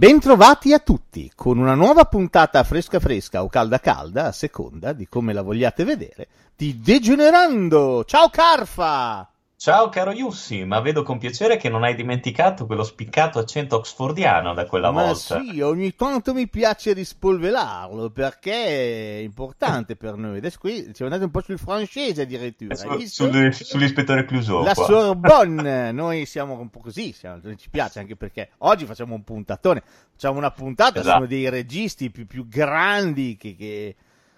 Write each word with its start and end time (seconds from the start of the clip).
Bentrovati 0.00 0.72
a 0.72 0.78
tutti 0.78 1.30
con 1.34 1.58
una 1.58 1.74
nuova 1.74 2.06
puntata 2.06 2.64
fresca 2.64 2.98
fresca 2.98 3.42
o 3.42 3.50
calda 3.50 3.80
calda, 3.80 4.28
a 4.28 4.32
seconda 4.32 4.94
di 4.94 5.06
come 5.06 5.34
la 5.34 5.42
vogliate 5.42 5.84
vedere, 5.84 6.28
di 6.56 6.80
Degenerando. 6.80 8.04
Ciao 8.06 8.30
Carfa! 8.30 9.29
Ciao 9.62 9.90
caro 9.90 10.10
Yussi, 10.12 10.64
ma 10.64 10.80
vedo 10.80 11.02
con 11.02 11.18
piacere 11.18 11.58
che 11.58 11.68
non 11.68 11.82
hai 11.84 11.94
dimenticato 11.94 12.64
quello 12.64 12.82
spiccato 12.82 13.38
accento 13.38 13.76
oxfordiano 13.76 14.54
da 14.54 14.64
quella 14.64 14.90
Ma 14.90 15.02
volta. 15.04 15.38
sì, 15.38 15.60
ogni 15.60 15.94
tanto 15.94 16.32
mi 16.32 16.48
piace 16.48 16.94
rispolverarlo 16.94 18.08
perché 18.08 19.18
è 19.18 19.20
importante 19.20 19.96
per 19.96 20.14
noi. 20.16 20.38
Adesso 20.38 20.56
qui 20.58 20.76
siamo 20.94 21.12
andati 21.12 21.24
un 21.24 21.30
po' 21.30 21.42
sul 21.42 21.58
francese 21.58 22.22
addirittura. 22.22 22.74
Su- 22.74 22.88
hai 22.88 22.96
visto? 22.96 23.30
sul- 23.30 23.52
sull'ispettore 23.52 24.24
Clouseau. 24.24 24.62
La 24.64 24.72
qua. 24.72 24.82
Sorbonne, 24.86 25.92
noi 25.92 26.24
siamo 26.24 26.58
un 26.58 26.70
po' 26.70 26.80
così, 26.80 27.12
siamo- 27.12 27.38
ci 27.56 27.68
piace 27.68 27.98
anche 27.98 28.16
perché 28.16 28.52
oggi 28.60 28.86
facciamo 28.86 29.14
un 29.14 29.24
puntatone, 29.24 29.82
facciamo 30.12 30.38
una 30.38 30.52
puntata 30.52 31.00
Esatto. 31.00 31.10
su 31.10 31.16
uno 31.18 31.26
dei 31.26 31.50
registi 31.50 32.08
più, 32.10 32.26
più 32.26 32.48
grandi 32.48 33.36
che, 33.36 33.54
che, 33.56 33.94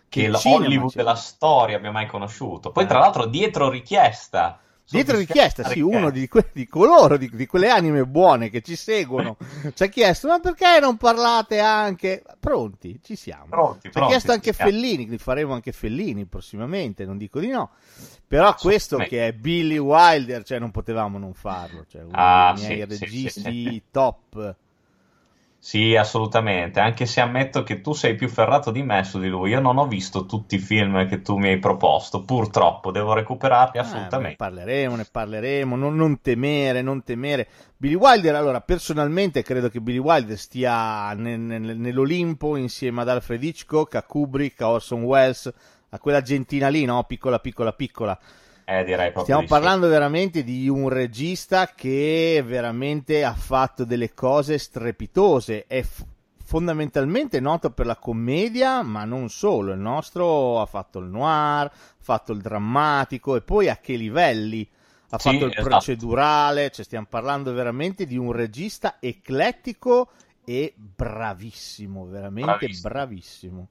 che 0.08 0.22
il 0.22 0.30
il 0.30 0.36
cinema 0.38 0.64
Hollywood 0.64 0.90
c'è. 0.90 0.96
della 0.96 1.14
storia 1.14 1.76
abbia 1.76 1.92
mai 1.92 2.08
conosciuto. 2.08 2.72
Poi, 2.72 2.82
Eh. 2.82 2.86
tra 2.88 2.98
l'altro, 2.98 3.26
dietro 3.26 3.70
richiesta. 3.70 4.56
Dietro 4.90 5.16
richiesta, 5.16 5.64
sì, 5.68 5.80
uno 5.80 6.10
di, 6.10 6.28
que- 6.28 6.50
di 6.52 6.66
coloro, 6.66 7.16
di, 7.16 7.30
di 7.32 7.46
quelle 7.46 7.70
anime 7.70 8.04
buone 8.04 8.50
che 8.50 8.60
ci 8.60 8.76
seguono, 8.76 9.36
ci 9.74 9.82
ha 9.82 9.86
chiesto, 9.86 10.28
ma 10.28 10.38
perché 10.38 10.78
non 10.80 10.96
parlate 10.96 11.60
anche... 11.60 12.22
Pronti, 12.38 13.00
ci 13.02 13.16
siamo. 13.16 13.46
Pronti, 13.48 13.90
Ci 13.90 13.98
ha 13.98 14.06
chiesto 14.06 14.32
anche. 14.32 14.52
Fellini, 14.52 14.96
quindi 15.06 15.18
faremo 15.18 15.54
anche 15.54 15.72
Fellini 15.72 16.26
prossimamente, 16.26 17.04
non 17.04 17.16
dico 17.16 17.40
di 17.40 17.48
no. 17.48 17.70
Però 18.26 18.54
questo 18.54 18.96
Assolutamente. 18.96 19.08
che 19.08 19.26
è 19.28 19.32
Billy 19.32 19.78
Wilder, 19.78 20.42
cioè 20.42 20.58
non 20.58 20.70
potevamo 20.70 21.18
non 21.18 21.32
farlo, 21.34 21.84
cioè 21.88 22.02
uno 22.02 22.12
Ah, 22.14 22.52
dei 22.54 22.64
miei 22.66 22.80
sì, 22.90 22.98
registi 23.04 23.40
sì. 23.40 23.82
top. 23.90 24.56
Sì, 25.64 25.94
assolutamente. 25.94 26.80
Anche 26.80 27.06
se 27.06 27.20
ammetto 27.20 27.62
che 27.62 27.80
tu 27.80 27.92
sei 27.92 28.16
più 28.16 28.28
ferrato 28.28 28.72
di 28.72 28.82
me 28.82 29.04
su 29.04 29.20
di 29.20 29.28
lui. 29.28 29.50
Io 29.50 29.60
non 29.60 29.78
ho 29.78 29.86
visto 29.86 30.26
tutti 30.26 30.56
i 30.56 30.58
film 30.58 31.06
che 31.08 31.22
tu 31.22 31.36
mi 31.38 31.48
hai 31.50 31.58
proposto. 31.60 32.24
Purtroppo, 32.24 32.90
devo 32.90 33.12
recuperarli 33.12 33.78
Eh, 33.78 33.80
assolutamente. 33.80 34.30
ne 34.30 34.36
parleremo, 34.36 34.96
ne 34.96 35.04
parleremo, 35.10 35.76
non, 35.76 35.94
non 35.94 36.20
temere, 36.20 36.82
non 36.82 37.02
temere. 37.04 37.48
Billy 37.76 37.94
Wilder, 37.94 38.34
allora, 38.34 38.60
personalmente 38.60 39.42
credo 39.42 39.68
che 39.68 39.80
Billy 39.80 39.98
Wilder 39.98 40.36
stia 40.36 41.12
nel- 41.14 41.38
nel- 41.40 41.78
nell'Olimpo 41.78 42.56
insieme 42.56 43.00
ad 43.02 43.08
Alfred 43.08 43.42
Hitchcock, 43.42 43.94
a 43.94 44.02
Kubrick, 44.02 44.60
a 44.62 44.68
Orson 44.70 45.02
Welles, 45.04 45.52
a 45.90 45.98
quella 46.00 46.18
argentina 46.18 46.68
lì, 46.68 46.84
no? 46.84 47.04
Piccola, 47.04 47.38
piccola, 47.38 47.72
piccola. 47.72 48.18
Eh, 48.64 48.82
direi 48.84 49.12
proprio 49.12 49.36
Stiamo 49.36 49.38
di 49.38 49.46
sì. 49.48 49.72
parlando 49.72 49.88
veramente 49.88 50.42
di 50.42 50.68
un 50.68 50.88
regista 50.88 51.68
che 51.74 52.42
veramente 52.44 53.24
ha 53.24 53.34
fatto 53.34 53.84
delle 53.84 54.12
cose 54.14 54.58
strepitose. 54.58 55.66
È 55.66 55.82
f- 55.82 56.04
fondamentalmente 56.44 57.38
noto 57.40 57.70
per 57.70 57.86
la 57.86 57.96
commedia, 57.96 58.82
ma 58.82 59.04
non 59.04 59.28
solo. 59.30 59.72
Il 59.72 59.78
nostro 59.78 60.60
ha 60.60 60.66
fatto 60.66 60.98
il 60.98 61.06
noir, 61.06 61.66
ha 61.66 61.72
fatto 62.00 62.32
il 62.32 62.40
drammatico 62.40 63.36
e 63.36 63.42
poi 63.42 63.68
a 63.68 63.76
che 63.78 63.94
livelli? 63.96 64.68
Ha 65.10 65.18
Sì, 65.18 65.30
fatto 65.32 65.44
il 65.44 65.54
esatto. 65.54 65.56
procedurale, 65.56 66.70
cioè 66.70 66.84
stiamo 66.84 67.06
parlando 67.08 67.52
veramente 67.52 68.06
di 68.06 68.16
un 68.16 68.32
regista 68.32 68.96
eclettico 68.98 70.10
e 70.44 70.72
bravissimo, 70.76 72.06
veramente 72.06 72.68
Bravissimo. 72.68 72.68
bravissimo. 72.68 73.68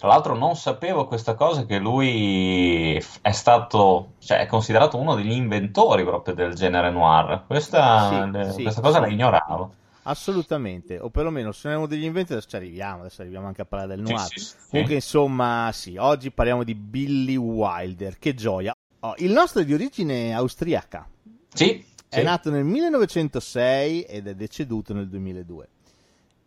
Tra 0.00 0.08
l'altro 0.08 0.34
non 0.34 0.56
sapevo 0.56 1.06
questa 1.06 1.34
cosa 1.34 1.66
che 1.66 1.76
lui 1.76 2.96
è 3.20 3.32
stato, 3.32 4.12
cioè 4.18 4.38
è 4.38 4.46
considerato 4.46 4.96
uno 4.96 5.14
degli 5.14 5.30
inventori 5.32 6.04
proprio 6.04 6.32
del 6.32 6.54
genere 6.54 6.90
noir. 6.90 7.44
Questa, 7.46 8.08
Sì, 8.08 8.30
le- 8.30 8.50
sì, 8.52 8.62
questa 8.62 8.80
cosa 8.80 8.94
sì. 8.94 9.00
la 9.02 9.08
ignoravo. 9.08 9.74
Assolutamente, 10.04 10.98
o 10.98 11.10
perlomeno 11.10 11.52
se 11.52 11.68
siamo 11.68 11.86
degli 11.86 12.04
inventi 12.04 12.32
adesso 12.32 12.48
ci 12.48 12.56
arriviamo, 12.56 13.00
adesso 13.00 13.20
arriviamo 13.20 13.46
anche 13.46 13.60
a 13.60 13.66
parlare 13.66 13.94
del 13.94 14.00
noir. 14.02 14.26
Comunque 14.70 14.94
insomma 14.94 15.68
sì, 15.74 15.98
oggi 15.98 16.30
parliamo 16.30 16.64
di 16.64 16.74
Billy 16.74 17.36
Wilder, 17.36 18.18
che 18.18 18.32
gioia. 18.32 18.74
Oh, 19.00 19.12
il 19.18 19.32
nostro 19.32 19.60
è 19.60 19.66
di 19.66 19.74
origine 19.74 20.32
austriaca, 20.32 21.06
Sì, 21.52 21.84
è 22.08 22.22
nato 22.22 22.48
nel 22.50 22.64
1906 22.64 24.00
ed 24.04 24.28
è 24.28 24.34
deceduto 24.34 24.94
nel 24.94 25.10
2002 25.10 25.68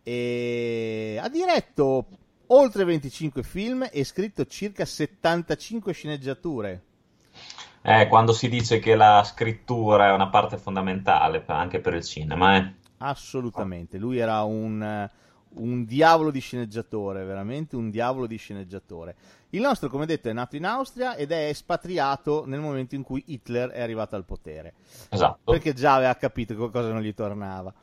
e 0.02 1.19
ha 1.22 1.30
diretto 1.30 2.06
oltre 2.48 2.84
25 2.84 3.44
film 3.44 3.88
e 3.92 4.04
scritto 4.04 4.46
circa 4.46 4.86
75 4.86 5.94
sceneggiature. 5.94 6.81
Eh, 7.81 8.08
quando 8.08 8.31
si 8.31 8.48
dice 8.48 8.80
che 8.80 8.96
la 8.96 9.24
scrittura 9.26 10.08
è 10.08 10.14
una 10.14 10.30
parte 10.30 10.58
fondamentale 10.58 11.44
anche 11.48 11.80
per 11.80 11.94
il 11.96 12.04
cinema, 12.04 12.56
eh. 12.56 12.74
Assolutamente, 13.00 13.98
lui 13.98 14.18
era 14.20 14.44
un, 14.44 14.81
eh, 14.81 15.12
un 15.56 15.84
diavolo 15.84 16.31
di 16.31 16.40
sceneggiatore, 16.40 17.26
veramente 17.26 17.76
un 17.76 17.90
diavolo 17.90 18.26
di 18.26 18.38
sceneggiatore. 18.38 19.16
Il 19.50 19.62
nostro, 19.62 19.90
come 19.90 20.06
detto, 20.06 20.30
è 20.30 20.34
nato 20.34 20.56
in 20.56 20.66
Austria 20.66 21.16
ed 21.16 21.31
è 21.31 21.50
espatriato 21.50 22.46
nel 22.48 22.62
momento 22.62 22.96
in 22.96 23.04
cui 23.04 23.24
Hitler 23.28 23.70
è 23.70 23.81
arrivato 23.81 24.16
al 24.16 24.24
potere, 24.24 24.74
Esatto. 25.10 25.52
perché 25.52 25.74
già 25.74 25.96
aveva 25.96 26.16
capito 26.16 26.54
che 26.54 26.60
qualcosa 26.60 26.92
non 26.92 27.02
gli 27.02 27.14
tornava. 27.14 27.74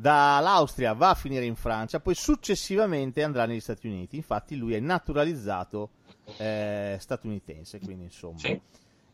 Dall'Austria 0.00 0.94
va 0.94 1.10
a 1.10 1.14
finire 1.14 1.44
in 1.44 1.56
Francia, 1.56 2.00
poi 2.00 2.14
successivamente 2.14 3.22
andrà 3.22 3.44
negli 3.44 3.60
Stati 3.60 3.86
Uniti. 3.86 4.16
Infatti 4.16 4.56
lui 4.56 4.72
è 4.72 4.80
naturalizzato 4.80 5.90
eh, 6.38 6.96
statunitense, 6.98 7.80
quindi 7.80 8.04
insomma 8.04 8.38
Sì. 8.38 8.58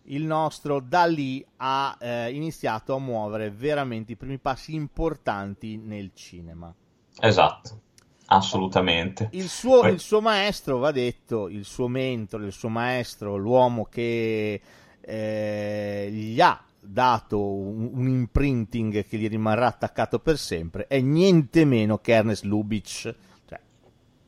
il 0.05 0.23
nostro 0.23 0.79
da 0.79 1.07
lì 1.07 1.45
ha 1.57 1.97
eh, 1.99 2.33
iniziato 2.33 2.95
a 2.95 3.01
muovere 3.01 3.51
veramente 3.51 4.13
i 4.13 4.17
primi 4.17 4.39
passi 4.39 4.75
importanti 4.75 5.77
nel 5.77 6.13
cinema. 6.15 6.73
Esatto. 7.19 7.81
Assolutamente. 8.27 9.29
Il 9.33 9.49
suo, 9.49 9.81
Poi- 9.81 9.93
il 9.93 9.99
suo 10.01 10.21
maestro, 10.21 10.79
va 10.79 10.93
detto, 10.93 11.49
il 11.49 11.65
suo 11.65 11.89
mentore, 11.89 12.47
il 12.47 12.53
suo 12.53 12.69
maestro, 12.69 13.37
l'uomo 13.37 13.87
che 13.87 14.61
eh, 15.01 16.09
gli 16.13 16.41
ha 16.41 16.61
dato 16.87 17.41
un, 17.41 17.91
un 17.93 18.09
imprinting 18.09 19.07
che 19.07 19.17
gli 19.17 19.29
rimarrà 19.29 19.67
attaccato 19.67 20.19
per 20.19 20.39
sempre, 20.39 20.87
è 20.87 21.01
niente 21.01 21.65
meno 21.65 21.99
che 21.99 22.13
Ernest 22.13 22.45
Lubitsch. 22.45 23.15
Cioè, 23.49 23.61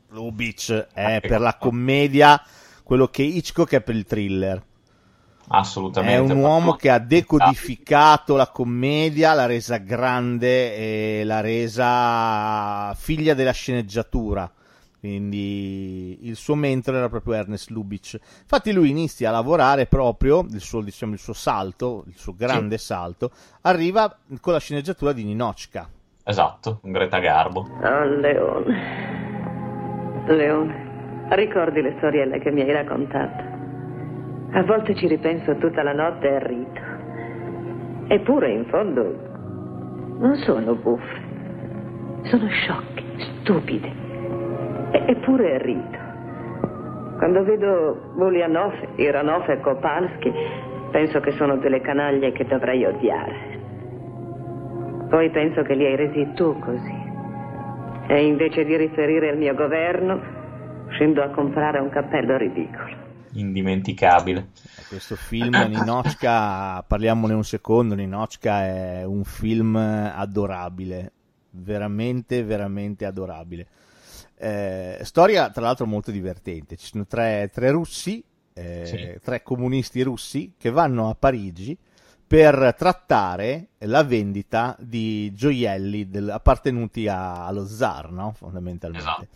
Lubitsch 0.09 0.87
è 0.93 1.19
per 1.21 1.39
la 1.39 1.55
commedia 1.57 2.41
quello 2.83 3.07
che 3.07 3.23
Hitchcock 3.23 3.73
è 3.73 3.81
per 3.81 3.95
il 3.95 4.05
thriller. 4.05 4.63
Assolutamente. 5.49 6.15
È 6.15 6.19
un 6.19 6.41
uomo 6.41 6.73
che 6.73 6.89
ha 6.89 6.99
decodificato 6.99 8.35
la 8.35 8.47
commedia, 8.47 9.33
l'ha 9.33 9.45
resa 9.45 9.77
grande 9.77 10.75
e 10.75 11.23
l'ha 11.23 11.39
resa 11.39 12.93
figlia 12.95 13.33
della 13.33 13.51
sceneggiatura. 13.51 14.51
Quindi 14.99 16.27
il 16.27 16.35
suo 16.35 16.55
mentore 16.55 16.97
era 16.97 17.07
proprio 17.07 17.33
Ernest 17.33 17.69
Lubitsch. 17.69 18.17
Infatti 18.41 18.73
lui 18.73 18.89
inizia 18.89 19.29
a 19.29 19.31
lavorare 19.31 19.85
proprio, 19.85 20.45
il 20.51 20.59
suo, 20.59 20.81
diciamo, 20.81 21.13
il 21.13 21.19
suo 21.19 21.33
salto, 21.33 22.03
il 22.07 22.15
suo 22.15 22.33
grande 22.35 22.77
salto, 22.77 23.31
arriva 23.61 24.13
con 24.41 24.53
la 24.53 24.59
sceneggiatura 24.59 25.13
di 25.13 25.23
Ninochka. 25.23 25.89
Esatto, 26.25 26.79
un 26.83 26.91
Greta 26.91 27.19
Garbo. 27.19 27.61
Oh, 27.81 28.03
Leone. 28.03 28.75
Leone, 30.27 31.27
ricordi 31.29 31.81
le 31.81 31.95
storielle 31.97 32.39
che 32.39 32.51
mi 32.51 32.61
hai 32.61 32.71
raccontato? 32.71 33.43
A 34.51 34.63
volte 34.63 34.95
ci 34.95 35.07
ripenso 35.07 35.55
tutta 35.57 35.81
la 35.81 35.93
notte 35.93 36.27
e 36.27 36.45
rito. 36.45 36.81
Eppure, 38.13 38.51
in 38.51 38.65
fondo, 38.65 39.01
non 40.19 40.35
sono 40.43 40.75
buffe. 40.75 41.27
Sono 42.23 42.47
sciocche, 42.49 43.03
stupide. 43.41 43.98
E- 44.91 45.03
eppure 45.07 45.57
rito. 45.59 45.97
Quando 47.17 47.43
vedo 47.43 48.13
Bulianov, 48.15 48.73
Iranov 48.95 49.49
e 49.49 49.59
Kopalski, 49.59 50.31
penso 50.91 51.19
che 51.19 51.31
sono 51.33 51.57
delle 51.57 51.81
canaglie 51.81 52.31
che 52.31 52.45
dovrei 52.45 52.85
odiare. 52.85 53.57
Poi 55.09 55.29
penso 55.31 55.63
che 55.63 55.73
li 55.73 55.85
hai 55.85 55.95
resi 55.95 56.31
tu 56.35 56.57
così. 56.59 56.97
E 58.07 58.25
invece 58.25 58.63
di 58.63 58.75
riferire 58.75 59.29
il 59.29 59.37
mio 59.37 59.53
governo, 59.53 60.19
scendo 60.89 61.21
a 61.21 61.29
comprare 61.29 61.79
un 61.79 61.89
cappello 61.89 62.37
ridicolo. 62.37 62.95
Indimenticabile. 63.33 64.47
Questo 64.87 65.15
film 65.15 65.55
Ninochka, 65.67 66.83
parliamone 66.87 67.33
un 67.33 67.43
secondo, 67.43 67.95
Ninochka 67.95 68.65
è 68.65 69.03
un 69.03 69.23
film 69.23 69.75
adorabile, 69.75 71.11
veramente, 71.51 72.43
veramente 72.43 73.05
adorabile. 73.05 73.67
Eh, 74.41 74.99
storia, 75.03 75.49
tra 75.49 75.61
l'altro, 75.63 75.85
molto 75.85 76.11
divertente. 76.11 76.77
Ci 76.77 76.87
sono 76.87 77.05
tre, 77.05 77.49
tre 77.53 77.71
russi, 77.71 78.23
eh, 78.53 78.85
Sì. 78.85 79.19
tre 79.21 79.43
comunisti 79.43 80.01
russi 80.01 80.53
che 80.57 80.69
vanno 80.69 81.09
a 81.09 81.15
Parigi 81.15 81.77
per 82.25 82.73
trattare 82.77 83.67
la 83.79 84.03
vendita 84.03 84.77
di 84.79 85.33
gioielli 85.33 86.09
del- 86.09 86.29
appartenuti 86.29 87.07
a- 87.07 87.45
allo 87.47 87.65
zar, 87.65 88.11
no? 88.11 88.33
Fondamentalmente. 88.37 89.05
Esatto. 89.05 89.27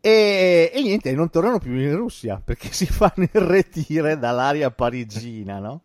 E, 0.00 0.70
e 0.74 0.82
niente, 0.82 1.12
non 1.12 1.30
tornano 1.30 1.58
più 1.58 1.72
in 1.74 1.96
Russia 1.96 2.40
perché 2.44 2.70
si 2.72 2.86
fanno 2.86 3.26
irretire 3.32 4.18
dall'aria 4.18 4.70
parigina, 4.70 5.58
no? 5.58 5.82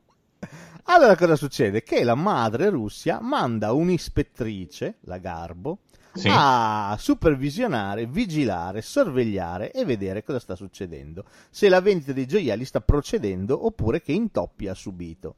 Allora 0.88 1.16
cosa 1.16 1.38
succede? 1.38 1.81
Che 1.81 2.04
la 2.04 2.16
madre 2.16 2.69
Russia 2.69 3.19
manda 3.22 3.72
un'ispettrice, 3.72 4.95
la 5.01 5.18
Garbo, 5.18 5.80
Sì. 6.13 6.27
a 6.31 6.95
supervisionare, 7.00 8.06
vigilare, 8.06 8.81
sorvegliare 8.81 9.71
e 9.71 9.83
vedere 9.86 10.24
cosa 10.24 10.39
sta 10.39 10.56
succedendo. 10.56 11.25
Se 11.50 11.69
la 11.69 11.81
vendita 11.81 12.13
dei 12.13 12.27
gioielli 12.27 12.65
sta 12.65 12.81
procedendo 12.81 13.65
oppure 13.65 14.01
che 14.01 14.12
intoppi 14.12 14.68
ha 14.68 14.74
subito. 14.74 15.36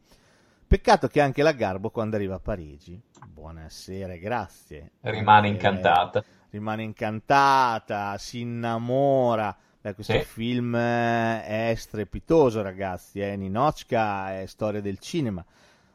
Peccato 0.67 1.07
che 1.07 1.21
anche 1.21 1.43
la 1.43 1.51
Garbo 1.53 1.89
quando 1.91 2.15
arriva 2.15 2.35
a 2.35 2.39
Parigi, 2.39 2.99
buonasera, 3.27 4.15
grazie. 4.17 4.91
Rimane 5.01 5.47
Eh, 5.47 5.51
incantata. 5.51 6.23
rimane 6.49 6.83
incantata, 6.83 8.17
si 8.17 8.39
innamora. 8.41 9.55
Beh, 9.79 9.93
questo 9.93 10.13
Sì. 10.13 10.23
film 10.23 10.75
è 10.75 11.73
strepitoso, 11.77 12.61
ragazzi. 12.63 13.19
Eh. 13.19 13.35
Ninochka 13.35 14.41
è 14.41 14.45
storia 14.47 14.81
del 14.81 14.97
cinema. 14.97 15.45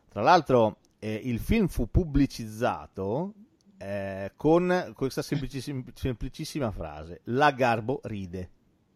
Tra 0.09 0.23
l'altro, 0.23 0.77
eh, 1.01 1.21
il 1.25 1.41
film 1.41 1.67
fu 1.67 1.91
pubblicizzato 1.91 3.33
eh, 3.83 4.33
con 4.37 4.93
questa 4.95 5.23
semplicissim- 5.23 5.91
semplicissima 5.95 6.71
frase: 6.71 7.23
La 7.25 7.51
Garbo 7.53 8.01
ride. 8.05 8.51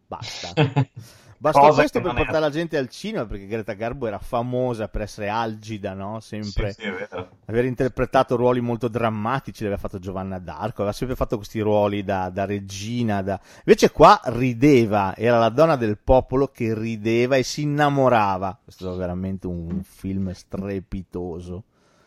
Basta. 0.07 0.53
Basta 1.37 1.59
Cosa 1.59 1.81
questo 1.81 2.01
per 2.01 2.13
portare 2.13 2.39
la 2.39 2.49
gente 2.49 2.77
al 2.77 2.87
cinema, 2.87 3.25
perché 3.25 3.45
Greta 3.45 3.73
Garbo 3.73 4.07
era 4.07 4.19
famosa 4.19 4.87
per 4.87 5.01
essere 5.01 5.27
algida, 5.27 5.93
no? 5.93 6.19
Sempre 6.21 6.71
Sì, 6.71 6.83
sì, 6.83 7.25
aver 7.45 7.65
interpretato 7.65 8.35
ruoli 8.35 8.61
molto 8.61 8.87
drammatici, 8.87 9.63
l'aveva 9.63 9.79
fatto 9.79 9.99
Giovanna 9.99 10.39
d'Arco, 10.39 10.81
aveva 10.81 10.93
sempre 10.93 11.15
fatto 11.15 11.35
questi 11.35 11.59
ruoli 11.59 12.03
da, 12.03 12.29
da 12.29 12.45
regina, 12.45 13.21
da... 13.21 13.39
invece 13.57 13.91
qua 13.91 14.19
rideva, 14.25 15.13
era 15.15 15.37
la 15.37 15.49
donna 15.49 15.75
del 15.75 15.97
popolo 15.97 16.47
che 16.47 16.73
rideva 16.73 17.35
e 17.35 17.43
si 17.43 17.63
innamorava. 17.63 18.57
Questo 18.63 18.93
è 18.93 18.97
veramente 18.97 19.45
un 19.45 19.83
film 19.83 20.31
strepitoso. 20.31 21.63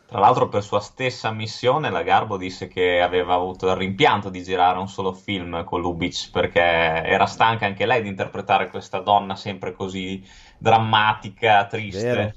Tra 0.09 0.21
l'altro, 0.21 0.49
per 0.49 0.63
sua 0.63 0.81
stessa 0.81 1.31
missione, 1.33 1.91
la 1.91 2.03
Garbo 2.03 2.39
disse 2.39 2.67
che 2.67 3.03
aveva 3.03 3.35
avuto 3.35 3.69
il 3.69 3.77
rimpianto 3.77 4.31
di 4.31 4.43
girare 4.43 4.79
un 4.79 4.89
solo 4.89 5.13
film 5.13 5.65
con 5.65 5.83
Lubitsch 5.83 6.31
perché 6.31 6.63
era 6.63 7.27
stanca 7.27 7.67
anche 7.67 7.85
lei 7.85 8.01
di 8.01 8.09
interpretare 8.09 8.71
questa 8.71 9.01
donna 9.01 9.37
sempre 9.37 9.75
così 9.75 10.27
drammatica, 10.57 11.67
triste. 11.67 12.07
Vero. 12.07 12.33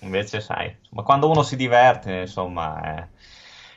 Invece, 0.00 0.40
sai, 0.40 0.74
insomma, 0.80 1.02
quando 1.02 1.30
uno 1.30 1.44
si 1.44 1.54
diverte, 1.54 2.22
insomma, 2.22 2.80
è, 2.82 3.08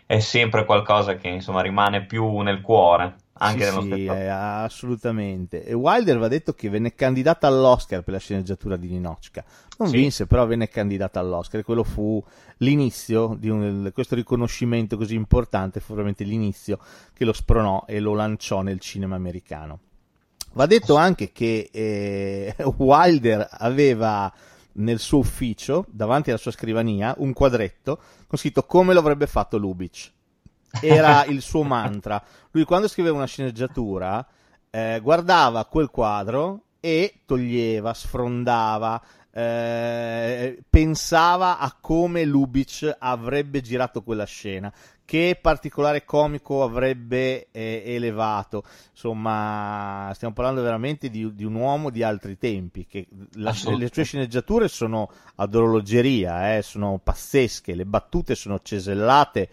è 0.07 0.19
sempre 0.19 0.65
qualcosa 0.65 1.17
che 1.17 1.27
insomma, 1.27 1.61
rimane 1.61 2.03
più 2.03 2.39
nel 2.39 2.61
cuore, 2.61 3.15
anche 3.37 3.65
Sì, 3.65 3.69
nello 3.69 3.81
sì, 3.81 4.05
eh, 4.05 4.27
assolutamente. 4.27 5.63
E 5.65 5.73
Wilder 5.73 6.17
va 6.17 6.27
detto 6.27 6.53
che 6.53 6.69
venne 6.69 6.93
candidata 6.95 7.47
all'Oscar 7.47 8.03
per 8.03 8.13
la 8.13 8.19
sceneggiatura 8.19 8.75
di 8.77 8.87
Ninochka. 8.89 9.43
Non 9.77 9.89
Sì. 9.89 9.97
vinse, 9.97 10.25
però 10.27 10.45
venne 10.45 10.67
candidata 10.69 11.19
all'Oscar. 11.19 11.59
E 11.59 11.63
quello 11.63 11.83
fu 11.83 12.23
l'inizio 12.57 13.35
di 13.39 13.49
un- 13.49 13.91
questo 13.93 14.15
riconoscimento 14.15 14.97
così 14.97 15.15
importante, 15.15 15.79
fu 15.79 15.93
veramente 15.93 16.23
l'inizio 16.23 16.79
che 17.13 17.25
lo 17.25 17.33
spronò 17.33 17.83
e 17.87 17.99
lo 17.99 18.13
lanciò 18.13 18.61
nel 18.61 18.79
cinema 18.79 19.15
americano. 19.15 19.79
Va 20.53 20.65
detto 20.65 20.95
anche 20.95 21.31
che 21.31 21.69
eh, 21.71 22.55
Wilder 22.77 23.47
aveva 23.51 24.31
nel 24.79 24.99
suo 24.99 25.19
ufficio, 25.19 25.85
davanti 25.89 26.29
alla 26.29 26.39
sua 26.39 26.51
scrivania, 26.51 27.13
un 27.17 27.33
quadretto 27.33 27.99
con 28.27 28.37
scritto 28.37 28.63
come 28.63 28.93
lo 28.93 28.99
avrebbe 28.99 29.27
fatto 29.27 29.57
Lubitsch. 29.57 30.11
Era 30.81 31.25
il 31.29 31.41
suo 31.41 31.63
mantra. 31.63 32.21
Lui 32.51 32.63
quando 32.63 32.87
scriveva 32.87 33.15
una 33.15 33.25
sceneggiatura 33.25 34.25
eh, 34.69 34.99
guardava 35.01 35.65
quel 35.65 35.89
quadro 35.89 36.61
e 36.79 37.21
toglieva, 37.25 37.93
sfrondava, 37.93 39.01
eh, 39.31 40.59
pensava 40.69 41.59
a 41.59 41.75
come 41.79 42.23
Lubitsch 42.25 42.95
avrebbe 42.97 43.61
girato 43.61 44.01
quella 44.01 44.25
scena, 44.25 44.71
che 45.05 45.37
particolare 45.41 46.05
comico 46.05 46.63
avrebbe 46.63 47.47
eh, 47.51 47.83
elevato. 47.85 48.63
Insomma, 48.91 50.11
stiamo 50.15 50.33
parlando 50.33 50.61
veramente 50.61 51.09
di, 51.09 51.33
di 51.33 51.43
un 51.43 51.55
uomo 51.55 51.89
di 51.89 52.03
altri 52.03 52.37
tempi. 52.37 52.85
Che 52.85 53.07
la- 53.35 53.55
le 53.77 53.89
sue 53.91 54.03
sceneggiature 54.03 54.67
sono 54.67 55.09
ad 55.35 55.53
orologeria, 55.55 56.55
eh, 56.57 56.61
sono 56.61 56.99
pazzesche, 57.03 57.75
le 57.75 57.85
battute 57.85 58.35
sono 58.35 58.59
cesellate 58.61 59.49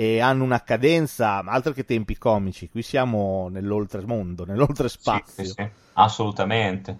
e 0.00 0.20
hanno 0.20 0.44
una 0.44 0.62
cadenza, 0.62 1.38
altro 1.38 1.72
che 1.72 1.84
tempi 1.84 2.16
comici. 2.16 2.68
Qui 2.68 2.82
siamo 2.82 3.48
nell'oltremondo, 3.50 4.44
nell'oltrespazio. 4.44 5.42
Sì, 5.42 5.50
sì, 5.50 5.68
assolutamente. 5.94 6.98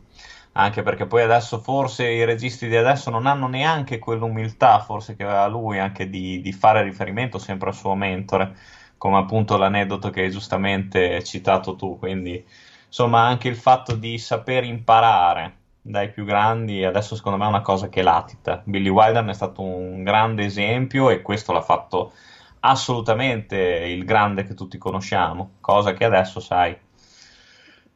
Anche 0.54 0.82
perché 0.82 1.06
poi 1.06 1.22
adesso 1.22 1.60
forse 1.60 2.10
i 2.10 2.24
registi 2.24 2.66
di 2.66 2.74
adesso 2.74 3.08
non 3.10 3.26
hanno 3.26 3.46
neanche 3.46 4.00
quell'umiltà, 4.00 4.80
forse 4.80 5.14
che 5.14 5.22
aveva 5.22 5.46
lui, 5.46 5.78
anche 5.78 6.10
di, 6.10 6.40
di 6.40 6.52
fare 6.52 6.82
riferimento 6.82 7.38
sempre 7.38 7.68
al 7.68 7.76
suo 7.76 7.94
mentore, 7.94 8.56
come 8.96 9.18
appunto 9.18 9.56
l'aneddoto 9.56 10.10
che 10.10 10.22
hai 10.22 10.30
giustamente 10.32 11.22
citato 11.22 11.76
tu. 11.76 12.00
Quindi, 12.00 12.44
insomma, 12.84 13.20
anche 13.20 13.46
il 13.46 13.56
fatto 13.56 13.94
di 13.94 14.18
saper 14.18 14.64
imparare 14.64 15.54
dai 15.80 16.10
più 16.10 16.24
grandi, 16.24 16.84
adesso 16.84 17.14
secondo 17.14 17.38
me 17.38 17.44
è 17.44 17.48
una 17.48 17.62
cosa 17.62 17.88
che 17.88 18.02
latita. 18.02 18.60
Billy 18.64 18.88
Wilder 18.88 19.24
è 19.24 19.34
stato 19.34 19.62
un 19.62 20.02
grande 20.02 20.44
esempio 20.44 21.10
e 21.10 21.22
questo 21.22 21.52
l'ha 21.52 21.62
fatto 21.62 22.10
assolutamente 22.60 23.56
il 23.56 24.04
grande 24.04 24.44
che 24.44 24.54
tutti 24.54 24.78
conosciamo, 24.78 25.56
cosa 25.60 25.92
che 25.94 26.04
adesso, 26.04 26.40
sai, 26.40 26.76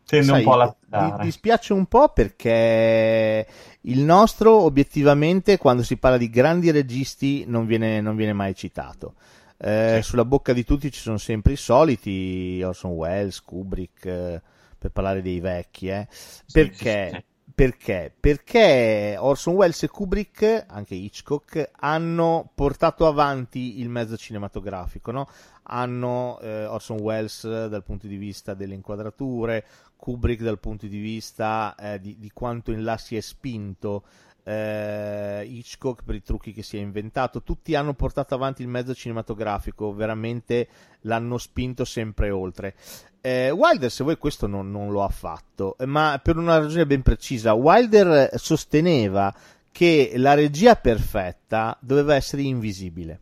tende 0.06 0.32
Sai, 0.32 0.32
un 0.32 0.42
po' 0.42 0.52
a 0.52 0.56
di- 0.84 1.12
latitare. 1.12 1.18
dispiace 1.18 1.72
un 1.72 1.86
po' 1.86 2.10
perché 2.10 3.46
il 3.82 4.00
nostro, 4.00 4.52
obiettivamente, 4.60 5.58
quando 5.58 5.82
si 5.82 5.96
parla 5.96 6.16
di 6.16 6.30
grandi 6.30 6.70
registi, 6.70 7.44
non 7.46 7.66
viene, 7.66 8.00
non 8.00 8.14
viene 8.14 8.32
mai 8.32 8.54
citato. 8.54 9.14
Eh, 9.56 9.98
Sì. 9.98 10.02
Sulla 10.02 10.24
bocca 10.24 10.52
di 10.52 10.64
tutti 10.64 10.90
ci 10.92 11.00
sono 11.00 11.18
sempre 11.18 11.52
i 11.54 11.56
soliti, 11.56 12.60
Orson 12.64 12.92
Welles, 12.92 13.40
Kubrick, 13.42 14.04
eh, 14.06 14.40
per 14.78 14.90
parlare 14.90 15.22
dei 15.22 15.40
vecchi. 15.40 15.88
eh. 15.88 16.06
Perché? 16.50 16.70
sì, 16.76 16.82
sì. 16.82 17.24
Perché? 17.54 18.14
Perché 18.18 19.16
Orson 19.18 19.54
Welles 19.54 19.82
e 19.82 19.88
Kubrick, 19.88 20.64
anche 20.68 20.94
Hitchcock, 20.94 21.70
hanno 21.80 22.50
portato 22.54 23.06
avanti 23.06 23.80
il 23.80 23.88
mezzo 23.88 24.16
cinematografico, 24.16 25.10
no? 25.10 25.28
Hanno 25.64 26.38
eh, 26.40 26.66
Orson 26.66 27.00
Welles 27.00 27.42
dal 27.68 27.82
punto 27.82 28.06
di 28.06 28.16
vista 28.16 28.54
delle 28.54 28.74
inquadrature, 28.74 29.64
Kubrick 29.96 30.42
dal 30.42 30.58
punto 30.58 30.86
di 30.86 30.98
vista 30.98 31.74
eh, 31.78 32.00
di, 32.00 32.16
di 32.18 32.30
quanto 32.32 32.72
in 32.72 32.84
là 32.84 32.96
si 32.96 33.16
è 33.16 33.20
spinto, 33.20 34.04
eh, 34.44 35.44
Hitchcock 35.46 36.02
per 36.04 36.14
i 36.14 36.22
trucchi 36.22 36.52
che 36.52 36.62
si 36.62 36.76
è 36.76 36.80
inventato, 36.80 37.42
tutti 37.42 37.74
hanno 37.74 37.94
portato 37.94 38.34
avanti 38.34 38.62
il 38.62 38.68
mezzo 38.68 38.94
cinematografico, 38.94 39.92
veramente 39.92 40.68
l'hanno 41.02 41.38
spinto 41.38 41.84
sempre 41.84 42.30
oltre. 42.30 42.74
Eh, 43.24 43.52
Wilder, 43.52 43.88
se 43.88 44.02
vuoi, 44.02 44.18
questo 44.18 44.48
non, 44.48 44.72
non 44.72 44.90
lo 44.90 45.04
ha 45.04 45.08
fatto, 45.08 45.76
ma 45.86 46.20
per 46.20 46.36
una 46.36 46.58
ragione 46.58 46.86
ben 46.86 47.02
precisa. 47.02 47.52
Wilder 47.54 48.30
sosteneva 48.34 49.32
che 49.70 50.14
la 50.16 50.34
regia 50.34 50.74
perfetta 50.74 51.78
doveva 51.80 52.16
essere 52.16 52.42
invisibile. 52.42 53.20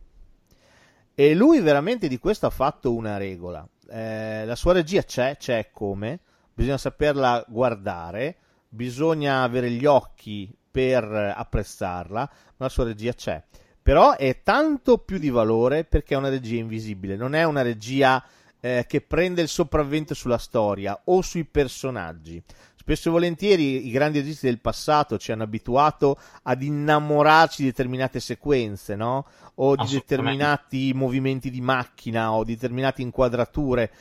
E 1.13 1.35
lui 1.35 1.59
veramente 1.59 2.07
di 2.07 2.17
questo 2.17 2.47
ha 2.47 2.49
fatto 2.49 2.95
una 2.95 3.17
regola. 3.17 3.63
Eh, 3.91 4.43
la 4.43 4.55
sua 4.55 4.73
regia 4.73 5.03
c'è, 5.03 5.37
c'è 5.37 5.69
come, 5.71 6.19
bisogna 6.51 6.79
saperla 6.79 7.45
guardare, 7.47 8.37
bisogna 8.69 9.43
avere 9.43 9.69
gli 9.69 9.85
occhi 9.85 10.51
per 10.71 11.03
apprezzarla, 11.03 12.19
ma 12.21 12.65
la 12.65 12.69
sua 12.69 12.85
regia 12.85 13.13
c'è. 13.13 13.39
Però 13.83 14.15
è 14.15 14.41
tanto 14.41 14.97
più 14.97 15.19
di 15.19 15.29
valore 15.29 15.83
perché 15.83 16.15
è 16.15 16.17
una 16.17 16.29
regia 16.29 16.59
invisibile, 16.59 17.15
non 17.15 17.35
è 17.35 17.43
una 17.43 17.61
regia 17.61 18.23
eh, 18.61 18.85
che 18.87 19.01
prende 19.01 19.41
il 19.41 19.49
sopravvento 19.49 20.13
sulla 20.13 20.37
storia 20.37 21.01
o 21.05 21.21
sui 21.21 21.43
personaggi. 21.43 22.41
Spesso 22.75 23.09
e 23.09 23.11
volentieri 23.11 23.87
i 23.87 23.91
grandi 23.91 24.19
registi 24.19 24.47
del 24.47 24.59
passato 24.59 25.19
ci 25.19 25.31
hanno 25.31 25.43
abituato 25.43 26.17
ad 26.43 26.63
innamorarci 26.63 27.61
di 27.61 27.69
determinate 27.69 28.19
sequenze, 28.19 28.95
no? 28.95 29.27
O 29.55 29.75
di 29.75 29.85
determinati 29.87 30.91
movimenti 30.93 31.51
di 31.51 31.61
macchina 31.61 32.31
o 32.31 32.43
di 32.43 32.55
determinate 32.55 33.03
inquadrature. 33.03 33.91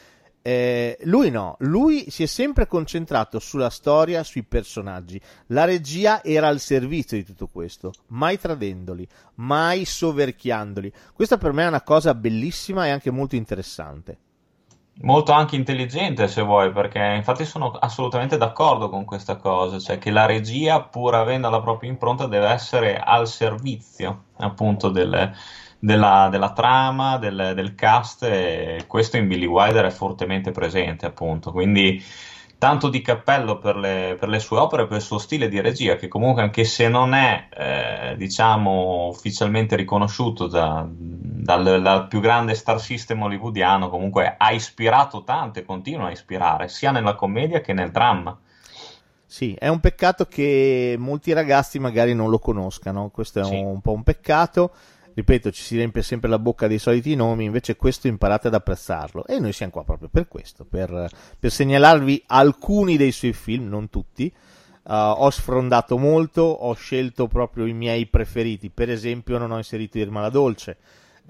Eh, 0.43 0.97
lui 1.03 1.29
no, 1.31 1.57
lui 1.59 2.09
si 2.09 2.23
è 2.23 2.27
sempre 2.27 2.67
concentrato 2.67 3.39
sulla 3.39 3.69
storia, 3.69 4.23
sui 4.23 4.45
personaggi. 4.45 5.21
La 5.49 5.65
regia 5.65 6.25
era 6.25 6.49
al 6.49 6.61
servizio 6.61 7.19
di 7.19 7.25
tutto 7.25 7.49
questo, 7.49 7.93
mai 8.09 8.39
tradendoli, 8.39 9.07
mai 9.37 9.85
soverchiandoli. 9.85 10.91
Questa 11.13 11.37
per 11.37 11.53
me 11.53 11.65
è 11.65 11.69
una 11.69 11.83
cosa 11.83 12.15
bellissima 12.15 12.87
e 12.87 12.91
anche 12.91 13.11
molto 13.11 13.37
interessante. 13.37 14.17
Molto 15.03 15.33
anche 15.33 15.57
intelligente 15.57 16.29
se 16.29 16.43
vuoi, 16.43 16.71
perché 16.73 16.99
infatti 17.17 17.47
sono 17.47 17.71
assolutamente 17.71 18.37
d'accordo 18.37 18.91
con 18.91 19.07
questa 19.07 19.37
cosa, 19.37 19.79
cioè 19.79 19.97
che 19.97 20.11
la 20.11 20.27
regia, 20.27 20.83
pur 20.83 21.15
avendo 21.15 21.49
la 21.49 21.61
propria 21.63 21.89
impronta, 21.91 22.27
deve 22.27 22.49
essere 22.49 22.99
al 22.99 23.27
servizio 23.27 24.25
appunto 24.37 24.91
del, 24.91 25.33
della, 25.79 26.29
della, 26.31 26.53
trama, 26.53 27.17
del, 27.17 27.53
del, 27.55 27.75
cast, 27.75 28.25
e 28.25 28.85
questo 28.87 29.17
in 29.17 29.27
Billy 29.27 29.47
Wilder 29.47 29.87
è 29.87 29.91
fortemente 29.91 30.51
presente 30.51 31.07
appunto, 31.07 31.51
quindi 31.51 32.03
tanto 32.61 32.91
di 32.91 33.01
cappello 33.01 33.59
per 33.59 33.75
le, 33.77 34.19
per 34.21 34.29
le, 34.29 34.39
sue 34.39 34.59
opere, 34.59 34.87
per 34.87 34.99
il 34.99 35.03
suo 35.03 35.17
stile 35.17 35.49
di 35.49 35.63
regia, 35.63 35.97
che 35.97 36.09
comunque 36.09 36.43
anche 36.43 36.65
se 36.65 36.91
non 36.91 37.15
è, 37.15 37.49
eh, 37.57 38.17
diciamo, 38.19 39.07
ufficialmente 39.09 39.77
riconosciuto 39.77 40.47
da, 40.47 40.87
dal, 40.87 41.81
dal, 41.81 42.07
più 42.07 42.21
grande 42.21 42.55
star 42.55 42.79
system 42.79 43.23
hollywoodiano, 43.23 43.89
comunque 43.89 44.35
ha 44.37 44.53
ispirato 44.53 45.25
tanto 45.25 45.59
e 45.59 45.65
continua 45.65 46.09
a 46.09 46.11
ispirare, 46.11 46.69
sia 46.69 46.91
nella 46.91 47.15
commedia 47.15 47.63
che 47.63 47.73
nel 47.73 47.91
dramma. 47.91 48.39
Sì, 49.25 49.55
è 49.59 49.69
un 49.69 49.81
peccato 49.81 50.27
che 50.27 50.97
molti 50.99 51.33
ragazzi 51.33 51.79
magari 51.79 52.13
non 52.13 52.29
lo 52.29 52.39
conoscano, 52.39 53.09
questo 53.09 53.41
è 53.41 53.45
sì. 53.45 53.55
un, 53.55 53.65
un 53.65 53.81
po' 53.81 53.93
un 53.93 54.03
peccato 54.03 54.73
ripeto, 55.15 55.51
ci 55.51 55.63
si 55.63 55.77
riempie 55.77 56.03
sempre 56.03 56.29
la 56.29 56.39
bocca 56.39 56.67
dei 56.67 56.79
soliti 56.79 57.15
nomi, 57.15 57.45
invece 57.45 57.77
questo 57.77 58.09
imparate 58.09 58.49
ad 58.49 58.55
apprezzarlo. 58.55 59.27
E 59.27 59.39
noi 59.39 59.53
siamo 59.53 59.73
qua 59.73 59.85
proprio 59.85 60.09
per 60.09 60.29
questo, 60.29 60.65
per, 60.65 61.09
per 61.39 61.51
segnalarvi 61.51 62.25
alcuni 62.27 62.97
dei 62.97 63.13
suoi 63.13 63.33
film, 63.33 63.69
non 63.69 63.89
tutti. 63.89 64.33
Uh, 64.83 64.93
ho 64.93 65.31
sfrondato 65.31 65.99
molto, 65.99 66.43
ho 66.43 66.73
scelto 66.75 67.29
proprio 67.29 67.67
i 67.67 67.73
miei 67.73 68.07
preferiti. 68.07 68.71
Per 68.71 68.91
esempio, 68.91 69.39
non 69.39 69.51
ho 69.51 69.57
inserito 69.57 69.99
Irma 69.99 70.21
la 70.21 70.31
Dolce. 70.31 70.77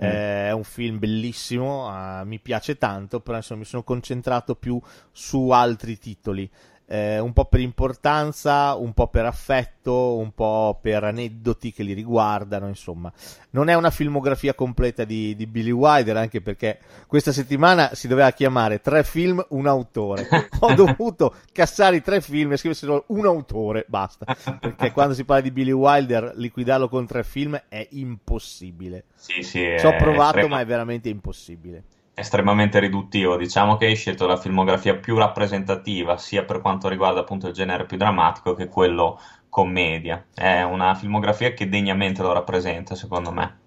Mm. 0.02 0.06
Eh, 0.06 0.46
è 0.49 0.52
un 0.52 0.64
film 0.64 0.99
bellissimo, 0.99 1.88
uh, 1.88 2.25
mi 2.25 2.38
piace 2.38 2.78
tanto, 2.78 3.20
però 3.20 3.37
insomma 3.37 3.60
mi 3.60 3.66
sono 3.66 3.82
concentrato 3.82 4.54
più 4.54 4.80
su 5.12 5.50
altri 5.50 5.99
titoli 5.99 6.49
eh, 6.92 7.20
un 7.20 7.32
po' 7.32 7.44
per 7.44 7.61
importanza, 7.61 8.75
un 8.75 8.92
po' 8.92 9.06
per 9.06 9.25
affetto, 9.25 10.16
un 10.16 10.32
po' 10.35 10.76
per 10.82 11.04
aneddoti 11.04 11.73
che 11.73 11.85
li 11.85 11.92
riguardano, 11.92 12.66
insomma. 12.66 13.12
Non 13.50 13.68
è 13.68 13.75
una 13.75 13.90
filmografia 13.90 14.54
completa 14.54 15.04
di, 15.04 15.37
di 15.37 15.47
Billy 15.47 15.70
Wilder, 15.70 16.16
anche 16.16 16.40
perché 16.40 16.80
questa 17.06 17.30
settimana 17.30 17.94
si 17.94 18.09
doveva 18.09 18.32
chiamare 18.32 18.80
tre 18.80 19.04
film, 19.04 19.44
un 19.50 19.68
autore. 19.68 20.26
Ho 20.59 20.75
dovuto 20.75 21.37
cassare 21.52 21.94
i 21.94 22.02
tre 22.02 22.20
film 22.20 22.52
e 22.52 22.56
scrivere 22.56 22.80
solo 22.80 23.04
un 23.09 23.25
autore, 23.25 23.85
basta. 23.87 24.37
Perché 24.59 24.90
quando 24.90 25.14
si 25.14 25.25
parla 25.25 25.42
di 25.42 25.52
Billy 25.52 25.70
Wilder, 25.70 26.32
liquidarlo 26.35 26.88
con 26.88 27.06
tre 27.06 27.23
film 27.23 27.61
è 27.68 27.87
impossibile. 27.90 29.04
Sì, 29.14 29.42
sì, 29.42 29.76
Ci 29.78 29.87
ho 29.87 29.94
provato, 29.94 30.38
estrema... 30.38 30.56
ma 30.56 30.61
è 30.61 30.66
veramente 30.66 31.09
impossibile 31.09 31.85
estremamente 32.20 32.78
riduttivo. 32.78 33.36
Diciamo 33.36 33.76
che 33.76 33.86
hai 33.86 33.96
scelto 33.96 34.26
la 34.26 34.36
filmografia 34.36 34.96
più 34.96 35.16
rappresentativa, 35.16 36.16
sia 36.16 36.44
per 36.44 36.60
quanto 36.60 36.88
riguarda 36.88 37.20
appunto 37.20 37.48
il 37.48 37.52
genere 37.52 37.86
più 37.86 37.96
drammatico 37.96 38.54
che 38.54 38.68
quello 38.68 39.20
commedia. 39.48 40.24
È 40.32 40.62
una 40.62 40.94
filmografia 40.94 41.52
che 41.52 41.68
degnamente 41.68 42.22
lo 42.22 42.32
rappresenta, 42.32 42.94
secondo 42.94 43.32
me. 43.32 43.58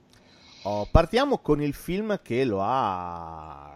Oh, 0.63 0.87
partiamo 0.89 1.39
con 1.39 1.61
il 1.61 1.73
film 1.73 2.19
che 2.23 2.45
lo 2.45 2.59
ha. 2.61 3.69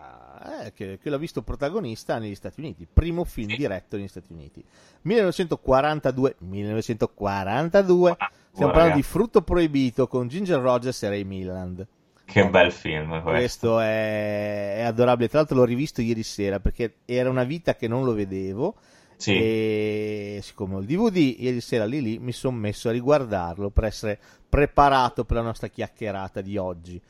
Eh, 0.64 0.72
che, 0.72 0.98
che 1.02 1.10
l'ha 1.10 1.18
visto 1.18 1.42
protagonista 1.42 2.20
negli 2.20 2.36
Stati 2.36 2.62
Uniti, 2.62 2.88
primo 2.92 3.26
film 3.26 3.50
sì. 3.50 3.58
diretto 3.58 3.98
negli 3.98 4.08
Stati 4.08 4.32
Uniti. 4.32 4.64
1942, 5.02 6.36
1942, 6.40 8.18
stiamo 8.52 8.72
parlando 8.72 8.96
di 8.96 9.04
Frutto 9.04 9.42
Proibito 9.42 10.08
con 10.08 10.30
Ginger 10.30 10.60
Rogers 10.60 11.04
e 11.04 11.10
Ray 11.10 11.24
Milland. 11.24 11.86
Che 12.30 12.50
bel 12.50 12.74
film 12.74 13.22
questo. 13.22 13.30
Questo 13.32 13.80
è, 13.80 14.76
è, 14.80 14.82
adorabile. 14.82 15.30
Tra 15.30 15.40
l'altro 15.40 15.56
l'ho 15.56 15.64
rivisto 15.64 16.02
ieri 16.02 16.24
sera 16.24 16.60
perché 16.60 16.96
era 17.06 17.30
una 17.30 17.46
vita 17.46 17.76
che 17.76 17.88
non 17.88 18.04
lo 18.04 18.14
vedevo. 18.14 18.76
Sì. 19.16 19.34
E 19.34 20.40
siccome 20.44 20.76
ho 20.76 20.80
il 20.80 20.86
DVD, 20.86 21.36
ieri 21.40 21.62
sera 21.62 21.86
lì 21.86 22.02
lì 22.02 22.20
mi 22.20 22.34
sono 22.34 22.58
messo 22.58 22.90
a 22.90 22.92
riguardarlo 22.92 23.70
per 23.70 23.86
essere 23.86 24.20
preparato 24.48 25.24
per 25.24 25.38
la 25.38 25.44
nostra 25.44 25.70
chiacchierata 25.70 26.42
di 26.42 26.58
oggi. 26.58 27.02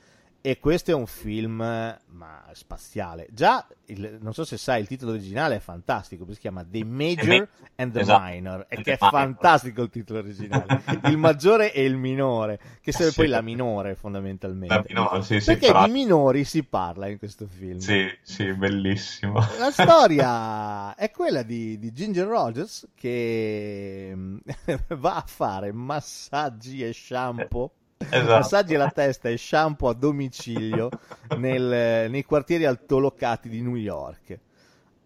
E 0.41 0.60
questo 0.60 0.91
è 0.91 0.94
un 0.94 1.08
film 1.08 1.58
ma 1.58 2.44
spaziale. 2.53 3.27
Già, 3.32 3.67
il, 3.86 4.17
non 4.22 4.34
so 4.34 4.46
se 4.46 4.58
sai, 4.58 4.82
il 4.82 4.88
titolo 4.88 5.12
originale 5.12 5.58
è 5.58 5.60
fantastico, 5.60 6.25
si 6.32 6.39
chiama 6.39 6.65
The 6.65 6.84
Major 6.84 7.48
and 7.75 7.91
the 7.91 8.00
esatto. 8.00 8.24
Minor, 8.24 8.65
e 8.70 8.82
che 8.82 8.94
è 8.94 8.98
fantastico 8.98 9.84
il 9.84 9.89
titolo 9.89 10.20
originale. 10.20 10.82
il 11.06 11.17
maggiore 11.17 11.74
e 11.74 11.84
il 11.84 11.98
minore, 11.98 12.60
che 12.82 12.91
sarebbe 12.91 13.12
sì. 13.12 13.20
poi 13.22 13.27
la 13.27 13.41
minore 13.41 13.96
fondamentalmente. 13.96 14.74
La 14.74 14.84
minore, 14.88 15.22
sì, 15.22 15.39
sì, 15.39 15.58
Perché 15.58 15.86
di 15.86 15.91
minori 15.91 16.44
si 16.44 16.63
parla 16.63 17.08
in 17.08 17.17
questo 17.17 17.46
film. 17.48 17.77
Sì, 17.77 18.08
sì, 18.22 18.53
bellissimo. 18.53 19.39
La 19.60 19.72
storia 19.72 20.96
è 20.98 21.12
quella 21.12 21.44
di, 21.44 21.77
di 21.77 21.91
Ginger 21.91 22.27
Rogers 22.27 22.88
che 22.96 24.15
va 24.89 25.15
a 25.15 25.24
fare 25.25 25.72
massaggi 25.72 26.84
e 26.84 26.94
shampoo 26.94 27.72
esatto. 27.98 28.32
massaggi 28.32 28.75
alla 28.75 28.89
testa 28.89 29.30
e 29.30 29.38
shampoo 29.38 29.89
a 29.89 29.94
domicilio 29.94 30.89
nel, 31.38 32.10
nei 32.10 32.24
quartieri 32.24 32.66
altolocati 32.66 33.50
di 33.50 33.62
New 33.62 33.75
York. 33.75 34.39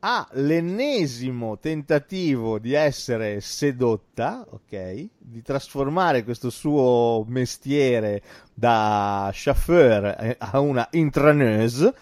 Ha 0.03 0.27
l'ennesimo 0.31 1.59
tentativo 1.59 2.57
di 2.57 2.73
essere 2.73 3.39
sedotta, 3.39 4.43
ok? 4.49 5.07
Di 5.17 5.43
trasformare 5.43 6.23
questo 6.23 6.49
suo 6.49 7.23
mestiere 7.27 8.23
da 8.51 9.29
chauffeur 9.31 10.05
eh, 10.19 10.35
a 10.39 10.59
una 10.59 10.87
intraneuse. 10.91 11.93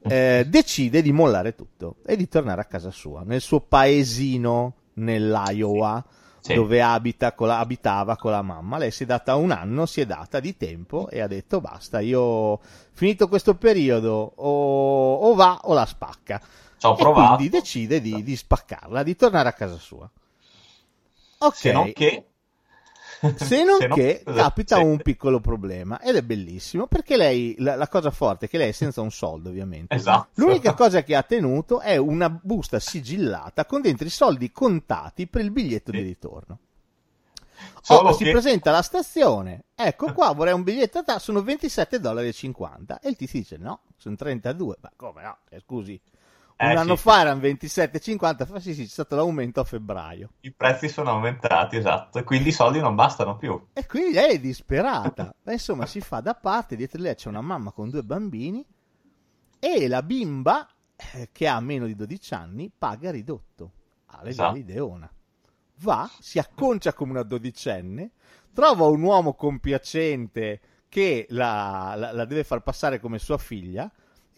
Eh, 0.00 0.46
decide 0.48 1.02
di 1.02 1.10
mollare 1.10 1.56
tutto 1.56 1.96
e 2.06 2.16
di 2.16 2.28
tornare 2.28 2.60
a 2.60 2.66
casa 2.66 2.92
sua, 2.92 3.22
nel 3.24 3.40
suo 3.40 3.60
paesino 3.60 4.74
nell'Iowa 4.94 6.04
sì. 6.06 6.17
Dove 6.42 6.82
abita 6.82 7.32
con 7.32 7.48
la, 7.48 7.58
abitava 7.58 8.16
con 8.16 8.30
la 8.30 8.42
mamma. 8.42 8.78
Lei 8.78 8.90
si 8.90 9.02
è 9.02 9.06
data 9.06 9.34
un 9.36 9.50
anno, 9.50 9.86
si 9.86 10.00
è 10.00 10.06
data 10.06 10.40
di 10.40 10.56
tempo 10.56 11.08
e 11.08 11.20
ha 11.20 11.26
detto 11.26 11.60
basta, 11.60 12.00
io 12.00 12.60
finito 12.92 13.28
questo 13.28 13.54
periodo 13.54 14.32
o, 14.36 15.14
o 15.14 15.34
va 15.34 15.60
o 15.64 15.74
la 15.74 15.86
spacca. 15.86 16.40
Ci 16.78 16.86
ho 16.86 16.92
e 16.92 16.96
provato. 16.96 17.34
quindi 17.34 17.48
decide 17.48 18.00
di, 18.00 18.22
di, 18.22 18.36
spaccarla, 18.36 19.02
di 19.02 19.16
tornare 19.16 19.48
a 19.48 19.52
casa 19.52 19.76
sua. 19.76 20.08
Ok. 21.38 21.54
Se 21.54 21.72
non 21.72 21.92
che 21.92 22.24
Se 23.36 23.64
non, 23.64 23.78
Se 23.78 23.88
che 23.88 24.22
capita 24.24 24.76
sì. 24.76 24.82
un 24.82 24.98
piccolo 24.98 25.40
problema 25.40 26.00
ed 26.00 26.16
è 26.16 26.22
bellissimo 26.22 26.86
perché 26.86 27.16
lei, 27.16 27.56
la, 27.58 27.74
la, 27.74 27.88
cosa 27.88 28.10
forte 28.10 28.46
è 28.46 28.48
che 28.48 28.58
lei 28.58 28.68
è 28.68 28.72
senza 28.72 29.00
un 29.00 29.10
soldo 29.10 29.48
ovviamente. 29.48 29.94
Esatto. 29.94 30.28
L'unica 30.34 30.74
cosa 30.74 31.02
che 31.02 31.16
ha 31.16 31.22
tenuto 31.22 31.80
è 31.80 31.96
una 31.96 32.30
busta 32.30 32.78
sigillata 32.78 33.64
con 33.66 33.80
dentro 33.80 34.06
i 34.06 34.10
soldi 34.10 34.52
contati 34.52 35.26
per 35.26 35.42
il 35.42 35.50
biglietto 35.50 35.90
sì. 35.90 35.98
di 35.98 36.04
ritorno. 36.04 36.58
Oh, 37.88 38.12
si 38.12 38.30
presenta 38.30 38.70
alla 38.70 38.82
stazione, 38.82 39.64
ecco 39.74 40.12
qua 40.12 40.32
vorrei 40.32 40.52
un 40.52 40.62
biglietto, 40.62 41.02
sono 41.18 41.40
27,50 41.40 41.96
dollari 41.96 42.28
e 42.28 43.08
il 43.08 43.16
tizio 43.16 43.38
dice 43.38 43.56
no, 43.56 43.80
sono 43.96 44.14
32, 44.14 44.76
ma 44.80 44.92
come 44.94 45.22
no, 45.22 45.38
eh, 45.48 45.60
scusi, 45.60 46.00
un 46.64 46.70
eh, 46.70 46.74
anno 46.74 46.96
sì, 46.96 47.02
fa 47.02 47.20
erano 47.20 47.40
27,50, 47.40 48.46
fa 48.46 48.58
sì 48.58 48.74
sì, 48.74 48.82
c'è 48.82 48.88
stato 48.88 49.14
l'aumento 49.14 49.60
a 49.60 49.64
febbraio. 49.64 50.30
I 50.40 50.52
prezzi 50.52 50.88
sono 50.88 51.10
aumentati, 51.10 51.76
esatto, 51.76 52.18
e 52.18 52.24
quindi 52.24 52.48
i 52.48 52.52
soldi 52.52 52.80
non 52.80 52.96
bastano 52.96 53.36
più. 53.36 53.68
E 53.72 53.86
quindi 53.86 54.14
lei 54.14 54.34
è 54.34 54.40
disperata. 54.40 55.32
insomma, 55.46 55.86
si 55.86 56.00
fa 56.00 56.20
da 56.20 56.34
parte, 56.34 56.74
dietro 56.74 57.00
lei 57.00 57.14
c'è 57.14 57.28
una 57.28 57.40
mamma 57.42 57.70
con 57.70 57.90
due 57.90 58.02
bambini 58.02 58.64
e 59.60 59.86
la 59.86 60.02
bimba, 60.02 60.68
eh, 61.14 61.28
che 61.30 61.46
ha 61.46 61.60
meno 61.60 61.86
di 61.86 61.94
12 61.94 62.34
anni, 62.34 62.72
paga 62.76 63.12
ridotto. 63.12 63.72
Ha 64.06 64.22
esatto. 64.24 64.54
l'ideona. 64.54 65.08
Va, 65.80 66.10
si 66.18 66.40
acconcia 66.40 66.92
come 66.92 67.12
una 67.12 67.22
dodicenne, 67.22 68.10
trova 68.52 68.86
un 68.86 69.00
uomo 69.02 69.34
compiacente 69.34 70.60
che 70.88 71.26
la, 71.30 71.94
la, 71.96 72.10
la 72.10 72.24
deve 72.24 72.42
far 72.42 72.62
passare 72.62 72.98
come 72.98 73.20
sua 73.20 73.38
figlia 73.38 73.88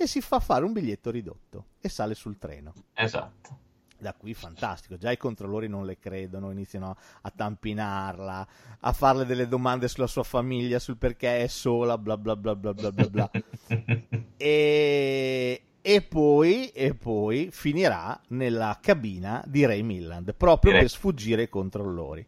e 0.02 0.06
si 0.06 0.22
fa 0.22 0.40
fare 0.40 0.64
un 0.64 0.72
biglietto 0.72 1.10
ridotto 1.10 1.66
e 1.78 1.90
sale 1.90 2.14
sul 2.14 2.38
treno. 2.38 2.72
Esatto. 2.94 3.58
Da 3.98 4.14
qui 4.14 4.32
fantastico, 4.32 4.96
già 4.96 5.10
i 5.10 5.18
controllori 5.18 5.68
non 5.68 5.84
le 5.84 5.98
credono, 5.98 6.50
iniziano 6.50 6.96
a 7.20 7.30
tampinarla, 7.30 8.48
a 8.80 8.92
farle 8.94 9.26
delle 9.26 9.46
domande 9.46 9.88
sulla 9.88 10.06
sua 10.06 10.22
famiglia, 10.22 10.78
sul 10.78 10.96
perché 10.96 11.42
è 11.42 11.46
sola, 11.48 11.98
bla 11.98 12.16
bla 12.16 12.34
bla 12.34 12.56
bla 12.56 12.72
bla 12.72 12.90
bla 12.92 13.08
bla. 13.08 13.30
e, 14.38 15.62
e, 15.82 16.02
poi, 16.02 16.68
e 16.70 16.94
poi 16.94 17.50
finirà 17.52 18.18
nella 18.28 18.78
cabina 18.80 19.44
di 19.46 19.66
Ray 19.66 19.82
Milland, 19.82 20.32
proprio 20.32 20.72
per 20.72 20.88
sfuggire 20.88 21.42
ai 21.42 21.48
controllori 21.50 22.26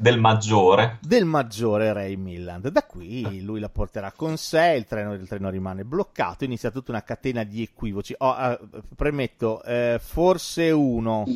del 0.00 0.18
maggiore. 0.18 0.98
Del 1.02 1.26
maggiore 1.26 1.92
Ray 1.92 2.16
Milland. 2.16 2.68
Da 2.68 2.84
qui 2.84 3.42
lui 3.42 3.60
la 3.60 3.68
porterà 3.68 4.12
con 4.12 4.38
sé, 4.38 4.74
il 4.78 4.86
treno, 4.86 5.12
il 5.12 5.28
treno 5.28 5.50
rimane 5.50 5.84
bloccato, 5.84 6.44
inizia 6.44 6.70
tutta 6.70 6.90
una 6.90 7.02
catena 7.02 7.44
di 7.44 7.62
equivoci. 7.62 8.14
Oh, 8.16 8.34
uh, 8.34 8.82
premetto, 8.96 9.62
eh, 9.62 10.00
forse 10.02 10.70
uno, 10.70 11.26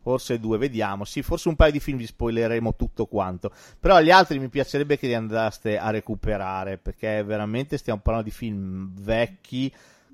forse 0.00 0.40
due, 0.40 0.56
vediamo. 0.56 1.04
Sì, 1.04 1.20
forse 1.20 1.48
un 1.48 1.56
paio 1.56 1.72
di 1.72 1.80
film 1.80 1.98
vi 1.98 2.06
spoileremo 2.06 2.74
tutto 2.74 3.04
quanto. 3.04 3.52
Però 3.78 4.00
gli 4.00 4.10
altri 4.10 4.38
mi 4.38 4.48
piacerebbe 4.48 4.96
che 4.96 5.08
li 5.08 5.14
andaste 5.14 5.78
a 5.78 5.90
recuperare, 5.90 6.78
perché 6.78 7.22
veramente 7.22 7.76
stiamo 7.76 8.00
parlando 8.00 8.30
di 8.30 8.34
film 8.34 8.94
vecchi 8.94 9.70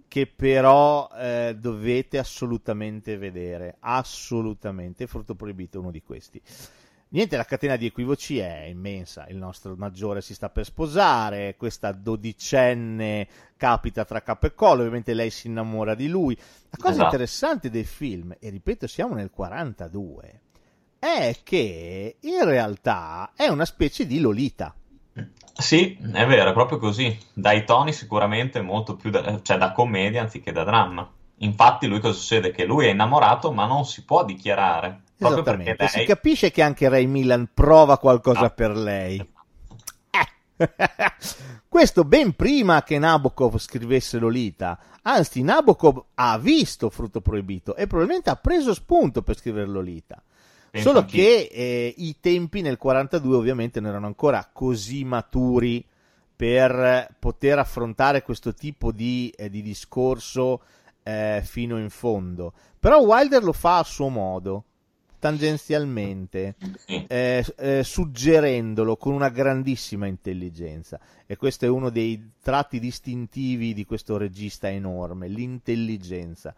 che 0.09 0.27
però 0.27 1.09
eh, 1.17 1.57
dovete 1.57 2.19
assolutamente 2.19 3.17
vedere, 3.17 3.77
assolutamente, 3.79 5.07
Frutto 5.07 5.37
Proibito 5.37 5.79
uno 5.79 5.93
di 5.93 6.03
questi. 6.03 6.43
Niente, 7.13 7.37
la 7.37 7.45
catena 7.45 7.77
di 7.77 7.85
equivoci 7.85 8.39
è 8.39 8.65
immensa, 8.65 9.27
il 9.29 9.37
nostro 9.37 9.75
maggiore 9.77 10.23
si 10.23 10.33
sta 10.33 10.49
per 10.49 10.65
sposare, 10.65 11.57
questa 11.59 11.93
dodicenne 11.93 13.29
capita 13.59 14.07
tra 14.07 14.23
capo 14.23 14.47
e 14.47 14.55
collo, 14.55 14.81
ovviamente 14.81 15.13
lei 15.13 15.29
si 15.29 15.49
innamora 15.49 15.95
di 15.95 16.09
lui. 16.09 16.35
La 16.71 16.79
cosa 16.79 16.93
Esatto. 16.93 17.05
interessante 17.05 17.69
del 17.69 17.85
film, 17.85 18.35
e 18.39 18.49
ripeto 18.49 18.87
siamo 18.87 19.15
nel 19.15 19.31
42, 19.31 20.41
è 20.99 21.37
che 21.43 22.17
in 22.19 22.45
realtà 22.45 23.33
è 23.37 23.47
una 23.49 23.67
specie 23.67 24.07
di 24.07 24.19
Lolita. 24.19 24.75
Sì, 25.53 25.99
è 26.15 26.27
vero, 26.27 26.49
è 26.49 26.55
proprio 26.55 26.79
così. 26.79 27.15
Dai 27.35 27.67
toni 27.67 27.93
sicuramente 27.93 28.63
molto 28.63 28.97
più 28.97 29.11
da, 29.11 29.43
cioè 29.43 29.59
da 29.59 29.73
commedia 29.73 30.23
anziché 30.23 30.51
da 30.51 30.65
dramma. 30.65 31.13
Infatti 31.41 31.87
lui 31.87 32.01
cosa 32.01 32.19
succede? 32.19 32.53
Che 32.53 32.65
lui 32.65 32.87
è 32.87 32.91
innamorato 32.91 33.53
ma 33.53 33.67
non 33.67 33.85
si 33.85 34.03
può 34.03 34.25
dichiarare. 34.25 35.03
Esattamente, 35.29 35.89
si 35.89 35.97
lei... 35.99 36.07
capisce 36.07 36.51
che 36.51 36.63
anche 36.63 36.89
Ray 36.89 37.07
Milan 37.07 37.49
prova 37.53 37.99
qualcosa 37.99 38.47
Ah. 38.47 38.51
per 38.51 38.77
lei. 38.77 39.19
Eh. 40.11 40.69
Questo 41.69 42.05
ben 42.05 42.33
prima 42.35 42.83
che 42.83 42.99
Nabokov 42.99 43.57
scrivesse 43.59 44.19
Lolita. 44.19 44.79
Anzi, 45.03 45.43
Nabokov 45.43 46.05
ha 46.15 46.39
visto 46.39 46.91
Frutto 46.91 47.21
Proibito 47.21 47.75
e 47.77 47.87
probabilmente 47.87 48.31
ha 48.31 48.37
preso 48.37 48.75
spunto 48.75 49.23
per 49.23 49.37
scrivere 49.39 49.67
Lolita. 49.67 50.23
Sì, 50.71 50.81
Solo 50.81 51.05
che 51.05 51.49
eh, 51.51 51.95
i 51.97 52.17
tempi 52.21 52.61
nel 52.63 52.77
42 52.79 53.37
ovviamente 53.37 53.81
non 53.81 53.91
erano 53.91 54.07
ancora 54.07 54.49
così 54.53 55.05
maturi 55.05 55.85
per 56.35 57.15
poter 57.19 57.59
affrontare 57.59 58.23
questo 58.23 58.53
tipo 58.55 58.91
di, 58.91 59.33
eh, 59.37 59.49
di 59.51 59.63
discorso 59.63 60.63
eh, 61.03 61.41
fino 61.45 61.79
in 61.79 61.91
fondo. 61.91 62.53
Però 62.79 63.01
Wilder 63.01 63.43
lo 63.43 63.53
fa 63.53 63.79
a 63.79 63.85
suo 63.85 64.09
modo, 64.09 64.65
tangenzialmente, 65.23 66.57
Sì. 66.85 67.05
eh, 67.07 67.45
eh, 67.59 67.85
suggerendolo 67.85 68.97
con 68.97 69.15
una 69.15 69.29
grandissima 69.29 70.07
intelligenza. 70.09 70.99
E 71.27 71.37
questo 71.37 71.65
è 71.65 71.69
uno 71.69 71.91
dei 71.91 72.33
tratti 72.43 72.81
distintivi 72.81 73.73
di 73.73 73.85
questo 73.85 74.17
regista 74.17 74.69
enorme, 74.69 75.29
l'intelligenza. 75.29 76.53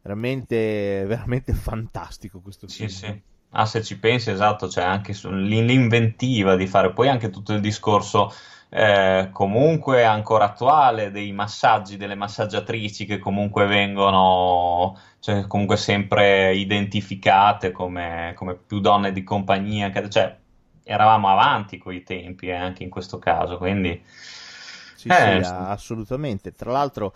Veramente, 0.00 1.04
veramente 1.06 1.52
fantastico 1.54 2.38
questo 2.40 2.68
Sì, 2.68 2.86
film. 2.86 2.88
sì. 2.88 3.22
Ah, 3.56 3.66
se 3.66 3.82
ci 3.82 3.98
pensi, 3.98 4.30
esatto, 4.30 4.66
c'è 4.66 4.82
anche 4.82 5.12
su- 5.12 5.30
l'inventiva 5.30 6.56
di 6.56 6.66
fare 6.66 6.92
poi 6.92 7.08
anche 7.08 7.30
tutto 7.30 7.52
il 7.52 7.60
discorso 7.60 8.32
eh, 8.68 9.28
comunque 9.32 10.04
ancora 10.04 10.46
attuale 10.46 11.10
dei 11.12 11.30
massaggi, 11.32 11.96
delle 11.96 12.16
massaggiatrici 12.16 13.06
che 13.06 13.18
comunque 13.20 13.66
vengono, 13.66 14.98
cioè, 15.20 15.46
comunque 15.46 15.76
sempre 15.76 16.54
identificate 16.56 17.70
come, 17.70 18.32
come 18.36 18.56
più 18.56 18.80
donne 18.80 19.12
di 19.12 19.22
compagnia, 19.22 19.92
cioè 20.08 20.36
eravamo 20.82 21.28
avanti 21.28 21.78
coi 21.78 22.02
tempi 22.02 22.48
eh, 22.48 22.54
anche 22.54 22.82
in 22.82 22.90
questo 22.90 23.18
caso, 23.18 23.56
quindi 23.58 24.02
Sì, 24.92 25.10
Eh, 25.10 25.12
sì. 25.12 25.44
assolutamente. 25.44 26.52
Tra 26.54 26.72
l'altro, 26.72 27.12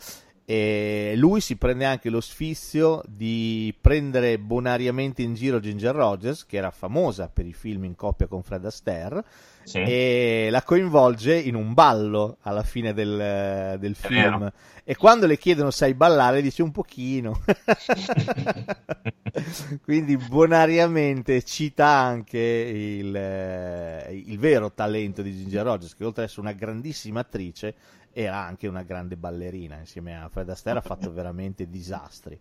eh, 0.50 1.12
lui 1.16 1.42
si 1.42 1.56
prende 1.56 1.84
anche 1.84 2.08
lo 2.08 2.22
sfizio 2.22 3.02
di 3.06 3.74
prendere 3.78 4.38
bonariamente 4.38 5.20
in 5.20 5.34
giro 5.34 5.60
Ginger 5.60 5.94
Rogers, 5.94 6.46
che 6.46 6.56
era 6.56 6.70
famosa 6.70 7.28
per 7.28 7.44
i 7.44 7.52
film 7.52 7.84
in 7.84 7.94
coppia 7.94 8.28
con 8.28 8.42
Fred 8.42 8.64
Astaire, 8.64 9.22
sì. 9.64 9.80
e 9.80 10.48
la 10.50 10.62
coinvolge 10.62 11.38
in 11.38 11.54
un 11.54 11.74
ballo 11.74 12.38
alla 12.40 12.62
fine 12.62 12.94
del, 12.94 13.76
del 13.78 13.94
film. 13.94 14.38
vero. 14.38 14.52
E 14.84 14.96
quando 14.96 15.26
le 15.26 15.36
chiedono 15.36 15.70
sai 15.70 15.92
ballare, 15.92 16.40
dice 16.40 16.62
un 16.62 16.70
pochino. 16.70 17.42
Quindi 19.84 20.16
bonariamente 20.16 21.42
cita 21.42 21.88
anche 21.88 22.38
il, 22.38 23.14
eh, 23.14 24.22
il 24.24 24.38
vero 24.38 24.72
talento 24.72 25.20
di 25.20 25.36
Ginger 25.36 25.62
Rogers, 25.62 25.94
che 25.94 26.06
oltre 26.06 26.22
ad 26.22 26.28
essere 26.28 26.46
una 26.46 26.56
grandissima 26.56 27.20
attrice, 27.20 27.74
era 28.20 28.38
anche 28.44 28.66
una 28.66 28.82
grande 28.82 29.16
ballerina. 29.16 29.76
Insieme 29.78 30.16
a 30.20 30.28
Fred 30.28 30.48
Astaire 30.50 30.80
ha 30.80 30.82
fatto 30.82 31.12
veramente 31.12 31.68
disastri. 31.68 32.36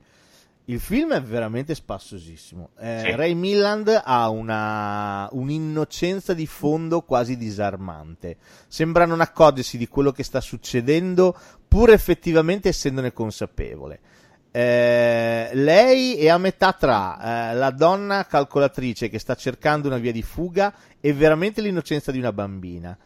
Il 0.69 0.79
film 0.79 1.13
è 1.13 1.21
veramente 1.21 1.75
spassosissimo. 1.75 2.71
Eh, 2.79 3.01
Sì. 3.05 3.11
Ray 3.15 3.33
Milland 3.35 4.01
ha 4.03 4.27
una, 4.29 5.29
un'innocenza 5.31 6.33
di 6.33 6.45
fondo 6.47 7.01
quasi 7.03 7.37
disarmante. 7.37 8.37
Sembra 8.67 9.05
non 9.05 9.21
accorgersi 9.21 9.77
di 9.77 9.87
quello 9.87 10.11
che 10.11 10.23
sta 10.23 10.41
succedendo, 10.41 11.37
pur 11.67 11.91
effettivamente 11.91 12.69
essendone 12.69 13.13
consapevole. 13.13 13.99
Eh, 14.51 15.51
lei 15.53 16.15
è 16.17 16.29
a 16.29 16.37
metà 16.39 16.73
tra 16.73 17.51
eh, 17.51 17.53
la 17.55 17.69
donna 17.69 18.25
calcolatrice 18.25 19.07
che 19.09 19.19
sta 19.19 19.35
cercando 19.35 19.87
una 19.87 19.99
via 19.99 20.11
di 20.11 20.23
fuga 20.23 20.73
e 20.99 21.13
veramente 21.13 21.61
l'innocenza 21.61 22.11
di 22.11 22.17
una 22.17 22.33
bambina. 22.33 22.97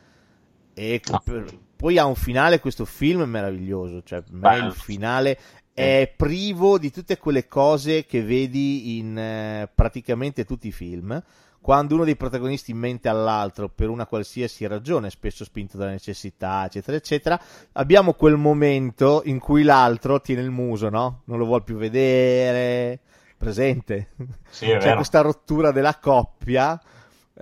E 0.73 1.01
Ah. 1.11 1.21
per- 1.23 1.45
poi 1.81 1.97
ha 1.97 2.05
un 2.05 2.13
finale, 2.13 2.59
questo 2.59 2.85
film 2.85 3.23
meraviglioso. 3.23 4.03
Cioè, 4.03 4.21
per 4.21 4.33
me 4.33 4.57
il 4.67 4.71
finale 4.71 5.39
è 5.73 6.13
privo 6.15 6.77
di 6.77 6.91
tutte 6.91 7.17
quelle 7.17 7.47
cose 7.47 8.05
che 8.05 8.21
vedi 8.21 8.99
in 8.99 9.17
eh, 9.17 9.67
praticamente 9.73 10.45
tutti 10.45 10.67
i 10.67 10.71
film. 10.71 11.21
Quando 11.59 11.95
uno 11.95 12.03
dei 12.03 12.15
protagonisti 12.15 12.71
mente 12.75 13.09
all'altro 13.09 13.67
per 13.67 13.89
una 13.89 14.05
qualsiasi 14.05 14.67
ragione, 14.67 15.09
spesso 15.09 15.43
spinto 15.43 15.77
dalla 15.77 15.89
necessità, 15.89 16.65
eccetera, 16.65 16.97
eccetera, 16.97 17.41
abbiamo 17.71 18.13
quel 18.13 18.37
momento 18.37 19.23
in 19.25 19.39
cui 19.39 19.63
l'altro 19.63 20.21
tiene 20.21 20.41
il 20.43 20.51
muso, 20.51 20.89
no? 20.89 21.21
Non 21.25 21.39
lo 21.39 21.45
vuol 21.45 21.63
più 21.63 21.77
vedere. 21.77 22.99
Presente? 23.37 24.09
Sì, 24.51 24.67
C'è 24.67 24.77
vero. 24.77 24.95
questa 24.97 25.21
rottura 25.21 25.71
della 25.71 25.97
coppia. 25.97 26.79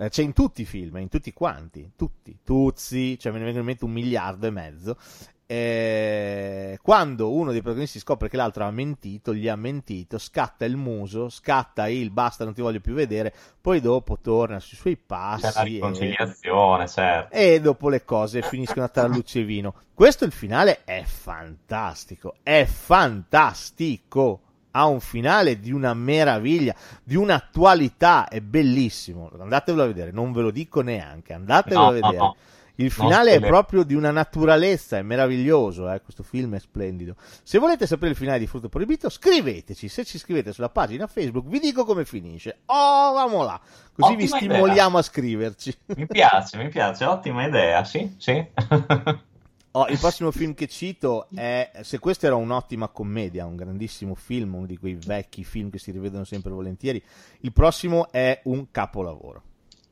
Eh, 0.00 0.08
C'è 0.08 0.22
in 0.22 0.32
tutti 0.32 0.62
i 0.62 0.64
film, 0.64 0.96
in 0.96 1.08
tutti 1.08 1.30
quanti, 1.34 1.92
tutti, 1.94 2.38
Tuzzi, 2.42 3.18
cioè 3.18 3.32
me 3.32 3.38
ne 3.38 3.44
vengono 3.44 3.64
in 3.64 3.68
mente 3.68 3.84
un 3.84 3.92
miliardo 3.92 4.46
e 4.46 4.50
mezzo. 4.50 4.96
Eh, 5.44 6.78
quando 6.80 7.32
uno 7.32 7.50
dei 7.50 7.60
protagonisti 7.60 7.98
scopre 7.98 8.28
che 8.28 8.36
l'altro 8.36 8.64
ha 8.64 8.70
mentito, 8.70 9.34
gli 9.34 9.48
ha 9.48 9.56
mentito, 9.56 10.16
scatta 10.16 10.64
il 10.64 10.76
muso, 10.76 11.28
scatta 11.28 11.88
il 11.88 12.10
basta, 12.10 12.44
non 12.44 12.54
ti 12.54 12.62
voglio 12.62 12.80
più 12.80 12.94
vedere, 12.94 13.34
poi 13.60 13.80
dopo 13.80 14.16
torna 14.22 14.58
sui 14.58 14.76
suoi 14.76 14.94
C'è 14.94 15.02
la 15.02 15.06
passi 15.06 15.58
e, 15.58 15.62
riconciliazione, 15.64 16.88
certo. 16.88 17.34
e 17.34 17.60
dopo 17.60 17.88
le 17.88 18.04
cose 18.04 18.42
finiscono 18.42 18.84
a 18.84 18.88
tarallucce 18.88 19.40
e 19.40 19.44
vino. 19.44 19.74
Questo 19.92 20.24
il 20.24 20.32
finale 20.32 20.84
è 20.84 21.02
fantastico, 21.02 22.36
è 22.42 22.64
fantastico. 22.64 24.40
Ha 24.72 24.86
un 24.86 25.00
finale 25.00 25.58
di 25.58 25.72
una 25.72 25.94
meraviglia, 25.94 26.74
di 27.02 27.16
un'attualità, 27.16 28.28
è 28.28 28.40
bellissimo. 28.40 29.30
Andatevelo 29.38 29.82
a 29.82 29.86
vedere, 29.86 30.10
non 30.12 30.32
ve 30.32 30.42
lo 30.42 30.50
dico 30.50 30.80
neanche, 30.80 31.32
andatevelo 31.32 31.80
No, 31.80 31.86
a 31.86 31.90
no, 31.90 31.94
vedere. 32.00 32.16
no. 32.16 32.36
Il 32.76 32.90
Non 32.96 33.08
finale 33.08 33.34
è 33.34 33.40
proprio 33.40 33.82
di 33.82 33.92
una 33.94 34.10
naturalezza, 34.10 34.96
è 34.96 35.02
meraviglioso, 35.02 35.92
eh? 35.92 36.00
questo 36.00 36.22
film 36.22 36.54
è 36.54 36.58
splendido. 36.58 37.14
Se 37.42 37.58
volete 37.58 37.86
sapere 37.86 38.12
il 38.12 38.16
finale 38.16 38.38
di 38.38 38.46
Frutto 38.46 38.70
Proibito, 38.70 39.10
scriveteci, 39.10 39.86
se 39.88 40.02
ci 40.06 40.16
scrivete 40.16 40.52
sulla 40.54 40.70
pagina 40.70 41.06
Facebook 41.06 41.46
vi 41.46 41.58
dico 41.58 41.84
come 41.84 42.06
finisce. 42.06 42.60
Oh, 42.66 43.12
vamo 43.12 43.42
là, 43.44 43.60
così 43.92 44.14
vi 44.16 44.24
Ottima 44.24 44.38
idea. 44.38 44.54
stimoliamo 44.62 44.96
a 44.96 45.02
scriverci. 45.02 45.76
Mi 45.96 46.06
piace, 46.06 46.56
mi 46.56 46.68
piace, 46.70 47.04
ottima 47.04 47.44
idea, 47.44 47.84
sì, 47.84 48.14
sì. 48.16 48.46
Oh, 49.72 49.86
il 49.86 49.98
prossimo 49.98 50.32
film 50.32 50.54
che 50.54 50.66
cito 50.66 51.28
è, 51.32 51.70
se 51.82 52.00
questo 52.00 52.26
era 52.26 52.34
un'ottima 52.34 52.88
commedia, 52.88 53.46
un 53.46 53.54
grandissimo 53.54 54.16
film, 54.16 54.54
uno 54.54 54.66
di 54.66 54.76
quei 54.76 54.94
vecchi 54.96 55.44
film 55.44 55.70
che 55.70 55.78
si 55.78 55.92
rivedono 55.92 56.24
sempre 56.24 56.50
volentieri, 56.50 57.00
il 57.42 57.52
prossimo 57.52 58.10
è 58.10 58.40
un 58.44 58.72
capolavoro. 58.72 59.42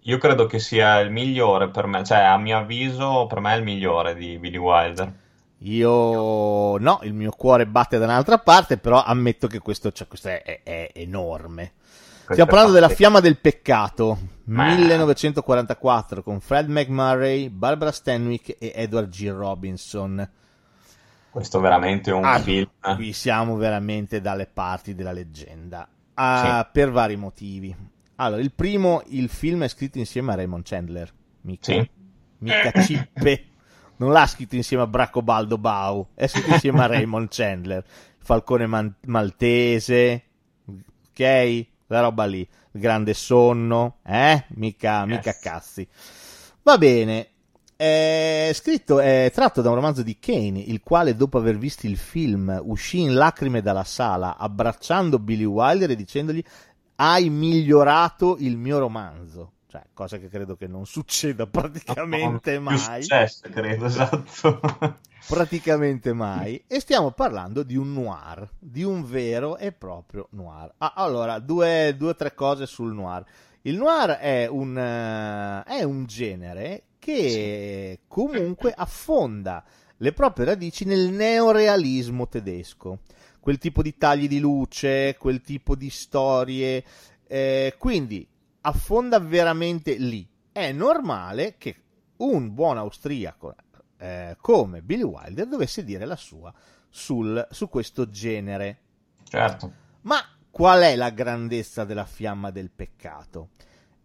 Io 0.02 0.18
credo 0.18 0.46
che 0.46 0.58
sia 0.58 0.98
il 0.98 1.12
migliore 1.12 1.68
per 1.70 1.86
me, 1.86 2.02
cioè 2.02 2.18
a 2.18 2.36
mio 2.38 2.58
avviso 2.58 3.26
per 3.28 3.38
me 3.40 3.54
è 3.54 3.56
il 3.58 3.62
migliore 3.62 4.14
di 4.16 4.36
Billy 4.38 4.56
Wilder. 4.56 5.14
Io 5.62 6.76
no, 6.78 7.00
il 7.02 7.12
mio 7.12 7.30
cuore 7.30 7.66
batte 7.66 7.98
da 7.98 8.04
un'altra 8.04 8.38
parte, 8.38 8.78
però 8.78 9.02
ammetto 9.02 9.46
che 9.48 9.58
questo, 9.60 9.92
cioè, 9.92 10.06
questo 10.08 10.28
è, 10.28 10.42
è- 10.42 10.62
è 10.62 10.90
enorme. 10.94 11.72
Stiamo 12.32 12.50
parlando 12.50 12.72
della. 12.72 12.88
Fiamma 12.88 13.20
del 13.20 13.38
Peccato, 13.38 14.18
Ma- 14.44 14.74
1944, 14.74 16.22
con 16.22 16.40
Fred 16.40 16.68
McMurray, 16.68 17.48
Barbara 17.48 17.92
Stanwyck 17.92 18.56
e 18.58 18.72
Edward 18.74 19.08
G. 19.08 19.28
Robinson. 19.30 20.30
Questo 21.30 21.58
è 21.58 21.60
veramente 21.60 22.10
un 22.10 22.24
Ah, 22.24 22.38
film. 22.38 22.68
Qui 22.96 23.12
siamo 23.12 23.56
veramente 23.56 24.20
dalle 24.20 24.46
parti 24.46 24.94
della 24.94 25.12
leggenda, 25.12 25.88
Ah, 26.14 26.68
per 26.70 26.90
vari 26.90 27.16
motivi. 27.16 27.74
Allora, 28.16 28.40
il 28.42 28.52
primo, 28.52 29.02
il 29.08 29.28
film 29.28 29.62
è 29.62 29.68
scritto 29.68 29.98
insieme 29.98 30.32
a 30.32 30.36
Raymond 30.36 30.64
Chandler, 30.64 31.12
mica, 31.42 31.72
Sì. 31.72 31.90
mica 32.38 32.72
Cippe. 32.82 33.44
Non 33.98 34.12
l'ha 34.12 34.26
scritto 34.26 34.54
insieme 34.56 34.82
a 34.84 34.86
Bracobaldo 34.86 35.58
Bau, 35.58 36.08
è 36.14 36.26
scritto 36.26 36.50
insieme 36.52 36.82
a 36.82 36.86
Raymond 36.86 37.28
Chandler, 37.30 37.84
Falcone 38.18 38.66
Man- 38.66 38.94
Maltese, 39.06 40.24
ok? 41.10 41.66
La 41.88 42.00
roba 42.00 42.24
lì, 42.24 42.40
il 42.40 42.80
grande 42.80 43.14
sonno, 43.14 43.98
eh? 44.04 44.44
Mica, 44.54 45.04
mica 45.06 45.30
Yes. 45.30 45.40
cazzi. 45.40 45.88
Va 46.62 46.78
bene, 46.78 47.28
È 47.76 48.50
scritto, 48.54 48.98
è 48.98 49.30
tratto 49.32 49.62
da 49.62 49.68
un 49.68 49.76
romanzo 49.76 50.02
di 50.02 50.18
Kane, 50.18 50.58
il 50.58 50.80
quale 50.82 51.14
dopo 51.14 51.38
aver 51.38 51.56
visto 51.58 51.86
il 51.86 51.96
film 51.96 52.60
uscì 52.64 53.00
in 53.02 53.14
lacrime 53.14 53.62
dalla 53.62 53.84
sala, 53.84 54.36
abbracciando 54.36 55.18
Billy 55.20 55.44
Wilder 55.44 55.90
e 55.90 55.96
dicendogli 55.96 56.42
hai 56.96 57.30
migliorato 57.30 58.36
il 58.40 58.56
mio 58.56 58.78
romanzo. 58.80 59.52
Cioè, 59.70 59.84
cosa 59.92 60.16
che 60.18 60.28
credo 60.28 60.56
che 60.56 60.66
non 60.66 60.86
succeda 60.86 61.46
praticamente 61.48 62.58
No, 62.68 62.70
mai. 62.70 63.02
Successo, 63.02 63.48
credo, 63.50 63.84
esatto. 63.86 64.60
praticamente 65.26 66.12
mai. 66.12 66.62
E 66.66 66.80
stiamo 66.80 67.10
parlando 67.12 67.62
di 67.62 67.76
un 67.76 67.92
noir, 67.92 68.48
di 68.58 68.82
un 68.82 69.04
vero 69.04 69.56
e 69.58 69.72
proprio 69.72 70.28
noir. 70.30 70.72
Ah, 70.78 70.94
allora, 70.96 71.38
due 71.38 71.94
o 72.00 72.14
tre 72.16 72.34
cose 72.34 72.66
sul 72.66 72.92
noir. 72.94 73.24
Il 73.62 73.76
noir 73.76 74.10
è 74.12 74.46
un, 74.46 74.76
eh, 74.78 75.62
è 75.64 75.82
un 75.82 76.06
genere 76.06 76.84
che 76.98 78.00
comunque 78.08 78.72
affonda 78.74 79.64
le 79.98 80.12
proprie 80.12 80.46
radici 80.46 80.84
nel 80.84 81.10
neorealismo 81.10 82.26
tedesco. 82.28 83.00
Quel 83.40 83.58
tipo 83.58 83.82
di 83.82 83.96
tagli 83.96 84.28
di 84.28 84.38
luce, 84.40 85.16
quel 85.18 85.40
tipo 85.42 85.74
di 85.74 85.90
storie. 85.90 86.84
eh, 87.26 87.74
quindi 87.78 88.26
affonda 88.68 89.18
veramente 89.18 89.94
lì. 89.96 90.26
È 90.50 90.72
normale 90.72 91.56
che 91.58 91.76
un 92.18 92.54
buon 92.54 92.78
austriaco 92.78 93.54
eh, 93.98 94.36
come 94.40 94.82
Billy 94.82 95.02
Wilder 95.02 95.46
dovesse 95.46 95.84
dire 95.84 96.04
la 96.04 96.16
sua 96.16 96.52
sul- 96.88 97.46
su 97.50 97.68
questo 97.68 98.08
genere. 98.08 98.78
Certo. 99.24 99.72
Ma 100.02 100.18
qual 100.50 100.82
è 100.82 100.96
la 100.96 101.10
grandezza 101.10 101.84
della 101.84 102.06
fiamma 102.06 102.50
del 102.50 102.70
peccato? 102.70 103.50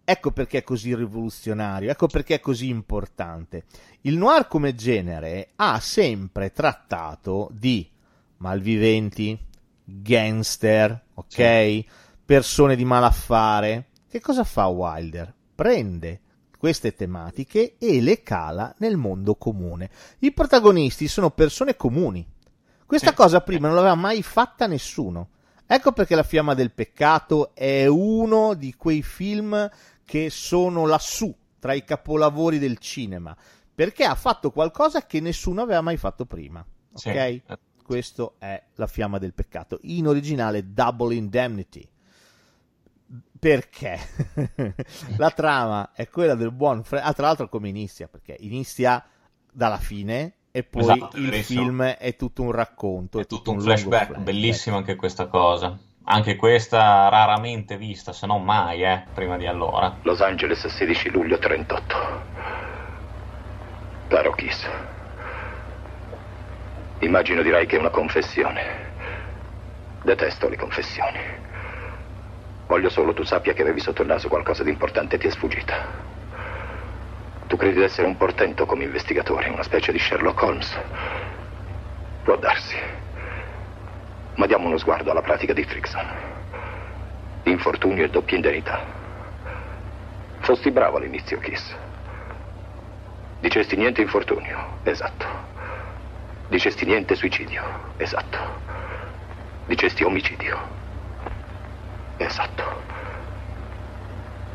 Ecco 0.06 0.32
perché 0.32 0.60
è 0.60 0.63
così 0.63 0.93
rivoluzionario, 0.93 1.89
ecco 1.89 2.08
perché 2.08 2.36
è 2.36 2.39
così 2.41 2.67
importante. 2.67 3.63
Il 4.02 4.17
noir 4.17 4.47
come 4.47 4.76
genere 4.76 5.52
ha 5.56 5.80
sempre 5.80 6.52
trattato 6.52 7.49
di 7.54 7.89
malviventi, 8.38 9.38
gangster, 9.86 11.06
ok? 11.13 11.86
Persone 12.26 12.76
di 12.76 12.84
malaffare. 12.84 13.88
Che 14.13 14.21
cosa 14.21 14.43
fa 14.43 14.67
Wilder? 14.67 15.34
Prende 15.56 16.21
queste 16.60 16.93
tematiche 16.93 17.78
e 17.80 17.99
le 17.99 18.21
cala 18.21 18.71
nel 18.78 18.95
mondo 18.95 19.34
comune. 19.34 19.89
I 20.19 20.32
protagonisti 20.32 21.08
sono 21.08 21.32
persone 21.32 21.76
comuni. 21.76 22.23
Questa 22.86 23.10
Sì. 23.10 23.15
cosa 23.15 23.41
prima 23.41 23.65
non 23.65 23.76
l'aveva 23.76 23.95
mai 23.95 24.21
fatta 24.21 24.67
nessuno. 24.67 25.30
Ecco 25.65 25.93
perché 25.93 26.13
La 26.13 26.21
fiamma 26.21 26.54
del 26.54 26.71
peccato 26.73 27.56
è 27.56 27.88
uno 27.88 28.54
di 28.54 28.76
quei 28.76 29.02
film 29.02 29.67
che 30.06 30.30
sono 30.30 30.86
lassù 30.86 31.36
tra 31.58 31.73
i 31.73 31.84
capolavori 31.84 32.60
del 32.60 32.78
cinema, 32.78 33.36
perché 33.73 34.04
ha 34.04 34.13
fatto 34.13 34.52
qualcosa 34.52 35.08
che 35.08 35.21
nessuno 35.21 35.63
aveva 35.63 35.82
mai 35.82 35.97
fatto 35.97 36.28
prima. 36.28 36.63
Sì. 36.93 37.10
Ok? 37.10 37.41
Questo 37.84 38.36
è 38.38 38.62
La 38.76 38.86
fiamma 38.86 39.17
del 39.17 39.34
peccato, 39.34 39.80
in 39.82 40.06
originale 40.06 40.71
Double 40.71 41.15
Indemnity. 41.15 41.89
Perché? 43.39 43.99
La 45.17 45.32
trama 45.32 45.91
è 45.93 46.08
quella 46.08 46.36
del 46.36 46.52
buon 46.52 46.84
Fred. 46.84 47.04
Ah, 47.06 47.13
tra 47.13 47.28
l'altro, 47.28 47.49
come 47.49 47.69
inizia? 47.69 48.08
Perché 48.08 48.36
inizia 48.39 49.04
dalla 49.52 49.78
fine 49.78 50.34
e 50.52 50.63
poi 50.63 50.82
Esatto, 50.82 51.17
il 51.17 51.30
verissimo. 51.30 51.62
film 51.62 51.84
è 51.84 52.15
tutto 52.15 52.41
un 52.41 52.52
racconto. 52.52 53.19
È 53.19 53.26
tutto 53.26 53.52
un 53.52 53.58
lungo 53.58 53.71
flashback, 53.71 54.17
bellissimo 54.19 54.78
anche 54.78 54.95
questa 54.95 55.28
cosa. 55.28 55.78
Anche 56.06 56.36
questa 56.36 57.08
raramente 57.10 57.78
vista, 57.78 58.12
se 58.13 58.26
non 58.26 58.43
mai, 58.43 58.84
eh, 58.84 59.04
prima 59.13 59.38
di 59.38 59.45
allora. 59.45 59.97
Los 60.02 60.21
Angeles, 60.21 60.65
16 60.67 61.10
luglio 61.12 61.38
38. 61.38 61.95
Caro 64.10 64.32
Kiss, 64.34 64.67
immagino 66.99 67.41
dirai 67.41 67.65
che 67.65 67.78
è 67.78 67.80
una 67.80 67.89
confessione. 67.89 68.91
Detesto 70.04 70.49
le 70.49 70.58
confessioni. 70.58 71.19
Voglio 72.73 72.89
solo 72.89 73.13
tu 73.13 73.21
sappia 73.21 73.53
che 73.53 73.62
avevi 73.62 73.79
sotto 73.79 74.01
il 74.01 74.07
naso 74.07 74.27
qualcosa 74.27 74.63
di 74.63 74.71
importante 74.71 75.15
e 75.15 75.19
ti 75.19 75.27
è 75.27 75.29
sfuggita. 75.29 75.75
Tu 77.45 77.55
credi 77.55 77.75
di 77.75 77.83
essere 77.83 78.07
un 78.07 78.17
portento 78.17 78.65
come 78.65 78.83
investigatore, 78.83 79.47
una 79.49 79.62
specie 79.62 79.91
di 79.91 79.99
Sherlock 79.99 80.41
Holmes. 80.41 80.79
Può 82.23 82.36
darsi. 82.36 82.75
Ma 84.38 84.47
diamo 84.47 84.65
uno 84.65 84.79
sguardo 84.79 85.12
alla 85.12 85.21
pratica 85.21 85.53
di 85.53 85.63
Frickson. 85.63 86.03
Infortunio 87.43 88.05
e 88.05 88.09
doppia 88.09 88.38
indennità. 88.38 88.83
Fosti 90.39 90.71
bravo 90.71 90.97
all'inizio, 90.97 91.38
Kiss. 91.38 91.75
Dicesti 93.39 93.75
niente 93.75 94.01
infortunio, 94.01 94.79
esatto. 94.81 95.27
Dicesti 96.47 96.86
niente 96.86 97.13
suicidio, 97.13 97.93
esatto. 97.97 98.39
Dicesti 99.67 100.03
omicidio, 100.03 100.83
esatto. 102.17 102.82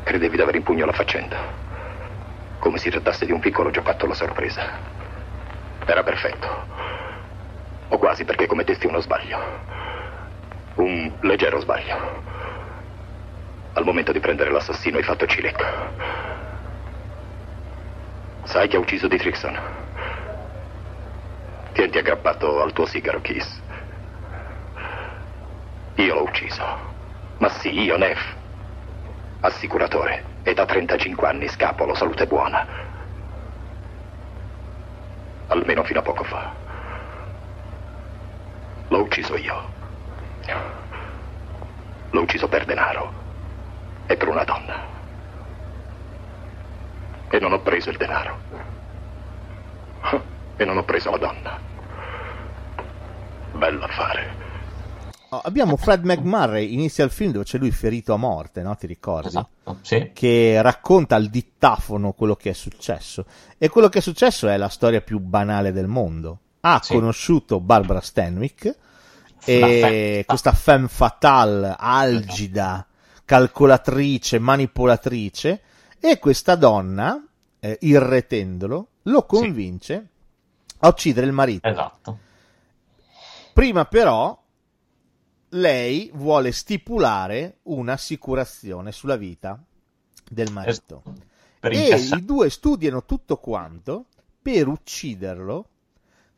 Credevi 0.03 0.35
di 0.35 0.41
avere 0.41 0.57
in 0.57 0.63
pugno 0.63 0.85
la 0.85 0.91
faccenda, 0.91 1.37
come 2.59 2.77
si 2.77 2.89
trattasse 2.89 3.25
di 3.25 3.31
un 3.31 3.39
piccolo 3.39 3.69
giocattolo 3.69 4.13
sorpresa. 4.13 4.67
Era 5.85 6.03
perfetto, 6.03 6.65
o 7.89 7.97
quasi 7.97 8.25
perché 8.25 8.47
commettesti 8.47 8.87
uno 8.87 8.99
sbaglio, 8.99 9.39
un 10.75 11.11
leggero 11.21 11.59
sbaglio. 11.59 12.23
Al 13.73 13.83
momento 13.83 14.11
di 14.11 14.19
prendere 14.19 14.51
l'assassino 14.51 14.97
hai 14.97 15.03
fatto 15.03 15.25
cilecco. 15.25 15.63
Sai 18.43 18.67
chi 18.67 18.75
ha 18.75 18.79
ucciso 18.79 19.07
Dietrichson? 19.07 19.59
Tienti 21.73 21.97
aggrappato 21.99 22.61
al 22.61 22.73
tuo 22.73 22.85
sigaro, 22.87 23.21
Kiss. 23.21 23.61
Io 25.95 26.13
l'ho 26.13 26.23
ucciso. 26.23 26.88
Ma 27.39 27.49
sì, 27.49 27.69
io, 27.81 27.97
Neff. 27.97 28.35
Assicuratore. 29.41 30.23
E 30.43 30.53
da 30.53 30.65
35 30.65 31.27
anni 31.27 31.47
scapolo, 31.47 31.95
salute 31.95 32.27
buona. 32.27 32.65
Almeno 35.47 35.83
fino 35.83 35.99
a 35.99 36.03
poco 36.03 36.23
fa. 36.23 36.53
L'ho 38.89 39.01
ucciso 39.01 39.37
io. 39.37 39.69
L'ho 42.09 42.21
ucciso 42.21 42.47
per 42.49 42.65
denaro. 42.65 43.13
E 44.07 44.17
per 44.17 44.27
una 44.27 44.43
donna. 44.43 44.87
E 47.29 47.39
non 47.39 47.53
ho 47.53 47.59
preso 47.59 47.89
il 47.89 47.97
denaro. 47.97 48.37
E 50.57 50.65
non 50.65 50.77
ho 50.77 50.83
preso 50.83 51.11
la 51.11 51.17
donna. 51.17 51.57
Bell'affare. 53.53 54.27
Oh, 54.27 54.38
abbiamo 55.29 55.77
Fred 55.77 56.03
McMurray, 56.03 56.73
inizia 56.73 57.03
il 57.03 57.11
film 57.11 57.31
dove 57.31 57.45
c'è 57.45 57.57
lui 57.57 57.71
ferito 57.71 58.13
a 58.13 58.17
morte, 58.17 58.61
no? 58.61 58.75
Ti 58.75 58.87
ricordi? 58.87 59.27
Esatto, 59.27 59.77
sì. 59.81 60.11
Che 60.13 60.61
racconta 60.61 61.15
al 61.15 61.27
dittafono 61.27 62.13
quello 62.13 62.35
che 62.35 62.51
è 62.51 62.53
successo. 62.53 63.25
E 63.57 63.69
quello 63.69 63.89
che 63.89 63.99
è 63.99 64.01
successo 64.01 64.47
è 64.47 64.57
la 64.57 64.69
storia 64.69 65.01
più 65.01 65.19
banale 65.19 65.71
del 65.71 65.87
mondo. 65.87 66.39
Ha 66.61 66.79
Sì. 66.83 66.93
conosciuto 66.93 67.59
Barbara 67.59 68.01
Stanwyck, 68.01 68.75
e 69.45 70.23
questa 70.27 70.51
femme 70.51 70.87
fatale, 70.87 71.75
algida, 71.77 72.85
calcolatrice, 73.23 74.39
manipolatrice, 74.39 75.61
e 75.99 76.19
questa 76.19 76.55
donna, 76.55 77.23
eh, 77.59 77.77
irretendolo, 77.81 78.87
lo 79.03 79.25
convince 79.25 80.07
a 80.79 80.87
uccidere 80.87 81.25
il 81.27 81.33
marito. 81.33 81.67
Esatto. 81.67 82.17
Prima 83.53 83.85
però 83.85 84.38
lei 85.49 86.11
vuole 86.13 86.51
stipulare 86.51 87.59
un'assicurazione 87.63 88.91
sulla 88.91 89.15
vita 89.15 89.61
del 90.29 90.51
marito. 90.51 91.03
Per 91.59 91.71
e 91.71 91.95
i 91.95 92.23
due 92.23 92.49
studiano 92.49 93.03
tutto 93.03 93.37
quanto 93.37 94.05
per 94.41 94.67
ucciderlo 94.67 95.67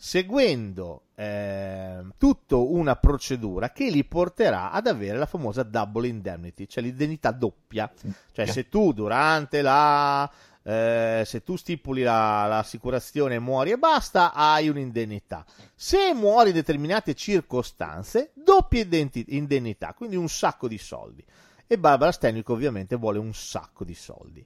seguendo 0.03 1.03
eh, 1.13 2.03
tutta 2.17 2.55
una 2.55 2.95
procedura 2.95 3.71
che 3.71 3.91
li 3.91 4.03
porterà 4.03 4.71
ad 4.71 4.87
avere 4.87 5.19
la 5.19 5.27
famosa 5.27 5.61
double 5.61 6.07
indemnity, 6.07 6.65
cioè 6.65 6.83
l'indennità 6.83 7.29
doppia. 7.29 7.91
Cioè 8.31 8.47
se 8.47 8.67
tu 8.67 8.93
durante 8.93 9.61
la... 9.61 10.29
eh, 10.63 11.23
se 11.25 11.43
tu 11.43 11.55
stipuli 11.55 12.03
la- 12.03 12.45
l'assicurazione 12.47 13.35
e 13.35 13.39
muori 13.39 13.71
e 13.71 13.77
basta, 13.77 14.33
hai 14.33 14.69
un'indennità. 14.69 15.45
Se 15.75 16.13
muori 16.13 16.49
in 16.49 16.55
determinate 16.55 17.15
circostanze, 17.15 18.31
doppia 18.33 18.85
indennità, 19.27 19.93
quindi 19.93 20.15
un 20.15 20.29
sacco 20.29 20.67
di 20.67 20.77
soldi. 20.77 21.23
E 21.67 21.77
Barbara 21.77 22.11
Stanwyck 22.11 22.49
ovviamente 22.49 22.95
vuole 22.95 23.17
un 23.17 23.33
sacco 23.33 23.83
di 23.83 23.95
soldi. 23.95 24.45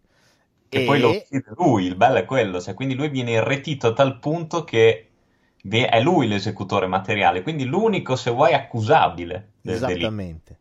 E 0.70 0.84
poi 0.84 1.00
lo 1.00 1.10
uccide 1.10 1.46
lui, 1.58 1.86
il 1.86 1.96
bello 1.96 2.18
è 2.18 2.26
quello, 2.26 2.62
cioè, 2.62 2.74
quindi 2.74 2.96
lui 2.96 3.10
viene 3.10 3.32
irretito 3.32 3.88
a 3.88 3.94
tal 3.94 4.20
punto 4.20 4.64
che 4.64 5.10
è 5.68 6.02
lui 6.02 6.28
l'esecutore 6.28 6.88
materiale, 6.88 7.42
quindi 7.42 7.66
l'unico, 7.66 8.16
se 8.16 8.30
vuoi, 8.30 8.54
accusabile 8.54 9.54
del 9.62 9.80
delitto. 9.88 10.58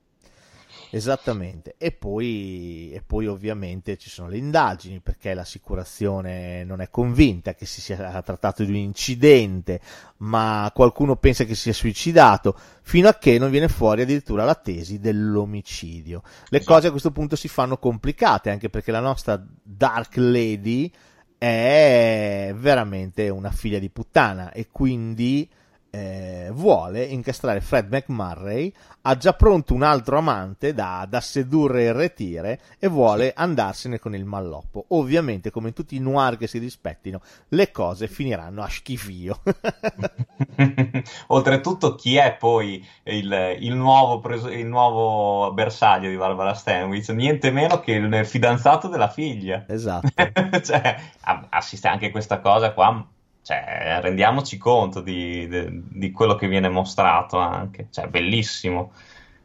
Esattamente. 0.96 1.74
E 1.76 1.90
poi, 1.90 2.90
e 2.92 3.02
poi 3.02 3.26
ovviamente 3.26 3.96
ci 3.96 4.08
sono 4.08 4.28
le 4.28 4.36
indagini 4.36 5.00
perché 5.00 5.34
l'assicurazione 5.34 6.62
non 6.62 6.80
è 6.80 6.88
convinta 6.88 7.54
che 7.54 7.66
si 7.66 7.80
sia 7.80 8.22
trattato 8.22 8.62
di 8.62 8.70
un 8.70 8.76
incidente, 8.76 9.80
ma 10.18 10.70
qualcuno 10.72 11.16
pensa 11.16 11.44
che 11.44 11.56
sia 11.56 11.72
suicidato, 11.72 12.56
fino 12.82 13.08
a 13.08 13.14
che 13.14 13.38
non 13.38 13.50
viene 13.50 13.68
fuori 13.68 14.02
addirittura 14.02 14.44
la 14.44 14.54
tesi 14.54 15.00
dell'omicidio. 15.00 16.22
Le 16.48 16.58
Esatto. 16.58 16.74
cose 16.74 16.86
a 16.86 16.90
questo 16.90 17.10
punto 17.10 17.34
si 17.34 17.48
fanno 17.48 17.76
complicate, 17.78 18.50
anche 18.50 18.70
perché 18.70 18.92
la 18.92 19.00
nostra 19.00 19.42
Dark 19.62 20.16
Lady 20.16 20.90
è 21.36 22.54
veramente 22.56 23.28
una 23.28 23.50
figlia 23.50 23.80
di 23.80 23.90
puttana 23.90 24.52
e 24.52 24.68
quindi 24.70 25.48
eh, 25.94 26.50
vuole 26.52 27.04
incastrare 27.04 27.60
Fred 27.60 27.88
McMurray, 27.88 28.72
ha 29.02 29.16
già 29.16 29.32
pronto 29.34 29.74
un 29.74 29.82
altro 29.82 30.18
amante 30.18 30.74
da, 30.74 31.06
da 31.08 31.20
sedurre 31.20 31.84
e 31.84 31.92
retire 31.92 32.60
e 32.80 32.88
vuole 32.88 33.32
andarsene 33.34 34.00
con 34.00 34.14
il 34.14 34.24
malloppo. 34.24 34.86
Ovviamente, 34.88 35.52
come 35.52 35.68
in 35.68 35.74
tutti 35.74 35.94
i 35.94 36.00
noir 36.00 36.36
che 36.36 36.48
si 36.48 36.58
rispettino, 36.58 37.20
le 37.50 37.70
cose 37.70 38.08
finiranno 38.08 38.62
a 38.62 38.68
schifio. 38.68 39.40
Oltretutto, 41.28 41.94
chi 41.94 42.16
è 42.16 42.34
poi 42.36 42.84
il, 43.04 43.56
il 43.60 43.74
nuovo, 43.74 44.18
preso- 44.18 44.50
il 44.50 44.66
nuovo 44.66 45.52
bersaglio 45.52 46.08
di 46.08 46.16
Barbara 46.16 46.54
Stanwyck? 46.54 47.10
Niente 47.10 47.52
meno 47.52 47.78
che 47.78 47.92
il 47.92 48.26
fidanzato 48.26 48.88
della 48.88 49.08
figlia. 49.08 49.64
esatto. 49.68 50.08
cioè, 50.64 50.96
a- 51.20 51.46
assiste 51.50 51.86
anche 51.86 52.10
questa 52.10 52.40
cosa 52.40 52.72
qua. 52.72 53.06
Cioè, 53.44 53.98
rendiamoci 54.00 54.56
conto 54.56 55.00
di, 55.02 55.46
di- 55.46 55.82
di 55.90 56.10
quello 56.12 56.34
che 56.34 56.48
viene 56.48 56.68
mostrato 56.70 57.38
anche. 57.38 57.88
Cioè, 57.90 58.08
bellissimo, 58.08 58.92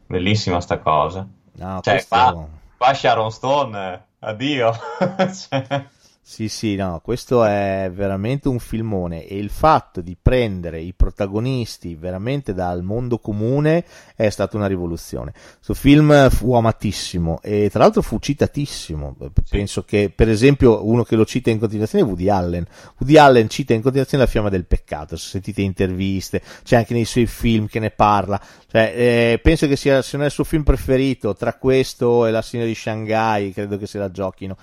bellissima 0.06 0.60
sta 0.60 0.78
cosa. 0.78 1.26
No, 1.52 1.80
Cioè, 1.82 1.94
questo- 1.94 2.08
qua, 2.16 2.48
qua 2.78 2.94
Sharon 2.94 3.30
Stone, 3.30 3.92
eh, 3.92 4.00
addio. 4.20 4.72
Cioè, 5.48 5.86
Sì, 6.30 6.48
sì, 6.48 6.76
no, 6.76 7.00
questo 7.02 7.44
è 7.44 7.90
veramente 7.92 8.46
un 8.46 8.60
filmone 8.60 9.26
e 9.26 9.36
il 9.36 9.50
fatto 9.50 10.00
di 10.00 10.16
prendere 10.20 10.80
i 10.80 10.94
protagonisti 10.94 11.96
veramente 11.96 12.54
dal 12.54 12.84
mondo 12.84 13.18
comune 13.18 13.84
è 14.14 14.30
stata 14.30 14.56
una 14.56 14.68
rivoluzione. 14.68 15.32
Questo 15.32 15.74
film 15.74 16.30
fu 16.30 16.54
amatissimo 16.54 17.40
e 17.42 17.68
tra 17.68 17.80
l'altro 17.80 18.00
fu 18.00 18.20
citatissimo. 18.20 19.16
Penso 19.50 19.82
che, 19.82 20.12
per 20.14 20.28
esempio, 20.28 20.86
uno 20.86 21.02
che 21.02 21.16
lo 21.16 21.26
cita 21.26 21.50
in 21.50 21.58
continuazione 21.58 22.04
è 22.04 22.06
Woody 22.06 22.28
Allen. 22.28 22.64
Woody 23.00 23.16
Allen 23.16 23.48
cita 23.48 23.74
in 23.74 23.82
continuazione 23.82 24.22
La 24.22 24.30
fiamma 24.30 24.50
del 24.50 24.66
peccato. 24.66 25.16
Se 25.16 25.30
sentite 25.30 25.62
interviste, 25.62 26.40
c'è 26.62 26.76
anche 26.76 26.94
nei 26.94 27.06
suoi 27.06 27.26
film 27.26 27.66
che 27.66 27.80
ne 27.80 27.90
parla. 27.90 28.40
Cioè, 28.68 28.92
eh, 28.94 29.40
penso 29.42 29.66
che 29.66 29.74
sia, 29.74 30.00
se 30.00 30.16
non 30.16 30.22
è 30.22 30.28
il 30.28 30.32
suo 30.32 30.44
film 30.44 30.62
preferito, 30.62 31.34
tra 31.34 31.54
questo 31.54 32.24
e 32.24 32.30
La 32.30 32.40
signora 32.40 32.68
di 32.68 32.74
Shanghai, 32.76 33.52
credo 33.52 33.76
che 33.76 33.88
se 33.88 33.98
la 33.98 34.12
giochino 34.12 34.56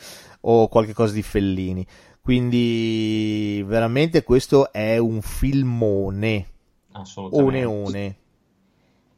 o 0.49 0.67
qualche 0.67 0.93
cosa 0.93 1.13
di 1.13 1.21
Fellini. 1.21 1.85
Quindi 2.21 3.63
veramente 3.65 4.23
questo 4.23 4.71
è 4.71 4.97
un 4.97 5.21
filmone. 5.21 6.45
assolutamente. 6.93 7.65
One 7.65 7.83
one. 7.85 8.15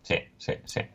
Sì, 0.02 0.22
sì, 0.36 0.60
sì. 0.64 0.86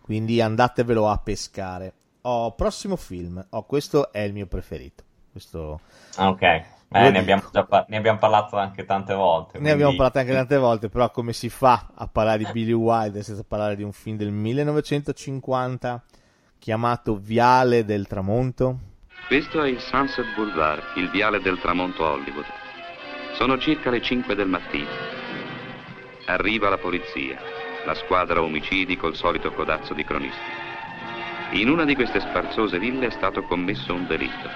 Quindi 0.00 0.40
andatevelo 0.40 1.08
a 1.08 1.18
pescare. 1.18 1.92
Oh, 2.22 2.52
prossimo 2.52 2.96
film. 2.96 3.44
Oh, 3.50 3.64
questo 3.64 4.12
è 4.12 4.20
il 4.20 4.32
mio 4.32 4.46
preferito. 4.46 5.02
Questo 5.30 5.80
Ah, 6.16 6.28
Ok, 6.28 6.42
Eh, 6.42 6.64
ne, 7.10 7.18
abbiamo 7.18 7.42
par- 7.50 7.86
ne 7.88 7.96
abbiamo 7.96 8.18
parlato 8.18 8.56
anche 8.56 8.84
tante 8.84 9.14
volte. 9.14 9.58
ne 9.58 9.70
abbiamo 9.70 9.94
parlato 9.94 10.18
anche 10.18 10.32
tante 10.32 10.56
volte, 10.56 10.88
però 10.88 11.10
come 11.10 11.32
si 11.32 11.48
fa 11.48 11.90
a 11.94 12.06
parlare 12.06 12.38
di 12.44 12.52
Billy 12.52 12.72
Wilder 12.72 13.22
senza 13.24 13.42
parlare 13.42 13.74
di 13.76 13.82
un 13.82 13.92
film 13.92 14.16
del 14.16 14.30
1950 14.30 16.02
chiamato 16.58 17.16
Viale 17.16 17.84
del 17.84 18.06
Tramonto? 18.06 18.78
Questo 19.26 19.62
è 19.62 19.68
il 19.68 19.80
Sunset 19.80 20.34
Boulevard, 20.34 20.82
il 20.96 21.08
viale 21.08 21.40
del 21.40 21.58
tramonto 21.58 22.04
Hollywood. 22.04 22.44
Sono 23.32 23.56
circa 23.56 23.88
le 23.88 24.02
5 24.02 24.34
del 24.34 24.46
mattino. 24.46 24.90
Arriva 26.26 26.68
la 26.68 26.76
polizia, 26.76 27.40
la 27.86 27.94
squadra 27.94 28.42
omicidi 28.42 28.98
col 28.98 29.16
solito 29.16 29.50
codazzo 29.52 29.94
di 29.94 30.04
cronisti. 30.04 30.62
In 31.52 31.70
una 31.70 31.86
di 31.86 31.94
queste 31.94 32.20
sparzose 32.20 32.78
ville 32.78 33.06
è 33.06 33.10
stato 33.10 33.42
commesso 33.44 33.94
un 33.94 34.06
delitto. 34.06 34.50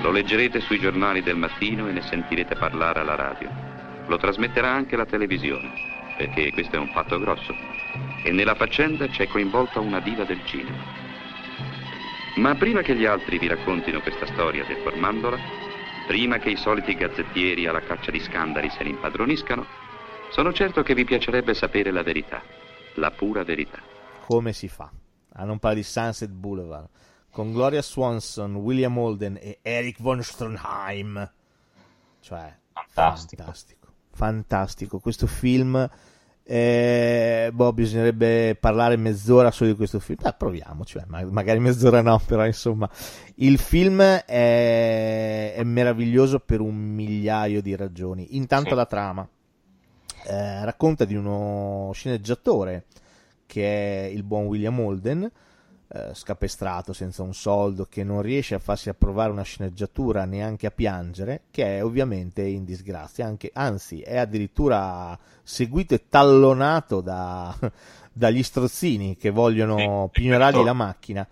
Lo 0.00 0.12
leggerete 0.12 0.60
sui 0.60 0.80
giornali 0.80 1.22
del 1.22 1.36
mattino 1.36 1.88
e 1.88 1.92
ne 1.92 2.00
sentirete 2.00 2.56
parlare 2.56 3.00
alla 3.00 3.16
radio. 3.16 3.50
Lo 4.06 4.16
trasmetterà 4.16 4.70
anche 4.70 4.96
la 4.96 5.04
televisione, 5.04 5.70
perché 6.16 6.52
questo 6.52 6.76
è 6.76 6.78
un 6.78 6.88
fatto 6.88 7.18
grosso. 7.20 7.54
E 8.22 8.32
nella 8.32 8.54
faccenda 8.54 9.08
c'è 9.08 9.28
coinvolta 9.28 9.78
una 9.78 10.00
diva 10.00 10.24
del 10.24 10.40
cinema. 10.46 11.07
Ma 12.38 12.54
prima 12.54 12.82
che 12.82 12.94
gli 12.94 13.04
altri 13.04 13.36
vi 13.36 13.48
raccontino 13.48 14.00
questa 14.00 14.24
storia 14.26 14.64
deformandola, 14.64 15.36
prima 16.06 16.38
che 16.38 16.50
i 16.50 16.56
soliti 16.56 16.94
gazzettieri 16.94 17.66
alla 17.66 17.80
caccia 17.80 18.12
di 18.12 18.20
scandali 18.20 18.70
se 18.70 18.84
ne 18.84 18.90
impadroniscano, 18.90 19.66
sono 20.30 20.52
certo 20.52 20.84
che 20.84 20.94
vi 20.94 21.04
piacerebbe 21.04 21.52
sapere 21.52 21.90
la 21.90 22.04
verità, 22.04 22.40
la 22.94 23.10
pura 23.10 23.42
verità. 23.42 23.80
Come 24.24 24.52
si 24.52 24.68
fa 24.68 24.88
a 25.32 25.44
non 25.44 25.58
parlare 25.58 25.82
di 25.82 25.88
Sunset 25.88 26.30
Boulevard 26.30 26.88
con 27.32 27.50
Gloria 27.52 27.82
Swanson, 27.82 28.54
William 28.54 28.96
Holden 28.96 29.36
e 29.40 29.58
Eric 29.60 30.00
von 30.00 30.22
Stroheim? 30.22 31.32
Cioè, 32.20 32.56
Fantastico. 32.72 33.42
fantastico. 33.42 33.92
Fantastico. 34.12 34.98
Questo 35.00 35.26
film. 35.26 35.90
Eh, 36.50 37.50
boh, 37.52 37.74
bisognerebbe 37.74 38.56
parlare 38.58 38.96
mezz'ora 38.96 39.50
solo 39.50 39.68
di 39.70 39.76
questo 39.76 40.00
film. 40.00 40.18
Beh, 40.22 40.34
proviamoci, 40.38 40.96
eh, 40.96 41.04
ma- 41.06 41.22
magari 41.26 41.58
mezz'ora 41.58 42.00
no, 42.00 42.18
però 42.26 42.46
insomma, 42.46 42.88
il 43.36 43.58
film 43.58 44.00
è, 44.00 45.52
è 45.54 45.62
meraviglioso 45.62 46.38
per 46.40 46.60
un 46.60 46.74
migliaio 46.74 47.60
di 47.60 47.76
ragioni. 47.76 48.36
Intanto 48.36 48.70
Sì. 48.70 48.74
la 48.76 48.86
trama 48.86 49.28
eh, 50.24 50.64
racconta 50.64 51.04
di 51.04 51.14
uno 51.14 51.90
sceneggiatore 51.92 52.86
che 53.44 54.06
è 54.06 54.08
il 54.08 54.22
buon 54.22 54.46
William 54.46 54.78
Holden, 54.80 55.30
eh, 55.90 56.10
scapestrato 56.12 56.92
senza 56.92 57.22
un 57.22 57.32
soldo, 57.32 57.86
che 57.88 58.04
non 58.04 58.20
riesce 58.20 58.54
a 58.54 58.58
farsi 58.58 58.90
approvare 58.90 59.30
una 59.30 59.42
sceneggiatura 59.42 60.26
neanche 60.26 60.66
a 60.66 60.70
piangere, 60.70 61.44
che 61.50 61.78
è 61.78 61.84
ovviamente 61.84 62.42
in 62.42 62.64
disgrazia, 62.64 63.26
anche, 63.26 63.50
anzi 63.54 64.00
è 64.00 64.18
addirittura 64.18 65.18
seguito 65.42 65.94
e 65.94 66.08
tallonato 66.08 67.00
da- 67.00 67.56
dagli 68.12 68.42
strozzini 68.42 69.16
che 69.16 69.30
vogliono 69.30 70.10
Sì, 70.12 70.20
pignorargli 70.20 70.62
la 70.62 70.72
macchina. 70.72 71.26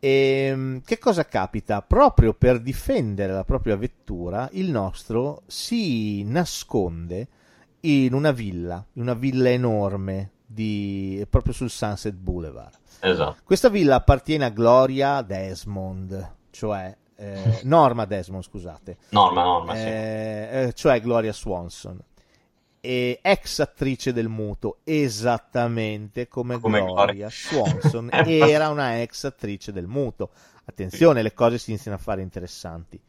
E 0.00 0.80
che 0.84 0.98
cosa 0.98 1.24
capita? 1.24 1.80
Proprio 1.80 2.34
per 2.34 2.60
difendere 2.60 3.32
la 3.32 3.44
propria 3.44 3.76
vettura, 3.76 4.48
il 4.52 4.70
nostro 4.70 5.42
si 5.46 6.22
nasconde 6.24 7.28
in 7.80 8.12
una 8.12 8.32
villa, 8.32 8.84
in 8.94 9.02
una 9.02 9.14
villa 9.14 9.50
enorme 9.50 10.30
di, 10.46 11.24
proprio 11.28 11.52
sul 11.52 11.70
Sunset 11.70 12.14
Boulevard. 12.14 12.76
Esatto. 13.00 13.36
Questa 13.44 13.68
villa 13.68 13.96
appartiene 13.96 14.46
a 14.46 14.50
Gloria 14.50 15.22
Desmond, 15.22 16.32
cioè 16.50 16.96
eh, 17.16 17.60
Norma 17.64 18.04
Desmond, 18.04 18.42
scusate, 18.42 18.96
Norma, 19.10 19.42
norma, 19.42 19.74
sì. 19.74 19.82
eh, 19.82 20.48
eh, 20.50 20.72
cioè 20.74 21.00
Gloria 21.00 21.32
Swanson, 21.32 21.98
e 22.80 23.18
ex 23.22 23.60
attrice 23.60 24.12
del 24.12 24.28
muto, 24.28 24.78
esattamente 24.84 26.28
come, 26.28 26.58
Come 26.58 26.80
Gloria 26.80 27.28
Gloria. 27.28 27.30
Swanson 27.32 28.10
Eh, 28.12 28.38
era 28.38 28.68
una 28.68 29.00
ex 29.00 29.24
attrice 29.24 29.72
del 29.72 29.86
muto. 29.86 30.30
Attenzione, 30.66 31.22
le 31.22 31.34
cose 31.34 31.58
si 31.58 31.70
iniziano 31.70 31.96
a 31.96 32.00
fare 32.00 32.22
interessanti. 32.22 33.00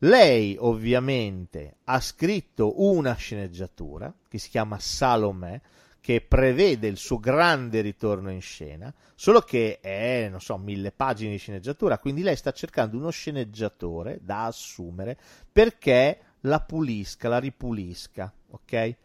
Lei 0.00 0.56
ovviamente 0.58 1.76
ha 1.84 2.00
scritto 2.00 2.82
una 2.82 3.14
sceneggiatura 3.14 4.12
che 4.28 4.38
si 4.38 4.50
chiama 4.50 4.78
Salomè, 4.78 5.60
che 6.04 6.20
prevede 6.20 6.86
il 6.86 6.98
suo 6.98 7.18
grande 7.18 7.80
ritorno 7.80 8.30
in 8.30 8.42
scena, 8.42 8.92
solo 9.14 9.40
che 9.40 9.80
è, 9.80 10.28
non 10.28 10.38
so, 10.42 10.58
mille 10.58 10.92
pagine 10.92 11.30
di 11.30 11.38
sceneggiatura, 11.38 11.98
quindi 11.98 12.20
lei 12.20 12.36
sta 12.36 12.52
cercando 12.52 12.98
uno 12.98 13.08
sceneggiatore 13.08 14.18
da 14.20 14.44
assumere 14.44 15.16
perché 15.50 16.18
la 16.40 16.60
pulisca, 16.60 17.30
la 17.30 17.38
ripulisca, 17.38 18.30
ok? 18.50 18.96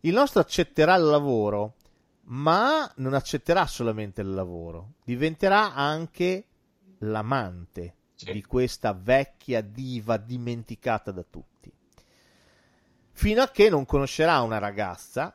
Il 0.00 0.12
nostro 0.12 0.42
accetterà 0.42 0.94
il 0.96 1.04
lavoro, 1.04 1.76
ma 2.24 2.92
non 2.96 3.14
accetterà 3.14 3.66
solamente 3.66 4.20
il 4.20 4.34
lavoro, 4.34 4.96
diventerà 5.06 5.72
anche 5.72 6.44
l'amante 6.98 7.94
Sì. 8.14 8.30
di 8.30 8.42
questa 8.42 8.92
vecchia 8.92 9.62
diva 9.62 10.18
dimenticata 10.18 11.12
da 11.12 11.22
tutti. 11.22 11.72
Fino 13.12 13.40
a 13.40 13.48
che 13.48 13.70
non 13.70 13.86
conoscerà 13.86 14.42
una 14.42 14.58
ragazza 14.58 15.34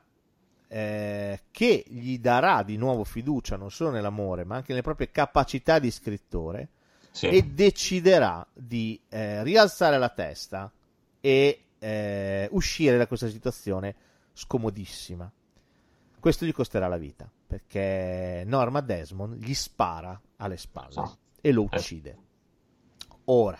eh, 0.67 1.43
che 1.51 1.83
gli 1.87 2.19
darà 2.19 2.63
di 2.63 2.77
nuovo 2.77 3.03
fiducia 3.03 3.55
non 3.55 3.71
solo 3.71 3.91
nell'amore, 3.91 4.43
ma 4.43 4.55
anche 4.55 4.67
nelle 4.69 4.81
proprie 4.83 5.09
capacità 5.11 5.79
di 5.79 5.89
scrittore 5.91 6.69
Sì. 7.11 7.27
e 7.27 7.41
deciderà 7.43 8.45
di 8.53 8.99
eh, 9.09 9.43
rialzare 9.43 9.97
la 9.97 10.09
testa 10.09 10.71
e 11.19 11.61
eh, 11.79 12.47
uscire 12.51 12.97
da 12.97 13.07
questa 13.07 13.27
situazione 13.29 13.95
scomodissima. 14.33 15.31
questo 16.19 16.45
gli 16.45 16.51
costerà 16.53 16.87
la 16.87 16.97
vita 16.97 17.29
perché 17.47 18.43
Norma 18.45 18.81
Desmond 18.81 19.35
gli 19.43 19.53
spara 19.53 20.19
alle 20.37 20.57
spalle 20.57 20.91
So. 20.91 21.17
e 21.41 21.51
lo 21.51 21.63
uccide. 21.63 22.17
Ora, 23.25 23.59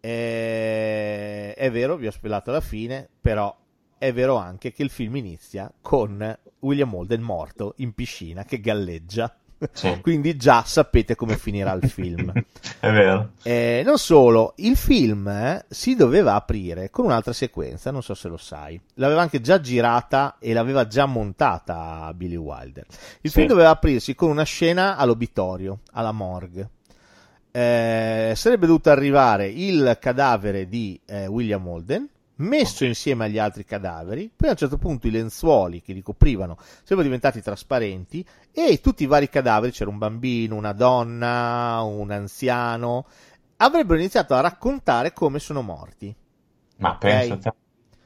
eh, 0.00 1.54
è 1.54 1.70
vero, 1.70 1.96
vi 1.96 2.06
ho 2.06 2.10
spiegato 2.10 2.50
la 2.50 2.60
fine, 2.60 3.08
però 3.20 3.54
è 3.98 4.12
vero 4.12 4.36
anche 4.36 4.72
che 4.72 4.82
il 4.82 4.90
film 4.90 5.16
inizia 5.16 5.72
con 5.80 6.36
William 6.60 6.92
Holden 6.94 7.20
morto 7.22 7.74
in 7.78 7.92
piscina 7.92 8.44
che 8.44 8.60
galleggia. 8.60 9.34
Sì. 9.72 10.00
Quindi 10.02 10.36
già 10.36 10.62
sapete 10.64 11.14
come 11.14 11.36
finirà 11.38 11.72
il 11.72 11.88
film. 11.88 12.30
È 12.78 12.90
vero. 12.90 13.30
Eh, 13.42 13.82
non 13.86 13.96
solo, 13.98 14.52
il 14.56 14.76
film 14.76 15.26
eh, 15.28 15.64
si 15.68 15.94
doveva 15.96 16.34
aprire 16.34 16.90
con 16.90 17.06
un'altra 17.06 17.32
sequenza, 17.32 17.90
non 17.90 18.02
so 18.02 18.12
se 18.12 18.28
lo 18.28 18.36
sai. 18.36 18.78
L'aveva 18.94 19.22
anche 19.22 19.40
già 19.40 19.58
girata 19.60 20.36
e 20.38 20.52
l'aveva 20.52 20.86
già 20.86 21.06
montata 21.06 22.12
Billy 22.14 22.36
Wilder. 22.36 22.84
Il 23.22 23.30
Sì. 23.30 23.36
film 23.36 23.46
doveva 23.48 23.70
aprirsi 23.70 24.14
con 24.14 24.28
una 24.28 24.42
scena 24.44 24.96
all'obitorio, 24.96 25.78
alla 25.92 26.12
morgue. 26.12 26.70
Eh, 27.50 28.34
sarebbe 28.36 28.66
dovuto 28.66 28.90
arrivare 28.90 29.46
il 29.48 29.96
cadavere 29.98 30.68
di 30.68 31.00
eh, 31.06 31.26
William 31.26 31.66
Holden, 31.66 32.06
messo 32.36 32.84
insieme 32.84 33.24
agli 33.26 33.38
altri 33.38 33.64
cadaveri, 33.64 34.30
poi 34.34 34.48
a 34.48 34.52
un 34.52 34.56
certo 34.58 34.78
punto 34.78 35.06
i 35.06 35.10
lenzuoli 35.10 35.80
che 35.80 35.92
li 35.92 36.02
coprivano 36.02 36.56
sarebbero 36.58 37.02
diventati 37.02 37.40
trasparenti 37.42 38.24
e 38.52 38.80
tutti 38.80 39.02
i 39.04 39.06
vari 39.06 39.28
cadaveri, 39.28 39.72
c'era 39.72 39.90
un 39.90 39.98
bambino, 39.98 40.54
una 40.54 40.72
donna, 40.72 41.80
un 41.82 42.10
anziano, 42.10 43.06
avrebbero 43.56 43.98
iniziato 43.98 44.34
a 44.34 44.40
raccontare 44.40 45.12
come 45.12 45.38
sono 45.38 45.62
morti. 45.62 46.14
Ma 46.78 46.90
Ok. 46.90 46.98
pensa. 46.98 47.54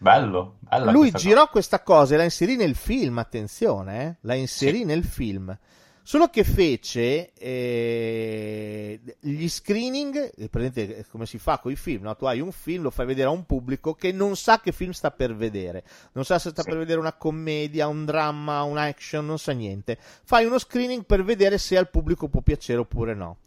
Bello, 0.02 0.58
Lui 0.92 1.10
questa 1.10 1.18
girò 1.18 1.48
questa 1.48 1.82
cosa 1.82 2.14
e 2.14 2.16
la 2.16 2.24
inserì 2.24 2.56
nel 2.56 2.74
film, 2.74 3.18
attenzione, 3.18 4.02
eh? 4.06 4.16
la 4.22 4.34
inserì 4.34 4.78
Sì. 4.78 4.84
nel 4.84 5.04
film. 5.04 5.54
Solo 6.02 6.28
che 6.28 6.44
fece 6.44 7.32
eh, 7.34 9.00
gli 9.20 9.48
screening, 9.48 10.32
eh, 10.36 10.48
prendete 10.48 11.06
come 11.08 11.26
si 11.26 11.38
fa 11.38 11.58
con 11.58 11.70
i 11.70 11.76
film, 11.76 12.04
no? 12.04 12.16
tu 12.16 12.24
hai 12.24 12.40
un 12.40 12.52
film, 12.52 12.82
lo 12.82 12.90
fai 12.90 13.06
vedere 13.06 13.28
a 13.28 13.30
un 13.30 13.44
pubblico 13.44 13.94
che 13.94 14.10
non 14.10 14.34
sa 14.34 14.60
che 14.60 14.72
film 14.72 14.90
sta 14.90 15.10
per 15.10 15.36
vedere, 15.36 15.84
non 16.12 16.24
sa 16.24 16.38
se 16.38 16.50
sta 16.50 16.62
Sì. 16.62 16.68
per 16.70 16.78
vedere 16.78 16.98
una 16.98 17.12
commedia, 17.12 17.86
un 17.86 18.04
dramma, 18.04 18.62
un 18.62 18.78
action, 18.78 19.24
non 19.24 19.38
sa 19.38 19.52
niente. 19.52 19.98
Fai 20.24 20.46
uno 20.46 20.58
screening 20.58 21.04
per 21.04 21.22
vedere 21.22 21.58
se 21.58 21.76
al 21.76 21.90
pubblico 21.90 22.28
può 22.28 22.40
piacere 22.40 22.80
oppure 22.80 23.14
no. 23.14 23.38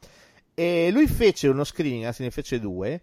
E 0.53 0.89
lui 0.91 1.07
fece 1.07 1.47
uno 1.47 1.63
screening, 1.63 2.05
anzi 2.05 2.21
ne 2.21 2.31
fece 2.31 2.59
due, 2.59 3.01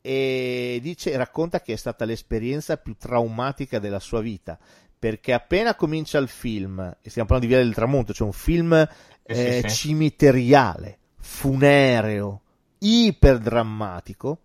e 0.00 0.78
dice, 0.82 1.16
racconta 1.16 1.60
che 1.62 1.72
è 1.72 1.76
stata 1.76 2.04
l'esperienza 2.04 2.76
più 2.76 2.94
traumatica 2.94 3.78
della 3.78 4.00
sua 4.00 4.20
vita 4.20 4.58
perché 5.04 5.34
appena 5.34 5.74
comincia 5.74 6.16
il 6.16 6.28
film 6.28 6.78
e 6.80 7.10
stiamo 7.10 7.28
parlando 7.28 7.46
di 7.46 7.54
Via 7.54 7.62
del 7.62 7.74
Tramonto 7.74 8.14
cioè 8.14 8.26
un 8.26 8.32
film 8.32 8.72
Eh, 8.72 9.34
sì, 9.34 9.40
eh, 9.66 9.68
sì. 9.68 9.76
cimiteriale 9.76 10.98
funereo 11.18 12.40
iperdrammatico 12.78 14.38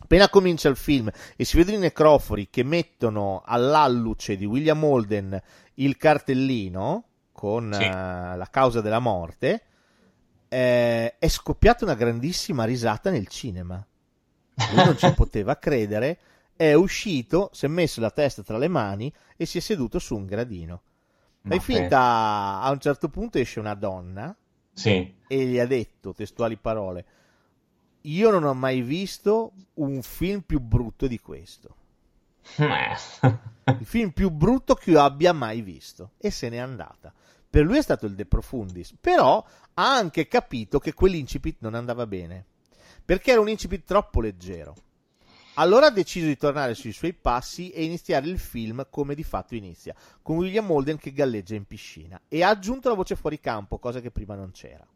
appena 0.00 0.28
comincia 0.28 0.68
il 0.68 0.76
film 0.76 1.10
e 1.34 1.44
si 1.46 1.56
vedono 1.56 1.78
i 1.78 1.80
necrofori 1.80 2.48
che 2.50 2.62
mettono 2.62 3.42
all'alluce 3.42 4.36
di 4.36 4.44
William 4.44 4.84
Holden 4.84 5.40
il 5.76 5.96
cartellino 5.96 7.04
con 7.32 7.72
Sì. 7.72 7.82
eh, 7.82 7.88
la 7.88 8.48
causa 8.50 8.82
della 8.82 8.98
morte 8.98 9.62
eh, 10.48 11.16
è 11.18 11.28
scoppiata 11.28 11.84
una 11.86 11.94
grandissima 11.94 12.64
risata 12.64 13.08
nel 13.08 13.28
cinema 13.28 13.82
lui 14.72 14.84
non 14.84 14.96
ci 14.98 15.10
poteva 15.16 15.56
credere, 15.56 16.18
è 16.56 16.72
uscito, 16.74 17.50
si 17.52 17.66
è 17.66 17.68
messo 17.68 18.00
la 18.00 18.10
testa 18.10 18.42
tra 18.42 18.58
le 18.58 18.68
mani 18.68 19.12
e 19.36 19.46
si 19.46 19.58
è 19.58 19.60
seduto 19.60 19.98
su 19.98 20.16
un 20.16 20.26
gradino. 20.26 20.82
Fai 21.42 21.60
finta, 21.60 22.60
a 22.60 22.70
un 22.70 22.80
certo 22.80 23.08
punto 23.08 23.38
esce 23.38 23.60
una 23.60 23.74
donna 23.74 24.34
Sì. 24.72 25.14
e 25.28 25.44
gli 25.46 25.58
ha 25.58 25.66
detto, 25.66 26.12
testuali 26.12 26.56
parole, 26.56 27.04
io 28.02 28.30
non 28.30 28.44
ho 28.44 28.54
mai 28.54 28.82
visto 28.82 29.52
un 29.74 30.02
film 30.02 30.40
più 30.40 30.60
brutto 30.60 31.06
di 31.06 31.20
questo. 31.20 31.76
Il 32.58 33.84
film 33.86 34.10
più 34.10 34.30
brutto 34.30 34.74
che 34.74 34.90
io 34.90 35.02
abbia 35.02 35.32
mai 35.32 35.60
visto. 35.60 36.12
E 36.18 36.30
se 36.30 36.48
n'è 36.48 36.58
andata. 36.58 37.12
Per 37.48 37.64
lui 37.64 37.78
è 37.78 37.82
stato 37.82 38.06
il 38.06 38.14
De 38.14 38.26
Profundis, 38.26 38.94
però 39.00 39.44
ha 39.74 39.94
anche 39.96 40.28
capito 40.28 40.78
che 40.78 40.94
quell'incipit 40.94 41.58
non 41.60 41.74
andava 41.74 42.06
bene. 42.06 42.44
Perché 43.04 43.32
era 43.32 43.40
un 43.40 43.48
incipit 43.48 43.84
troppo 43.84 44.20
leggero. 44.20 44.74
Allora 45.58 45.86
ha 45.86 45.90
deciso 45.90 46.26
di 46.26 46.36
tornare 46.36 46.74
sui 46.74 46.92
suoi 46.92 47.14
passi 47.14 47.70
e 47.70 47.84
iniziare 47.84 48.26
il 48.26 48.38
film 48.38 48.86
come 48.90 49.14
di 49.14 49.22
fatto 49.22 49.54
inizia, 49.54 49.94
con 50.20 50.36
William 50.36 50.70
Holden 50.70 50.98
che 50.98 51.12
galleggia 51.12 51.54
in 51.54 51.64
piscina. 51.64 52.20
E 52.28 52.42
ha 52.42 52.50
aggiunto 52.50 52.90
la 52.90 52.94
voce 52.94 53.16
fuori 53.16 53.40
campo, 53.40 53.78
cosa 53.78 54.00
che 54.00 54.10
prima 54.10 54.34
non 54.34 54.50
c'era. 54.50 54.86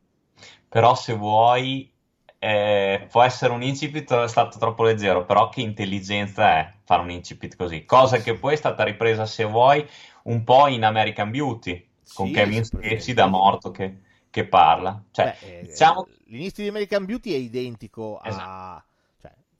Però 0.69 0.95
se 0.95 1.15
vuoi, 1.15 1.91
eh, 2.39 3.07
può 3.11 3.23
essere 3.23 3.53
un 3.55 3.63
incipit 3.63 4.13
è 4.15 4.29
stato 4.29 4.59
troppo 4.59 4.83
leggero, 4.83 5.25
però 5.25 5.49
che 5.49 5.63
intelligenza 5.63 6.59
è 6.59 6.75
fare 6.85 7.03
un 7.03 7.11
incipit 7.11 7.57
così. 7.57 7.87
Cosa 7.87 8.19
che 8.19 8.35
poi 8.35 8.53
è 8.53 8.57
stata 8.57 8.85
ripresa, 8.85 9.25
se 9.25 9.45
vuoi, 9.45 9.87
un 10.25 10.45
po' 10.45 10.67
in 10.67 10.85
American 10.85 11.31
Beauty, 11.31 11.89
con 12.13 12.27
Sì, 12.27 12.33
Kevin 12.33 12.65
sempre 12.65 12.91
Spacey 12.91 13.15
da 13.15 13.27
morto 13.27 13.71
che, 13.71 14.01
che 14.29 14.47
parla. 14.47 15.03
Cioè, 15.11 15.37
Beh, 15.41 15.59
eh, 15.59 15.63
diciamo... 15.69 16.07
L'inizio 16.27 16.63
di 16.63 16.69
American 16.69 17.07
Beauty 17.07 17.33
è 17.33 17.37
identico 17.37 18.19
a... 18.19 18.29
Esatto. 18.29 18.45
Cioè, 18.45 18.89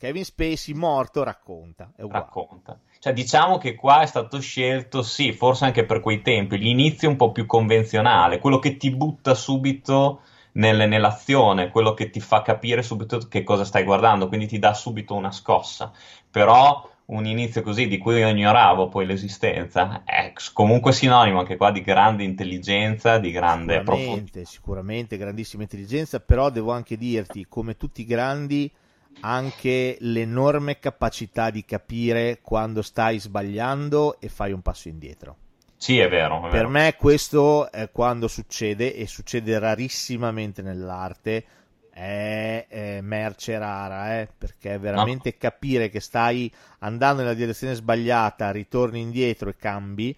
Kevin 0.01 0.25
Spacey 0.25 0.73
morto 0.73 1.23
racconta, 1.23 1.93
è 1.95 2.01
uguale. 2.01 2.25
racconta. 2.25 2.81
Cioè, 2.99 3.13
diciamo 3.13 3.59
che 3.59 3.75
qua 3.75 4.01
è 4.01 4.07
stato 4.07 4.41
scelto, 4.41 5.03
sì, 5.03 5.35
forse 5.35 5.67
anche 5.67 5.85
per 5.85 6.01
quei 6.01 6.23
tempi, 6.23 6.57
l'inizio 6.57 7.11
un 7.11 7.17
po' 7.17 7.33
più 7.33 7.45
convenzionale, 7.45 8.39
quello 8.39 8.59
che 8.59 8.79
ti 8.79 8.91
butta 8.93 9.35
subito 9.35 10.23
nel- 10.53 10.89
nell'azione, 10.89 11.69
quello 11.69 11.93
che 11.93 12.09
ti 12.09 12.19
fa 12.19 12.41
capire 12.41 12.81
subito 12.81 13.19
che 13.29 13.45
cosa 13.45 13.67
stai 13.67 13.85
guardando, 13.85 14.29
quindi 14.29 14.47
ti 14.47 14.59
dà 14.59 14.73
subito 14.73 15.15
una 15.15 15.33
scossa. 15.33 15.93
Però 16.31 16.89
un 17.07 17.27
inizio 17.27 17.61
così 17.61 17.87
di 17.87 17.99
cui 17.99 18.21
io 18.21 18.29
ignoravo 18.29 18.89
poi 18.89 19.05
l'esistenza 19.05 20.03
è 20.07 20.33
comunque 20.55 20.93
sinonimo 20.93 21.41
anche 21.41 21.59
qua 21.59 21.71
di 21.71 21.83
grande 21.83 22.25
intelligenza, 22.25 23.19
di 23.19 23.31
grande 23.31 23.83
profondità. 23.83 24.15
Sicuramente, 24.15 24.45
sicuramente, 24.47 25.17
grandissima 25.19 25.63
intelligenza, 25.63 26.21
però 26.21 26.49
devo 26.49 26.73
anche 26.73 26.97
dirti, 26.97 27.45
come 27.47 27.77
tutti 27.77 28.01
i 28.01 28.07
grandi, 28.07 28.73
anche 29.21 29.97
l'enorme 30.01 30.79
capacità 30.79 31.51
di 31.51 31.65
capire 31.65 32.41
quando 32.43 32.83
stai 32.83 33.19
sbagliando 33.19 34.19
e 34.21 34.29
fai 34.29 34.53
un 34.53 34.63
passo 34.63 34.89
indietro. 34.89 35.37
Sì, 35.77 35.99
è 35.99 36.09
vero, 36.09 36.39
è 36.39 36.41
Per 36.43 36.51
vero. 36.51 36.69
me 36.69 36.95
questo 36.97 37.71
è 37.71 37.91
quando 37.91 38.29
succede, 38.29 38.95
e 38.95 39.07
succede 39.07 39.59
rarissimamente 39.59 40.63
nell'arte, 40.63 41.45
è, 41.91 42.67
è 42.69 43.01
merce 43.01 43.59
rara, 43.59 44.21
eh, 44.21 44.29
perché 44.37 44.79
veramente 44.79 45.37
capire 45.37 45.89
che 45.89 46.01
stai 46.01 46.53
andando 46.81 47.23
nella 47.23 47.35
direzione 47.35 47.75
sbagliata, 47.75 48.51
ritorni 48.51 49.01
indietro 49.01 49.49
e 49.51 49.57
cambi, 49.57 50.17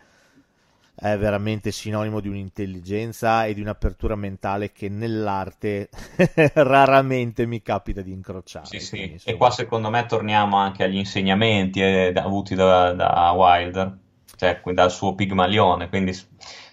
è 0.95 1.17
veramente 1.17 1.73
sinonimo 1.73 2.21
di 2.21 2.29
un'intelligenza 2.29 3.47
e 3.47 3.55
di 3.55 3.61
un'apertura 3.61 4.15
mentale 4.15 4.73
che 4.73 4.89
nell'arte 4.89 5.89
raramente 6.55 7.47
mi 7.47 7.63
capita 7.63 8.03
di 8.03 8.13
incrociare. 8.13 8.67
Sì, 8.67 8.81
sì. 8.81 8.97
Quindi, 8.97 9.21
E 9.25 9.37
qua 9.37 9.51
secondo 9.51 9.91
me 9.91 10.07
torniamo 10.07 10.57
anche 10.57 10.85
agli 10.85 10.97
insegnamenti 10.97 11.81
eh, 11.81 12.13
avuti 12.17 12.55
da, 12.55 12.93
da 12.93 13.33
Wilder, 13.33 13.99
cioè 14.37 14.61
dal 14.73 14.91
suo 14.91 15.15
Pigmalione, 15.15 15.89
quindi 15.89 16.13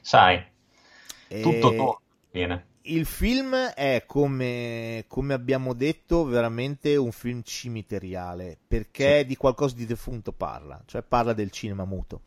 sai, 0.01 0.43
tutto 1.39 1.73
torna 1.75 1.99
fine. 2.32 2.67
Il 2.84 3.05
film 3.05 3.53
è, 3.55 4.03
come, 4.08 5.05
come 5.08 5.34
abbiamo 5.34 5.73
detto, 5.73 6.23
veramente 6.25 6.95
un 6.95 7.12
film 7.12 7.41
cimiteriale, 7.43 8.58
perché 8.67 9.25
di 9.25 9.36
qualcosa 9.36 9.75
di 9.75 9.86
defunto 9.86 10.32
parla, 10.32 10.82
cioè 10.86 11.03
parla 11.03 11.34
del 11.34 11.51
cinema 11.51 11.86
muto. 11.86 12.21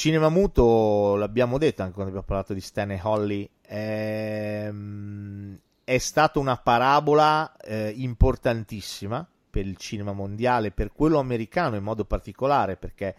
Cinema 0.00 0.30
muto, 0.30 1.14
l'abbiamo 1.16 1.58
detto 1.58 1.82
anche 1.82 1.92
quando 1.92 2.10
abbiamo 2.10 2.26
parlato 2.26 2.54
di 2.54 2.62
Stan 2.62 2.90
e 2.90 3.00
Holly, 3.02 3.46
ehm, 3.60 5.58
è 5.84 5.98
stata 5.98 6.38
una 6.38 6.56
parabola 6.56 7.54
eh, 7.58 7.92
importantissima 7.94 9.28
per 9.50 9.66
il 9.66 9.76
cinema 9.76 10.14
mondiale, 10.14 10.70
per 10.70 10.90
quello 10.94 11.18
americano 11.18 11.76
in 11.76 11.82
modo 11.82 12.06
particolare, 12.06 12.78
perché 12.78 13.14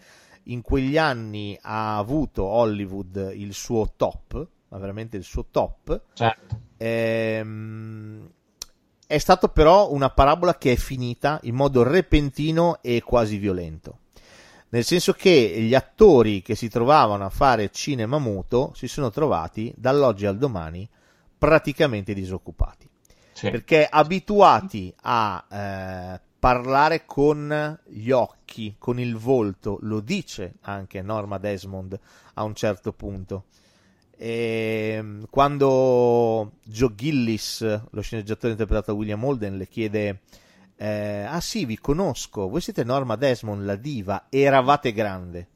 in 0.46 0.64
quegli 0.64 0.98
anni 0.98 1.56
ha 1.62 2.00
avuto 2.00 2.46
Hollywood 2.46 3.32
il 3.36 3.54
suo 3.54 3.94
top, 3.96 4.48
ma 4.70 4.78
veramente 4.80 5.18
il 5.18 5.24
suo 5.24 5.46
top. 5.52 6.02
Certo. 6.14 6.60
Ehm, 6.78 8.28
è 9.06 9.18
stato 9.20 9.50
però 9.50 9.92
una 9.92 10.10
parabola 10.10 10.58
che 10.58 10.72
è 10.72 10.78
finita 10.78 11.40
in 11.44 11.54
modo 11.54 11.84
repentino 11.84 12.80
e 12.82 13.04
quasi 13.04 13.38
violento. 13.38 14.00
Nel 14.74 14.86
senso 14.86 15.12
che 15.14 15.32
gli 15.60 15.76
attori 15.76 16.42
che 16.42 16.56
si 16.56 16.70
trovavano 16.70 17.26
a 17.26 17.30
fare 17.30 17.72
cinema 17.72 18.20
muto 18.20 18.72
si 18.74 18.88
sono 18.88 19.10
trovati 19.10 19.74
dall'oggi 19.76 20.26
al 20.26 20.38
domani 20.38 20.88
praticamente 21.38 22.14
disoccupati 22.14 22.90
Sì. 23.34 23.50
perché 23.50 23.86
abituati 23.86 24.94
a 25.02 25.46
eh, 25.52 26.22
parlare 26.40 27.06
con 27.06 27.80
gli 27.86 28.12
occhi, 28.12 28.76
con 28.78 29.00
il 29.00 29.16
volto, 29.18 29.78
lo 29.82 30.00
dice 30.00 30.54
anche 30.62 31.02
Norma 31.02 31.38
Desmond 31.38 32.00
a 32.36 32.44
un 32.44 32.56
certo 32.56 32.94
punto. 32.94 33.46
E 34.18 34.94
ehm, 34.98 35.26
quando 35.30 36.54
Joe 36.64 36.96
Gillis, 36.96 37.62
lo 37.90 38.02
sceneggiatore 38.02 38.54
interpretato 38.54 38.92
da 38.92 38.98
William 38.98 39.24
Holden, 39.24 39.58
le 39.58 39.68
chiede: 39.68 40.22
eh, 40.82 41.26
Ah, 41.28 41.40
sì, 41.40 41.66
vi 41.66 41.78
conosco, 41.78 42.50
voi 42.50 42.62
siete 42.62 42.84
Norma 42.84 43.16
Desmond, 43.16 43.64
la 43.64 43.76
diva, 43.76 44.26
eravate 44.30 44.92
grande. 44.94 45.50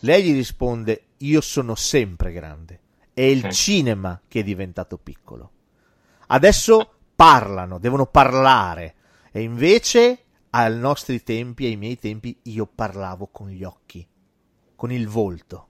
Lei 0.00 0.24
gli 0.24 0.32
risponde: 0.32 1.04
Io 1.18 1.40
sono 1.40 1.74
sempre 1.74 2.32
grande. 2.32 2.80
È 3.14 3.22
il 3.22 3.48
cinema 3.50 4.20
che 4.26 4.40
è 4.40 4.42
diventato 4.42 4.98
piccolo. 4.98 5.50
Adesso 6.26 6.94
parlano, 7.14 7.78
devono 7.78 8.06
parlare. 8.06 8.94
E 9.30 9.42
invece, 9.42 10.24
ai 10.50 10.76
nostri 10.76 11.22
tempi, 11.22 11.66
ai 11.66 11.76
miei 11.76 11.98
tempi, 11.98 12.36
io 12.44 12.66
parlavo 12.66 13.28
con 13.30 13.48
gli 13.48 13.62
occhi, 13.62 14.06
con 14.74 14.90
il 14.90 15.06
volto. 15.06 15.68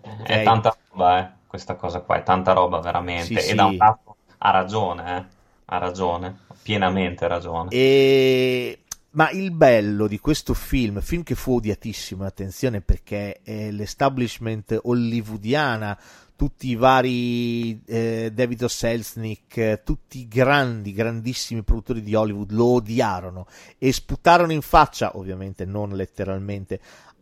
Okay? 0.00 0.40
È 0.40 0.42
tanta 0.44 0.76
roba, 0.90 1.18
eh 1.18 1.36
questa 1.56 1.74
cosa 1.74 2.00
qua, 2.00 2.16
è 2.16 2.22
tanta 2.22 2.52
roba 2.52 2.80
veramente. 2.80 3.24
Sì, 3.24 3.34
e 3.34 3.40
sì. 3.40 3.54
da 3.54 3.64
un 3.64 3.76
lato 3.76 4.16
ha 4.38 4.50
ragione, 4.50 5.16
eh? 5.16 5.35
Ha 5.66 5.78
ragione, 5.78 6.38
pienamente 6.62 7.26
ragione. 7.28 7.70
E... 7.70 8.80
Ma 9.10 9.30
il 9.30 9.50
bello 9.50 10.06
di 10.08 10.18
questo 10.18 10.52
film, 10.52 11.00
film 11.00 11.22
che 11.22 11.34
fu 11.34 11.54
odiatissimo, 11.54 12.24
attenzione 12.24 12.82
perché 12.82 13.40
l'establishment 13.44 14.78
hollywoodiana, 14.82 15.98
tutti 16.36 16.68
i 16.68 16.74
vari 16.74 17.82
eh, 17.86 18.30
David 18.30 18.64
O. 18.64 18.68
Selznick, 18.68 19.82
tutti 19.82 20.18
i 20.18 20.28
grandi, 20.28 20.92
grandissimi 20.92 21.62
produttori 21.62 22.02
di 22.02 22.14
Hollywood 22.14 22.52
lo 22.52 22.66
odiarono 22.74 23.46
e 23.78 23.90
sputarono 23.90 24.52
in 24.52 24.60
faccia, 24.60 25.16
ovviamente 25.16 25.64
non 25.64 25.96
letteralmente, 25.96 26.78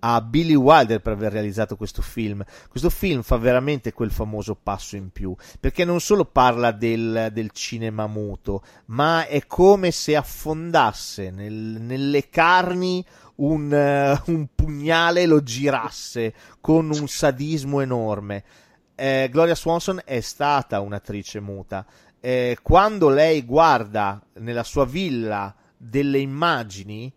a 0.06 0.20
Billy 0.20 0.54
Wilder 0.54 1.00
per 1.00 1.14
aver 1.14 1.32
realizzato 1.32 1.76
questo 1.76 2.02
film. 2.02 2.44
Questo 2.68 2.90
film 2.90 3.22
fa 3.22 3.38
veramente 3.38 3.94
quel 3.94 4.10
famoso 4.10 4.54
passo 4.54 4.96
in 4.96 5.08
più, 5.10 5.34
perché 5.58 5.86
non 5.86 5.98
solo 5.98 6.26
parla 6.26 6.72
del, 6.72 7.30
del 7.32 7.50
cinema 7.52 8.06
muto, 8.06 8.62
ma 8.86 9.26
è 9.26 9.46
come 9.46 9.90
se 9.90 10.14
affondasse 10.14 11.30
nel, 11.30 11.54
nelle 11.54 12.28
carni 12.28 13.02
un, 13.36 13.72
uh, 13.72 14.30
un 14.30 14.46
pugnale 14.54 15.22
e 15.22 15.26
lo 15.26 15.42
girasse 15.42 16.34
con 16.60 16.90
un 16.90 17.08
sadismo 17.08 17.80
enorme. 17.80 18.44
Eh, 18.94 19.28
Gloria 19.32 19.54
Swanson 19.54 20.02
è 20.04 20.20
stata 20.20 20.80
un'attrice 20.80 21.40
muta. 21.40 21.86
Eh, 22.20 22.58
quando 22.60 23.08
lei 23.08 23.42
guarda 23.42 24.22
nella 24.34 24.64
sua 24.64 24.84
villa 24.84 25.54
delle 25.78 26.18
immagini, 26.18 27.10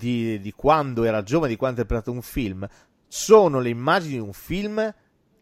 di, 0.00 0.40
di 0.40 0.52
quando 0.52 1.04
era 1.04 1.22
giovane, 1.22 1.50
di 1.50 1.56
quando 1.56 1.80
ha 1.80 1.82
interpretato 1.82 2.10
un 2.16 2.22
film, 2.22 2.66
sono 3.06 3.60
le 3.60 3.68
immagini 3.68 4.14
di 4.14 4.20
un 4.20 4.32
film 4.32 4.94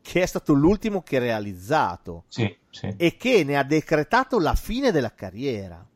che 0.02 0.22
è 0.22 0.26
stato 0.26 0.52
l'ultimo 0.52 1.02
che 1.02 1.18
ha 1.18 1.20
realizzato 1.20 2.24
sì, 2.26 2.56
sì. 2.70 2.92
e 2.96 3.16
che 3.16 3.44
ne 3.44 3.56
ha 3.56 3.62
decretato 3.62 4.40
la 4.40 4.54
fine 4.54 4.90
della 4.90 5.14
carriera. 5.14 5.86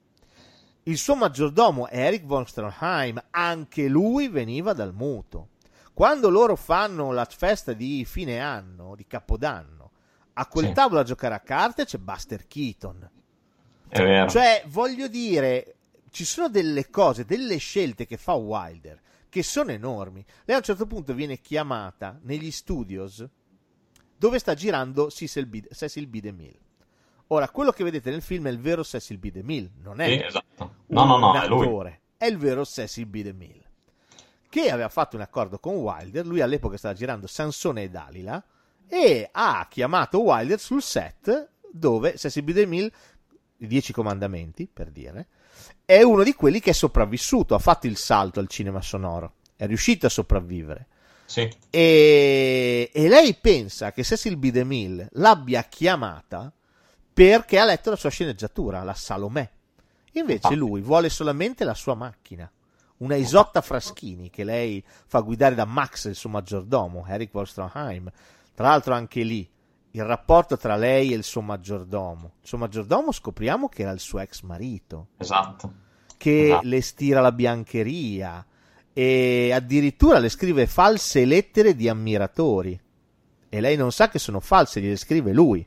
Il 0.84 0.98
suo 0.98 1.16
maggiordomo 1.16 1.88
Eric 1.88 2.24
von 2.24 2.46
Stroheim, 2.46 3.22
anche 3.30 3.88
lui 3.88 4.28
veniva 4.28 4.72
dal 4.72 4.92
muto. 4.94 5.48
Quando 5.92 6.28
loro 6.28 6.56
fanno 6.56 7.12
la 7.12 7.24
festa 7.24 7.72
di 7.72 8.04
fine 8.04 8.40
anno, 8.40 8.94
di 8.94 9.06
Capodanno, 9.06 9.90
a 10.34 10.46
quel 10.46 10.66
sì. 10.66 10.72
tavolo 10.72 11.00
a 11.00 11.04
giocare 11.04 11.34
a 11.34 11.40
carte 11.40 11.84
c'è 11.84 11.98
Buster 11.98 12.46
Keaton. 12.46 13.10
È 13.88 14.02
vero. 14.02 14.28
Cioè, 14.28 14.64
voglio 14.68 15.06
dire, 15.08 15.76
ci 16.12 16.24
sono 16.24 16.48
delle 16.48 16.90
cose, 16.90 17.24
delle 17.24 17.56
scelte 17.56 18.06
che 18.06 18.16
fa 18.16 18.34
Wilder 18.34 19.00
che 19.32 19.42
sono 19.42 19.70
enormi. 19.70 20.22
Lei 20.44 20.56
a 20.56 20.58
un 20.58 20.64
certo 20.64 20.86
punto 20.86 21.14
viene 21.14 21.40
chiamata 21.40 22.18
negli 22.24 22.50
studios 22.50 23.26
dove 24.14 24.38
sta 24.38 24.52
girando 24.52 25.10
Cecil 25.10 25.46
B. 25.46 25.66
Cecil 25.72 26.06
B. 26.06 26.20
DeMille. 26.20 26.60
Ora, 27.28 27.48
quello 27.48 27.72
che 27.72 27.82
vedete 27.82 28.10
nel 28.10 28.20
film 28.20 28.46
è 28.46 28.50
il 28.50 28.60
vero 28.60 28.84
Cecil 28.84 29.16
B. 29.16 29.30
DeMille, 29.30 29.70
non 29.80 30.02
è 30.02 30.06
sì, 30.06 30.22
esatto. 30.22 30.74
no, 30.88 31.04
no, 31.06 31.16
no, 31.16 31.40
è, 31.40 31.48
lui. 31.48 31.98
è 32.18 32.26
il 32.26 32.36
vero 32.36 32.66
Cecil 32.66 33.06
B. 33.06 33.22
DeMille, 33.22 33.70
che 34.50 34.70
aveva 34.70 34.90
fatto 34.90 35.16
un 35.16 35.22
accordo 35.22 35.58
con 35.58 35.76
Wilder, 35.76 36.26
lui 36.26 36.42
all'epoca 36.42 36.76
stava 36.76 36.92
girando 36.92 37.26
Sansone 37.26 37.84
e 37.84 37.88
Dalila, 37.88 38.44
e 38.86 39.30
ha 39.32 39.66
chiamato 39.70 40.20
Wilder 40.20 40.60
sul 40.60 40.82
set 40.82 41.52
dove 41.72 42.18
Cecil 42.18 42.42
B. 42.42 42.52
DeMille, 42.52 42.92
i 43.56 43.66
Dieci 43.66 43.94
Comandamenti, 43.94 44.68
per 44.70 44.90
dire, 44.90 45.26
è 45.84 46.02
uno 46.02 46.22
di 46.22 46.34
quelli 46.34 46.60
che 46.60 46.70
è 46.70 46.74
sopravvissuto, 46.74 47.54
ha 47.54 47.58
fatto 47.58 47.86
il 47.86 47.96
salto 47.96 48.40
al 48.40 48.48
cinema 48.48 48.80
sonoro, 48.80 49.34
è 49.56 49.66
riuscito 49.66 50.06
a 50.06 50.10
sopravvivere. 50.10 50.86
Sì. 51.24 51.48
E, 51.70 52.90
e, 52.92 53.08
lei 53.08 53.34
pensa 53.34 53.92
che 53.92 54.04
Cecil 54.04 54.36
B. 54.36 54.50
DeMille 54.50 55.08
l'abbia 55.12 55.62
chiamata 55.64 56.52
perché 57.12 57.58
ha 57.58 57.64
letto 57.64 57.90
la 57.90 57.96
sua 57.96 58.10
sceneggiatura, 58.10 58.82
la 58.82 58.94
Salomè. 58.94 59.50
Invece 60.12 60.48
ah. 60.48 60.56
lui 60.56 60.80
vuole 60.82 61.08
solamente 61.08 61.64
la 61.64 61.74
sua 61.74 61.94
macchina, 61.94 62.50
una 62.98 63.16
Isotta 63.16 63.62
Fraschini 63.62 64.28
che 64.28 64.44
lei 64.44 64.84
fa 65.06 65.20
guidare 65.20 65.54
da 65.54 65.64
Max, 65.64 66.06
il 66.06 66.14
suo 66.14 66.28
maggiordomo, 66.28 67.06
Eric 67.06 67.32
Wolstronheim. 67.32 68.10
Tra 68.54 68.68
l'altro 68.68 68.92
anche 68.92 69.22
lì 69.22 69.48
il 69.92 70.04
rapporto 70.04 70.56
tra 70.56 70.76
lei 70.76 71.12
e 71.12 71.16
il 71.16 71.24
suo 71.24 71.42
maggiordomo. 71.42 72.32
Il 72.40 72.48
suo 72.48 72.58
maggiordomo 72.58 73.12
scopriamo 73.12 73.68
che 73.68 73.82
era 73.82 73.90
il 73.90 74.00
suo 74.00 74.20
ex 74.20 74.42
marito. 74.42 75.08
Esatto. 75.18 75.72
Che 76.16 76.44
esatto. 76.44 76.66
le 76.66 76.80
stira 76.80 77.20
la 77.20 77.32
biancheria 77.32 78.44
e 78.92 79.50
addirittura 79.52 80.18
le 80.18 80.28
scrive 80.28 80.66
false 80.66 81.24
lettere 81.24 81.74
di 81.74 81.88
ammiratori. 81.88 82.78
E 83.48 83.60
lei 83.60 83.76
non 83.76 83.92
sa 83.92 84.08
che 84.08 84.18
sono 84.18 84.40
false, 84.40 84.80
gliele 84.80 84.96
scrive 84.96 85.32
lui. 85.32 85.66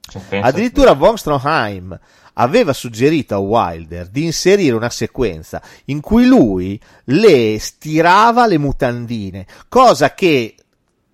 Cioè, 0.00 0.38
addirittura 0.38 0.94
von 0.94 1.18
Stroheim 1.18 1.98
aveva 2.34 2.72
suggerito 2.72 3.34
a 3.34 3.38
Wilder 3.38 4.08
di 4.08 4.24
inserire 4.24 4.74
una 4.74 4.90
sequenza 4.90 5.62
in 5.86 6.00
cui 6.00 6.26
lui 6.26 6.80
le 7.04 7.58
stirava 7.58 8.46
le 8.46 8.58
mutandine, 8.58 9.46
cosa 9.68 10.14
che 10.14 10.54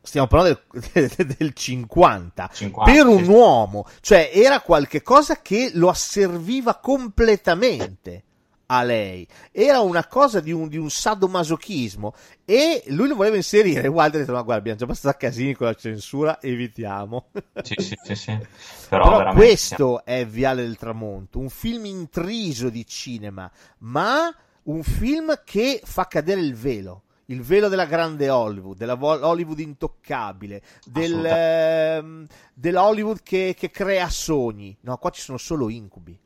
stiamo 0.06 0.26
parlando 0.26 0.60
del, 0.92 1.10
del 1.38 1.52
50, 1.52 2.50
50, 2.52 2.92
per 2.92 3.06
un 3.06 3.26
uomo, 3.26 3.86
cioè 4.00 4.30
era 4.32 4.60
qualcosa 4.60 5.40
che 5.42 5.70
lo 5.74 5.88
asserviva 5.88 6.76
completamente 6.76 8.24
a 8.66 8.82
lei. 8.82 9.26
Era 9.52 9.80
una 9.80 10.06
cosa 10.06 10.40
di 10.40 10.52
un, 10.52 10.68
di 10.68 10.76
un 10.76 10.90
sadomasochismo 10.90 12.14
e 12.44 12.82
lui 12.88 13.08
lo 13.08 13.14
voleva 13.14 13.36
inserire. 13.36 13.88
Wilder 13.88 14.20
ha 14.20 14.24
detto: 14.24 14.32
Ma 14.32 14.42
guarda, 14.42 14.60
abbiamo 14.60 14.78
già 14.78 14.84
abbastanza 14.84 15.16
casini 15.16 15.54
con 15.54 15.66
la 15.66 15.74
censura, 15.74 16.40
evitiamo. 16.40 17.28
Sì, 17.62 17.74
sì, 17.78 17.96
sì. 18.02 18.14
sì. 18.14 18.38
Però, 18.88 19.18
Però 19.18 19.32
questo 19.32 20.04
è 20.04 20.24
Viale 20.26 20.62
del 20.62 20.76
Tramonto, 20.76 21.38
un 21.38 21.48
film 21.48 21.86
intriso 21.86 22.68
di 22.68 22.86
cinema, 22.86 23.50
ma 23.78 24.34
un 24.64 24.82
film 24.82 25.40
che 25.44 25.80
fa 25.84 26.06
cadere 26.06 26.40
il 26.40 26.54
velo 26.54 27.02
il 27.26 27.42
velo 27.42 27.68
della 27.68 27.86
grande 27.86 28.28
Hollywood, 28.30 28.76
della 28.76 28.96
Hollywood 29.00 29.58
intoccabile, 29.58 30.62
del, 30.84 31.24
ehm, 31.24 32.26
dell'Hollywood 32.54 33.22
che, 33.22 33.54
che, 33.56 33.70
crea 33.70 34.08
sogni. 34.08 34.76
No, 34.82 34.96
qua 34.98 35.10
ci 35.10 35.20
sono 35.20 35.38
solo 35.38 35.68
incubi. 35.68 36.18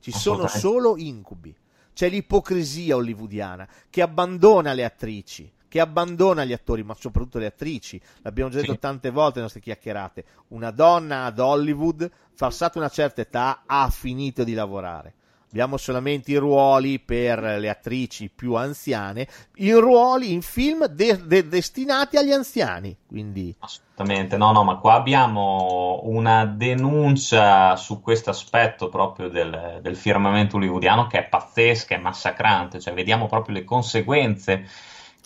Ci 0.00 0.12
sono 0.12 0.46
solo 0.46 0.96
incubi. 0.96 1.54
C'è 1.92 2.08
l'ipocrisia 2.08 2.94
hollywoodiana 2.94 3.68
che 3.90 4.00
abbandona 4.00 4.72
le 4.72 4.84
attrici, 4.84 5.52
che 5.66 5.80
abbandona 5.80 6.44
gli 6.44 6.52
attori, 6.52 6.82
ma 6.82 6.94
soprattutto 6.94 7.38
le 7.38 7.46
attrici. 7.46 8.00
L'abbiamo 8.22 8.50
già 8.50 8.60
detto 8.60 8.72
sì. 8.72 8.78
tante 8.78 9.10
volte 9.10 9.40
nelle 9.40 9.42
nostre 9.42 9.60
chiacchierate. 9.60 10.24
Una 10.48 10.70
donna 10.70 11.24
ad 11.24 11.40
Hollywood, 11.40 12.08
passata 12.36 12.78
una 12.78 12.88
certa 12.88 13.20
età, 13.20 13.64
ha 13.66 13.90
finito 13.90 14.44
di 14.44 14.54
lavorare 14.54 15.14
abbiamo 15.50 15.76
solamente 15.76 16.32
i 16.32 16.36
ruoli 16.36 16.98
per 16.98 17.40
le 17.40 17.68
attrici 17.68 18.30
più 18.34 18.54
anziane, 18.54 19.26
i 19.56 19.72
ruoli 19.72 20.32
in 20.32 20.42
film 20.42 20.86
de- 20.86 21.26
de- 21.26 21.48
destinati 21.48 22.16
agli 22.16 22.32
anziani. 22.32 22.96
Quindi... 23.06 23.54
Assolutamente, 23.58 24.36
no, 24.36 24.52
no, 24.52 24.62
ma 24.62 24.76
qua 24.76 24.94
abbiamo 24.94 26.00
una 26.04 26.44
denuncia 26.44 27.74
su 27.76 28.00
questo 28.00 28.30
aspetto 28.30 28.88
proprio 28.88 29.28
del, 29.28 29.80
del 29.82 29.96
firmamento 29.96 30.56
hollywoodiano 30.56 31.06
che 31.06 31.18
è 31.18 31.28
pazzesca, 31.28 31.94
è 31.94 31.98
massacrante, 31.98 32.80
cioè 32.80 32.94
vediamo 32.94 33.26
proprio 33.26 33.54
le 33.54 33.64
conseguenze 33.64 34.66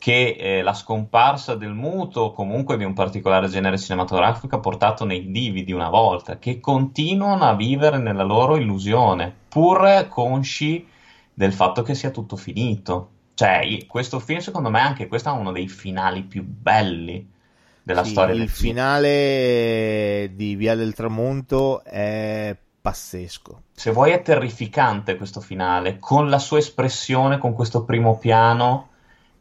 che 0.03 0.36
eh, 0.36 0.62
la 0.62 0.74
scomparsa 0.74 1.55
del 1.55 1.74
muto, 1.74 2.32
comunque 2.32 2.76
di 2.76 2.82
un 2.82 2.92
particolare 2.92 3.46
genere 3.46 3.78
cinematografico, 3.78 4.57
ha 4.57 4.59
portato 4.59 5.05
nei 5.05 5.30
divi 5.30 5.62
di 5.62 5.70
una 5.70 5.90
volta, 5.90 6.40
che 6.40 6.59
continuano 6.59 7.44
a 7.44 7.55
vivere 7.55 7.98
nella 7.98 8.24
loro 8.24 8.57
illusione, 8.57 9.32
pur 9.48 10.09
consci 10.09 10.84
del 11.32 11.53
fatto 11.53 11.82
che 11.82 11.94
sia 11.94 12.11
tutto 12.11 12.34
finito. 12.34 13.11
Cioè, 13.34 13.86
questo 13.86 14.18
film, 14.18 14.40
secondo 14.40 14.70
me, 14.70 14.80
anche 14.80 15.07
questo 15.07 15.28
è 15.28 15.38
uno 15.38 15.53
dei 15.53 15.68
finali 15.68 16.22
più 16.22 16.42
belli 16.42 17.24
della 17.80 18.03
sì, 18.03 18.11
storia 18.11 18.34
il 18.34 18.40
del 18.40 18.48
finale 18.48 20.32
di 20.34 20.57
Via 20.57 20.74
del 20.74 20.94
Tramonto 20.94 21.84
è 21.84 22.57
pazzesco. 22.80 23.62
Se 23.72 23.92
vuoi 23.92 24.11
è 24.11 24.20
terrificante 24.20 25.14
questo 25.14 25.40
finale, 25.40 26.00
con 26.00 26.28
la 26.28 26.40
sua 26.40 26.59
espressione, 26.59 27.38
con 27.38 27.53
questo 27.53 27.84
primo 27.84 28.18
piano, 28.18 28.88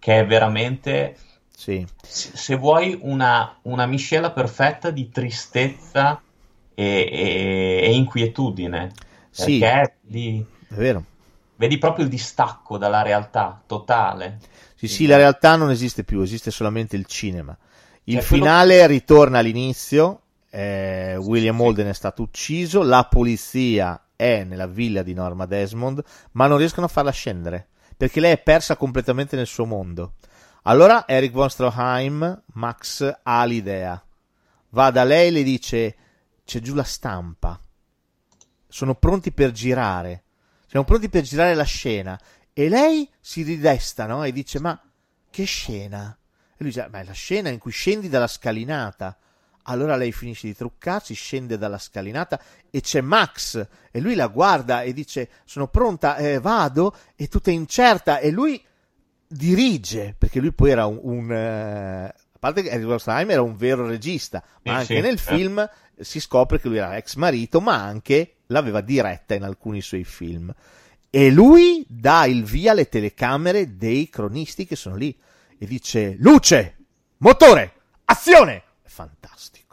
che 0.02 0.20
è 0.20 0.26
veramente... 0.26 1.16
Sì. 1.56 1.88
Se 2.02 2.56
vuoi 2.56 2.97
una, 3.04 3.60
una 3.64 3.86
miscela 3.86 4.32
perfetta 4.32 4.89
di 4.89 5.10
tristezza 5.10 6.20
e, 6.74 6.84
e, 7.12 7.82
e 7.84 7.93
inquietudine. 7.93 8.91
Sì, 9.30 9.60
Perché 9.60 9.97
vero. 10.70 11.06
vedi 11.56 11.78
proprio 11.78 12.06
il 12.06 12.12
distacco 12.12 12.78
dalla 12.78 13.02
realtà 13.04 13.62
totale. 13.66 14.39
Sì, 14.76 14.88
sì, 14.88 15.06
la 15.06 15.18
realtà 15.18 15.56
non 15.56 15.70
esiste 15.70 16.04
più, 16.04 16.22
esiste 16.22 16.49
solamente 16.52 16.95
il 16.95 17.06
cinema. 17.06 17.56
Il 18.06 18.20
Cioè, 18.20 18.26
quello- 18.26 18.43
finale 18.43 18.88
ritorna 18.88 19.39
all'inizio, 19.39 20.22
eh, 20.49 21.16
William 21.18 21.58
sì. 21.58 21.62
Holden 21.62 21.88
è 21.88 21.93
stato 21.93 22.24
ucciso, 22.24 22.82
la 22.82 23.06
polizia 23.06 24.08
è 24.16 24.43
nella 24.43 24.68
villa 24.68 25.04
di 25.04 25.14
Norma 25.14 25.45
Desmond, 25.45 26.04
ma 26.32 26.47
non 26.47 26.58
riescono 26.58 26.88
a 26.88 26.89
farla 26.89 27.12
scendere, 27.12 27.68
perché 27.95 28.19
lei 28.19 28.31
è 28.31 28.41
persa 28.41 28.75
completamente 28.75 29.35
nel 29.35 29.47
suo 29.47 29.65
mondo. 29.65 30.13
Allora 30.63 31.07
Eric 31.07 31.31
von 31.31 31.49
Stroheim, 31.49 32.43
Max 32.53 33.19
ha 33.23 33.43
l'idea, 33.45 34.03
va 34.69 34.91
da 34.91 35.03
lei 35.03 35.27
e 35.27 35.31
le 35.31 35.43
dice 35.43 35.95
c'è 36.45 36.59
giù 36.59 36.75
la 36.75 36.83
stampa, 36.83 37.59
sono 38.67 38.95
pronti 38.95 39.31
per 39.31 39.51
girare, 39.51 40.23
siamo 40.67 40.85
pronti 40.85 41.09
per 41.09 41.23
girare 41.23 41.55
la 41.55 41.63
scena 41.63 42.19
e 42.53 42.69
lei 42.69 43.09
si 43.19 43.43
ridesta 43.43 44.05
no? 44.05 44.23
e 44.23 44.31
dice 44.31 44.59
ma 44.59 44.79
che 45.29 45.45
scena? 45.45 46.15
E 46.51 46.55
lui 46.57 46.69
dice 46.69 46.87
ma 46.91 46.99
è 46.99 47.03
la 47.03 47.11
scena 47.13 47.49
in 47.49 47.57
cui 47.57 47.71
scendi 47.71 48.07
dalla 48.07 48.27
scalinata. 48.27 49.17
Allora 49.64 49.95
lei 49.95 50.12
finisce 50.12 50.47
di 50.47 50.55
truccarsi, 50.55 51.14
scende 51.14 51.57
dalla 51.57 51.78
scalinata 51.78 52.39
e 52.70 52.82
c'è 52.82 53.01
Max 53.01 53.68
e 53.91 53.99
lui 53.99 54.16
la 54.16 54.28
guarda 54.28 54.82
e 54.82 54.93
dice 54.93 55.30
sono 55.45 55.68
pronta, 55.68 56.16
eh, 56.18 56.39
vado 56.39 56.95
e 57.16 57.28
tutta 57.28 57.51
incerta 57.51 58.20
e 58.20 58.32
lui 58.32 58.64
dirige 59.28 60.16
perché 60.18 60.39
lui 60.39 60.51
poi 60.51 60.72
era 60.72 60.86
un, 60.86 60.99
un, 61.01 61.32
eh, 61.32 62.03
a 62.05 62.38
parte 62.39 62.64
che 62.64 62.70
Eric 62.70 62.86
Rosenheim 62.86 63.30
era 63.32 63.41
un 63.41 63.55
vero 63.55 63.88
regista 63.88 64.43
ma 64.64 64.72
Sì, 64.74 64.78
anche 64.80 64.95
sì, 64.95 65.01
nel 65.01 65.18
certo. 65.18 65.36
film 65.36 65.70
si 65.99 66.20
scopre 66.20 66.59
che 66.59 66.68
lui 66.68 66.78
era 66.78 66.97
ex 66.97 67.16
marito 67.16 67.62
ma 67.62 67.82
anche 67.82 68.38
l'aveva 68.47 68.82
diretta 68.82 69.36
in 69.36 69.43
alcuni 69.43 69.82
suoi 69.82 70.03
film 70.03 70.53
e 71.09 71.30
lui 71.30 71.86
dà 71.88 72.26
il 72.26 72.43
via 72.43 72.72
alle 72.72 72.89
telecamere 72.89 73.78
dei 73.78 74.09
cronisti 74.09 74.66
che 74.66 74.76
sono 74.76 74.95
lì 74.95 75.18
e 75.57 75.66
dice 75.66 76.16
luce, 76.20 76.78
motore, 77.18 77.74
azione! 78.05 78.64
Fantastico. 79.08 79.72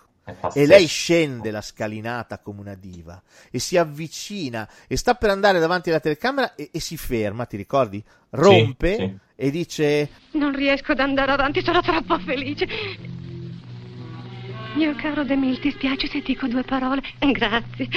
E 0.54 0.66
lei 0.66 0.86
scende 0.86 1.50
la 1.50 1.62
scalinata 1.62 2.38
come 2.38 2.60
una 2.60 2.74
diva 2.74 3.20
e 3.50 3.58
si 3.58 3.78
avvicina 3.78 4.68
e 4.86 4.96
sta 4.98 5.14
per 5.14 5.30
andare 5.30 5.58
davanti 5.58 5.88
alla 5.88 6.00
telecamera 6.00 6.54
e, 6.54 6.68
e 6.70 6.80
si 6.80 6.98
ferma, 6.98 7.46
ti 7.46 7.56
ricordi? 7.56 8.02
Rompe 8.30 8.96
sì. 8.96 9.16
e 9.34 9.50
dice 9.50 10.10
Non 10.32 10.54
riesco 10.54 10.92
ad 10.92 11.00
andare 11.00 11.32
avanti, 11.32 11.62
sono 11.62 11.80
troppo 11.80 12.18
felice. 12.18 12.66
Mio 14.74 14.94
caro 14.96 15.24
Demil, 15.24 15.58
ti 15.60 15.70
spiace 15.70 16.08
se 16.08 16.20
dico 16.20 16.46
due 16.46 16.62
parole? 16.62 17.00
Grazie. 17.32 17.88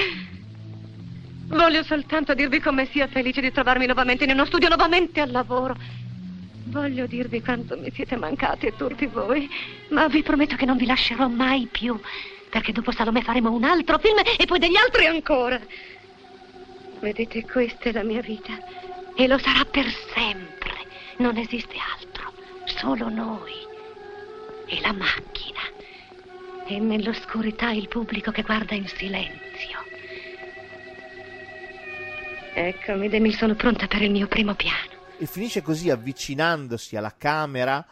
Voglio 1.48 1.84
soltanto 1.84 2.34
dirvi 2.34 2.62
come 2.62 2.88
sia 2.92 3.08
felice 3.08 3.42
di 3.42 3.52
trovarmi 3.52 3.86
nuovamente 3.86 4.24
in 4.24 4.32
uno 4.32 4.46
studio, 4.46 4.70
nuovamente 4.70 5.20
al 5.20 5.32
lavoro. 5.32 5.76
Voglio 6.72 7.06
dirvi 7.06 7.42
quanto 7.42 7.78
mi 7.78 7.92
siete 7.92 8.16
mancati 8.16 8.72
tutti 8.78 9.06
voi, 9.06 9.50
ma 9.90 10.08
vi 10.08 10.24
prometto 10.24 10.56
che 10.56 10.66
non 10.66 10.78
vi 10.78 10.86
lascerò 10.86 11.28
mai 11.28 11.68
più, 11.70 12.00
perché 12.50 12.72
dopo 12.72 12.94
Salome 12.94 13.24
faremo 13.24 13.52
un 13.52 13.66
altro 13.66 14.00
film 14.00 14.18
e 14.38 14.46
poi 14.46 14.58
degli 14.58 14.78
altri 14.78 15.06
ancora. 15.06 15.60
Vedete, 17.02 17.44
questa 17.44 17.90
è 17.90 17.92
la 17.92 18.04
mia 18.04 18.22
vita 18.22 18.58
e 19.18 19.28
lo 19.28 19.38
sarà 19.38 19.66
per 19.66 19.86
sempre. 20.14 20.72
Non 21.18 21.36
esiste 21.36 21.76
altro, 21.76 22.32
solo 22.64 23.10
noi 23.10 23.52
e 24.68 24.80
la 24.80 24.94
macchina. 24.94 25.60
E 26.68 26.80
nell'oscurità 26.80 27.72
il 27.72 27.90
pubblico 27.90 28.32
che 28.32 28.44
guarda 28.44 28.76
in 28.76 28.88
silenzio. 28.88 29.84
Eccomi, 32.54 33.10
Demil, 33.10 33.36
sono 33.36 33.56
pronta 33.56 33.88
per 33.88 34.04
il 34.04 34.12
mio 34.12 34.28
primo 34.28 34.54
piano. 34.54 35.01
E 35.22 35.28
finisce 35.28 35.62
così 35.62 35.92
avvicinandosi 35.92 36.96
alla 36.96 37.14
camera 37.16 37.86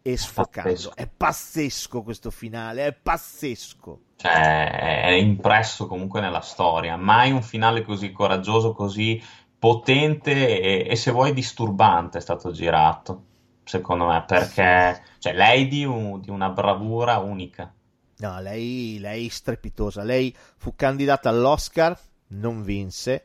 e 0.00 0.16
sfocando. 0.16 0.70
Pazzesco. 0.70 0.94
È 0.94 1.08
pazzesco 1.08 2.02
questo 2.02 2.30
finale, 2.30 2.86
è 2.86 2.92
pazzesco. 2.92 4.00
Cioè, 4.14 5.02
è 5.02 5.10
impresso 5.10 5.88
comunque 5.88 6.20
nella 6.20 6.42
storia. 6.42 6.96
Mai 6.96 7.32
un 7.32 7.42
finale 7.42 7.82
così 7.82 8.12
coraggioso, 8.12 8.72
così 8.72 9.20
potente 9.58 10.60
e, 10.60 10.86
e 10.88 10.94
se 10.94 11.10
vuoi 11.10 11.32
disturbante 11.32 12.18
è 12.18 12.20
stato 12.20 12.52
girato, 12.52 13.24
secondo 13.64 14.06
me, 14.06 14.22
perché 14.24 15.02
cioè, 15.18 15.32
lei 15.32 15.66
di, 15.66 15.84
un- 15.84 16.20
di 16.20 16.30
una 16.30 16.50
bravura 16.50 17.18
unica. 17.18 17.74
No, 18.18 18.40
lei, 18.40 18.98
lei 19.00 19.28
strepitosa. 19.28 20.04
Lei 20.04 20.32
fu 20.56 20.76
candidata 20.76 21.30
all'Oscar, 21.30 21.98
non 22.28 22.62
vinse. 22.62 23.24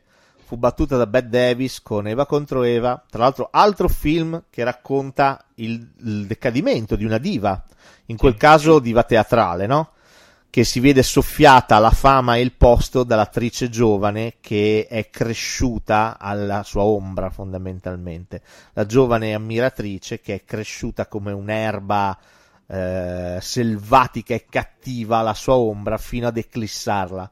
Fu 0.52 0.58
battuta 0.58 0.98
da 0.98 1.06
Bette 1.06 1.30
Davis 1.30 1.80
con 1.80 2.06
Eva 2.06 2.26
contro 2.26 2.62
Eva. 2.62 3.02
Tra 3.08 3.22
l'altro, 3.22 3.48
altro 3.50 3.88
film 3.88 4.42
che 4.50 4.62
racconta 4.62 5.42
il, 5.54 5.92
il 6.00 6.26
decadimento 6.26 6.94
di 6.94 7.06
una 7.06 7.16
diva. 7.16 7.64
In 8.08 8.18
quel 8.18 8.34
Sì, 8.34 8.38
caso, 8.38 8.76
sì. 8.76 8.82
diva 8.82 9.02
teatrale, 9.02 9.64
no? 9.64 9.92
Che 10.50 10.62
si 10.64 10.78
vede 10.80 11.02
soffiata 11.02 11.78
la 11.78 11.90
fama 11.90 12.36
e 12.36 12.42
il 12.42 12.52
posto 12.52 13.02
dall'attrice 13.02 13.70
giovane 13.70 14.34
che 14.42 14.86
è 14.90 15.08
cresciuta 15.08 16.18
alla 16.20 16.62
sua 16.64 16.82
ombra, 16.82 17.30
fondamentalmente. 17.30 18.42
La 18.74 18.84
giovane 18.84 19.32
ammiratrice 19.32 20.20
che 20.20 20.34
è 20.34 20.44
cresciuta 20.44 21.06
come 21.06 21.32
un'erba 21.32 22.18
eh, 22.66 23.38
selvatica 23.40 24.34
e 24.34 24.44
cattiva 24.50 25.16
alla 25.20 25.32
sua 25.32 25.54
ombra 25.54 25.96
fino 25.96 26.26
ad 26.26 26.36
eclissarla 26.36 27.30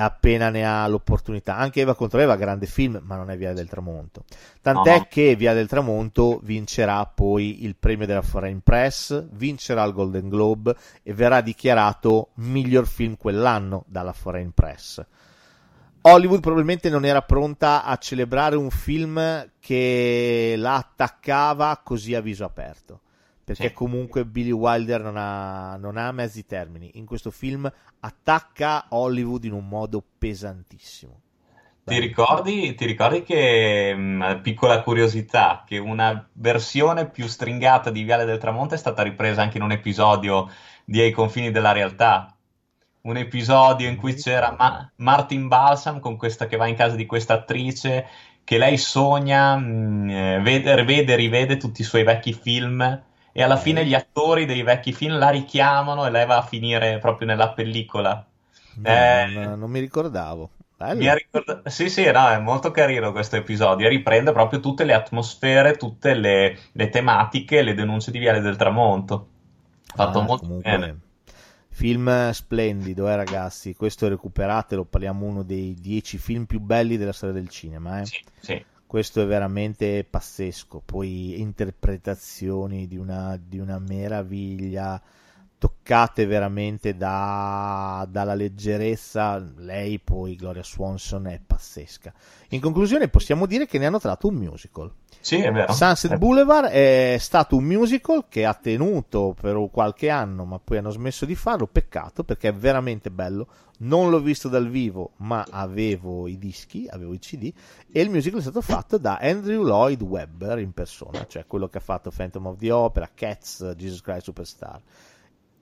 appena 0.00 0.50
ne 0.50 0.64
ha 0.64 0.86
l'opportunità. 0.86 1.56
Anche 1.56 1.80
Eva 1.80 1.94
contro 1.94 2.20
Eva, 2.20 2.36
grande 2.36 2.66
film, 2.66 3.00
ma 3.04 3.16
non 3.16 3.30
è 3.30 3.36
Via 3.36 3.52
del 3.52 3.68
Tramonto. 3.68 4.24
Tant'è 4.60 4.98
No, 4.98 5.06
che 5.08 5.36
Via 5.36 5.54
del 5.54 5.68
Tramonto 5.68 6.40
vincerà 6.42 7.04
poi 7.06 7.64
il 7.64 7.76
premio 7.76 8.06
della 8.06 8.22
Foreign 8.22 8.58
Press, 8.58 9.26
vincerà 9.32 9.84
il 9.84 9.92
Golden 9.92 10.28
Globe 10.28 10.74
e 11.02 11.14
verrà 11.14 11.40
dichiarato 11.40 12.30
miglior 12.34 12.86
film 12.86 13.16
quell'anno 13.16 13.84
dalla 13.86 14.12
Foreign 14.12 14.50
Press. 14.50 15.04
Hollywood 16.02 16.40
probabilmente 16.40 16.88
non 16.88 17.04
era 17.04 17.20
pronta 17.20 17.84
a 17.84 17.96
celebrare 17.96 18.56
un 18.56 18.70
film 18.70 19.50
che 19.60 20.54
la 20.56 20.76
attaccava 20.76 21.80
così 21.84 22.14
a 22.14 22.22
viso 22.22 22.44
aperto. 22.44 23.00
Perché 23.50 23.68
Sì. 23.68 23.74
comunque 23.74 24.24
Billy 24.24 24.52
Wilder 24.52 25.02
non 25.02 25.16
ha, 25.16 25.76
non 25.76 25.96
ha 25.96 26.12
mezzi 26.12 26.46
termini. 26.46 26.92
In 26.94 27.04
questo 27.04 27.32
film 27.32 27.68
attacca 27.98 28.86
Hollywood 28.90 29.42
in 29.42 29.54
un 29.54 29.66
modo 29.66 30.00
pesantissimo. 30.18 31.20
Ti 31.82 31.98
ricordi, 31.98 32.74
ti 32.76 32.86
ricordi 32.86 33.24
che, 33.24 33.92
mh, 33.92 34.40
piccola 34.42 34.82
curiosità, 34.82 35.64
che 35.66 35.78
una 35.78 36.28
versione 36.34 37.10
più 37.10 37.26
stringata 37.26 37.90
di 37.90 38.04
Viale 38.04 38.24
del 38.24 38.38
Tramonto 38.38 38.74
è 38.74 38.78
stata 38.78 39.02
ripresa 39.02 39.42
anche 39.42 39.56
in 39.56 39.64
un 39.64 39.72
episodio 39.72 40.48
di 40.84 41.00
Ai 41.00 41.10
confini 41.10 41.50
della 41.50 41.72
realtà? 41.72 42.32
Un 43.02 43.16
episodio 43.16 43.88
in 43.88 43.96
cui 43.96 44.14
c'era 44.14 44.54
Ma- 44.56 44.92
Martin 44.98 45.48
Balsam 45.48 45.98
con 45.98 46.16
questa 46.16 46.46
che 46.46 46.56
va 46.56 46.68
in 46.68 46.76
casa 46.76 46.94
di 46.94 47.06
questa 47.06 47.34
attrice 47.34 48.06
che 48.44 48.58
lei 48.58 48.76
sogna, 48.78 49.56
mh, 49.56 50.10
eh, 50.10 50.40
vede, 50.40 50.84
vede 50.84 51.14
e 51.14 51.16
rivede 51.16 51.56
tutti 51.56 51.80
i 51.80 51.84
suoi 51.84 52.04
vecchi 52.04 52.32
film 52.32 53.02
e 53.32 53.42
alla 53.42 53.56
fine 53.56 53.84
gli 53.86 53.94
attori 53.94 54.44
dei 54.46 54.62
vecchi 54.62 54.92
film 54.92 55.18
la 55.18 55.30
richiamano 55.30 56.06
e 56.06 56.10
lei 56.10 56.26
va 56.26 56.38
a 56.38 56.42
finire 56.42 56.98
proprio 56.98 57.26
nella 57.28 57.52
pellicola. 57.52 58.26
No, 58.74 58.90
Eh, 58.90 59.26
non, 59.26 59.58
non 59.58 59.70
mi 59.70 59.78
ricordavo. 59.80 60.50
Mi 60.92 61.06
ha 61.08 61.14
ricordato- 61.14 61.68
Sì, 61.70 61.88
sì, 61.90 62.04
no, 62.10 62.28
è 62.28 62.38
molto 62.38 62.70
carino 62.70 63.12
questo 63.12 63.36
episodio 63.36 63.88
riprende 63.88 64.32
proprio 64.32 64.60
tutte 64.60 64.84
le 64.84 64.94
atmosfere, 64.94 65.76
tutte 65.76 66.14
le, 66.14 66.58
le 66.72 66.88
tematiche, 66.88 67.62
le 67.62 67.74
denunce 67.74 68.10
di 68.10 68.18
Viale 68.18 68.40
del 68.40 68.56
Tramonto. 68.56 69.28
Fatto 69.94 70.18
Ah, 70.18 70.22
molto 70.22 70.46
comunque, 70.46 70.62
bene. 70.62 71.00
Film 71.70 72.30
splendido, 72.32 73.08
eh, 73.08 73.16
ragazzi. 73.16 73.74
Questo 73.74 74.08
recuperatelo. 74.08 74.84
Parliamo 74.84 75.26
uno 75.26 75.42
dei 75.42 75.74
dieci 75.74 76.18
film 76.18 76.44
più 76.46 76.60
belli 76.60 76.96
della 76.96 77.12
storia 77.12 77.34
del 77.34 77.48
cinema. 77.48 78.00
Eh. 78.02 78.06
Sì, 78.06 78.24
sì. 78.40 78.64
Questo 78.90 79.22
è 79.22 79.24
veramente 79.24 80.02
pazzesco. 80.02 80.82
Poi 80.84 81.38
interpretazioni 81.40 82.88
di 82.88 82.96
una, 82.96 83.38
di 83.40 83.60
una 83.60 83.78
meraviglia. 83.78 85.00
Toccate 85.60 86.24
veramente 86.24 86.96
da, 86.96 88.06
dalla 88.10 88.32
leggerezza. 88.32 89.38
Lei 89.58 89.98
poi, 89.98 90.34
Gloria 90.34 90.64
Swanson, 90.64 91.26
è 91.26 91.38
pazzesca. 91.46 92.12
In 92.48 92.60
conclusione, 92.60 93.08
possiamo 93.08 93.44
dire 93.44 93.66
che 93.66 93.78
ne 93.78 93.84
hanno 93.84 94.00
tratto 94.00 94.26
un 94.26 94.36
musical. 94.36 94.90
Sì, 95.20 95.36
è 95.36 95.52
vero. 95.52 95.70
Sunset 95.74 96.12
Eh, 96.12 96.16
Boulevard 96.16 96.68
è 96.68 97.16
stato 97.20 97.56
un 97.56 97.64
musical 97.64 98.24
che 98.30 98.46
ha 98.46 98.54
tenuto 98.54 99.36
per 99.38 99.68
qualche 99.70 100.08
anno, 100.08 100.46
ma 100.46 100.58
poi 100.58 100.78
hanno 100.78 100.88
smesso 100.88 101.26
di 101.26 101.34
farlo. 101.34 101.66
Peccato 101.66 102.24
perché 102.24 102.48
è 102.48 102.54
veramente 102.54 103.10
bello. 103.10 103.46
Non 103.80 104.08
l'ho 104.08 104.20
visto 104.20 104.48
dal 104.48 104.68
vivo, 104.68 105.12
ma 105.18 105.46
avevo 105.50 106.26
i 106.26 106.38
dischi, 106.38 106.86
avevo 106.88 107.12
i 107.12 107.18
CD. 107.18 107.52
E 107.92 108.00
il 108.00 108.08
musical 108.08 108.38
è 108.38 108.42
stato 108.42 108.62
fatto 108.62 108.96
da 108.96 109.18
Andrew 109.20 109.62
Lloyd 109.62 110.00
Webber 110.00 110.58
in 110.58 110.72
persona, 110.72 111.26
cioè 111.26 111.46
quello 111.46 111.68
che 111.68 111.78
ha 111.78 111.82
fatto 111.82 112.10
Phantom 112.10 112.46
of 112.46 112.56
the 112.56 112.70
Opera, 112.70 113.10
Cats, 113.14 113.74
Jesus 113.76 114.00
Christ 114.00 114.24
Superstar. 114.24 114.80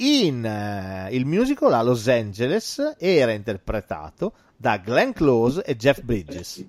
In 0.01 0.45
eh, 0.45 1.09
il 1.13 1.27
musical 1.27 1.73
a 1.73 1.83
Los 1.83 2.07
Angeles 2.09 2.97
era 2.99 3.33
interpretato 3.33 4.33
da 4.57 4.79
Glenn 4.79 5.11
Close 5.11 5.65
e 5.65 5.77
Jeff 5.77 6.03
Bridges. 6.03 6.65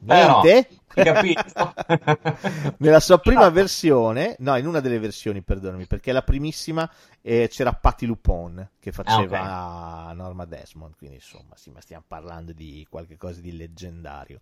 Niente? 0.00 0.68
hai 0.88 1.04
capito? 1.04 1.74
Nella 2.78 3.00
sua 3.00 3.18
prima 3.18 3.48
versione, 3.48 4.34
no, 4.40 4.56
in 4.56 4.66
una 4.66 4.80
delle 4.80 4.98
versioni, 4.98 5.42
perdonami, 5.42 5.86
perché 5.86 6.12
la 6.12 6.22
primissima 6.22 6.90
eh, 7.22 7.48
c'era 7.48 7.72
Patti 7.72 8.06
Lupone 8.06 8.72
che 8.80 8.92
faceva 8.92 10.12
Norma 10.12 10.44
Desmond, 10.44 10.96
quindi 10.96 11.16
insomma, 11.16 11.54
sì, 11.56 11.70
ma 11.70 11.80
stiamo 11.80 12.04
parlando 12.06 12.52
di 12.52 12.86
qualcosa 12.90 13.40
di 13.40 13.56
leggendario. 13.56 14.40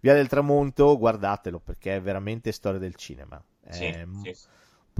Via 0.00 0.14
del 0.14 0.28
Tramonto, 0.28 0.96
guardatelo 0.96 1.58
perché 1.60 1.96
è 1.96 2.00
veramente 2.00 2.52
storia 2.52 2.78
del 2.78 2.94
cinema. 2.94 3.42
Sì, 3.68 3.84
È 3.84 4.06
sì. 4.22 4.36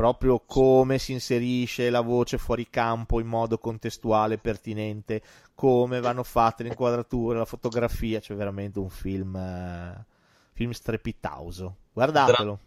Proprio 0.01 0.43
come 0.47 0.97
si 0.97 1.13
inserisce 1.13 1.91
la 1.91 2.01
voce 2.01 2.39
fuori 2.39 2.71
campo 2.71 3.21
in 3.21 3.27
modo 3.27 3.59
contestuale, 3.59 4.39
pertinente, 4.39 5.21
come 5.55 6.01
vanno 6.01 6.23
fatte 6.23 6.63
le 6.63 6.71
inquadrature, 6.71 7.37
la 7.37 7.45
fotografia, 7.45 8.19
c'è 8.19 8.35
veramente 8.35 8.79
un 8.79 8.89
film, 8.89 9.37
eh, 9.37 10.07
film 10.55 10.71
strepitoso. 10.71 11.77
Guardatelo. 11.93 12.59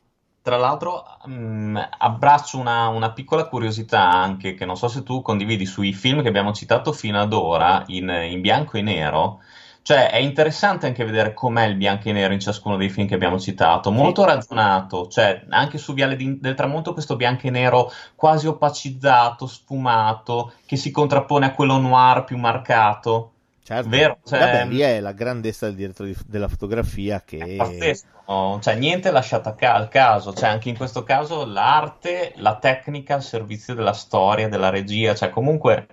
Tra 0.44 0.58
l'altro, 0.58 1.06
mm, 1.28 1.76
abbraccio 1.98 2.60
una, 2.60 2.90
una 2.90 3.12
piccola 3.14 3.48
curiosità 3.48 4.12
anche, 4.12 4.54
che 4.54 4.66
non 4.66 4.78
so 4.78 4.88
se 4.88 5.02
tu 5.02 5.24
condividi 5.24 5.66
sui 5.66 5.92
film 5.92 6.22
che 6.22 6.28
abbiamo 6.28 6.54
citato 6.54 6.94
fino 6.94 7.20
ad 7.20 7.34
ora 7.34 7.84
in, 7.88 8.10
in 8.30 8.42
bianco 8.42 8.78
e 8.78 8.84
nero. 8.84 9.40
Cioè, 9.84 10.10
è 10.12 10.16
interessante 10.18 10.86
anche 10.86 11.04
vedere 11.04 11.34
com'è 11.34 11.66
il 11.66 11.76
bianco 11.76 12.08
e 12.08 12.14
nero 12.14 12.32
in 12.32 12.40
ciascuno 12.40 12.78
dei 12.78 12.90
film 12.90 13.06
che 13.06 13.16
abbiamo 13.16 13.38
citato, 13.38 13.92
molto 13.92 14.24
ragionato, 14.24 15.10
cioè 15.10 15.44
anche 15.50 15.78
su 15.78 15.94
Viale 15.94 16.16
di- 16.16 16.40
del 16.40 16.56
Tramonto 16.56 16.94
questo 16.94 17.18
bianco 17.18 17.48
e 17.48 17.50
nero 17.50 17.92
quasi 18.16 18.48
opacizzato, 18.48 19.46
sfumato, 19.46 20.54
che 20.66 20.78
si 20.78 20.90
contrappone 20.90 21.48
a 21.48 21.52
quello 21.54 21.78
noir 21.78 22.24
più 22.24 22.38
marcato. 22.38 23.32
Certo. 23.62 23.90
Vero? 23.90 24.18
Cioè, 24.26 24.40
Vabbè, 24.40 24.66
lì 24.68 24.80
è 24.80 25.00
la 25.02 25.12
grandezza 25.12 25.66
del 25.68 25.76
direttore 25.76 26.10
di- 26.10 26.18
della 26.28 26.48
fotografia 26.48 27.22
che... 27.26 27.56
Pazzesco, 27.58 28.08
no? 28.28 28.60
cioè 28.62 28.76
niente 28.76 29.12
lasciato 29.12 29.50
a 29.50 29.54
ca- 29.54 29.74
al 29.74 29.90
caso, 29.90 30.34
cioè 30.34 30.50
anche 30.50 30.70
in 30.70 30.78
questo 30.78 31.04
caso 31.04 31.46
l'arte, 31.46 32.34
la 32.38 32.56
tecnica 32.58 33.16
al 33.16 33.24
servizio 33.24 33.74
della 33.74 33.94
storia, 33.94 34.48
della 34.48 34.70
regia, 34.70 35.14
cioè 35.16 35.30
comunque 35.30 35.88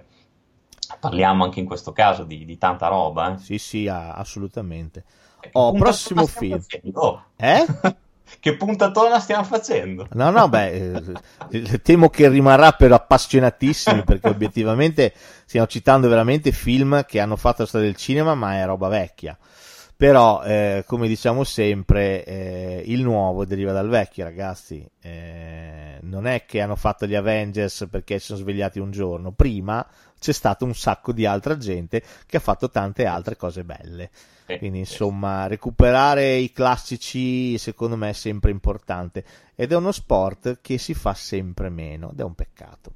parliamo 0.99 1.45
anche 1.45 1.61
in 1.61 1.66
questo 1.66 1.93
caso 1.93 2.24
di, 2.24 2.45
di 2.45 2.59
tanta 2.59 2.88
roba. 2.88 3.34
Eh. 3.34 3.38
Sì, 3.38 3.59
sì, 3.59 3.88
assolutamente. 3.88 5.05
Oh, 5.53 5.72
prossimo 5.72 6.26
film. 6.26 6.61
facendo? 6.61 7.24
Eh? 7.36 7.66
che 8.38 8.57
puntatona 8.57 9.18
stiamo 9.18 9.45
facendo? 9.45 10.07
No, 10.12 10.30
no, 10.30 10.49
beh, 10.49 11.03
eh, 11.51 11.80
temo 11.82 12.09
che 12.09 12.28
rimarrà 12.28 12.72
per 12.72 12.93
appassionatissimi 12.93 14.05
perché 14.05 14.28
obiettivamente 14.30 15.12
stiamo 15.45 15.66
citando 15.66 16.09
veramente 16.09 16.53
film 16.53 17.05
che 17.05 17.20
hanno 17.20 17.36
fatto 17.36 17.62
la 17.62 17.68
storia 17.68 17.86
del 17.86 17.97
cinema, 17.97 18.34
ma 18.34 18.59
è 18.59 18.64
roba 18.64 18.88
vecchia. 18.88 19.36
Però, 19.97 20.43
eh, 20.43 20.84
come 20.86 21.09
diciamo 21.09 21.45
sempre, 21.45 22.24
eh, 22.24 22.82
il 22.86 23.03
nuovo 23.03 23.45
deriva 23.45 23.72
dal 23.72 23.88
vecchio, 23.91 24.24
ragazzi. 24.24 24.88
Eh, 24.99 25.89
non 26.03 26.26
è 26.26 26.44
che 26.46 26.61
hanno 26.61 26.76
fatto 26.76 27.07
gli 27.07 27.14
Avengers 27.14 27.86
perché 27.90 28.18
si 28.18 28.26
sono 28.26 28.38
svegliati 28.38 28.78
un 28.78 28.90
giorno. 28.90 29.32
Prima 29.32 29.86
c'è 30.18 30.32
stato 30.32 30.64
un 30.64 30.74
sacco 30.74 31.12
di 31.12 31.26
altra 31.26 31.57
gente 31.57 32.03
che 32.26 32.36
ha 32.36 32.40
fatto 32.40 32.70
tante 32.70 33.07
altre 33.07 33.36
cose 33.36 33.64
belle. 33.64 34.11
Sì, 34.46 34.59
Quindi, 34.59 34.84
sì, 34.84 34.92
insomma, 34.92 35.46
recuperare 35.46 36.34
i 36.34 36.53
classici 36.53 37.57
secondo 37.59 37.96
me 37.96 38.11
è 38.11 38.12
sempre 38.14 38.51
importante. 38.51 39.24
Ed 39.55 39.72
è 39.72 39.76
uno 39.76 39.92
sport 39.92 40.59
che 40.61 40.76
si 40.78 40.94
fa 40.94 41.14
sempre 41.14 41.68
meno. 41.68 42.11
Ed 42.12 42.20
è 42.20 42.24
un 42.24 42.34
peccato. 42.34 42.92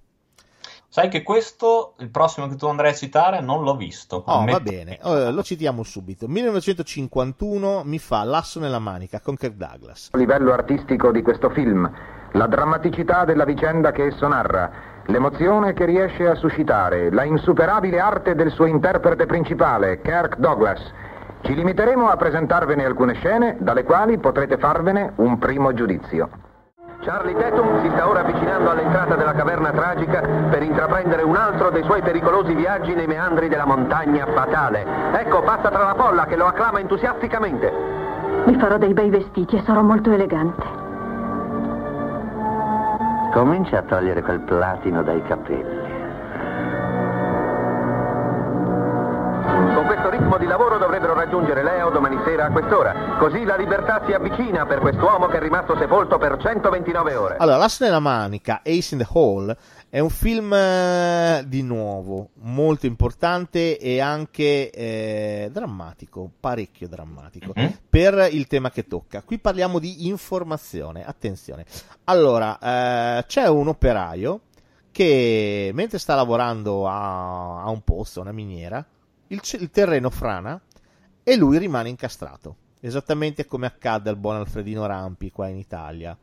Sai 0.88 1.09
che 1.09 1.24
questo, 1.24 1.94
il 1.98 2.09
prossimo 2.11 2.46
che 2.46 2.55
tu 2.55 2.66
andrai 2.66 2.92
a 2.92 2.94
citare, 2.94 3.40
non 3.40 3.64
l'ho 3.64 3.76
visto. 3.76 4.22
Oh, 4.26 4.44
va 4.44 4.61
bene, 4.61 4.98
Eh, 5.02 5.32
lo 5.32 5.42
citiamo 5.42 5.82
subito. 5.82 6.28
1951 6.28 7.82
mi 7.84 7.98
fa 7.98 8.22
L'asso 8.22 8.61
nella 8.61 8.78
manica 8.78 9.18
con 9.20 9.34
Kirk 9.34 9.55
Douglas. 9.55 10.11
livello 10.12 10.52
artistico 10.52 11.11
di 11.11 11.20
questo 11.22 11.50
film, 11.50 11.92
la 12.35 12.47
drammaticità 12.47 13.24
della 13.24 13.45
vicenda 13.45 13.93
che 13.93 14.07
esso 14.07 14.26
narra, 14.26 14.70
l'emozione 15.07 15.72
che 15.72 15.85
riesce 15.85 16.28
a 16.28 16.35
suscitare, 16.35 17.11
la 17.12 17.22
insuperabile 17.22 18.01
arte 18.01 18.35
del 18.35 18.51
suo 18.51 18.66
interprete 18.66 19.26
principale, 19.26 20.01
Kirk 20.01 20.37
Douglas. 20.39 20.80
Ci 21.43 21.55
limiteremo 21.55 22.09
a 22.09 22.16
presentarvene 22.16 22.85
alcune 22.85 23.14
scene 23.14 23.57
dalle 23.61 23.85
quali 23.85 24.18
potrete 24.18 24.57
farvene 24.57 25.12
un 25.16 25.39
primo 25.39 25.72
giudizio. 25.74 26.28
Charlie 27.03 27.37
Tatum 27.37 27.82
si 27.82 27.91
sta 27.91 28.09
ora 28.09 28.20
avvicinando 28.20 28.70
all'entrata 28.70 29.14
della 29.14 29.35
caverna 29.35 29.70
tragica 29.70 30.20
per 30.20 30.62
intraprendere 30.62 31.22
un 31.22 31.37
altro 31.37 31.70
dei 31.70 31.85
suoi 31.85 32.01
pericolosi 32.01 32.55
viaggi 32.55 32.95
nei 32.95 33.07
meandri 33.07 33.49
della 33.49 33.66
montagna 33.66 34.26
fatale. 34.26 34.85
Ecco, 35.12 35.43
passa 35.43 35.68
tra 35.68 35.85
la 35.85 35.95
folla 35.95 36.24
che 36.24 36.37
lo 36.37 36.47
acclama 36.47 36.80
entusiasticamente. 36.80 37.70
Mi 38.47 38.57
farò 38.59 38.78
dei 38.78 38.95
bei 38.95 39.11
vestiti 39.11 39.57
e 39.57 39.62
sarò 39.64 39.82
molto 39.82 40.11
elegante. 40.11 40.84
Comincia 43.35 43.78
a 43.78 43.82
togliere 43.82 44.22
quel 44.22 44.39
platino 44.43 45.03
dai 45.03 45.20
capelli. 45.24 45.93
Con 49.74 49.87
questo 49.87 50.09
ritmo 50.09 50.39
di 50.39 50.47
lavoro 50.47 50.78
dovrebbero 50.78 51.14
raggiungere 51.14 51.64
Leo 51.64 51.91
domani 51.91 52.16
sera 52.24 52.45
a 52.45 52.51
quest'ora. 52.53 53.16
Così 53.18 53.43
la 53.43 53.57
libertà 53.57 54.03
si 54.07 54.12
avvicina 54.12 54.66
per 54.66 54.78
quest'uomo 54.78 55.26
che 55.26 55.39
è 55.39 55.41
rimasto 55.41 55.76
sepolto 55.76 56.16
per 56.16 56.37
129 56.41 57.14
ore. 57.16 57.37
Allora, 57.39 57.57
L'asso 57.57 57.82
nella 57.82 57.99
manica, 57.99 58.61
Ace 58.62 58.95
in 58.95 59.01
the 59.01 59.07
Hole, 59.12 59.57
è 59.95 60.01
un 60.01 60.11
film 60.11 60.53
eh, 60.53 61.45
di 61.47 61.62
nuovo, 61.62 62.30
molto 62.40 62.86
importante 62.86 63.78
e 63.78 64.01
anche 64.01 64.68
eh, 64.72 65.49
drammatico, 65.53 66.32
parecchio 66.40 66.88
drammatico, 66.88 67.53
Mhm. 67.55 67.78
per 67.90 68.26
il 68.32 68.49
tema 68.49 68.72
che 68.72 68.88
tocca. 68.88 69.22
Qui 69.22 69.38
parliamo 69.38 69.78
di 69.78 70.09
informazione, 70.09 71.05
attenzione. 71.07 71.64
Allora, 72.07 72.59
eh, 73.18 73.24
c'è 73.26 73.47
un 73.47 73.68
operaio 73.68 74.40
che 74.90 75.70
mentre 75.72 75.99
sta 76.01 76.16
lavorando 76.16 76.88
a, 76.88 77.62
a 77.62 77.68
un 77.68 77.82
posto, 77.82 78.18
a 78.18 78.22
una 78.22 78.32
miniera, 78.32 78.84
il, 79.28 79.40
il 79.61 79.70
terreno 79.70 80.11
frana 80.11 80.61
e 81.22 81.36
lui 81.36 81.57
rimane 81.59 81.88
incastrato. 81.88 82.57
Esattamente 82.80 83.47
come 83.47 83.66
accadde 83.66 84.11
al 84.11 84.16
buon 84.16 84.34
Alfredino 84.38 84.86
Rampi 84.86 85.30
qua 85.30 85.47
in 85.47 85.57
Italia 85.57 86.18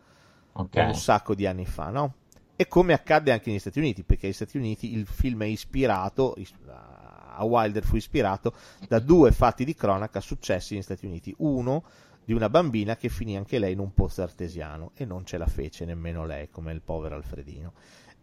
Ok. 0.51 0.75
un 0.75 0.93
sacco 0.93 1.33
di 1.33 1.45
anni 1.47 1.65
fa, 1.65 1.89
no? 1.89 2.15
E 2.61 2.67
come 2.67 2.93
accadde 2.93 3.31
anche 3.31 3.49
negli 3.49 3.57
Stati 3.57 3.79
Uniti, 3.79 4.03
perché 4.03 4.27
negli 4.27 4.35
Stati 4.35 4.55
Uniti 4.55 4.93
il 4.93 5.07
film 5.07 5.41
è 5.41 5.47
ispirato, 5.47 6.35
is- 6.37 6.53
a 6.67 7.43
Wilder 7.43 7.83
fu 7.83 7.95
ispirato 7.95 8.53
da 8.87 8.99
due 8.99 9.31
fatti 9.31 9.65
di 9.65 9.73
cronaca 9.73 10.19
successi 10.19 10.75
negli 10.75 10.83
Stati 10.83 11.07
Uniti. 11.07 11.33
Uno 11.39 11.83
di 12.23 12.33
una 12.33 12.49
bambina 12.49 12.97
che 12.97 13.09
finì 13.09 13.35
anche 13.35 13.57
lei 13.57 13.73
in 13.73 13.79
un 13.79 13.95
posto 13.95 14.21
artesiano 14.21 14.91
e 14.93 15.05
non 15.05 15.25
ce 15.25 15.39
la 15.39 15.47
fece 15.47 15.85
nemmeno 15.85 16.23
lei, 16.23 16.51
come 16.51 16.71
il 16.71 16.81
povero 16.81 17.15
Alfredino. 17.15 17.73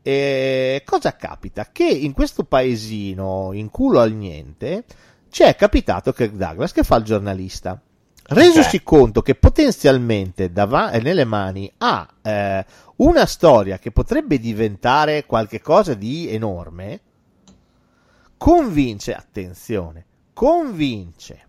E 0.03 0.82
cosa 0.84 1.16
capita? 1.16 1.72
Che 1.72 1.89
in 1.89 2.12
questo 2.12 2.45
paesino, 2.45 3.51
in 3.55 3.70
culo 3.70 3.99
al 3.99 4.12
niente, 4.12 4.84
ci 5.30 5.43
è 5.43 5.57
capitato 5.57 6.12
Kirk 6.12 6.34
Douglas 6.34 6.70
che 6.70 6.84
fa 6.84 6.95
il 6.95 7.03
giornalista. 7.03 7.82
Resosi 8.31 8.83
conto 8.83 9.22
che 9.22 9.35
potenzialmente 9.35 10.53
dava- 10.53 10.91
eh, 10.91 11.01
nelle 11.01 11.24
mani 11.24 11.72
ha 11.79 12.07
eh, 12.20 12.64
una 12.97 13.24
storia 13.24 13.79
che 13.79 13.91
potrebbe 13.91 14.39
diventare 14.39 15.24
qualcosa 15.24 15.95
di 15.95 16.29
enorme, 16.29 17.01
convince, 18.37 19.14
attenzione, 19.14 20.05
convince 20.35 21.47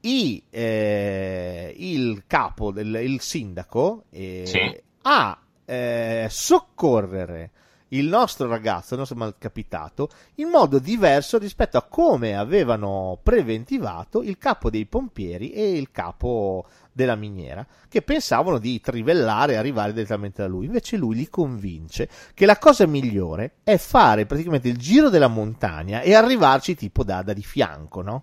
i, 0.00 0.42
eh, 0.50 1.72
il 1.76 2.24
capo, 2.26 2.72
del, 2.72 2.94
il 2.96 3.20
sindaco 3.20 4.04
eh, 4.10 4.42
Sì. 4.44 4.82
a 5.02 5.38
eh, 5.64 6.26
soccorrere 6.28 7.50
il 7.92 8.06
nostro 8.06 8.46
ragazzo, 8.46 8.94
il 8.94 9.00
nostro 9.00 9.18
malcapitato, 9.18 10.08
in 10.36 10.48
modo 10.48 10.78
diverso 10.78 11.38
rispetto 11.38 11.76
a 11.76 11.82
come 11.82 12.36
avevano 12.36 13.18
preventivato 13.22 14.22
il 14.22 14.38
capo 14.38 14.70
dei 14.70 14.86
pompieri 14.86 15.52
e 15.52 15.76
il 15.76 15.90
capo 15.90 16.66
della 16.92 17.14
miniera 17.14 17.66
che 17.88 18.02
pensavano 18.02 18.58
di 18.58 18.80
trivellare 18.80 19.54
e 19.54 19.56
arrivare 19.56 19.92
direttamente 19.92 20.42
da 20.42 20.48
lui. 20.48 20.66
Invece 20.66 20.96
lui 20.96 21.16
li 21.16 21.28
convince 21.28 22.08
che 22.34 22.46
la 22.46 22.58
cosa 22.58 22.86
migliore 22.86 23.56
è 23.64 23.76
fare 23.76 24.26
praticamente 24.26 24.68
il 24.68 24.76
giro 24.76 25.08
della 25.08 25.28
montagna 25.28 26.00
e 26.00 26.14
arrivarci 26.14 26.74
tipo 26.74 27.04
da, 27.04 27.22
da 27.22 27.32
di 27.32 27.42
fianco, 27.42 28.02
no? 28.02 28.22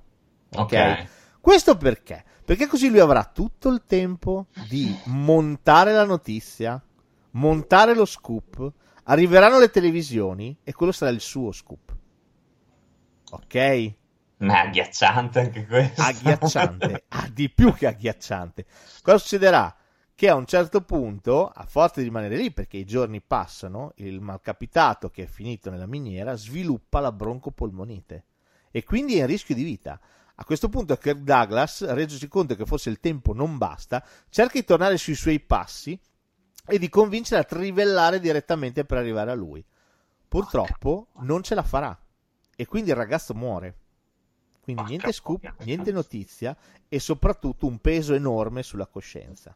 Ok. 0.55 0.61
ok. 0.61 1.07
Questo 1.39 1.77
perché? 1.77 2.23
Perché 2.43 2.67
così 2.67 2.89
lui 2.89 2.99
avrà 2.99 3.23
tutto 3.31 3.69
il 3.69 3.83
tempo 3.85 4.47
di 4.67 4.95
montare 5.05 5.93
la 5.93 6.03
notizia, 6.03 6.81
montare 7.31 7.93
lo 7.93 8.05
scoop, 8.05 8.71
arriveranno 9.09 9.59
le 9.59 9.69
televisioni 9.69 10.55
e 10.63 10.71
quello 10.73 10.91
sarà 10.91 11.11
il 11.11 11.19
suo 11.19 11.51
scoop. 11.51 11.95
Ok? 13.31 13.93
Ma 14.37 14.63
è 14.63 14.67
agghiacciante 14.67 15.39
anche 15.39 15.65
questo. 15.65 16.01
Agghiacciante, 16.01 17.05
ah, 17.09 17.29
di 17.31 17.49
più 17.49 17.73
che 17.73 17.87
agghiacciante. 17.87 18.65
Cosa 19.01 19.17
succederà? 19.17 19.75
Che 20.15 20.29
a 20.29 20.35
un 20.35 20.45
certo 20.45 20.81
punto, 20.81 21.47
a 21.47 21.65
forza 21.65 21.99
di 21.99 22.05
rimanere 22.05 22.35
lì 22.37 22.51
perché 22.51 22.77
i 22.77 22.85
giorni 22.85 23.21
passano, 23.21 23.93
il 23.97 24.19
malcapitato 24.21 25.09
che 25.09 25.23
è 25.23 25.27
finito 25.27 25.69
nella 25.69 25.87
miniera 25.87 26.35
sviluppa 26.35 26.99
la 26.99 27.11
broncopolmonite 27.11 28.25
e 28.71 28.83
quindi 28.83 29.17
è 29.17 29.21
in 29.21 29.27
rischio 29.27 29.55
di 29.55 29.63
vita. 29.63 29.99
A 30.35 30.45
questo 30.45 30.69
punto 30.69 30.95
Kirk 30.95 31.19
Douglas, 31.19 31.85
resosi 31.89 32.27
conto 32.27 32.55
che 32.55 32.65
forse 32.65 32.89
il 32.89 32.99
tempo 32.99 33.33
non 33.33 33.57
basta, 33.57 34.05
cerca 34.29 34.59
di 34.59 34.65
tornare 34.65 34.97
sui 34.97 35.15
suoi 35.15 35.39
passi 35.39 35.99
e 36.69 36.79
di 36.79 36.89
convincere 36.89 37.41
a 37.41 37.45
trivellare 37.45 38.19
direttamente 38.19 38.85
per 38.85 38.97
arrivare 38.97 39.31
a 39.31 39.35
lui. 39.35 39.63
Purtroppo 40.27 41.07
non 41.21 41.41
ce 41.43 41.55
la 41.55 41.63
farà 41.63 41.97
e 42.55 42.65
quindi 42.65 42.89
il 42.89 42.95
ragazzo 42.95 43.33
muore. 43.33 43.75
Quindi 44.61 44.83
niente 44.83 45.11
scoop, 45.11 45.63
niente 45.63 45.91
notizia 45.91 46.55
e 46.87 46.99
soprattutto 46.99 47.65
un 47.65 47.79
peso 47.79 48.13
enorme 48.13 48.61
sulla 48.61 48.85
coscienza. 48.85 49.55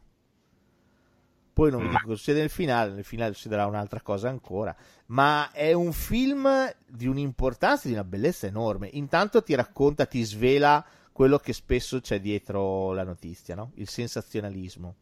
Poi 1.52 1.70
non 1.70 1.82
vi 1.82 1.88
dico 1.88 2.02
cosa 2.02 2.16
succede 2.16 2.40
nel 2.40 2.50
finale, 2.50 2.92
nel 2.94 3.04
finale 3.04 3.32
succederà 3.32 3.66
un'altra 3.66 4.00
cosa 4.00 4.28
ancora, 4.28 4.74
ma 5.06 5.52
è 5.52 5.72
un 5.72 5.92
film 5.92 6.74
di 6.84 7.06
un'importanza 7.06 7.84
e 7.84 7.88
di 7.88 7.92
una 7.92 8.02
bellezza 8.02 8.48
enorme. 8.48 8.88
Intanto 8.94 9.40
ti 9.40 9.54
racconta, 9.54 10.06
ti 10.06 10.24
svela 10.24 10.84
quello 11.12 11.38
che 11.38 11.52
spesso 11.52 12.00
c'è 12.00 12.18
dietro 12.18 12.92
la 12.92 13.04
notizia, 13.04 13.54
no? 13.54 13.70
il 13.74 13.88
sensazionalismo. 13.88 14.96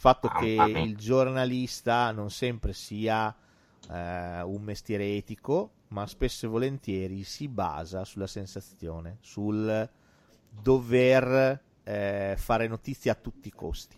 Fatto 0.00 0.28
che 0.28 0.46
il 0.76 0.96
giornalista 0.96 2.12
non 2.12 2.30
sempre 2.30 2.72
sia 2.72 3.34
eh, 3.90 4.42
un 4.42 4.62
mestiere 4.62 5.16
etico, 5.16 5.72
ma 5.88 6.06
spesso 6.06 6.46
e 6.46 6.48
volentieri 6.48 7.24
si 7.24 7.48
basa 7.48 8.04
sulla 8.04 8.28
sensazione, 8.28 9.16
sul 9.20 9.90
dover 10.50 11.60
eh, 11.82 12.34
fare 12.38 12.68
notizia 12.68 13.10
a 13.10 13.16
tutti 13.16 13.48
i 13.48 13.52
costi. 13.52 13.96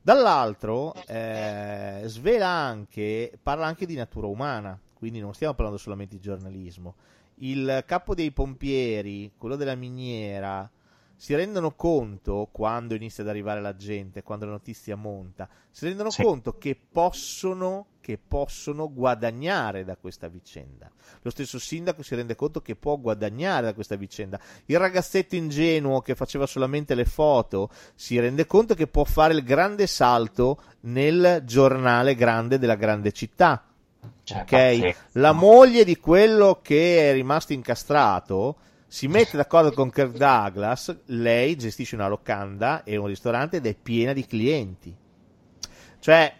Dall'altro 0.00 0.94
eh, 1.08 2.02
svela 2.04 2.46
anche, 2.46 3.36
parla 3.42 3.66
anche 3.66 3.84
di 3.84 3.96
natura 3.96 4.28
umana, 4.28 4.78
quindi 4.94 5.18
non 5.18 5.34
stiamo 5.34 5.54
parlando 5.54 5.80
solamente 5.80 6.14
di 6.14 6.22
giornalismo. 6.22 6.94
Il 7.38 7.82
capo 7.84 8.14
dei 8.14 8.30
pompieri, 8.30 9.32
quello 9.36 9.56
della 9.56 9.74
miniera, 9.74 10.70
si 11.16 11.34
rendono 11.34 11.72
conto 11.74 12.48
quando 12.52 12.94
inizia 12.94 13.22
ad 13.22 13.30
arrivare 13.30 13.60
la 13.62 13.74
gente, 13.74 14.22
quando 14.22 14.44
la 14.44 14.52
notizia 14.52 14.96
monta, 14.96 15.48
si 15.70 15.86
rendono 15.86 16.10
sì. 16.10 16.22
conto 16.22 16.58
che 16.58 16.78
possono, 16.90 17.86
che 18.00 18.18
possono 18.18 18.92
guadagnare 18.92 19.84
da 19.84 19.96
questa 19.96 20.28
vicenda. 20.28 20.90
Lo 21.22 21.30
stesso 21.30 21.58
sindaco 21.58 22.02
si 22.02 22.14
rende 22.14 22.34
conto 22.34 22.60
che 22.60 22.76
può 22.76 22.98
guadagnare 22.98 23.66
da 23.66 23.74
questa 23.74 23.96
vicenda. 23.96 24.38
Il 24.66 24.78
ragazzetto 24.78 25.36
ingenuo 25.36 26.00
che 26.02 26.14
faceva 26.14 26.46
solamente 26.46 26.94
le 26.94 27.06
foto 27.06 27.70
si 27.94 28.18
rende 28.20 28.46
conto 28.46 28.74
che 28.74 28.86
può 28.86 29.04
fare 29.04 29.32
il 29.32 29.42
grande 29.42 29.86
salto 29.86 30.60
nel 30.80 31.42
giornale 31.44 32.14
grande 32.14 32.58
della 32.58 32.76
grande 32.76 33.12
città. 33.12 33.64
Cioè, 34.22 34.40
ok, 34.42 34.96
la 35.12 35.32
moglie 35.32 35.84
di 35.84 35.96
quello 35.96 36.60
che 36.62 37.10
è 37.10 37.12
rimasto 37.12 37.52
incastrato 37.52 38.56
si 38.86 39.08
mette 39.08 39.36
d'accordo 39.36 39.72
con 39.72 39.90
Kirk 39.90 40.16
Douglas, 40.16 40.96
lei 41.06 41.56
gestisce 41.56 41.96
una 41.96 42.08
locanda 42.08 42.84
e 42.84 42.96
un 42.96 43.06
ristorante 43.06 43.56
ed 43.56 43.66
è 43.66 43.74
piena 43.74 44.12
di 44.12 44.24
clienti. 44.24 44.96
Cioè, 45.98 46.34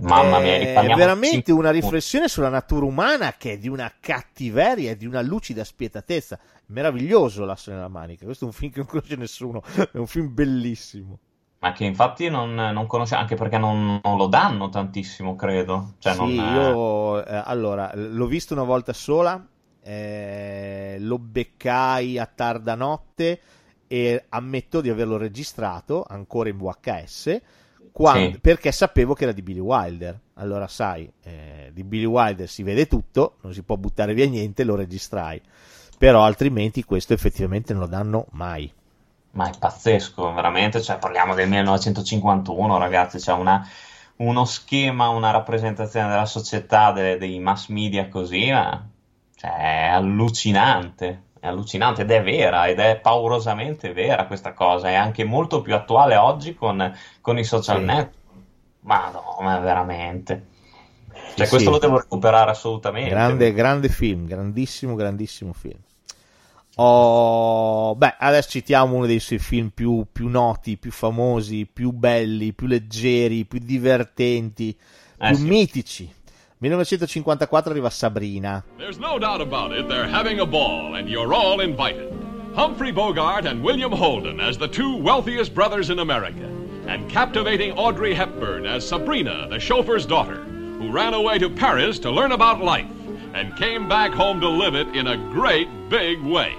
Mamma 0.00 0.40
mia, 0.40 0.56
è 0.56 0.94
veramente 0.94 1.52
una 1.52 1.70
riflessione 1.70 2.26
sulla 2.28 2.48
natura 2.48 2.86
umana 2.86 3.34
che 3.36 3.52
è 3.52 3.58
di 3.58 3.68
una 3.68 3.92
cattiveria 4.00 4.92
e 4.92 4.96
di 4.96 5.06
una 5.06 5.20
lucida 5.20 5.62
spietatezza. 5.64 6.38
Meraviglioso 6.66 7.44
L'asso 7.44 7.70
nella 7.70 7.88
manica. 7.88 8.24
Questo 8.24 8.44
è 8.44 8.46
un 8.48 8.54
film 8.54 8.72
che 8.72 8.78
non 8.78 8.86
conosce 8.86 9.16
nessuno, 9.16 9.62
è 9.92 9.96
un 9.98 10.06
film 10.06 10.32
bellissimo. 10.32 11.18
Ma 11.58 11.72
che 11.72 11.84
infatti 11.84 12.30
non, 12.30 12.54
non 12.54 12.86
conosce, 12.86 13.14
anche 13.14 13.34
perché 13.34 13.58
non, 13.58 14.00
non, 14.02 14.16
lo 14.16 14.26
danno 14.28 14.70
tantissimo, 14.70 15.36
credo. 15.36 15.94
Cioè, 15.98 16.14
sì, 16.14 16.18
non, 16.18 16.30
io 16.30 17.24
eh, 17.24 17.42
allora 17.44 17.90
l'ho 17.94 18.26
visto 18.26 18.54
una 18.54 18.62
volta 18.62 18.94
sola 18.94 19.46
eh, 19.82 20.96
lo 21.00 21.18
beccai 21.18 22.18
a 22.18 22.26
tarda 22.26 22.74
notte 22.74 23.40
e 23.86 24.24
ammetto 24.28 24.80
di 24.80 24.88
averlo 24.88 25.16
registrato 25.16 26.04
ancora 26.08 26.48
in 26.48 26.58
VHS 26.58 27.40
quando, 27.92 28.32
sì. 28.32 28.40
perché 28.40 28.72
sapevo 28.72 29.14
che 29.14 29.24
era 29.24 29.32
di 29.32 29.42
Billy 29.42 29.58
Wilder. 29.58 30.18
Allora, 30.34 30.68
sai, 30.68 31.10
eh, 31.22 31.70
di 31.72 31.84
Billy 31.84 32.04
Wilder 32.04 32.48
si 32.48 32.62
vede 32.62 32.86
tutto, 32.86 33.36
non 33.42 33.52
si 33.52 33.62
può 33.62 33.76
buttare 33.76 34.14
via 34.14 34.26
niente, 34.26 34.64
lo 34.64 34.74
registrai. 34.74 35.40
Però 35.98 36.22
altrimenti 36.22 36.82
questo 36.84 37.12
effettivamente 37.12 37.72
non 37.72 37.82
lo 37.82 37.88
danno 37.88 38.26
mai. 38.30 38.72
Ma 39.32 39.50
è 39.50 39.52
pazzesco, 39.58 40.32
veramente. 40.32 40.80
Cioè, 40.80 40.98
parliamo 40.98 41.34
del 41.34 41.48
1951, 41.48 42.78
ragazzi. 42.78 43.18
C'è 43.18 43.32
una, 43.32 43.68
uno 44.16 44.44
schema, 44.44 45.08
una 45.08 45.30
rappresentazione 45.30 46.08
della 46.08 46.26
società, 46.26 46.92
delle, 46.92 47.18
dei 47.18 47.38
mass 47.38 47.68
media 47.68 48.08
così, 48.08 48.50
ma 48.50 48.88
cioè, 49.40 49.56
è 49.56 49.86
allucinante, 49.86 51.22
è 51.40 51.46
allucinante 51.46 52.02
ed 52.02 52.10
è 52.10 52.22
vera, 52.22 52.68
ed 52.68 52.78
è 52.78 52.98
paurosamente 53.00 53.94
vera 53.94 54.26
questa 54.26 54.52
cosa, 54.52 54.90
è 54.90 54.94
anche 54.94 55.24
molto 55.24 55.62
più 55.62 55.74
attuale 55.74 56.16
oggi 56.16 56.54
con, 56.54 56.94
con 57.22 57.38
i 57.38 57.44
social 57.44 57.78
sì. 57.78 57.84
network. 57.84 58.18
Ma 58.80 59.10
no, 59.10 59.38
ma 59.40 59.58
veramente. 59.58 60.48
Cioè, 61.36 61.46
sì, 61.46 61.48
questo 61.48 61.58
sì. 61.58 61.70
lo 61.70 61.78
devo 61.78 61.96
recuperare 61.96 62.50
assolutamente. 62.50 63.08
Grande, 63.08 63.54
grande 63.54 63.88
film, 63.88 64.26
grandissimo, 64.26 64.94
grandissimo 64.94 65.54
film. 65.54 65.78
Oh, 66.76 67.94
beh, 67.94 68.16
adesso 68.18 68.50
citiamo 68.50 68.94
uno 68.94 69.06
dei 69.06 69.20
suoi 69.20 69.38
film 69.38 69.70
più, 69.70 70.06
più, 70.12 70.28
noti, 70.28 70.76
più 70.76 70.90
famosi, 70.90 71.66
più 71.66 71.92
belli, 71.92 72.52
più 72.52 72.66
leggeri, 72.66 73.46
più 73.46 73.58
divertenti, 73.58 74.76
eh, 75.18 75.28
più 75.28 75.36
sì. 75.36 75.44
mitici. 75.44 76.14
1954 76.60 77.72
arriva 77.72 77.90
Sabrina. 77.90 78.62
There's 78.76 78.98
no 78.98 79.18
doubt 79.18 79.40
about 79.40 79.72
it, 79.72 79.88
they're 79.88 80.06
having 80.06 80.40
a 80.40 80.46
ball 80.46 80.96
and 80.96 81.08
you're 81.08 81.32
all 81.32 81.60
invited. 81.60 82.12
Humphrey 82.54 82.92
Bogart 82.92 83.46
and 83.46 83.64
William 83.64 83.90
Holden 83.92 84.40
as 84.40 84.58
the 84.58 84.68
two 84.68 84.98
wealthiest 84.98 85.54
brothers 85.54 85.88
in 85.88 86.00
America, 86.00 86.44
and 86.86 87.10
captivating 87.10 87.72
Audrey 87.78 88.12
Hepburn 88.12 88.66
as 88.66 88.86
Sabrina, 88.86 89.48
the 89.48 89.58
chauffeur's 89.58 90.04
daughter, 90.04 90.42
who 90.42 90.92
ran 90.92 91.14
away 91.14 91.38
to 91.38 91.48
Paris 91.48 91.98
to 92.00 92.10
learn 92.10 92.32
about 92.32 92.60
life 92.60 92.90
and 93.32 93.56
came 93.56 93.88
back 93.88 94.12
home 94.12 94.38
to 94.40 94.48
live 94.48 94.74
it 94.74 94.88
in 94.88 95.06
a 95.06 95.16
great 95.32 95.68
big 95.88 96.20
way. 96.20 96.54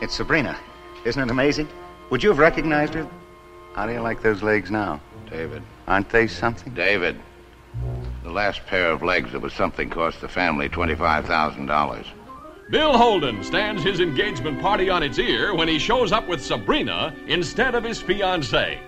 It's 0.00 0.14
Sabrina. 0.14 0.58
Isn't 1.04 1.22
it 1.22 1.30
amazing? 1.30 1.68
Would 2.08 2.22
you 2.22 2.30
have 2.30 2.38
recognized 2.38 2.94
her? 2.94 3.06
How 3.74 3.86
do 3.86 3.92
you 3.92 4.00
like 4.00 4.22
those 4.22 4.42
legs 4.42 4.70
now? 4.70 5.02
David. 5.28 5.62
Aren't 5.86 6.08
they 6.08 6.28
something? 6.28 6.72
David. 6.72 7.20
The 8.28 8.34
last 8.34 8.66
pair 8.66 8.92
of 8.92 9.02
legs 9.02 9.32
that 9.32 9.40
was 9.40 9.54
something 9.54 9.88
cost 9.88 10.20
the 10.20 10.28
family 10.28 10.68
$25,000. 10.68 12.06
Bill 12.68 12.98
Holden 12.98 13.42
stands 13.42 13.82
his 13.82 14.00
engagement 14.00 14.60
party 14.60 14.90
on 14.90 15.02
its 15.02 15.18
ear 15.18 15.54
when 15.54 15.66
he 15.66 15.78
shows 15.78 16.12
up 16.12 16.28
with 16.28 16.44
Sabrina 16.44 17.14
instead 17.26 17.74
of 17.74 17.84
his 17.84 18.02
fiancée. 18.02 18.78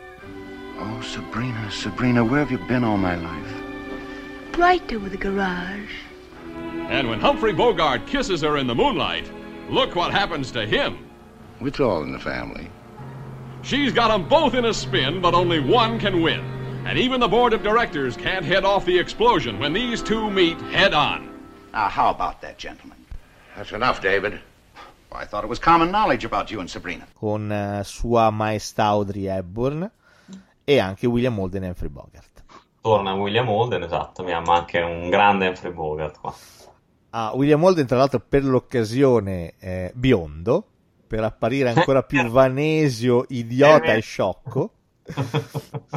Oh, 0.79 1.01
Sabrina, 1.01 1.71
Sabrina, 1.71 2.23
where 2.23 2.41
have 2.41 2.51
you 2.51 2.59
been 2.69 2.85
all 2.85 2.99
my 2.99 3.15
life? 3.15 4.59
Right 4.59 4.93
over 4.93 5.09
the 5.09 5.17
garage. 5.17 5.95
And 6.91 7.09
when 7.09 7.19
Humphrey 7.19 7.55
Bogart 7.55 8.07
kisses 8.07 8.43
her 8.43 8.59
in 8.59 8.67
the 8.67 8.75
moonlight, 8.75 9.33
look 9.71 9.97
what 9.97 10.13
happens 10.13 10.51
to 10.51 10.67
him. 10.67 10.99
It's 11.63 11.81
all 11.81 12.03
in 12.03 12.13
the 12.13 12.19
family. 12.19 12.69
She's 13.63 13.95
got 13.95 14.09
them 14.09 14.29
both 14.29 14.53
in 14.53 14.67
a 14.67 14.75
spin, 14.75 15.23
but 15.23 15.33
only 15.33 15.61
one 15.61 15.99
can 15.99 16.21
win. 16.21 16.60
And 16.91 16.99
even 16.99 17.21
the 17.21 17.29
board 17.29 17.53
of 17.53 17.63
directors 17.63 18.17
can't 18.17 18.45
head 18.45 18.65
off 18.65 18.85
the 18.85 18.99
explosion 18.99 19.61
when 19.61 19.73
these 19.73 20.03
two 20.03 20.29
meet 20.29 20.61
head 20.73 20.93
on. 20.93 21.29
Now, 21.73 21.89
how 21.89 22.11
about 22.11 22.41
that, 22.41 22.59
gentlemen? 22.59 22.99
That's 23.55 23.71
enough, 23.71 24.01
David. 24.01 24.41
Well, 25.09 25.21
I 25.21 25.25
thought 25.25 25.45
it 25.45 25.49
was 25.49 25.61
common 25.61 25.93
knowledge 25.93 26.25
about 26.25 26.51
you 26.51 26.59
and 26.59 26.69
Sabrina. 26.69 27.07
Con 27.15 27.49
uh, 27.49 27.85
Sua 27.85 28.31
Maestà 28.31 28.87
Audrey 28.87 29.29
Hepburn 29.29 29.89
e 30.65 30.81
anche 30.81 31.07
William 31.07 31.39
Holden 31.39 31.63
e 31.63 31.69
Humphrey 31.69 31.91
Bogart. 31.91 32.43
Torna 32.81 33.15
William 33.15 33.49
Holden, 33.49 33.85
esatto, 33.85 34.23
abbiamo 34.23 34.51
anche 34.51 34.81
un 34.81 35.11
grande 35.11 35.47
Humphrey 35.47 35.73
Bogart 35.73 36.19
qua. 36.19 36.35
Ah, 37.11 37.31
William 37.37 37.63
Holden, 37.63 37.87
tra 37.87 37.99
l'altro, 37.99 38.19
per 38.19 38.45
l'occasione 38.45 39.55
eh, 39.61 39.93
biondo, 39.95 40.67
per 41.07 41.23
apparire 41.23 41.69
ancora 41.73 42.03
più 42.03 42.27
vanesio, 42.27 43.27
idiota 43.29 43.95
e 43.95 44.01
sciocco. 44.01 44.73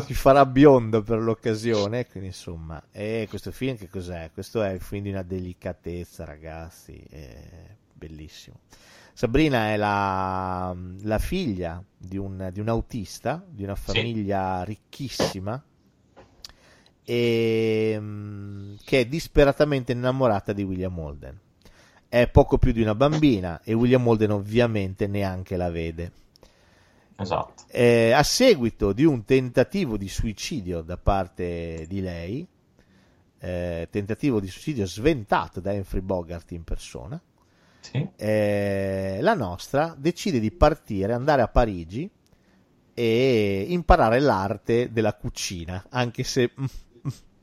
Si 0.05 0.14
farà 0.14 0.45
biondo 0.45 1.01
per 1.03 1.20
l'occasione. 1.20 2.07
Quindi, 2.07 2.30
insomma, 2.30 2.82
e 2.91 3.26
questo 3.30 3.51
film 3.51 3.78
che 3.78 3.89
cos'è? 3.89 4.32
Questo 4.34 4.61
è 4.61 4.72
il 4.72 4.82
film 4.82 5.03
di 5.03 5.09
una 5.09 5.24
delicatezza, 5.24 6.26
ragazzi, 6.26 7.03
è 7.09 7.76
bellissimo. 7.93 8.59
Sabrina 9.14 9.70
è 9.70 9.78
la, 9.78 10.76
la 11.01 11.20
figlia 11.20 11.84
di 11.95 12.18
un, 12.18 12.49
di 12.51 12.59
un, 12.59 12.68
autista, 12.68 13.45
di 13.47 13.64
una 13.64 13.76
famiglia 13.76 14.61
sì. 14.61 14.66
ricchissima, 14.66 15.64
e, 17.05 17.95
mm, 17.99 18.76
che 18.84 19.01
è 19.01 19.05
disperatamente 19.05 19.91
innamorata 19.91 20.51
di 20.51 20.64
William 20.64 20.97
Holden. 20.97 21.39
È 22.09 22.28
poco 22.28 22.57
più 22.57 22.72
di 22.72 22.82
una 22.82 22.95
bambina 22.95 23.61
e 23.64 23.74
William 23.74 24.05
Holden 24.07 24.32
ovviamente 24.32 25.07
neanche 25.07 25.57
la 25.57 25.70
vede. 25.70 26.11
Esatto. 27.16 27.64
Eh, 27.68 28.11
a 28.11 28.24
seguito 28.24 28.93
di 28.93 29.03
un 29.03 29.24
tentativo 29.24 29.97
di 29.97 30.07
suicidio 30.07 30.82
da 30.82 30.97
parte 30.97 31.86
di 31.88 32.01
lei, 32.01 32.47
eh, 33.39 33.88
tentativo 33.91 34.39
di 34.39 34.47
suicidio 34.47 34.86
sventato 34.86 35.59
da 35.59 35.72
Humphrey 35.72 36.01
Bogart 36.01 36.51
in 36.51 36.64
persona, 36.64 37.22
sì. 37.80 38.07
eh, 38.16 39.18
la 39.22 39.34
nostra 39.34 39.95
decide 39.97 40.39
di 40.39 40.51
partire, 40.51 41.14
andare 41.14 41.41
a 41.41 41.47
Parigi 41.47 42.09
e 42.93 43.66
imparare 43.68 44.20
l'arte 44.20 44.91
della 44.91 45.14
cucina, 45.14 45.86
anche 45.89 46.24
se 46.24 46.51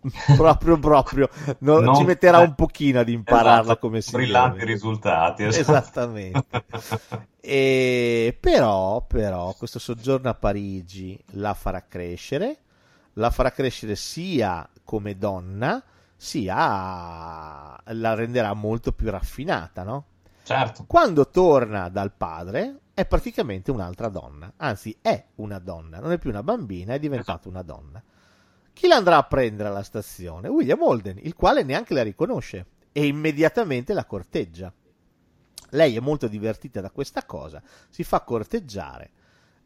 proprio 0.36 0.78
proprio 0.78 1.28
no, 1.58 1.80
non, 1.80 1.94
ci 1.94 2.04
metterà 2.04 2.38
un 2.38 2.54
pochino 2.54 3.00
ad 3.00 3.08
impararla 3.08 3.60
esatto, 3.60 3.78
come 3.78 4.00
si 4.00 4.12
brillanti 4.12 4.58
deve. 4.60 4.72
risultati 4.72 5.44
esatto. 5.44 5.60
esattamente 5.60 6.46
e, 7.40 8.36
però 8.40 9.04
però 9.06 9.54
questo 9.58 9.78
soggiorno 9.78 10.30
a 10.30 10.34
Parigi 10.34 11.22
la 11.32 11.52
farà 11.52 11.84
crescere 11.86 12.56
la 13.14 13.30
farà 13.30 13.50
crescere 13.50 13.94
sia 13.94 14.66
come 14.84 15.18
donna 15.18 15.82
sia 16.16 16.56
la 16.56 18.14
renderà 18.14 18.54
molto 18.54 18.92
più 18.92 19.10
raffinata 19.10 19.82
no? 19.82 20.04
certo 20.44 20.84
quando 20.86 21.28
torna 21.28 21.90
dal 21.90 22.12
padre 22.12 22.78
è 22.94 23.04
praticamente 23.04 23.70
un'altra 23.70 24.08
donna 24.08 24.50
anzi 24.56 24.96
è 25.02 25.22
una 25.36 25.58
donna 25.58 25.98
non 25.98 26.12
è 26.12 26.18
più 26.18 26.30
una 26.30 26.42
bambina 26.42 26.94
è 26.94 26.98
diventata 26.98 27.32
esatto. 27.32 27.48
una 27.50 27.62
donna 27.62 28.02
chi 28.80 28.86
l'andrà 28.86 29.18
a 29.18 29.24
prendere 29.24 29.68
alla 29.68 29.82
stazione? 29.82 30.48
William 30.48 30.80
Holden, 30.80 31.18
il 31.20 31.34
quale 31.34 31.62
neanche 31.62 31.92
la 31.92 32.02
riconosce 32.02 32.64
e 32.92 33.04
immediatamente 33.04 33.92
la 33.92 34.06
corteggia. 34.06 34.72
Lei 35.72 35.96
è 35.96 36.00
molto 36.00 36.28
divertita 36.28 36.80
da 36.80 36.90
questa 36.90 37.26
cosa, 37.26 37.62
si 37.90 38.04
fa 38.04 38.22
corteggiare. 38.22 39.10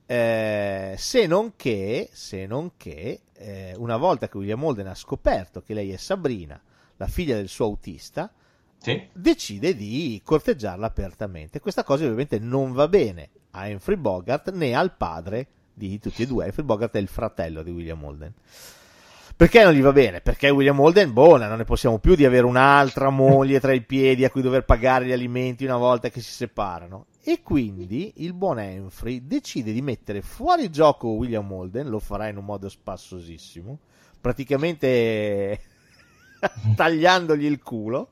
Eh, 0.05 0.97
se 0.99 1.27
non 1.29 1.53
che, 1.55 2.09
se 2.11 2.47
non 2.47 2.73
che 2.77 3.21
eh, 3.35 3.75
una 3.77 3.97
volta 3.99 4.29
che 4.29 4.37
William 4.37 4.65
Holden 4.65 4.89
ha 4.89 4.97
scoperto 4.97 5.63
che 5.63 5.75
lei 5.75 5.93
è 5.93 5.97
Sabrina, 5.97 6.61
la 6.97 7.07
figlia 7.07 7.37
del 7.37 7.47
suo 7.47 7.67
autista, 7.67 8.33
sì. 8.79 9.11
decide 9.13 9.77
di 9.77 10.21
corteggiarla 10.25 10.87
apertamente. 10.87 11.61
Questa 11.61 11.85
cosa 11.85 12.03
ovviamente 12.03 12.41
non 12.41 12.73
va 12.73 12.89
bene 12.89 13.29
a 13.53 13.69
Humphrey 13.69 13.97
Bogart 13.97 14.51
né 14.51 14.75
al 14.75 14.97
padre 14.97 15.47
di 15.73 16.01
tutti 16.01 16.25
e 16.25 16.27
due. 16.27 16.47
Humphrey 16.47 16.67
Bogart 16.67 16.97
è 16.97 16.99
il 16.99 17.07
fratello 17.07 17.63
di 17.63 17.71
William 17.71 18.03
Holden. 18.03 18.35
Perché 19.37 19.65
non 19.65 19.73
gli 19.73 19.83
va 19.83 19.91
bene? 19.91 20.21
Perché 20.21 20.49
William 20.49 20.79
Holden, 20.79 21.13
buona, 21.13 21.49
non 21.49 21.59
ne 21.59 21.65
possiamo 21.65 21.99
più 21.99 22.15
di 22.15 22.25
avere 22.25 22.47
un'altra 22.47 23.11
moglie 23.11 23.59
tra 23.59 23.73
i 23.73 23.83
piedi 23.83 24.25
a 24.25 24.31
cui 24.31 24.43
dover 24.43 24.65
pagare 24.65 25.07
gli 25.07 25.13
alimenti 25.13 25.65
una 25.65 25.77
volta 25.77 26.09
che 26.09 26.21
si 26.21 26.31
separano. 26.31 27.07
E 27.21 27.43
quindi 27.43 28.13
il 28.19 28.33
buon 28.33 28.59
Humphrey 28.59 29.27
decide 29.27 29.73
di 29.73 29.83
mettere 29.83 30.23
fuori 30.23 30.71
gioco 30.71 31.09
William 31.09 31.51
Holden, 31.51 31.89
lo 31.89 31.99
farà 31.99 32.29
in 32.29 32.37
un 32.37 32.45
modo 32.45 32.69
spassosissimo, 32.69 33.81
praticamente 34.21 35.61
tagliandogli 36.77 37.45
il 37.45 37.61
culo. 37.61 38.11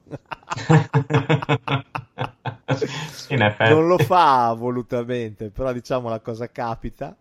non 3.28 3.86
lo 3.86 3.98
fa 3.98 4.52
volutamente, 4.54 5.50
però 5.50 5.72
diciamo 5.72 6.08
la 6.08 6.18
cosa 6.18 6.50
capita 6.50 7.16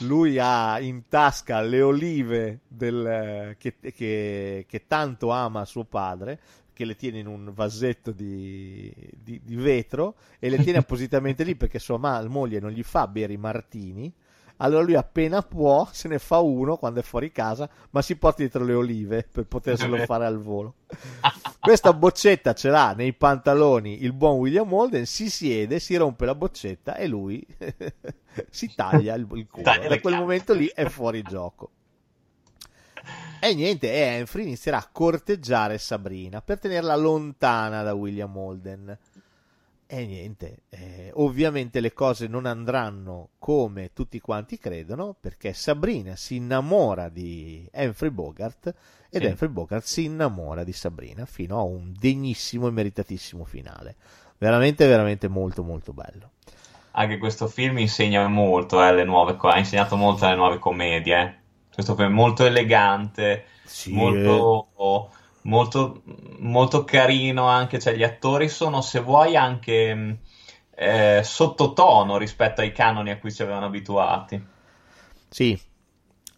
lui 0.00 0.38
ha 0.38 0.78
in 0.80 1.08
tasca 1.08 1.60
le 1.60 1.82
olive 1.82 2.60
del, 2.68 3.56
che, 3.58 3.74
che, 3.80 4.64
che, 4.68 4.86
tanto 4.86 5.30
ama 5.30 5.64
suo 5.64 5.84
padre, 5.84 6.38
che 6.72 6.84
le 6.84 6.96
tiene 6.96 7.18
in 7.18 7.26
un 7.26 7.52
vasetto 7.52 8.10
di, 8.12 8.92
di, 9.22 9.40
di 9.42 9.56
vetro 9.56 10.16
e 10.38 10.48
le 10.48 10.58
tiene 10.58 10.78
appositamente 10.78 11.44
lì 11.44 11.54
perché 11.56 11.78
sua 11.78 11.98
ma- 11.98 12.22
moglie 12.28 12.60
non 12.60 12.70
gli 12.70 12.82
fa 12.82 13.06
bere 13.06 13.32
i 13.32 13.38
martini. 13.38 14.12
Allora 14.62 14.82
lui 14.82 14.94
appena 14.94 15.42
può 15.42 15.88
se 15.90 16.06
ne 16.08 16.18
fa 16.18 16.38
uno 16.38 16.76
quando 16.76 17.00
è 17.00 17.02
fuori 17.02 17.32
casa, 17.32 17.68
ma 17.90 18.00
si 18.00 18.16
porta 18.16 18.38
dietro 18.38 18.64
le 18.64 18.74
olive 18.74 19.26
per 19.30 19.44
poterselo 19.46 19.96
fare 20.06 20.24
al 20.24 20.40
volo. 20.40 20.74
Questa 21.58 21.92
boccetta 21.92 22.54
ce 22.54 22.70
l'ha 22.70 22.92
nei 22.92 23.12
pantaloni 23.12 24.02
il 24.04 24.12
buon 24.12 24.38
William 24.38 24.72
Holden, 24.72 25.04
si 25.04 25.30
siede, 25.30 25.80
si 25.80 25.96
rompe 25.96 26.26
la 26.26 26.36
boccetta 26.36 26.96
e 26.96 27.08
lui 27.08 27.44
si 28.50 28.72
taglia 28.74 29.14
il, 29.14 29.26
il 29.32 29.48
culo. 29.50 29.64
Da 29.64 30.00
quel 30.00 30.14
momento 30.14 30.54
lì 30.54 30.70
è 30.72 30.88
fuori 30.88 31.22
gioco. 31.22 31.70
E 33.40 33.54
niente, 33.54 33.92
e 33.92 34.20
Humphrey 34.20 34.44
inizierà 34.44 34.78
a 34.78 34.88
corteggiare 34.90 35.76
Sabrina 35.76 36.40
per 36.40 36.60
tenerla 36.60 36.94
lontana 36.94 37.82
da 37.82 37.92
William 37.92 38.36
Holden. 38.36 38.96
E 39.94 40.06
niente, 40.06 40.62
eh, 40.70 41.10
ovviamente 41.16 41.80
le 41.80 41.92
cose 41.92 42.26
non 42.26 42.46
andranno 42.46 43.32
come 43.38 43.92
tutti 43.92 44.20
quanti 44.20 44.56
credono, 44.56 45.14
perché 45.20 45.52
Sabrina 45.52 46.16
si 46.16 46.36
innamora 46.36 47.10
di 47.10 47.68
Humphrey 47.70 48.08
Bogart 48.08 48.74
ed 49.10 49.20
sì. 49.20 49.28
Humphrey 49.28 49.50
Bogart 49.50 49.84
si 49.84 50.04
innamora 50.04 50.64
di 50.64 50.72
Sabrina 50.72 51.26
fino 51.26 51.58
a 51.58 51.62
un 51.62 51.92
degnissimo 51.94 52.68
e 52.68 52.70
meritatissimo 52.70 53.44
finale. 53.44 53.96
Veramente, 54.38 54.86
veramente 54.86 55.28
molto, 55.28 55.62
molto 55.62 55.92
bello. 55.92 56.30
Anche 56.92 57.18
questo 57.18 57.46
film 57.46 57.76
insegna 57.76 58.26
molto, 58.28 58.82
eh, 58.82 58.94
le 58.94 59.04
nuove, 59.04 59.36
ha 59.38 59.58
insegnato 59.58 59.96
molto 59.96 60.24
alle 60.24 60.36
nuove 60.36 60.58
commedie. 60.58 61.20
Eh. 61.20 61.34
Questo 61.74 61.94
film 61.96 62.08
è 62.08 62.12
molto 62.12 62.46
elegante, 62.46 63.44
sì, 63.66 63.92
molto... 63.92 65.10
Eh 65.10 65.20
molto, 65.42 66.02
molto 66.38 66.84
carino 66.84 67.46
anche, 67.46 67.78
cioè 67.78 67.94
gli 67.94 68.02
attori 68.02 68.48
sono 68.48 68.80
se 68.80 69.00
vuoi 69.00 69.36
anche 69.36 70.18
eh, 70.74 71.20
sottotono 71.24 72.16
rispetto 72.16 72.60
ai 72.60 72.72
canoni 72.72 73.10
a 73.10 73.18
cui 73.18 73.32
ci 73.32 73.42
avevano 73.42 73.66
abituati. 73.66 74.44
Sì. 75.28 75.58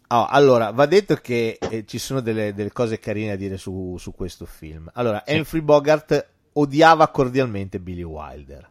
Oh, 0.07 0.25
allora, 0.27 0.71
va 0.71 0.85
detto 0.85 1.15
che 1.15 1.57
eh, 1.59 1.85
ci 1.85 1.97
sono 1.97 2.21
delle, 2.21 2.53
delle, 2.53 2.71
cose 2.71 2.99
carine 2.99 3.29
da 3.29 3.35
dire 3.35 3.57
su, 3.57 3.97
su 3.97 4.13
questo 4.13 4.45
film. 4.45 4.89
Allora, 4.93 5.23
sì. 5.25 5.35
Humphrey 5.35 5.61
Bogart 5.61 6.29
odiava 6.53 7.07
cordialmente 7.09 7.79
Billy 7.79 8.03
Wilder. 8.03 8.69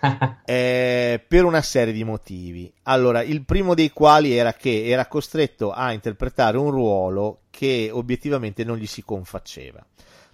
eh, 0.44 1.24
per 1.26 1.44
una 1.44 1.62
serie 1.62 1.92
di 1.92 2.04
motivi. 2.04 2.72
Allora, 2.84 3.22
il 3.22 3.44
primo 3.44 3.74
dei 3.74 3.90
quali 3.90 4.36
era 4.36 4.52
che 4.52 4.86
era 4.86 5.06
costretto 5.06 5.72
a 5.72 5.92
interpretare 5.92 6.56
un 6.56 6.70
ruolo 6.70 7.42
che 7.50 7.90
obiettivamente 7.92 8.64
non 8.64 8.76
gli 8.76 8.86
si 8.86 9.02
confaceva. 9.02 9.84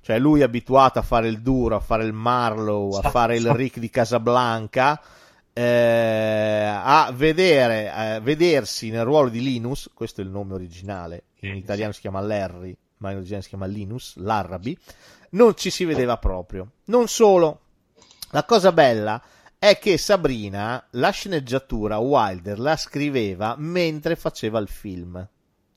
Cioè, 0.03 0.19
lui 0.19 0.41
è 0.41 0.45
abituato 0.45 0.99
a 0.99 1.03
fare 1.03 1.29
il 1.29 1.41
duro, 1.41 1.77
a 1.77 1.81
fare 1.81 2.05
il 2.05 2.13
Marlowe, 2.13 3.01
a 3.03 3.11
fare 3.11 3.37
il 3.37 3.51
Rick 3.53 3.79
di 3.79 3.91
Casablanca. 3.91 5.01
Eh, 5.53 5.63
a 5.63 7.11
vedere, 7.13 7.93
eh, 7.95 8.21
vedersi 8.21 8.89
nel 8.89 9.05
ruolo 9.05 9.29
di 9.29 9.43
Linus, 9.43 9.91
questo 9.93 10.21
è 10.21 10.25
il 10.25 10.31
nome 10.31 10.55
originale, 10.55 11.25
in 11.41 11.57
italiano 11.57 11.93
si 11.93 12.01
chiama 12.01 12.21
Larry, 12.21 12.75
ma 12.99 13.11
in 13.11 13.17
originale 13.17 13.43
si 13.43 13.49
chiama 13.49 13.67
Linus, 13.67 14.17
l'Arabi, 14.17 14.79
non 15.31 15.57
ci 15.57 15.71
si 15.71 15.85
vedeva 15.85 16.17
proprio. 16.19 16.71
Non 16.85 17.09
solo, 17.09 17.61
la 18.31 18.45
cosa 18.45 18.73
bella 18.73 19.21
è 19.61 19.79
che 19.79 19.99
Sabrina, 19.99 20.83
la 20.93 21.11
sceneggiatura, 21.11 21.99
Wilder 21.99 22.59
la 22.59 22.79
scriveva 22.79 23.57
mentre 23.59 24.17
faceva 24.17 24.59
il 24.59 24.69
film. 24.69 25.29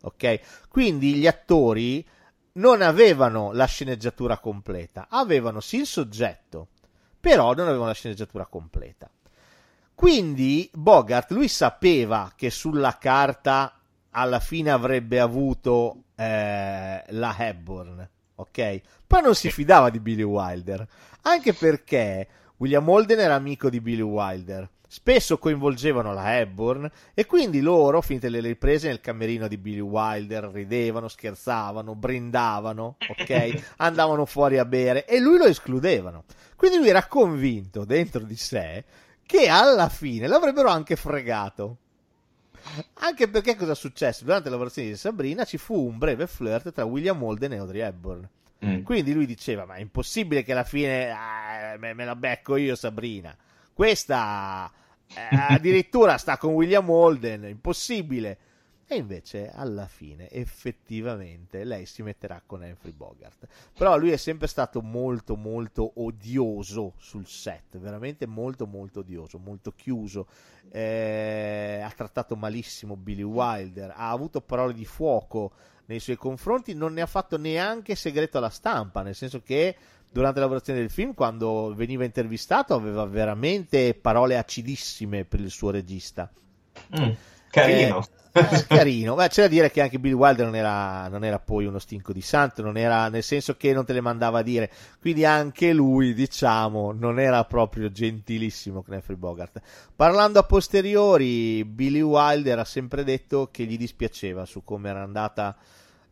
Ok? 0.03 0.39
Quindi 0.69 1.15
gli 1.15 1.27
attori 1.27 2.07
non 2.53 2.81
avevano 2.81 3.51
la 3.51 3.65
sceneggiatura 3.65 4.37
completa, 4.37 5.07
avevano 5.09 5.59
sì 5.59 5.79
il 5.79 5.85
soggetto, 5.85 6.69
però 7.19 7.53
non 7.53 7.67
avevano 7.67 7.87
la 7.87 7.93
sceneggiatura 7.93 8.45
completa. 8.45 9.09
Quindi 9.93 10.69
Bogart, 10.73 11.31
lui 11.31 11.49
sapeva 11.49 12.31
che 12.37 12.49
sulla 12.49 12.97
carta 12.97 13.81
alla 14.11 14.39
fine 14.39 14.71
avrebbe 14.71 15.19
avuto 15.19 16.03
eh, 16.15 17.03
la 17.05 17.35
Hepburn, 17.37 18.09
ok? 18.35 18.81
Poi 19.05 19.21
non 19.21 19.35
si 19.35 19.51
fidava 19.51 19.89
di 19.89 19.99
Billy 19.99 20.23
Wilder, 20.23 20.87
anche 21.23 21.53
perché 21.53 22.27
William 22.57 22.87
Holden 22.87 23.19
era 23.19 23.35
amico 23.35 23.69
di 23.69 23.81
Billy 23.81 24.01
Wilder. 24.01 24.69
Spesso 24.87 25.39
coinvolgevano 25.39 26.13
la 26.13 26.37
Hepburn 26.39 26.89
e 27.15 27.25
quindi 27.25 27.61
loro, 27.61 28.01
finite 28.01 28.29
le 28.29 28.41
riprese 28.41 28.89
nel 28.89 29.01
camerino 29.01 29.47
di 29.47 29.57
Billy 29.57 29.79
Wilder, 29.79 30.51
ridevano, 30.51 31.07
scherzavano, 31.07 31.95
brindavano, 31.95 32.97
ok? 33.07 33.73
Andavano 33.77 34.25
fuori 34.25 34.59
a 34.59 34.65
bere 34.65 35.05
e 35.05 35.19
lui 35.19 35.39
lo 35.39 35.45
escludevano. 35.45 36.25
Quindi 36.55 36.77
lui 36.77 36.89
era 36.89 37.07
convinto 37.07 37.85
dentro 37.85 38.19
di 38.19 38.35
sé 38.35 38.83
che 39.25 39.47
alla 39.47 39.89
fine 39.89 40.27
l'avrebbero 40.27 40.69
anche 40.69 40.95
fregato. 40.95 41.77
Anche 42.99 43.27
perché 43.27 43.55
cosa 43.55 43.71
è 43.71 43.75
successo? 43.75 44.23
Durante 44.23 44.45
la 44.45 44.51
lavorazione 44.51 44.89
di 44.89 44.95
Sabrina 44.95 45.43
ci 45.43 45.57
fu 45.57 45.87
un 45.87 45.97
breve 45.97 46.27
flirt 46.27 46.71
tra 46.71 46.85
William 46.85 47.21
Holden 47.21 47.53
e 47.53 47.57
Audrey 47.57 47.81
Hepburn. 47.81 48.29
Mm. 48.63 48.83
Quindi 48.83 49.13
lui 49.13 49.25
diceva: 49.25 49.65
Ma 49.65 49.75
è 49.75 49.79
impossibile 49.79 50.43
che 50.43 50.51
alla 50.51 50.63
fine 50.63 51.09
ah, 51.09 51.75
me, 51.77 51.93
me 51.93 52.05
la 52.05 52.15
becco 52.15 52.55
io, 52.55 52.75
Sabrina. 52.75 53.35
Questa 53.73 54.71
eh, 55.07 55.35
addirittura 55.49 56.17
sta 56.17 56.37
con 56.37 56.53
William 56.53 56.89
Holden, 56.89 57.45
impossibile. 57.45 58.37
E 58.85 58.97
invece 58.97 59.49
alla 59.49 59.87
fine 59.87 60.29
effettivamente 60.29 61.63
lei 61.63 61.85
si 61.85 62.03
metterà 62.03 62.41
con 62.45 62.61
Humphrey 62.61 62.91
Bogart. 62.91 63.47
Però 63.75 63.97
lui 63.97 64.11
è 64.11 64.17
sempre 64.17 64.47
stato 64.47 64.81
molto 64.81 65.35
molto 65.35 65.93
odioso 65.95 66.93
sul 66.97 67.25
set, 67.25 67.77
veramente 67.77 68.27
molto 68.27 68.67
molto 68.67 68.99
odioso, 68.99 69.39
molto 69.39 69.71
chiuso. 69.71 70.27
Eh, 70.69 71.81
ha 71.83 71.89
trattato 71.91 72.35
malissimo 72.35 72.95
Billy 72.95 73.23
Wilder, 73.23 73.93
ha 73.95 74.09
avuto 74.11 74.41
parole 74.41 74.73
di 74.73 74.85
fuoco 74.85 75.53
nei 75.85 75.99
suoi 75.99 76.15
confronti, 76.15 76.73
non 76.73 76.93
ne 76.93 77.01
ha 77.01 77.05
fatto 77.05 77.37
neanche 77.37 77.95
segreto 77.95 78.37
alla 78.37 78.49
stampa, 78.49 79.01
nel 79.01 79.15
senso 79.15 79.41
che 79.41 79.75
durante 80.11 80.39
la 80.39 80.45
lavorazione 80.45 80.79
del 80.79 80.91
film, 80.91 81.13
quando 81.13 81.73
veniva 81.75 82.05
intervistato, 82.05 82.73
aveva 82.73 83.05
veramente 83.05 83.93
parole 83.95 84.37
acidissime 84.37 85.25
per 85.25 85.39
il 85.39 85.49
suo 85.49 85.71
regista. 85.71 86.31
Mm, 86.99 87.11
carino. 87.49 87.99
Eh, 87.99 88.22
eh, 88.33 88.65
carino. 88.67 89.15
Beh, 89.15 89.29
c'è 89.29 89.43
da 89.43 89.47
dire 89.47 89.71
che 89.71 89.81
anche 89.81 89.99
Bill 89.99 90.13
Wilder 90.13 90.45
non 90.45 90.55
era, 90.55 91.07
non 91.07 91.23
era, 91.23 91.39
poi 91.39 91.65
uno 91.65 91.79
stinco 91.79 92.11
di 92.11 92.21
santo, 92.21 92.61
non 92.61 92.77
era, 92.77 93.07
nel 93.09 93.23
senso 93.23 93.55
che 93.55 93.73
non 93.73 93.85
te 93.85 93.93
le 93.93 94.01
mandava 94.01 94.39
a 94.39 94.41
dire. 94.43 94.71
Quindi 94.99 95.23
anche 95.23 95.71
lui, 95.71 96.13
diciamo, 96.13 96.91
non 96.91 97.19
era 97.19 97.43
proprio 97.45 97.91
gentilissimo 97.91 98.81
con 98.81 98.95
Humphrey 98.95 99.17
Bogart. 99.17 99.61
Parlando 99.95 100.39
a 100.39 100.43
posteriori, 100.43 101.63
Billy 101.63 102.01
Wilder 102.01 102.59
ha 102.59 102.65
sempre 102.65 103.03
detto 103.03 103.49
che 103.51 103.65
gli 103.65 103.77
dispiaceva 103.77 104.45
su 104.45 104.63
come 104.63 104.89
era 104.89 105.03
andata 105.03 105.55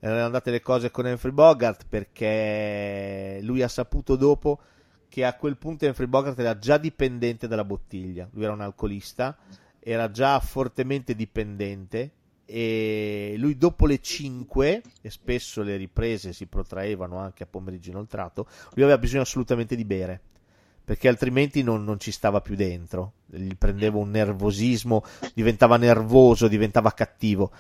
erano 0.04 0.26
andate 0.26 0.50
le 0.50 0.62
cose 0.62 0.90
con 0.90 1.06
Humphrey 1.06 1.32
Bogart 1.32 1.86
perché 1.88 3.38
lui 3.44 3.62
ha 3.62 3.68
saputo 3.68 4.16
dopo 4.16 4.60
che 5.08 5.24
a 5.26 5.36
quel 5.36 5.58
punto 5.58 5.86
Humphrey 5.86 6.08
Bogart 6.08 6.40
era 6.40 6.58
già 6.58 6.78
dipendente 6.78 7.48
dalla 7.48 7.66
bottiglia, 7.66 8.28
lui 8.32 8.46
era 8.46 8.54
un 8.54 8.62
alcolista, 8.62 9.38
era 9.84 10.12
già 10.12 10.40
fortemente 10.40 11.16
dipendente 11.16 12.12
e 12.46 13.36
lui 13.38 13.58
dopo 13.58 13.86
le 13.86 14.00
5 14.00 14.82
e 15.02 15.10
spesso 15.10 15.64
le 15.64 15.78
riprese 15.78 16.34
si 16.34 16.46
protraevano 16.46 17.18
anche 17.18 17.44
a 17.44 17.48
pomeriggio 17.48 17.90
inoltrato, 17.90 18.48
lui 18.74 18.84
aveva 18.84 18.98
bisogno 18.98 19.24
assolutamente 19.24 19.76
di 19.76 19.86
bere 19.86 20.22
perché 20.84 21.08
altrimenti 21.08 21.64
non, 21.64 21.84
non, 21.84 22.00
ci 22.00 22.12
stava 22.12 22.42
più 22.42 22.56
dentro, 22.56 23.14
gli 23.28 23.56
prendeva 23.56 23.98
un 23.98 24.10
nervosismo, 24.10 25.04
diventava 25.34 25.78
nervoso, 25.78 26.48
diventava 26.48 26.92
cattivo 26.92 27.52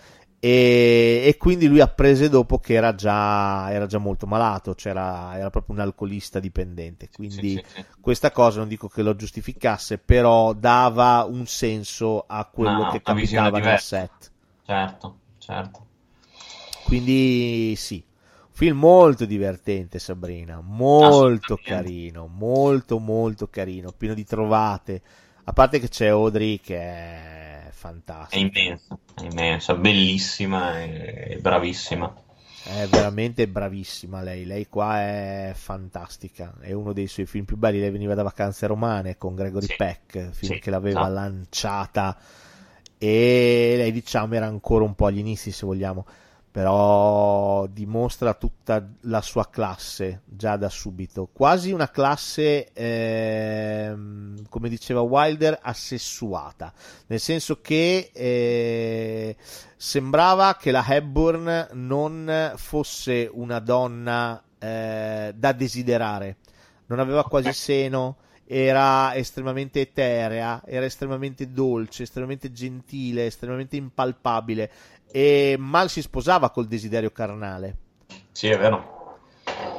e, 0.44 1.22
e, 1.24 1.38
quindi 1.38 1.68
lui 1.68 1.82
apprese 1.82 2.28
dopo 2.28 2.58
che 2.58 2.74
era 2.74 2.96
già, 2.96 3.72
era 3.72 3.86
già 3.86 4.00
molto 4.00 4.26
malato, 4.26 4.74
cioè 4.74 4.92
era, 4.92 5.38
era, 5.38 5.52
proprio 5.52 5.76
un 5.76 5.82
alcolista 5.82 6.40
dipendente. 6.40 7.10
Quindi 7.14 7.36
sì, 7.52 7.64
sì, 7.64 7.76
sì. 7.76 7.86
questa 8.02 8.32
cosa 8.32 8.58
non 8.58 8.68
dico 8.68 8.88
che 8.88 9.04
lo 9.04 9.16
giustificasse, 9.16 10.00
però 10.00 10.54
dava 10.54 11.28
un 11.30 11.46
senso 11.46 12.24
a 12.26 12.44
quello 12.46 12.86
no, 12.86 12.90
che 12.90 13.04
capitava 13.04 13.60
nel 13.60 13.78
set. 13.78 14.32
Certo, 14.66 15.20
certo. 15.38 15.86
Quindi 16.86 17.76
sì, 17.78 18.04
film 18.50 18.80
molto 18.80 19.26
divertente 19.26 20.00
Sabrina, 20.00 20.60
molto 20.60 21.60
carino, 21.64 22.26
molto 22.26 22.98
molto 22.98 23.48
carino, 23.48 23.92
pieno 23.96 24.16
di 24.16 24.26
trovate. 24.26 25.02
A 25.44 25.54
parte 25.54 25.78
che 25.78 25.88
c'è 25.88 26.08
Audrey 26.08 26.60
che 26.60 26.78
è 26.80 27.51
fantastica. 27.82 28.36
È 28.36 28.40
immensa, 28.40 29.00
è 29.16 29.24
immensa, 29.24 29.74
bellissima 29.74 30.84
e 30.84 31.40
bravissima. 31.42 32.14
È 32.64 32.86
veramente 32.88 33.48
bravissima 33.48 34.22
lei, 34.22 34.46
lei 34.46 34.68
qua 34.68 35.00
è 35.00 35.52
fantastica, 35.56 36.54
è 36.60 36.74
uno 36.74 36.94
dei 36.94 37.08
suoi 37.08 37.26
film 37.26 37.44
più 37.44 37.58
belli, 37.58 37.80
lei 37.80 37.90
veniva 37.90 38.14
da 38.14 38.22
vacanze 38.22 38.68
romane 38.68 39.18
con 39.18 39.34
Gregory 39.34 39.66
sì. 39.66 39.76
Peck, 39.76 40.30
film 40.30 40.54
sì, 40.54 40.60
che 40.60 40.70
l'aveva 40.70 41.08
no. 41.08 41.14
lanciata 41.14 42.16
e 43.00 43.74
lei 43.78 43.92
diciamo 43.92 44.36
era 44.36 44.46
ancora 44.46 44.86
un 44.86 44.94
po' 44.94 45.08
agli 45.08 45.18
inizi 45.18 45.52
se 45.52 45.66
vogliamo, 45.66 46.06
però 46.52 47.66
dimostra 47.68 48.34
tutta 48.34 48.86
la 49.02 49.22
sua 49.22 49.50
classe 49.50 50.24
già 50.26 50.58
da 50.58 50.68
subito, 50.68 51.30
quasi 51.32 51.72
una 51.72 51.90
classe, 51.90 52.74
ehm, 52.74 54.50
come 54.50 54.68
diceva 54.68 55.00
Wilder, 55.00 55.58
assessuata, 55.62 56.74
nel 57.08 57.22
senso 57.22 57.62
che 57.62 58.12
eh, 58.14 59.38
sembrava 59.78 60.58
che 60.58 60.72
la 60.72 60.86
Hepburn 60.86 61.70
non 61.72 62.54
fosse 62.58 63.30
una 63.32 63.60
donna 63.60 64.44
eh, 64.60 65.34
da 65.34 65.52
desiderare, 65.54 66.36
non 66.88 67.00
aveva 67.00 67.24
quasi 67.24 67.54
seno, 67.54 68.18
era 68.46 69.16
estremamente 69.16 69.80
eterea, 69.80 70.64
era 70.66 70.84
estremamente 70.84 71.50
dolce, 71.54 72.04
estremamente 72.04 72.52
gentile, 72.52 73.28
estremamente 73.28 73.78
impalpabile 73.78 74.70
e 75.12 75.56
mal 75.60 75.90
si 75.90 76.02
sposava 76.02 76.50
col 76.50 76.68
desiderio 76.68 77.12
carnale. 77.12 77.78
Sì, 78.32 78.48
è 78.48 78.58
vero. 78.58 79.00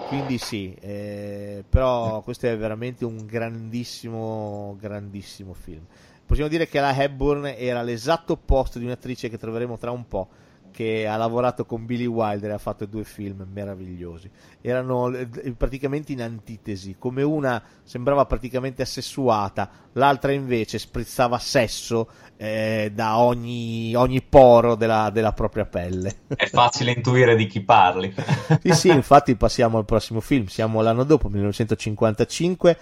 Quindi 0.09 0.37
sì, 0.37 0.74
eh, 0.78 1.64
però 1.66 2.20
questo 2.20 2.47
è 2.47 2.57
veramente 2.57 3.07
un 3.07 3.24
grandissimo, 3.24 4.76
grandissimo 4.78 5.55
film. 5.55 5.87
Possiamo 6.26 6.51
dire 6.51 6.68
che 6.68 6.80
la 6.80 6.95
Hepburn 6.95 7.47
era 7.57 7.83
l'esatto 7.83 8.35
opposto 8.35 8.78
di 8.78 8.85
un'attrice 8.85 9.30
che 9.30 9.39
troveremo 9.39 9.78
tra 9.78 9.91
un 9.91 10.07
po', 10.07 10.28
che 10.70 11.07
ha 11.07 11.16
lavorato 11.16 11.64
con 11.64 11.87
Billy 11.87 12.07
Wilder 12.07 12.51
e 12.51 12.55
ha 12.55 12.59
fatto 12.59 12.85
due 12.87 13.05
film 13.05 13.47
meravigliosi. 13.51 14.30
Erano 14.61 15.14
eh, 15.14 15.26
praticamente 15.57 16.12
in 16.12 16.22
antitesi, 16.22 16.97
come 16.99 17.22
una 17.22 17.62
sembrava 17.83 18.26
praticamente 18.26 18.83
assessuata, 18.83 19.70
l'altra 19.93 20.33
invece 20.33 20.78
sprizzava 20.78 21.39
sesso 21.39 22.09
eh, 22.43 22.90
da 22.93 23.18
ogni, 23.18 23.95
ogni 23.95 24.20
poro 24.20 24.74
della, 24.74 25.11
della, 25.11 25.32
propria 25.32 25.64
pelle. 25.64 26.22
È 26.26 26.47
facile 26.47 26.90
intuire 26.90 27.36
di 27.36 27.47
chi 27.47 27.61
parli. 27.61 28.12
sì, 28.61 28.72
sì, 28.72 28.88
infatti 28.88 29.36
passiamo 29.36 29.78
al 29.78 29.84
prossimo 29.84 30.18
film, 30.18 30.47
siamo 30.47 30.82
l'anno 30.82 31.05
dopo, 31.05 31.28
1955, 31.28 32.76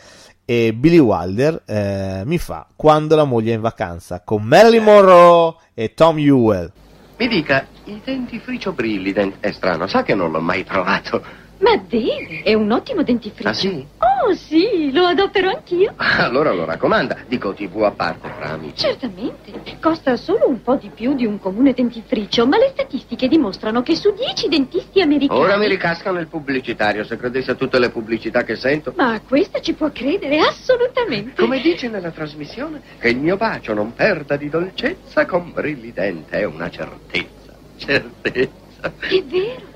e 0.47 0.73
Billy 0.73 0.99
Wilder 0.99 1.63
eh, 1.67 2.23
mi 2.25 2.39
fa 2.39 2.67
Quando 2.75 3.15
la 3.17 3.25
moglie 3.25 3.53
è 3.53 3.57
in 3.57 3.61
vacanza, 3.61 4.23
con 4.25 4.45
Marilyn 4.45 4.83
Monroe 4.83 5.57
e 5.75 5.93
Tom 5.93 6.17
Ewell. 6.17 6.73
Mi 7.19 7.29
dica, 7.29 7.67
il 7.85 8.01
dentifricio 8.03 8.73
Brilliant 8.73 9.41
è 9.41 9.53
strano, 9.53 9.87
sa 9.87 10.03
che 10.03 10.15
non 10.15 10.31
l'ho 10.31 10.41
mai 10.41 10.65
trovato. 10.65 11.23
Ma 11.61 11.77
bene, 11.77 12.43
è 12.43 12.55
un 12.55 12.71
ottimo 12.71 13.03
dentifricio. 13.03 13.49
Ah 13.49 13.53
sì? 13.53 13.87
Oh 13.99 14.35
sì, 14.35 14.91
lo 14.93 15.05
adotterò 15.05 15.51
anch'io. 15.51 15.95
Allora 16.21 16.53
lo 16.53 16.65
raccomanda, 16.65 17.17
dico 17.27 17.53
TV 17.53 17.83
a 17.83 17.91
parte 17.91 18.29
fra 18.39 18.51
amici. 18.51 18.77
Certamente, 18.77 19.79
costa 19.81 20.17
solo 20.17 20.49
un 20.49 20.63
po' 20.63 20.77
di 20.77 20.91
più 20.95 21.15
di 21.15 21.27
un 21.27 21.39
comune 21.39 21.73
dentifricio, 21.73 22.47
ma 22.47 22.57
le 22.57 22.71
statistiche 22.73 23.29
dimostrano 23.29 23.83
che 23.83 23.95
su 23.95 24.13
10 24.13 24.49
dentisti 24.49 25.01
americani... 25.01 25.41
Ora 25.41 25.57
mi 25.57 25.69
ricascano 25.69 26.19
il 26.19 26.29
pubblicitario, 26.29 27.05
se 27.05 27.17
credesse 27.17 27.53
a 27.53 27.55
tutte 27.55 27.79
le 27.79 27.91
pubblicità 27.91 28.43
che 28.43 28.57
sento. 28.57 28.93
Ma 28.97 29.15
a 29.15 29.21
questa 29.21 29.61
ci 29.61 29.75
può 29.75 29.91
credere, 29.91 30.39
assolutamente. 30.39 31.41
Come 31.41 31.61
dice 31.61 31.89
nella 31.89 32.11
trasmissione, 32.11 32.81
che 32.99 33.09
il 33.09 33.19
mio 33.19 33.37
bacio 33.37 33.75
non 33.75 33.95
perda 33.95 34.37
di 34.37 34.49
dolcezza 34.49 35.27
con 35.27 35.53
Brilli 35.53 35.93
è 36.29 36.45
una 36.45 36.71
certezza, 36.71 37.55
certezza. 37.77 38.93
È 38.99 39.23
vero, 39.25 39.67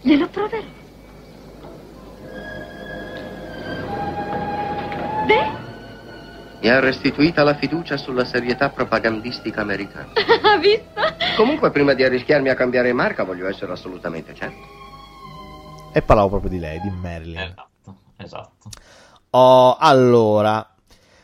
glielo 0.00 0.28
proverò. 0.28 0.78
Beh? 5.30 5.68
Mi 6.60 6.68
ha 6.68 6.80
restituita 6.80 7.44
la 7.44 7.54
fiducia 7.54 7.96
sulla 7.96 8.24
serietà 8.24 8.70
propagandistica 8.70 9.60
americana. 9.60 10.12
Ha 10.42 10.58
visto? 10.58 11.00
Comunque, 11.36 11.70
prima 11.70 11.94
di 11.94 12.02
arrischiarmi 12.02 12.48
a 12.48 12.56
cambiare 12.56 12.92
marca, 12.92 13.22
voglio 13.22 13.46
essere 13.46 13.70
assolutamente 13.70 14.34
certo. 14.34 14.58
E 15.92 16.02
parlavo 16.02 16.28
proprio 16.28 16.50
di 16.50 16.58
lei, 16.58 16.80
di 16.80 16.90
Marilyn. 16.90 17.38
Esatto, 17.38 17.96
esatto. 18.16 18.68
Oh, 19.30 19.76
allora, 19.78 20.74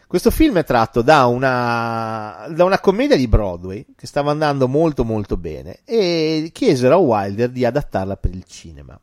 questo 0.06 0.30
film 0.30 0.58
è 0.58 0.64
tratto 0.64 1.02
da 1.02 1.26
una, 1.26 2.46
da 2.50 2.62
una 2.62 2.78
commedia 2.78 3.16
di 3.16 3.26
Broadway 3.26 3.84
che 3.96 4.06
stava 4.06 4.30
andando 4.30 4.68
molto 4.68 5.04
molto 5.04 5.36
bene 5.36 5.80
e 5.84 6.50
chiesero 6.52 6.94
a 6.94 6.98
Wilder 6.98 7.50
di 7.50 7.64
adattarla 7.64 8.16
per 8.16 8.32
il 8.32 8.44
cinema. 8.44 8.98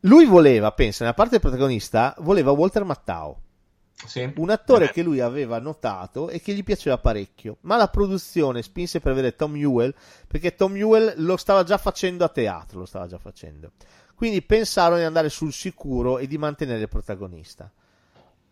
Lui 0.00 0.24
voleva, 0.26 0.72
pensa, 0.72 1.04
nella 1.04 1.14
parte 1.14 1.38
del 1.38 1.40
protagonista, 1.40 2.16
voleva 2.18 2.50
Walter 2.50 2.82
Mattau 2.82 3.36
sì. 4.06 4.32
un 4.36 4.50
attore 4.50 4.90
che 4.90 5.02
lui 5.02 5.20
aveva 5.20 5.58
notato 5.58 6.28
e 6.28 6.40
che 6.40 6.54
gli 6.54 6.62
piaceva 6.62 6.98
parecchio, 6.98 7.58
ma 7.62 7.76
la 7.76 7.88
produzione 7.88 8.62
spinse 8.62 9.00
per 9.00 9.14
vedere 9.14 9.36
Tom 9.36 9.56
Ewell 9.56 9.94
perché 10.26 10.54
Tom 10.54 10.76
Ewell 10.76 11.14
lo 11.16 11.36
stava 11.36 11.62
già 11.62 11.78
facendo 11.78 12.24
a 12.24 12.28
teatro, 12.28 12.80
lo 12.80 12.86
stava 12.86 13.06
già 13.06 13.18
facendo. 13.18 13.72
Quindi 14.14 14.42
pensarono 14.42 14.98
di 14.98 15.04
andare 15.04 15.28
sul 15.28 15.52
sicuro 15.52 16.18
e 16.18 16.26
di 16.26 16.38
mantenere 16.38 16.82
il 16.82 16.88
protagonista. 16.88 17.70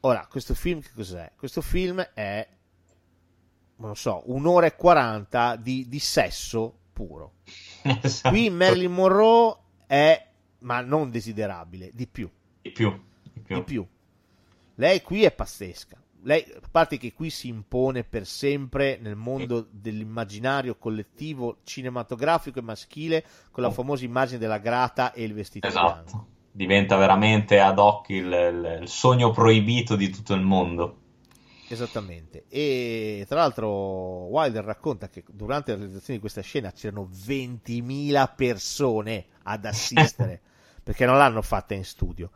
Ora, 0.01 0.27
questo 0.29 0.55
film 0.55 0.81
che 0.81 0.91
cos'è? 0.95 1.33
Questo 1.37 1.61
film 1.61 2.01
è 2.15 2.49
non 3.81 3.97
so, 3.97 4.23
un'ora 4.27 4.67
e 4.67 4.77
quaranta 4.77 5.57
di, 5.57 5.89
di 5.89 5.99
sesso 5.99 6.79
puro. 6.93 7.35
Esatto. 8.03 8.29
Qui 8.29 8.51
Marilyn 8.51 8.93
Monroe 8.93 9.57
è, 9.87 10.29
ma 10.61 10.83
non 10.83 11.11
desiderabile, 11.11 11.91
di 11.95 12.07
più. 12.07 12.31
Di 12.61 12.71
più. 12.71 12.91
Di 13.23 13.41
più. 13.41 13.57
Di 13.57 13.63
più. 13.63 13.87
Lei 14.81 15.03
qui 15.03 15.25
è 15.25 15.31
pazzesca. 15.31 16.03
Lei, 16.23 16.43
a 16.55 16.69
parte 16.71 16.97
che 16.97 17.13
qui 17.13 17.29
si 17.29 17.49
impone 17.49 18.03
per 18.03 18.25
sempre 18.27 18.97
nel 18.99 19.15
mondo 19.15 19.67
dell'immaginario 19.71 20.77
collettivo 20.77 21.59
cinematografico 21.65 22.61
e 22.61 22.63
maschile 22.63 23.25
con 23.51 23.63
la 23.63 23.71
famosa 23.71 24.07
immagine 24.07 24.39
della 24.39 24.57
grata 24.57 25.13
e 25.13 25.25
il 25.25 25.35
vestito 25.35 25.69
bianco. 25.69 25.89
Esatto. 26.07 26.27
Diventa 26.51 26.97
veramente 26.97 27.61
ad 27.61 27.79
hoc 27.79 28.09
il, 28.09 28.25
il- 28.25 28.79
il 28.81 28.89
sogno 28.89 29.31
proibito 29.33 29.97
di 29.97 30.09
tutto 30.09 30.33
il 30.33 30.41
mondo. 30.41 30.97
Esattamente. 31.69 32.47
E 32.49 33.27
tra 33.29 33.41
l'altro 33.41 33.69
Wilder 33.69 34.65
racconta 34.65 35.11
che 35.11 35.25
durante 35.31 35.73
la 35.73 35.77
realizzazione 35.77 36.15
di 36.15 36.21
questa 36.21 36.41
scena 36.41 36.73
c'erano 36.73 37.07
20.000 37.13 38.35
persone 38.35 39.27
ad 39.43 39.67
assistere 39.67 40.41
perché 40.83 41.05
non 41.05 41.19
l'hanno 41.19 41.43
fatta 41.43 41.75
in 41.75 41.85
studio. 41.85 42.31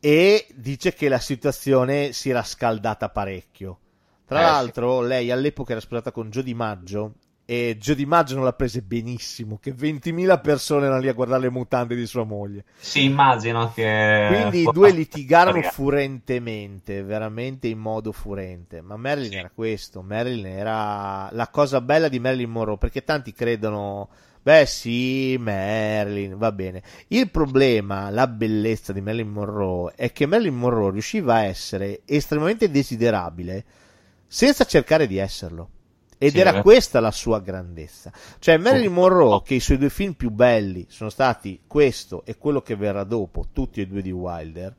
E 0.00 0.46
dice 0.54 0.94
che 0.94 1.08
la 1.08 1.18
situazione 1.18 2.12
si 2.12 2.30
era 2.30 2.42
scaldata 2.42 3.10
parecchio. 3.10 3.78
Tra 4.24 4.38
Eh, 4.38 4.44
sì. 4.44 4.50
l'altro, 4.50 5.00
lei 5.02 5.30
all'epoca 5.30 5.72
era 5.72 5.80
sposata 5.80 6.10
con 6.12 6.30
Joe 6.30 6.42
Di 6.42 6.54
Maggio 6.54 7.14
e 7.44 7.76
Joe 7.80 7.96
Di 7.96 8.06
Maggio 8.06 8.36
non 8.36 8.44
l'ha 8.44 8.52
prese 8.52 8.80
benissimo. 8.80 9.58
Che 9.60 9.74
20.000 9.74 10.40
persone 10.40 10.86
erano 10.86 11.00
lì 11.00 11.08
a 11.08 11.12
guardare 11.12 11.42
le 11.42 11.50
mutande 11.50 11.96
di 11.96 12.06
sua 12.06 12.22
moglie. 12.24 12.64
Sì, 12.78 13.04
immagino 13.04 13.72
che... 13.74 14.26
Quindi 14.30 14.60
i 14.62 14.70
due 14.72 14.92
litigarono 14.92 15.60
furentemente, 15.62 17.02
veramente 17.02 17.66
in 17.66 17.78
modo 17.78 18.12
furente. 18.12 18.80
Ma 18.82 18.96
Marilyn 18.96 19.38
era 19.38 19.50
questo. 19.52 20.00
Marilyn 20.00 20.46
era 20.46 21.28
la 21.32 21.48
cosa 21.48 21.80
bella 21.80 22.08
di 22.08 22.20
Marilyn 22.20 22.50
Monroe. 22.50 22.78
Perché 22.78 23.02
tanti 23.02 23.32
credono, 23.32 24.08
beh, 24.42 24.66
sì, 24.66 25.36
Marilyn, 25.38 26.36
va 26.36 26.52
bene. 26.52 26.82
Il 27.08 27.30
problema, 27.30 28.10
la 28.10 28.26
bellezza 28.26 28.92
di 28.92 29.00
Marilyn 29.00 29.28
Monroe 29.28 29.92
è 29.94 30.12
che 30.12 30.26
Marilyn 30.26 30.56
Monroe 30.56 30.92
riusciva 30.92 31.34
a 31.34 31.44
essere 31.44 32.02
estremamente 32.04 32.70
desiderabile 32.70 33.64
senza 34.26 34.64
cercare 34.64 35.06
di 35.06 35.16
esserlo. 35.18 35.70
Ed 36.22 36.32
Sì, 36.32 36.38
era 36.38 36.58
eh. 36.58 36.62
questa 36.62 37.00
la 37.00 37.10
sua 37.10 37.40
grandezza. 37.40 38.12
Cioè, 38.38 38.58
Marilyn 38.58 38.92
Monroe, 38.92 39.40
che 39.42 39.54
i 39.54 39.60
suoi 39.60 39.78
due 39.78 39.88
film 39.88 40.12
più 40.12 40.30
belli 40.30 40.86
sono 40.90 41.08
stati 41.08 41.62
questo 41.66 42.24
e 42.26 42.36
quello 42.36 42.60
che 42.60 42.76
verrà 42.76 43.04
dopo, 43.04 43.46
tutti 43.52 43.80
e 43.80 43.86
due 43.86 44.02
di 44.02 44.10
Wilder, 44.10 44.76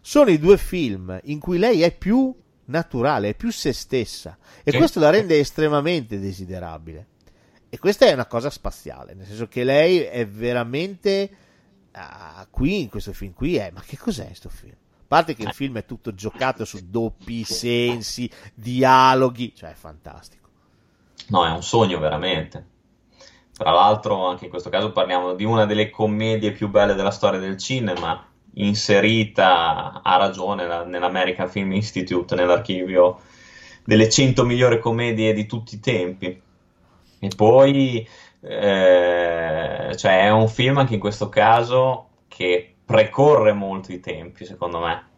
sono 0.00 0.30
i 0.30 0.38
due 0.38 0.56
film 0.56 1.18
in 1.24 1.40
cui 1.40 1.58
lei 1.58 1.82
è 1.82 1.96
più 1.96 2.32
naturale, 2.66 3.30
è 3.30 3.34
più 3.34 3.50
se 3.50 3.72
stessa. 3.72 4.38
E 4.62 4.70
Sì. 4.70 4.76
questo 4.76 5.00
la 5.00 5.10
rende 5.10 5.38
estremamente 5.38 6.20
desiderabile. 6.20 7.06
E 7.74 7.78
questa 7.80 8.06
è 8.06 8.12
una 8.12 8.26
cosa 8.26 8.50
spaziale, 8.50 9.14
nel 9.14 9.26
senso 9.26 9.48
che 9.48 9.64
lei 9.64 9.98
è 9.98 10.24
veramente 10.24 11.28
ah, 11.90 12.46
qui 12.48 12.82
in 12.82 12.88
questo 12.88 13.12
film 13.12 13.32
qui 13.32 13.56
è, 13.56 13.72
ma 13.74 13.82
che 13.84 13.98
cos'è 13.98 14.26
questo 14.26 14.48
film? 14.48 14.74
A 14.74 15.04
parte 15.08 15.34
che 15.34 15.42
il 15.42 15.52
film 15.52 15.78
è 15.78 15.84
tutto 15.84 16.14
giocato 16.14 16.64
su 16.64 16.78
doppi 16.88 17.42
sensi, 17.42 18.30
dialoghi, 18.54 19.56
cioè 19.56 19.72
è 19.72 19.74
fantastico. 19.74 20.48
No, 21.30 21.44
è 21.44 21.50
un 21.50 21.64
sogno 21.64 21.98
veramente. 21.98 22.64
Tra 23.52 23.72
l'altro, 23.72 24.24
anche 24.24 24.44
in 24.44 24.50
questo 24.50 24.70
caso 24.70 24.92
parliamo 24.92 25.34
di 25.34 25.42
una 25.42 25.66
delle 25.66 25.90
commedie 25.90 26.52
più 26.52 26.68
belle 26.68 26.94
della 26.94 27.10
storia 27.10 27.40
del 27.40 27.58
cinema, 27.58 28.24
inserita 28.52 30.00
a 30.00 30.16
ragione 30.16 30.64
la- 30.64 30.84
nell'American 30.84 31.50
Film 31.50 31.72
Institute, 31.72 32.36
nell'archivio 32.36 33.18
delle 33.84 34.08
100 34.08 34.44
migliori 34.44 34.78
commedie 34.78 35.32
di 35.32 35.46
tutti 35.46 35.74
i 35.74 35.80
tempi. 35.80 36.40
E 37.24 37.30
poi, 37.34 38.06
eh, 38.40 39.94
cioè, 39.96 40.24
è 40.24 40.30
un 40.30 40.48
film 40.48 40.78
anche 40.78 40.94
in 40.94 41.00
questo 41.00 41.28
caso 41.28 42.08
che 42.28 42.74
precorre 42.84 43.52
molto 43.52 43.92
i 43.92 44.00
tempi, 44.00 44.44
secondo 44.44 44.80
me. 44.80 45.08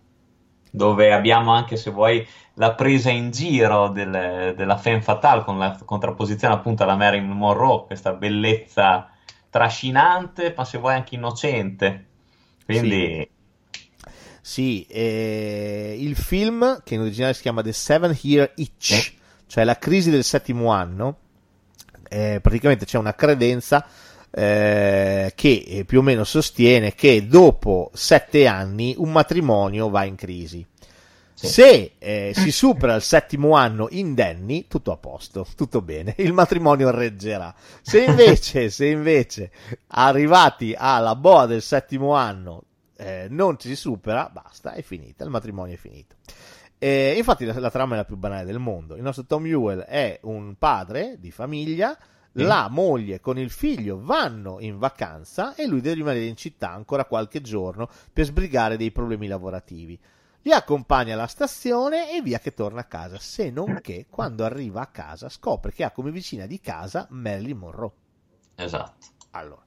Dove 0.71 1.13
abbiamo 1.13 1.53
anche, 1.53 1.77
se 1.77 1.91
vuoi, 1.91 2.27
la 2.55 2.75
presa 2.75 3.11
in 3.11 3.31
giro 3.31 3.89
del- 3.89 4.55
della 4.57 4.77
femme 4.77 5.03
fatale 5.03 5.43
con 5.45 5.59
la 5.59 5.79
contrapposizione 5.85 6.55
appunto 6.55 6.83
alla 6.83 6.97
Marilyn 6.97 7.31
Monroe, 7.31 7.87
questa 7.87 8.13
bellezza 8.13 9.11
trascinante, 9.51 10.55
ma 10.57 10.65
se 10.65 10.79
vuoi 10.79 10.95
anche 10.95 11.15
innocente. 11.15 12.07
Quindi, 12.65 13.29
Sì, 14.41 14.87
eh, 14.89 15.97
il 15.99 16.15
film 16.15 16.81
che 16.85 16.95
in 16.95 17.01
originale 17.01 17.35
si 17.35 17.43
chiama 17.43 17.63
The 17.63 17.73
Seven 17.73 18.17
Year 18.23 18.53
Itch, 18.55 19.15
cioè 19.49 19.65
la 19.65 19.77
crisi 19.77 20.11
del 20.11 20.23
settimo 20.23 20.71
anno, 20.71 21.17
eh, 22.09 22.41
praticamente 22.43 22.85
c'è 22.85 22.99
una 22.99 23.15
credenza 23.15 23.87
eh, 24.31 25.33
che 25.35 25.65
eh, 25.67 25.85
più 25.85 26.01
o 26.01 26.03
meno 26.03 26.25
sostiene 26.25 26.95
che 26.95 27.27
dopo 27.27 27.91
sette 27.95 28.47
anni 28.47 28.95
un 28.99 29.13
matrimonio 29.13 29.89
va 29.89 30.05
in 30.05 30.15
crisi. 30.15 30.67
Se 31.39 31.93
eh, 31.99 32.33
si 32.35 32.51
supera 32.51 32.95
il 32.95 33.03
settimo 33.03 33.55
anno 33.57 33.89
indenni, 33.91 34.67
tutto 34.69 34.91
a 34.91 34.97
posto, 34.97 35.47
tutto 35.55 35.83
bene, 35.83 36.15
il 36.21 36.33
matrimonio 36.33 36.91
reggerà. 36.91 37.55
Se 37.83 38.03
invece, 38.03 38.69
se 38.71 38.87
invece 38.87 39.51
arrivati 39.89 40.75
alla 40.77 41.15
boa 41.15 41.45
del 41.45 41.61
settimo 41.61 42.15
anno 42.15 42.63
eh, 42.97 43.27
non 43.29 43.59
ci 43.59 43.69
si 43.69 43.77
supera, 43.77 44.31
basta, 44.33 44.73
è 44.73 44.81
finita, 44.81 45.25
il 45.25 45.31
matrimonio 45.31 45.75
è 45.75 45.79
finito. 45.79 46.17
E 46.79 47.15
infatti 47.17 47.45
la, 47.45 47.59
la 47.59 47.71
trama 47.71 47.95
è 47.95 47.97
la 47.99 48.05
più 48.05 48.17
banale 48.17 48.45
del 48.45 48.59
mondo. 48.59 48.97
Il 48.97 49.03
nostro 49.03 49.25
Tom 49.25 49.47
Ewell 49.47 49.81
è 49.81 50.19
un 50.23 50.57
padre 50.59 51.17
di 51.19 51.31
famiglia, 51.31 51.97
la 52.33 52.69
moglie 52.69 53.21
con 53.21 53.39
il 53.39 53.51
figlio 53.51 53.99
vanno 54.03 54.61
in 54.61 54.79
vacanza 54.79 55.55
e 55.55 55.67
lui 55.67 55.81
deve 55.81 55.97
rimanere 55.97 56.27
in 56.27 56.37
città 56.37 56.71
ancora 56.71 57.07
qualche 57.07 57.41
giorno 57.41 57.89
per 58.13 58.27
sbrigare 58.27 58.77
dei 58.77 58.93
problemi 58.93 59.27
lavorativi. 59.27 59.99
Li 60.43 60.53
accompagna 60.53 61.15
alla 61.15 61.27
stazione 61.27 62.13
e 62.13 62.23
via 62.23 62.39
che 62.39 62.55
torna 62.55 62.81
a 62.81 62.85
casa, 62.85 63.19
se 63.19 63.51
non 63.51 63.81
che 63.83 64.07
quando 64.09 64.45
arriva 64.45 64.81
a 64.81 64.87
casa 64.87 65.29
scopre 65.29 65.73
che 65.73 65.83
ha 65.83 65.91
come 65.91 66.13
vicina 66.13 66.47
di 66.47 66.61
casa 66.61 67.07
Marilyn 67.11 67.57
Monroe. 67.57 67.93
esatto. 68.55 69.07
Allora, 69.31 69.66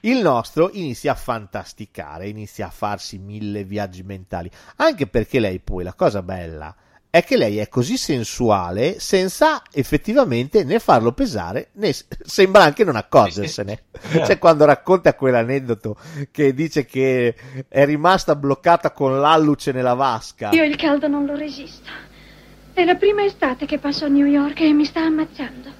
il 0.00 0.18
nostro 0.18 0.70
inizia 0.72 1.12
a 1.12 1.16
fantasticare, 1.16 2.28
inizia 2.28 2.66
a 2.66 2.70
farsi 2.70 3.18
mille 3.18 3.64
viaggi 3.64 4.02
mentali, 4.02 4.50
anche 4.76 5.06
perché 5.06 5.40
lei 5.40 5.58
poi, 5.58 5.84
la 5.84 5.94
cosa 5.94 6.22
bella, 6.22 6.74
è 7.16 7.24
che 7.24 7.38
lei 7.38 7.56
è 7.56 7.68
così 7.68 7.96
sensuale 7.96 9.00
senza 9.00 9.62
effettivamente 9.72 10.64
né 10.64 10.78
farlo 10.78 11.12
pesare 11.12 11.70
né 11.74 11.94
sembra 12.22 12.64
anche 12.64 12.84
non 12.84 12.96
accorgersene. 12.96 13.84
Cioè 14.26 14.38
quando 14.38 14.66
racconta 14.66 15.14
quell'aneddoto 15.14 15.96
che 16.30 16.52
dice 16.52 16.84
che 16.84 17.34
è 17.68 17.84
rimasta 17.86 18.36
bloccata 18.36 18.90
con 18.90 19.18
l'alluce 19.18 19.72
nella 19.72 19.94
vasca. 19.94 20.50
Io 20.50 20.64
il 20.64 20.76
caldo 20.76 21.08
non 21.08 21.24
lo 21.24 21.34
resisto. 21.34 21.90
È 22.74 22.84
la 22.84 22.96
prima 22.96 23.24
estate 23.24 23.64
che 23.64 23.78
passo 23.78 24.04
a 24.04 24.08
New 24.08 24.26
York 24.26 24.60
e 24.60 24.72
mi 24.74 24.84
sta 24.84 25.00
ammazzando. 25.00 25.70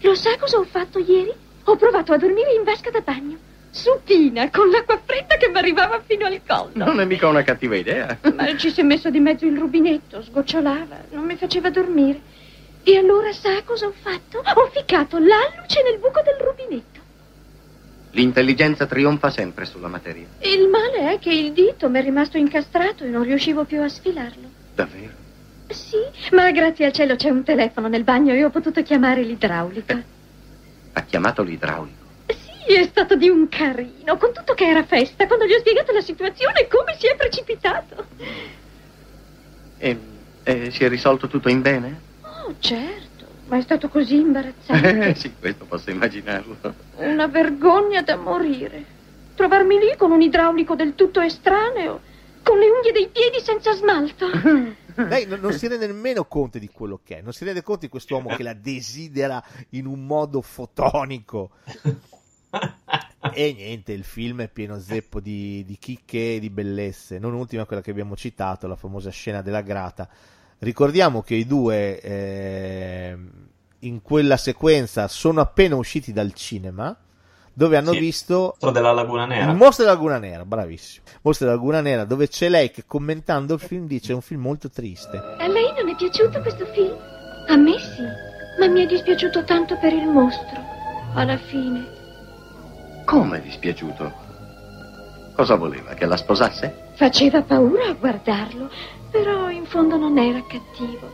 Lo 0.00 0.14
sa 0.14 0.36
cosa 0.38 0.58
ho 0.58 0.64
fatto 0.64 0.98
ieri? 0.98 1.32
Ho 1.68 1.76
provato 1.76 2.12
a 2.12 2.16
dormire 2.16 2.52
in 2.52 2.62
vasca 2.62 2.90
da 2.90 3.00
bagno. 3.00 3.36
Supina, 3.70 4.48
con 4.50 4.70
l'acqua 4.70 5.00
fredda 5.04 5.36
che 5.36 5.48
mi 5.48 5.58
arrivava 5.58 6.00
fino 6.00 6.24
al 6.24 6.40
collo. 6.46 6.84
Non 6.84 7.00
è 7.00 7.04
mica 7.04 7.26
una 7.26 7.42
cattiva 7.42 7.74
idea. 7.74 8.18
Ma 8.34 8.56
ci 8.56 8.70
si 8.70 8.80
è 8.80 8.84
messo 8.84 9.10
di 9.10 9.18
mezzo 9.18 9.46
il 9.46 9.58
rubinetto, 9.58 10.22
sgocciolava, 10.22 10.96
non 11.10 11.24
mi 11.24 11.36
faceva 11.36 11.68
dormire. 11.70 12.20
E 12.84 12.96
allora 12.96 13.32
sa 13.32 13.62
cosa 13.64 13.86
ho 13.86 13.92
fatto? 14.00 14.38
Ho 14.38 14.70
ficcato 14.72 15.18
l'alluce 15.18 15.82
nel 15.82 15.98
buco 15.98 16.22
del 16.22 16.36
rubinetto. 16.38 17.00
L'intelligenza 18.12 18.86
trionfa 18.86 19.30
sempre 19.30 19.64
sulla 19.64 19.88
materia. 19.88 20.26
Il 20.40 20.68
male 20.68 21.14
è 21.14 21.18
che 21.18 21.30
il 21.30 21.52
dito 21.52 21.90
mi 21.90 21.98
è 21.98 22.02
rimasto 22.02 22.38
incastrato 22.38 23.02
e 23.02 23.08
non 23.08 23.24
riuscivo 23.24 23.64
più 23.64 23.82
a 23.82 23.88
sfilarlo. 23.88 24.48
Davvero? 24.72 25.12
Sì, 25.68 25.98
ma 26.30 26.50
grazie 26.52 26.86
al 26.86 26.92
cielo 26.92 27.16
c'è 27.16 27.28
un 27.28 27.42
telefono 27.42 27.88
nel 27.88 28.04
bagno 28.04 28.32
e 28.32 28.44
ho 28.44 28.50
potuto 28.50 28.82
chiamare 28.82 29.22
l'idraulica. 29.22 30.14
Ha 30.96 31.02
chiamato 31.02 31.42
l'idraulico. 31.42 32.04
Sì, 32.26 32.72
è 32.74 32.84
stato 32.84 33.16
di 33.16 33.28
un 33.28 33.50
carino, 33.50 34.16
con 34.16 34.32
tutto 34.32 34.54
che 34.54 34.66
era 34.66 34.82
festa. 34.82 35.26
Quando 35.26 35.44
gli 35.44 35.52
ho 35.52 35.58
spiegato 35.58 35.92
la 35.92 36.00
situazione, 36.00 36.66
come 36.68 36.96
si 36.98 37.06
è 37.06 37.14
precipitato. 37.14 38.06
E, 39.76 39.98
e 40.42 40.70
si 40.70 40.84
è 40.84 40.88
risolto 40.88 41.28
tutto 41.28 41.50
in 41.50 41.60
bene? 41.60 42.00
Oh, 42.22 42.54
certo, 42.60 43.26
ma 43.48 43.58
è 43.58 43.60
stato 43.60 43.88
così 43.88 44.16
imbarazzante. 44.16 45.08
Eh, 45.08 45.14
sì, 45.14 45.34
questo 45.38 45.66
posso 45.66 45.90
immaginarlo. 45.90 46.56
Una 46.96 47.26
vergogna 47.26 48.00
da 48.00 48.16
morire. 48.16 48.82
Trovarmi 49.34 49.78
lì 49.78 49.94
con 49.98 50.12
un 50.12 50.22
idraulico 50.22 50.74
del 50.74 50.94
tutto 50.94 51.20
estraneo, 51.20 52.00
con 52.42 52.58
le 52.58 52.70
unghie 52.70 52.92
dei 52.92 53.08
piedi 53.12 53.38
senza 53.40 53.74
smalto. 53.74 54.30
Lei 54.96 55.26
non, 55.26 55.40
non 55.40 55.52
si 55.52 55.66
rende 55.68 55.86
nemmeno 55.86 56.24
conto 56.24 56.58
di 56.58 56.68
quello 56.68 57.00
che 57.02 57.18
è, 57.18 57.22
non 57.22 57.32
si 57.32 57.44
rende 57.44 57.62
conto 57.62 57.82
di 57.82 57.88
quest'uomo 57.88 58.34
che 58.34 58.42
la 58.42 58.54
desidera 58.54 59.42
in 59.70 59.86
un 59.86 60.06
modo 60.06 60.40
fotonico. 60.42 61.50
E 63.32 63.52
niente, 63.52 63.92
il 63.92 64.04
film 64.04 64.42
è 64.42 64.48
pieno 64.48 64.78
zeppo 64.78 65.20
di, 65.20 65.64
di 65.66 65.76
chicche 65.78 66.36
e 66.36 66.40
di 66.40 66.48
bellezze. 66.48 67.18
Non 67.18 67.34
ultima 67.34 67.64
quella 67.64 67.82
che 67.82 67.90
abbiamo 67.90 68.16
citato, 68.16 68.66
la 68.66 68.76
famosa 68.76 69.10
scena 69.10 69.42
della 69.42 69.62
grata, 69.62 70.08
Ricordiamo 70.58 71.20
che 71.22 71.34
i 71.34 71.46
due 71.46 72.00
eh, 72.00 73.16
in 73.80 74.00
quella 74.00 74.38
sequenza 74.38 75.06
sono 75.06 75.42
appena 75.42 75.76
usciti 75.76 76.12
dal 76.14 76.32
cinema 76.32 76.96
dove 77.58 77.78
hanno 77.78 77.92
Sì, 77.92 77.98
visto 77.98 78.34
il 78.34 78.40
mostro 78.48 78.70
della 78.70 78.92
Laguna 78.92 79.24
Nera. 79.24 79.50
il 79.50 79.56
mostro 79.56 79.84
della 79.84 79.96
Laguna 79.96 80.18
Nera, 80.18 80.44
bravissimo. 80.44 81.04
Il 81.08 81.18
mostro 81.22 81.46
della 81.46 81.56
Laguna 81.56 81.80
Nera, 81.80 82.04
dove 82.04 82.28
c'è 82.28 82.50
lei 82.50 82.70
che 82.70 82.84
commentando 82.86 83.54
il 83.54 83.60
film 83.60 83.86
dice 83.86 84.12
è 84.12 84.14
un 84.14 84.20
film 84.20 84.42
molto 84.42 84.68
triste. 84.68 85.16
A 85.16 85.46
lei 85.48 85.72
non 85.74 85.88
è 85.88 85.96
piaciuto 85.96 86.38
questo 86.42 86.66
film? 86.66 86.94
A 87.48 87.56
me 87.56 87.78
sì, 87.78 88.02
ma 88.60 88.66
mi 88.68 88.82
è 88.82 88.86
dispiaciuto 88.86 89.42
tanto 89.44 89.78
per 89.78 89.92
il 89.94 90.06
mostro. 90.06 90.60
Alla 91.14 91.38
fine. 91.38 91.94
Come 93.06 93.40
dispiaciuto? 93.40 94.12
Cosa 95.34 95.54
voleva? 95.54 95.94
Che 95.94 96.04
la 96.04 96.16
sposasse? 96.16 96.92
Faceva 96.96 97.40
paura 97.42 97.86
a 97.88 97.92
guardarlo, 97.94 98.68
però 99.10 99.48
in 99.50 99.64
fondo 99.64 99.96
non 99.96 100.18
era 100.18 100.42
cattivo. 100.46 101.10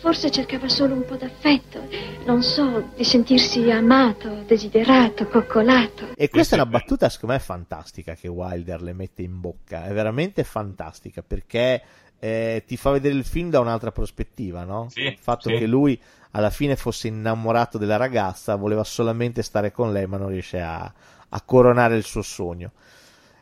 Forse 0.00 0.30
cercava 0.30 0.66
solo 0.66 0.94
un 0.94 1.04
po' 1.04 1.16
d'affetto, 1.16 1.86
non 2.24 2.42
so, 2.42 2.90
di 2.96 3.04
sentirsi 3.04 3.70
amato, 3.70 4.44
desiderato, 4.46 5.26
coccolato. 5.26 6.14
E 6.16 6.30
questa 6.30 6.56
è 6.56 6.60
una 6.60 6.70
battuta 6.70 7.10
secondo 7.10 7.34
me 7.34 7.40
fantastica 7.40 8.14
che 8.14 8.26
Wilder 8.26 8.80
le 8.80 8.94
mette 8.94 9.20
in 9.20 9.38
bocca, 9.40 9.84
è 9.84 9.92
veramente 9.92 10.42
fantastica 10.42 11.22
perché 11.22 11.82
eh, 12.18 12.64
ti 12.66 12.78
fa 12.78 12.92
vedere 12.92 13.14
il 13.14 13.24
film 13.24 13.50
da 13.50 13.60
un'altra 13.60 13.92
prospettiva, 13.92 14.64
no? 14.64 14.88
Sì, 14.88 15.00
il 15.02 15.18
fatto 15.20 15.50
sì. 15.50 15.58
che 15.58 15.66
lui 15.66 16.00
alla 16.30 16.50
fine 16.50 16.76
fosse 16.76 17.08
innamorato 17.08 17.76
della 17.76 17.96
ragazza, 17.96 18.56
voleva 18.56 18.84
solamente 18.84 19.42
stare 19.42 19.70
con 19.70 19.92
lei 19.92 20.06
ma 20.06 20.16
non 20.16 20.28
riesce 20.28 20.62
a, 20.62 20.90
a 21.28 21.40
coronare 21.42 21.96
il 21.96 22.04
suo 22.04 22.22
sogno. 22.22 22.72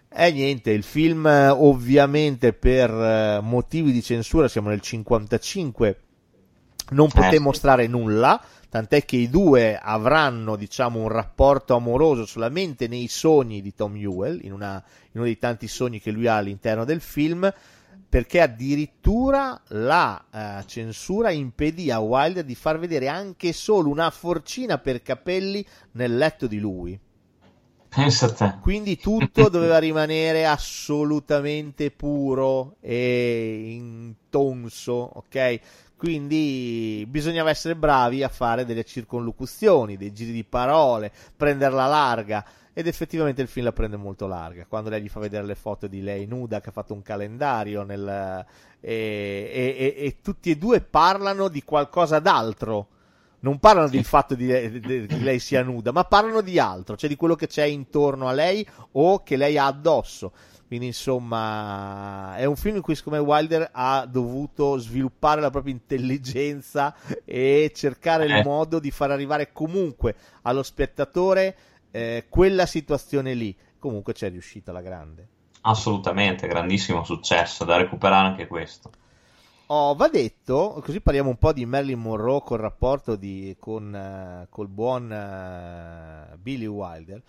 E 0.09 0.33
niente, 0.33 0.73
il 0.73 0.83
film 0.83 1.25
eh, 1.27 1.51
ovviamente 1.51 2.53
per 2.53 2.91
eh, 2.91 3.41
motivi 3.43 3.93
di 3.93 4.03
censura, 4.03 4.49
siamo 4.49 4.71
nel 4.71 4.81
55, 4.81 6.01
non 6.91 7.13
poté 7.13 7.39
Eh, 7.39 7.39
mostrare 7.39 7.87
nulla, 7.87 8.41
tant'è 8.69 9.05
che 9.05 9.17
i 9.17 9.29
due 9.31 9.79
avranno, 9.79 10.57
diciamo, 10.57 11.01
un 11.01 11.09
rapporto 11.09 11.75
amoroso 11.75 12.27
solamente 12.27 12.89
nei 12.89 13.09
sogni 13.09 13.61
di 13.63 13.75
Tom 13.75 13.97
Ewell, 13.97 14.41
in, 14.43 14.53
una- 14.53 14.83
in 15.07 15.11
uno 15.21 15.25
dei 15.25 15.39
tanti 15.39 15.69
sogni 15.69 16.01
che 16.01 16.11
lui 16.11 16.27
ha 16.27 16.37
all'interno 16.37 16.85
del 16.85 17.01
film, 17.01 17.53
perché 18.09 18.41
addirittura 18.41 19.61
la 19.69 20.25
eh, 20.61 20.65
censura 20.67 21.31
impedì 21.31 21.91
a 21.91 21.99
Wilder 22.01 22.45
di 22.45 22.55
far 22.55 22.79
vedere 22.79 23.09
anche 23.09 23.53
solo 23.53 23.91
una 23.91 24.11
forcina 24.11 24.79
per 24.79 25.03
capelli 25.03 25.65
nel 25.93 26.17
letto 26.17 26.47
di 26.47 26.59
lui. 26.59 26.99
Pensa 27.97 28.27
a 28.27 28.33
te. 28.39 28.49
Quindi 28.59 28.99
tutto 28.99 29.49
doveva 29.49 29.79
rimanere 29.79 30.45
assolutamente 30.45 31.91
puro 31.91 32.77
e 32.81 33.71
intonso, 33.77 34.93
ok? 35.15 35.61
Quindi 35.99 37.05
bisognava 37.09 37.51
essere 37.51 37.75
bravi 37.75 38.23
a 38.23 38.29
fare 38.29 38.65
delle 38.65 38.85
circonlocuzioni, 38.85 39.97
dei 39.97 40.13
giri 40.13 40.31
di 40.31 40.45
parole, 40.45 41.11
prenderla 41.37 41.87
larga. 41.87 42.45
Ed 42.73 42.87
effettivamente 42.87 43.43
il 43.43 43.49
film 43.49 43.65
la 43.65 43.73
prende 43.73 43.97
molto 43.97 44.29
larga. 44.29 44.65
Quando 44.69 44.91
lei 44.91 45.03
gli 45.03 45.09
fa 45.09 45.19
vedere 45.19 45.45
le 45.45 45.57
foto 45.57 45.89
di 45.89 46.01
lei 46.01 46.27
nuda 46.27 46.61
che 46.61 46.69
ha 46.69 46.73
fatto 46.73 46.95
un 46.95 47.03
calendario 47.03 47.83
nel- 47.83 48.47
e, 48.79 49.51
e- 49.53 49.77
e- 49.77 50.07
e 50.07 50.17
tutti 50.23 50.51
e 50.53 50.57
due 50.57 50.81
parlano 50.81 51.49
di 51.49 51.65
qualcosa 51.65 52.21
d'altro. 52.21 52.87
Non 53.41 53.59
parlano 53.59 53.89
del 53.89 54.05
fatto 54.05 54.37
di, 54.37 54.47
che 54.47 55.07
lei 55.21 55.41
sia 55.41 55.63
nuda, 55.65 55.91
ma 55.91 56.05
parlano 56.05 56.41
di 56.41 56.61
altro, 56.61 56.97
cioè 56.97 57.09
di 57.09 57.17
quello 57.17 57.35
che 57.35 57.49
c'è 57.49 57.65
intorno 57.65 58.29
a 58.29 58.33
lei 58.33 58.65
o 58.93 59.25
che 59.25 59.37
lei 59.37 59.59
ha 59.59 59.67
addosso. 59.67 60.33
Quindi, 60.69 60.87
insomma, 60.87 62.37
è 62.37 62.45
un 62.45 62.55
film 62.55 62.77
in 62.77 62.83
cui, 62.83 62.95
secondo 62.95 63.19
me, 63.19 63.25
Wilder 63.25 63.71
ha 63.73 64.05
dovuto 64.05 64.77
sviluppare 64.77 65.41
la 65.41 65.49
propria 65.49 65.73
intelligenza 65.73 66.95
e 67.25 67.73
cercare 67.75 68.27
Eh. 68.27 68.37
il 68.37 68.45
modo 68.45 68.79
di 68.79 68.91
far 68.91 69.11
arrivare 69.11 69.51
comunque 69.51 70.15
allo 70.43 70.63
spettatore 70.63 71.57
eh, 71.91 72.27
quella 72.29 72.67
situazione 72.67 73.33
lì. 73.33 73.57
Comunque 73.79 74.13
c'è 74.13 74.29
riuscita 74.29 74.71
la 74.71 74.83
grande. 74.83 75.29
Assolutamente, 75.63 76.47
grandissimo 76.47 77.03
successo, 77.03 77.65
da 77.65 77.79
recuperare 77.79 78.29
anche 78.29 78.47
questo. 78.47 78.91
Oh, 79.71 79.95
va 79.95 80.09
detto, 80.09 80.81
così 80.85 81.01
parliamo 81.01 81.31
un 81.31 81.37
po' 81.37 81.53
di 81.53 81.67
Marilyn 81.67 81.99
Monroe 81.99 82.43
col 82.43 82.59
rapporto 82.59 83.17
di, 83.17 83.55
con 83.59 83.95
eh, 83.95 84.47
col 84.51 84.69
buon 84.69 85.13
eh, 85.13 86.37
Billy 86.37 86.67
Wilder. 86.67 87.23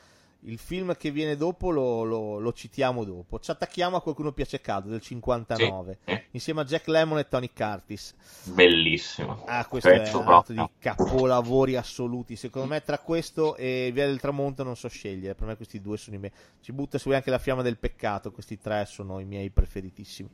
Il 0.43 0.57
film 0.57 0.95
che 0.95 1.11
viene 1.11 1.35
dopo 1.35 1.69
lo, 1.69 2.03
lo- 2.03 2.39
lo 2.39 2.53
citiamo 2.53 3.03
dopo. 3.03 3.39
Ci 3.39 3.51
attacchiamo 3.51 3.97
a 3.97 4.01
qualcuno 4.01 4.31
piace 4.31 4.61
caldo 4.61 4.89
del 4.89 5.01
59 5.01 5.97
Sì, 6.05 6.21
insieme 6.31 6.61
a 6.61 6.63
Jack 6.63 6.87
Lemmon 6.87 7.17
e 7.19 7.27
Tony 7.27 7.49
Curtis. 7.53 8.15
Bellissimo. 8.45 9.43
Ah, 9.45 9.65
questo 9.65 9.89
è 9.89 9.97
Pezzo 9.97 10.19
un 10.19 10.27
altro 10.27 10.53
di 10.53 10.69
capolavori 10.79 11.75
assoluti. 11.75 12.37
Secondo 12.37 12.69
me, 12.69 12.81
tra 12.81 12.99
questo 12.99 13.57
e 13.57 13.91
Via 13.93 14.05
del 14.05 14.21
Tramonto 14.21 14.63
non 14.63 14.77
so 14.77 14.87
scegliere. 14.87 15.35
Per 15.35 15.45
me, 15.45 15.57
questi 15.57 15.81
due 15.81 15.97
sono 15.97 16.15
i 16.15 16.19
miei. 16.19 16.31
Ci 16.61 16.71
butta 16.71 16.97
su 16.97 17.09
anche 17.11 17.29
la 17.29 17.39
fiamma 17.39 17.61
del 17.61 17.77
peccato. 17.77 18.31
Questi 18.31 18.57
tre 18.59 18.85
sono 18.85 19.19
i 19.19 19.25
miei 19.25 19.49
preferitissimi. 19.49 20.29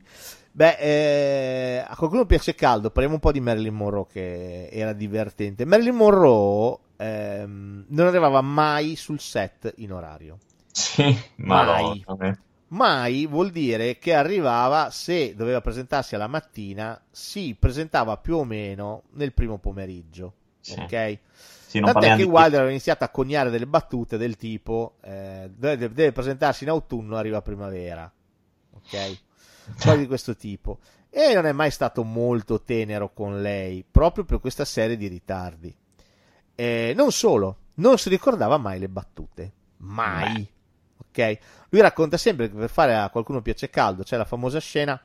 Beh, 0.52 0.76
eh, 0.78 1.84
a 1.86 1.96
qualcuno 1.96 2.26
piace 2.26 2.54
caldo. 2.54 2.90
Parliamo 2.90 3.14
un 3.14 3.20
po' 3.20 3.32
di 3.32 3.40
Marilyn 3.40 3.74
Monroe, 3.74 4.06
che 4.08 4.68
era 4.68 4.92
divertente. 4.92 5.64
Marilyn 5.64 5.96
Monroe 5.96 6.78
ehm, 6.96 7.84
non 7.88 8.06
arrivava 8.06 8.40
mai 8.40 8.96
sul 8.96 9.20
set 9.20 9.72
in 9.76 9.92
orario. 9.92 10.38
Sì, 10.72 11.16
ma 11.36 11.64
Mai. 11.64 12.04
Mai 12.68 13.26
vuol 13.26 13.50
dire 13.50 13.98
che 13.98 14.12
arrivava, 14.12 14.90
se 14.90 15.34
doveva 15.36 15.60
presentarsi 15.60 16.16
alla 16.16 16.26
mattina, 16.26 17.00
si 17.10 17.56
presentava 17.58 18.16
più 18.16 18.36
o 18.36 18.44
meno 18.44 19.04
nel 19.12 19.32
primo 19.32 19.58
pomeriggio. 19.58 20.34
Sì. 20.60 20.80
Ok? 20.80 21.18
Sì, 21.66 21.80
Tant'è 21.80 22.16
che 22.16 22.24
Wilder 22.24 22.58
aveva 22.58 22.70
iniziato 22.70 23.04
a 23.04 23.08
coniare 23.08 23.50
delle 23.50 23.66
battute 23.66 24.16
del 24.16 24.36
tipo 24.36 24.96
eh, 25.02 25.50
deve, 25.54 25.92
deve 25.92 26.12
presentarsi 26.12 26.64
in 26.64 26.70
autunno, 26.70 27.16
arriva 27.16 27.40
primavera. 27.40 28.10
Ok? 28.72 29.18
Cose 29.78 29.98
di 29.98 30.06
questo 30.06 30.34
tipo. 30.34 30.78
E 31.08 31.34
non 31.34 31.46
è 31.46 31.52
mai 31.52 31.70
stato 31.70 32.02
molto 32.02 32.62
tenero 32.62 33.12
con 33.12 33.40
lei, 33.40 33.84
proprio 33.88 34.24
per 34.24 34.40
questa 34.40 34.64
serie 34.64 34.96
di 34.96 35.06
ritardi. 35.06 35.74
Eh, 36.56 36.94
non 36.96 37.12
solo, 37.12 37.58
non 37.76 37.98
si 37.98 38.08
ricordava 38.08 38.56
mai 38.56 38.78
le 38.78 38.88
battute. 38.88 39.52
Mai. 39.78 40.48
Ok? 40.98 41.38
Lui 41.70 41.80
racconta 41.80 42.16
sempre 42.16 42.48
che 42.48 42.56
per 42.56 42.70
fare 42.70 42.96
a 42.96 43.10
qualcuno 43.10 43.42
piace 43.42 43.70
caldo 43.70 44.02
c'è 44.02 44.16
la 44.16 44.24
famosa 44.24 44.58
scena 44.58 45.00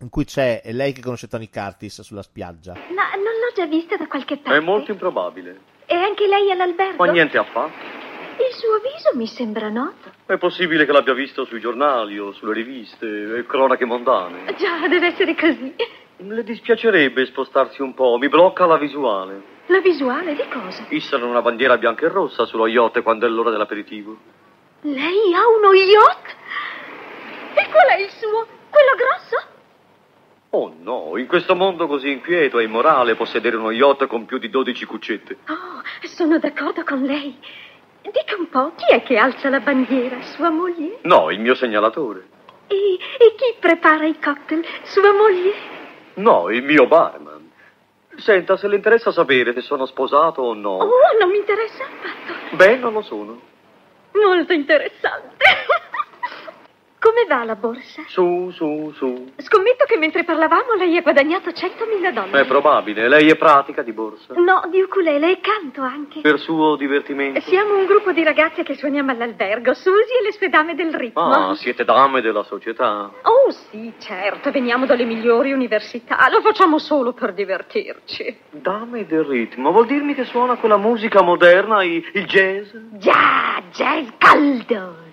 in 0.00 0.08
cui 0.08 0.24
c'è 0.24 0.62
lei 0.72 0.92
che 0.92 1.02
conosce 1.02 1.28
Tony 1.28 1.50
Curtis 1.50 2.00
sulla 2.00 2.22
spiaggia. 2.22 2.72
No, 2.72 2.80
non 2.80 3.22
l'ho 3.22 3.52
già 3.54 3.66
vista 3.66 3.96
da 3.96 4.06
qualche 4.06 4.38
parte. 4.38 4.58
È 4.58 4.60
molto 4.60 4.90
improbabile. 4.92 5.60
E 5.84 5.94
anche 5.94 6.26
lei 6.26 6.50
all'albergo? 6.50 7.04
Ma 7.04 7.12
niente 7.12 7.36
affatto. 7.36 7.98
Il 8.40 8.54
suo 8.54 8.78
viso 8.78 9.16
mi 9.16 9.26
sembra 9.26 9.68
noto. 9.68 10.10
È 10.24 10.38
possibile 10.38 10.86
che 10.86 10.92
l'abbia 10.92 11.12
visto 11.12 11.44
sui 11.44 11.60
giornali 11.60 12.18
o 12.18 12.32
sulle 12.32 12.54
riviste 12.54 13.44
cronache 13.46 13.84
mondane. 13.84 14.54
Già, 14.56 14.88
deve 14.88 15.08
essere 15.08 15.34
così. 15.34 15.74
Le 16.16 16.42
dispiacerebbe 16.42 17.26
spostarsi 17.26 17.82
un 17.82 17.92
po', 17.92 18.16
mi 18.18 18.28
blocca 18.28 18.64
la 18.64 18.78
visuale. 18.78 19.58
La 19.70 19.78
visuale 19.78 20.34
di 20.34 20.42
cosa? 20.48 20.84
Issano 20.88 21.28
una 21.28 21.42
bandiera 21.42 21.78
bianca 21.78 22.04
e 22.04 22.08
rossa 22.08 22.44
sullo 22.44 22.66
yacht 22.66 23.02
quando 23.02 23.26
è 23.26 23.28
l'ora 23.28 23.50
dell'aperitivo. 23.50 24.16
Lei 24.80 25.32
ha 25.32 25.46
uno 25.46 25.72
yacht? 25.72 26.36
E 27.54 27.68
qual 27.70 27.86
è 27.86 28.00
il 28.00 28.10
suo? 28.10 28.46
Quello 28.68 28.96
grosso? 28.96 29.48
Oh 30.50 30.74
no, 30.80 31.16
in 31.18 31.28
questo 31.28 31.54
mondo 31.54 31.86
così 31.86 32.10
inquieto 32.10 32.58
e 32.58 32.64
immorale 32.64 33.14
possedere 33.14 33.56
uno 33.56 33.70
yacht 33.70 34.08
con 34.08 34.26
più 34.26 34.38
di 34.38 34.50
12 34.50 34.84
cuccette. 34.86 35.36
Oh, 35.46 35.82
sono 36.02 36.40
d'accordo 36.40 36.82
con 36.82 37.02
lei. 37.02 37.38
Dica 38.02 38.34
un 38.36 38.48
po', 38.48 38.72
chi 38.74 38.92
è 38.92 39.04
che 39.04 39.18
alza 39.18 39.50
la 39.50 39.60
bandiera? 39.60 40.20
Sua 40.22 40.50
moglie? 40.50 40.98
No, 41.02 41.30
il 41.30 41.38
mio 41.38 41.54
segnalatore. 41.54 42.26
E, 42.66 42.74
e 42.74 43.34
chi 43.36 43.54
prepara 43.60 44.04
i 44.04 44.18
cocktail? 44.18 44.66
Sua 44.82 45.12
moglie? 45.12 45.52
No, 46.14 46.50
il 46.50 46.64
mio 46.64 46.88
barman. 46.88 47.39
Senta, 48.20 48.56
se 48.56 48.68
le 48.68 48.76
interessa 48.76 49.12
sapere 49.12 49.52
se 49.52 49.60
sono 49.60 49.86
sposato 49.86 50.42
o 50.42 50.54
no. 50.54 50.76
Oh, 50.76 50.90
non 51.18 51.30
mi 51.30 51.38
interessa 51.38 51.84
affatto. 51.84 52.56
Beh, 52.56 52.76
non 52.76 52.92
lo 52.92 53.02
sono. 53.02 53.40
Molto 54.12 54.52
interessante. 54.52 55.36
Come 57.00 57.24
va 57.26 57.44
la 57.44 57.54
borsa? 57.54 58.02
Su, 58.08 58.50
su, 58.52 58.92
su. 58.94 59.32
Scommetto 59.38 59.86
che 59.86 59.96
mentre 59.96 60.22
parlavamo 60.22 60.74
lei 60.74 60.98
ha 60.98 61.00
guadagnato 61.00 61.48
100.000 61.48 62.12
dollari. 62.12 62.44
È 62.44 62.46
probabile. 62.46 63.08
Lei 63.08 63.30
è 63.30 63.36
pratica 63.36 63.80
di 63.80 63.92
borsa. 63.92 64.34
No, 64.34 64.68
di 64.70 64.82
ukulele 64.82 65.30
e 65.30 65.40
canto 65.40 65.80
anche. 65.80 66.20
Per 66.20 66.38
suo 66.38 66.76
divertimento. 66.76 67.40
Siamo 67.40 67.78
un 67.78 67.86
gruppo 67.86 68.12
di 68.12 68.22
ragazze 68.22 68.62
che 68.62 68.74
suoniamo 68.74 69.12
all'albergo, 69.12 69.72
Susi 69.72 70.12
e 70.20 70.24
le 70.24 70.32
sue 70.32 70.50
dame 70.50 70.74
del 70.74 70.92
ritmo. 70.92 71.22
Ah, 71.22 71.54
siete 71.54 71.84
dame 71.84 72.20
della 72.20 72.42
società. 72.42 73.10
Oh 73.22 73.50
sì, 73.50 73.94
certo, 73.98 74.50
veniamo 74.50 74.84
dalle 74.84 75.04
migliori 75.04 75.52
università, 75.52 76.28
lo 76.30 76.42
facciamo 76.42 76.78
solo 76.78 77.14
per 77.14 77.32
divertirci. 77.32 78.36
Dame 78.50 79.06
del 79.06 79.24
ritmo. 79.24 79.72
Vuol 79.72 79.86
dirmi 79.86 80.12
che 80.12 80.24
suona 80.24 80.56
quella 80.56 80.76
musica 80.76 81.22
moderna, 81.22 81.82
il 81.82 82.26
jazz? 82.26 82.68
Già, 82.98 83.62
jazz 83.72 84.06
caldo. 84.18 85.08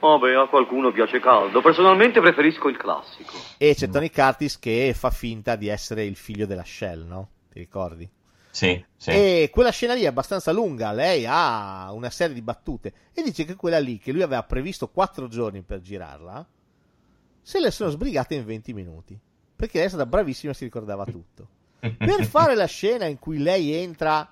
Vabbè, 0.00 0.32
a 0.34 0.48
qualcuno 0.48 0.90
piace 0.92 1.20
caldo. 1.20 1.60
Personalmente 1.60 2.20
preferisco 2.20 2.68
il 2.68 2.76
classico. 2.76 3.32
E 3.58 3.74
c'è 3.74 3.88
Tony 3.88 4.10
Curtis 4.10 4.58
che 4.58 4.94
fa 4.96 5.10
finta 5.10 5.56
di 5.56 5.68
essere 5.68 6.04
il 6.04 6.16
figlio 6.16 6.46
della 6.46 6.64
Shell, 6.64 7.06
no? 7.06 7.28
Ti 7.50 7.58
ricordi? 7.58 8.08
Sì, 8.50 8.82
sì. 8.96 9.10
E 9.10 9.50
quella 9.52 9.70
scena 9.70 9.94
lì 9.94 10.02
è 10.02 10.06
abbastanza 10.06 10.50
lunga, 10.50 10.90
lei 10.92 11.24
ha 11.26 11.92
una 11.92 12.10
serie 12.10 12.34
di 12.34 12.42
battute 12.42 12.92
e 13.12 13.22
dice 13.22 13.44
che 13.44 13.54
quella 13.54 13.78
lì, 13.78 13.98
che 13.98 14.10
lui 14.10 14.22
aveva 14.22 14.42
previsto 14.42 14.88
quattro 14.88 15.28
giorni 15.28 15.62
per 15.62 15.80
girarla, 15.80 16.44
se 17.40 17.60
le 17.60 17.70
sono 17.70 17.90
sbrigate 17.90 18.34
in 18.34 18.44
20 18.44 18.72
minuti. 18.72 19.18
Perché 19.54 19.76
lei 19.78 19.86
è 19.86 19.90
stata 19.90 20.06
bravissima 20.06 20.52
e 20.52 20.54
si 20.54 20.64
ricordava 20.64 21.04
tutto. 21.04 21.48
per 21.80 22.24
fare 22.24 22.54
la 22.54 22.66
scena 22.66 23.06
in 23.06 23.18
cui 23.18 23.38
lei 23.38 23.72
entra 23.72 24.28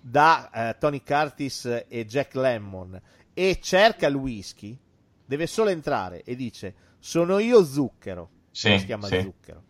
da 0.00 0.50
eh, 0.50 0.76
Tony 0.78 1.02
Curtis 1.02 1.84
e 1.88 2.06
Jack 2.06 2.34
Lemmon 2.34 3.00
e 3.34 3.58
cerca 3.60 4.06
il 4.06 4.14
whisky, 4.14 4.78
deve 5.26 5.46
solo 5.46 5.70
entrare 5.70 6.22
e 6.22 6.34
dice 6.36 6.74
sono 6.98 7.38
io 7.38 7.64
zucchero. 7.64 8.30
Sì, 8.50 8.78
si 8.78 8.86
chiama 8.86 9.06
sì. 9.06 9.20
zucchero. 9.20 9.62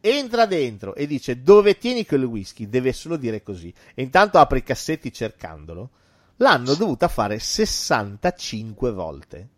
Entra 0.00 0.44
dentro 0.46 0.94
e 0.94 1.06
dice 1.06 1.42
dove 1.42 1.78
tieni 1.78 2.04
quel 2.04 2.24
whisky, 2.24 2.68
deve 2.68 2.92
solo 2.92 3.16
dire 3.16 3.42
così. 3.42 3.72
E 3.94 4.02
intanto 4.02 4.38
apre 4.38 4.58
i 4.58 4.62
cassetti 4.62 5.12
cercandolo. 5.12 5.90
L'hanno 6.38 6.74
dovuta 6.74 7.08
fare 7.08 7.38
65 7.38 8.92
volte. 8.92 9.48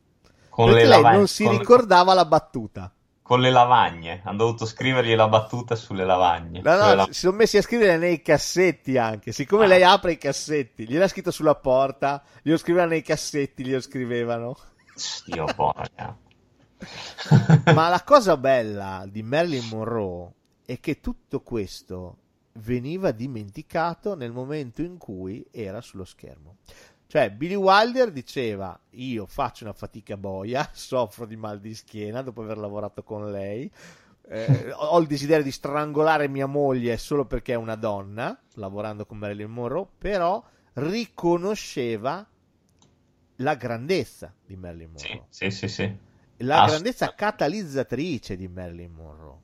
Con 0.48 0.66
perché 0.66 0.82
le 0.82 0.88
lei 0.88 0.96
lavagne- 0.96 1.16
non 1.18 1.26
si 1.28 1.42
con 1.44 1.52
le- 1.54 1.58
ricordava 1.58 2.14
la 2.14 2.24
battuta. 2.24 2.92
Con 3.22 3.40
le 3.40 3.50
lavagne. 3.50 4.20
Hanno 4.24 4.36
dovuto 4.36 4.66
scrivergli 4.66 5.14
la 5.16 5.26
battuta 5.26 5.74
sulle 5.74 6.04
lavagne. 6.04 6.60
No, 6.62 6.76
no, 6.76 6.94
la- 6.94 7.04
si 7.06 7.20
sono 7.20 7.36
messi 7.36 7.56
a 7.56 7.62
scrivere 7.62 7.96
nei 7.96 8.22
cassetti 8.22 8.96
anche. 8.98 9.32
Siccome 9.32 9.66
lei 9.66 9.82
apre 9.82 10.12
i 10.12 10.18
cassetti, 10.18 10.86
gliel'ha 10.86 11.08
scritto 11.08 11.32
sulla 11.32 11.56
porta, 11.56 12.22
glielo 12.42 12.56
scrivevano 12.56 12.90
nei 12.92 13.02
cassetti, 13.02 13.64
glielo 13.64 13.80
scrivevano. 13.80 14.56
Dio 15.26 15.44
boia. 15.54 16.16
Ma 17.74 17.88
la 17.88 18.02
cosa 18.02 18.36
bella 18.36 19.06
di 19.06 19.22
Marilyn 19.22 19.68
Monroe 19.68 20.32
è 20.64 20.80
che 20.80 21.00
tutto 21.00 21.40
questo 21.42 22.16
veniva 22.54 23.10
dimenticato 23.10 24.14
nel 24.14 24.32
momento 24.32 24.80
in 24.82 24.96
cui 24.96 25.46
era 25.50 25.80
sullo 25.80 26.04
schermo. 26.04 26.56
Cioè, 27.06 27.30
Billy 27.30 27.54
Wilder 27.54 28.10
diceva: 28.10 28.78
Io 28.90 29.26
faccio 29.26 29.64
una 29.64 29.72
fatica 29.72 30.16
boia, 30.16 30.68
soffro 30.72 31.26
di 31.26 31.36
mal 31.36 31.60
di 31.60 31.74
schiena 31.74 32.22
dopo 32.22 32.42
aver 32.42 32.58
lavorato 32.58 33.02
con 33.02 33.30
lei. 33.30 33.70
eh, 34.28 34.72
ho 34.72 34.98
il 34.98 35.06
desiderio 35.06 35.44
di 35.44 35.52
strangolare 35.52 36.26
mia 36.26 36.46
moglie 36.46 36.96
solo 36.96 37.26
perché 37.26 37.52
è 37.52 37.56
una 37.56 37.76
donna, 37.76 38.38
lavorando 38.54 39.06
con 39.06 39.18
Marilyn 39.18 39.50
Monroe, 39.50 39.86
però 39.98 40.42
riconosceva 40.72 42.26
la 43.36 43.54
grandezza 43.54 44.32
di 44.44 44.56
Marilyn 44.56 44.90
Monroe. 44.92 45.26
Sì, 45.28 45.50
sì, 45.50 45.68
sì. 45.68 45.96
la 46.38 46.62
Ass- 46.62 46.70
grandezza 46.70 47.14
catalizzatrice 47.14 48.36
di 48.36 48.48
Marilyn 48.48 48.92
Monroe. 48.92 49.38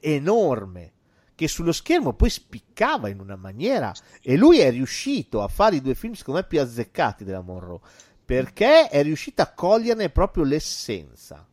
Enorme. 0.00 0.92
Che 1.34 1.48
sullo 1.48 1.72
schermo 1.72 2.12
poi 2.12 2.28
spiccava 2.28 3.08
in 3.08 3.18
una 3.18 3.36
maniera 3.36 3.94
e 4.20 4.36
lui 4.36 4.58
è 4.58 4.70
riuscito 4.70 5.42
a 5.42 5.48
fare 5.48 5.76
i 5.76 5.80
due 5.80 5.94
film 5.94 6.12
secondo 6.12 6.40
me 6.40 6.46
più 6.46 6.60
azzeccati 6.60 7.24
della 7.24 7.40
Monroe 7.40 7.80
perché 8.22 8.88
è 8.88 9.02
riuscito 9.02 9.40
a 9.40 9.46
coglierne 9.46 10.10
proprio 10.10 10.44
l'essenza. 10.44 11.48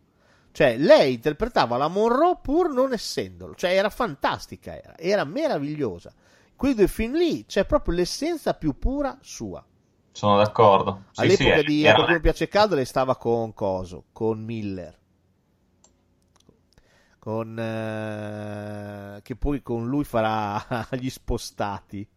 Cioè 0.51 0.75
lei 0.77 1.13
interpretava 1.13 1.77
la 1.77 1.87
Monroe 1.87 2.37
pur 2.41 2.69
non 2.69 2.91
essendolo. 2.91 3.55
Cioè 3.55 3.71
era 3.71 3.89
fantastica 3.89 4.75
era, 4.75 4.97
era 4.97 5.23
meravigliosa. 5.23 6.13
Quei 6.53 6.73
due 6.73 6.89
film 6.89 7.15
lì 7.15 7.45
c'è 7.45 7.65
proprio 7.65 7.95
l'essenza 7.95 8.55
più 8.55 8.77
pura 8.77 9.17
sua 9.21 9.65
Sono 10.17 10.37
d'accordo. 10.37 11.03
Sì, 11.11 11.29
All'epoca 11.29 11.61
sì, 11.61 11.61
di 11.61 11.89
A 11.89 11.93
qualcuno 11.93 12.21
piace 12.21 12.47
caldo 12.47 12.73
lei 12.73 12.85
stava 12.85 13.17
con 13.17 13.53
Coso, 13.53 14.05
con 14.13 14.41
Miller. 14.41 14.97
Con, 17.19 17.59
eh, 17.59 19.21
che 19.21 19.35
poi 19.35 19.61
con 19.61 19.87
lui 19.87 20.03
farà 20.05 20.87
gli 20.97 21.09
spostati. 21.09 22.07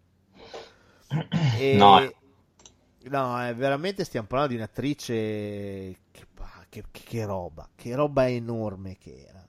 E- 1.53 1.73
No. 1.73 2.11
no, 3.11 3.47
eh, 3.49 3.55
veramente 3.55 4.05
stiamo 4.05 4.27
parlando 4.27 4.55
di 4.55 4.61
un'attrice 4.61 5.15
che, 5.15 5.97
che- 6.13 6.27
che- 6.69 6.85
che 6.93 7.25
roba, 7.25 7.69
che 7.75 7.95
roba 7.95 8.29
enorme 8.29 8.97
che 8.99 9.27
era. 9.29 9.47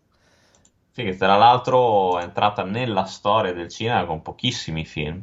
Sì, 0.92 1.04
che 1.04 1.16
tra 1.16 1.38
l'altro 1.38 2.20
è 2.20 2.24
entrata 2.24 2.64
nella 2.64 3.06
storia 3.06 3.52
del 3.52 3.68
cinema 3.68 4.06
con 4.06 4.22
pochissimi 4.22 4.86
film 4.86 5.22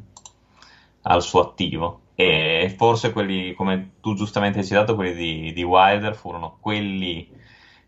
al 1.03 1.23
suo 1.23 1.41
attivo. 1.41 2.01
E 2.21 2.75
forse 2.77 3.13
quelli, 3.13 3.55
come 3.55 3.93
tu 4.01 4.15
giustamente 4.15 4.59
hai 4.59 4.65
citato, 4.65 4.95
quelli 4.97 5.15
di, 5.15 5.53
di 5.53 5.63
Wilder 5.63 6.15
furono 6.17 6.59
quelli 6.61 7.33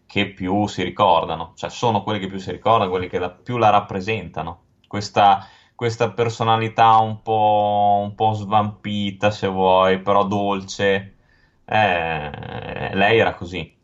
che 0.07 0.32
più 0.32 0.66
si 0.66 0.82
ricordano, 0.85 1.52
cioè 1.57 1.70
sono 1.70 2.02
quelli 2.02 2.20
che 2.20 2.28
più 2.28 2.39
si 2.39 2.51
ricordano, 2.52 2.90
quelli 2.90 3.09
che 3.09 3.19
la- 3.19 3.31
più 3.31 3.57
la 3.59 3.70
rappresentano. 3.70 4.66
Questa, 4.86 5.47
questa 5.74 6.12
personalità 6.12 6.97
un 6.98 7.23
po', 7.23 8.01
un 8.05 8.15
po' 8.15 8.32
svampita, 8.35 9.31
se 9.31 9.47
vuoi, 9.48 10.01
però 10.01 10.24
dolce. 10.27 11.16
Eh, 11.65 12.90
lei 12.94 13.19
era 13.19 13.35
così. 13.35 13.77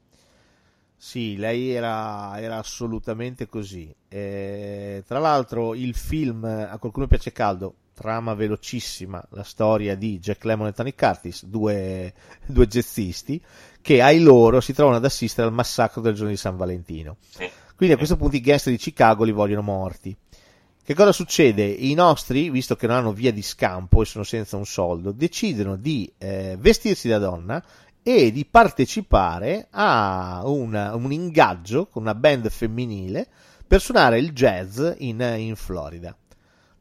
Sì, 0.99 1.37
lei 1.37 1.71
era, 1.71 2.41
era 2.41 2.57
assolutamente 2.59 3.47
così. 3.47 3.95
Eh, 4.09 5.03
tra 5.07 5.19
l'altro, 5.19 5.75
il 5.75 5.95
film 5.95 6.45
A 6.45 6.79
qualcuno 6.79 7.07
piace 7.07 7.33
caldo, 7.33 7.75
trama 7.97 8.35
velocissima, 8.35 9.25
la 9.31 9.43
storia 9.43 9.97
di 9.97 10.19
Jack 10.19 10.45
Lemmon 10.45 10.67
e 10.67 10.73
Tony 10.73 10.95
Curtis, 10.95 11.47
due, 11.47 12.13
due 12.45 12.67
jazzisti, 12.67 13.43
che 13.81 14.03
ai 14.03 14.21
loro 14.21 14.61
si 14.61 14.75
trovano 14.75 14.99
ad 14.99 15.05
assistere 15.07 15.49
al 15.49 15.55
massacro 15.55 16.03
del 16.03 16.13
giorno 16.13 16.31
di 16.31 16.37
San 16.37 16.59
Valentino. 16.59 17.17
Quindi 17.75 17.95
a 17.95 17.99
questo 17.99 18.17
punto 18.17 18.37
i 18.37 18.41
gangster 18.41 18.73
di 18.73 18.79
Chicago 18.79 19.25
li 19.25 19.33
vogliono 19.33 19.63
morti. 19.63 20.15
Che 20.85 20.95
cosa 20.95 21.11
succede? 21.11 21.65
I 21.65 21.95
nostri, 21.95 22.51
visto 22.51 22.77
che 22.77 22.87
non 22.87 22.97
hanno 22.97 23.13
via 23.13 23.33
di 23.33 23.43
scampo 23.43 24.03
e 24.03 24.05
sono 24.05 24.25
senza 24.25 24.57
un 24.57 24.67
soldo, 24.67 25.11
decidono 25.11 25.77
di 25.77 26.13
eh, 26.19 26.57
vestirsi 26.61 27.09
da 27.09 27.19
donna 27.19 27.65
e 28.03 28.31
di 28.31 28.45
partecipare 28.45 29.69
a 29.71 30.43
una- 30.45 30.95
un 30.95 31.11
ingaggio 31.13 31.87
con 31.87 32.03
una 32.03 32.15
band 32.15 32.51
femminile 32.51 33.27
per 33.67 33.81
suonare 33.81 34.19
il 34.19 34.33
jazz 34.33 34.81
in, 34.99 35.21
in 35.39 35.57
Florida. 35.57 36.17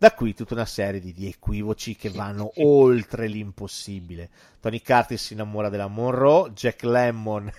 Da 0.05 0.13
qui 0.13 0.35
tutta 0.35 0.53
una 0.53 0.65
serie 0.65 0.99
di, 0.99 1.13
di 1.13 1.25
equivoci 1.25 1.95
che 1.95 2.11
vanno 2.11 2.51
oltre 2.57 3.25
l'impossibile. 3.25 4.29
Tony 4.59 4.79
Curtis 4.79 5.19
si 5.19 5.33
innamora 5.33 5.67
della 5.69 5.87
Monroe, 5.87 6.51
Jack 6.51 6.83
Lemmon 6.83 7.51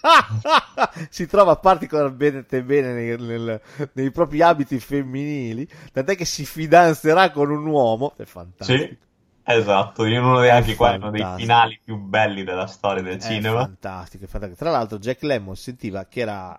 si 1.08 1.26
trova 1.26 1.56
particolarmente 1.56 2.62
bene 2.62 2.92
nei, 2.92 3.16
nel- 3.18 3.60
nei 3.94 4.10
propri 4.10 4.42
abiti 4.42 4.78
femminili, 4.78 5.66
tant'è 5.90 6.16
che 6.16 6.26
si 6.26 6.44
fidanzerà 6.44 7.30
con 7.30 7.50
un 7.50 7.64
uomo. 7.64 8.12
È 8.14 8.24
fantastico. 8.24 8.78
Sì, 8.78 8.98
esatto, 9.44 10.04
in 10.04 10.22
uno 10.22 10.40
dei, 10.40 10.50
anche 10.50 10.74
qua, 10.74 10.96
uno 10.96 11.10
dei 11.10 11.26
finali 11.36 11.80
più 11.82 11.96
belli 11.96 12.44
della 12.44 12.66
storia 12.66 13.02
del 13.02 13.16
È 13.16 13.20
cinema. 13.20 13.60
fantastico, 13.60 14.26
fantastico. 14.26 14.62
Tra 14.62 14.70
l'altro, 14.70 14.98
Jack 14.98 15.22
Lemmon 15.22 15.56
sentiva 15.56 16.04
che 16.04 16.20
era 16.20 16.58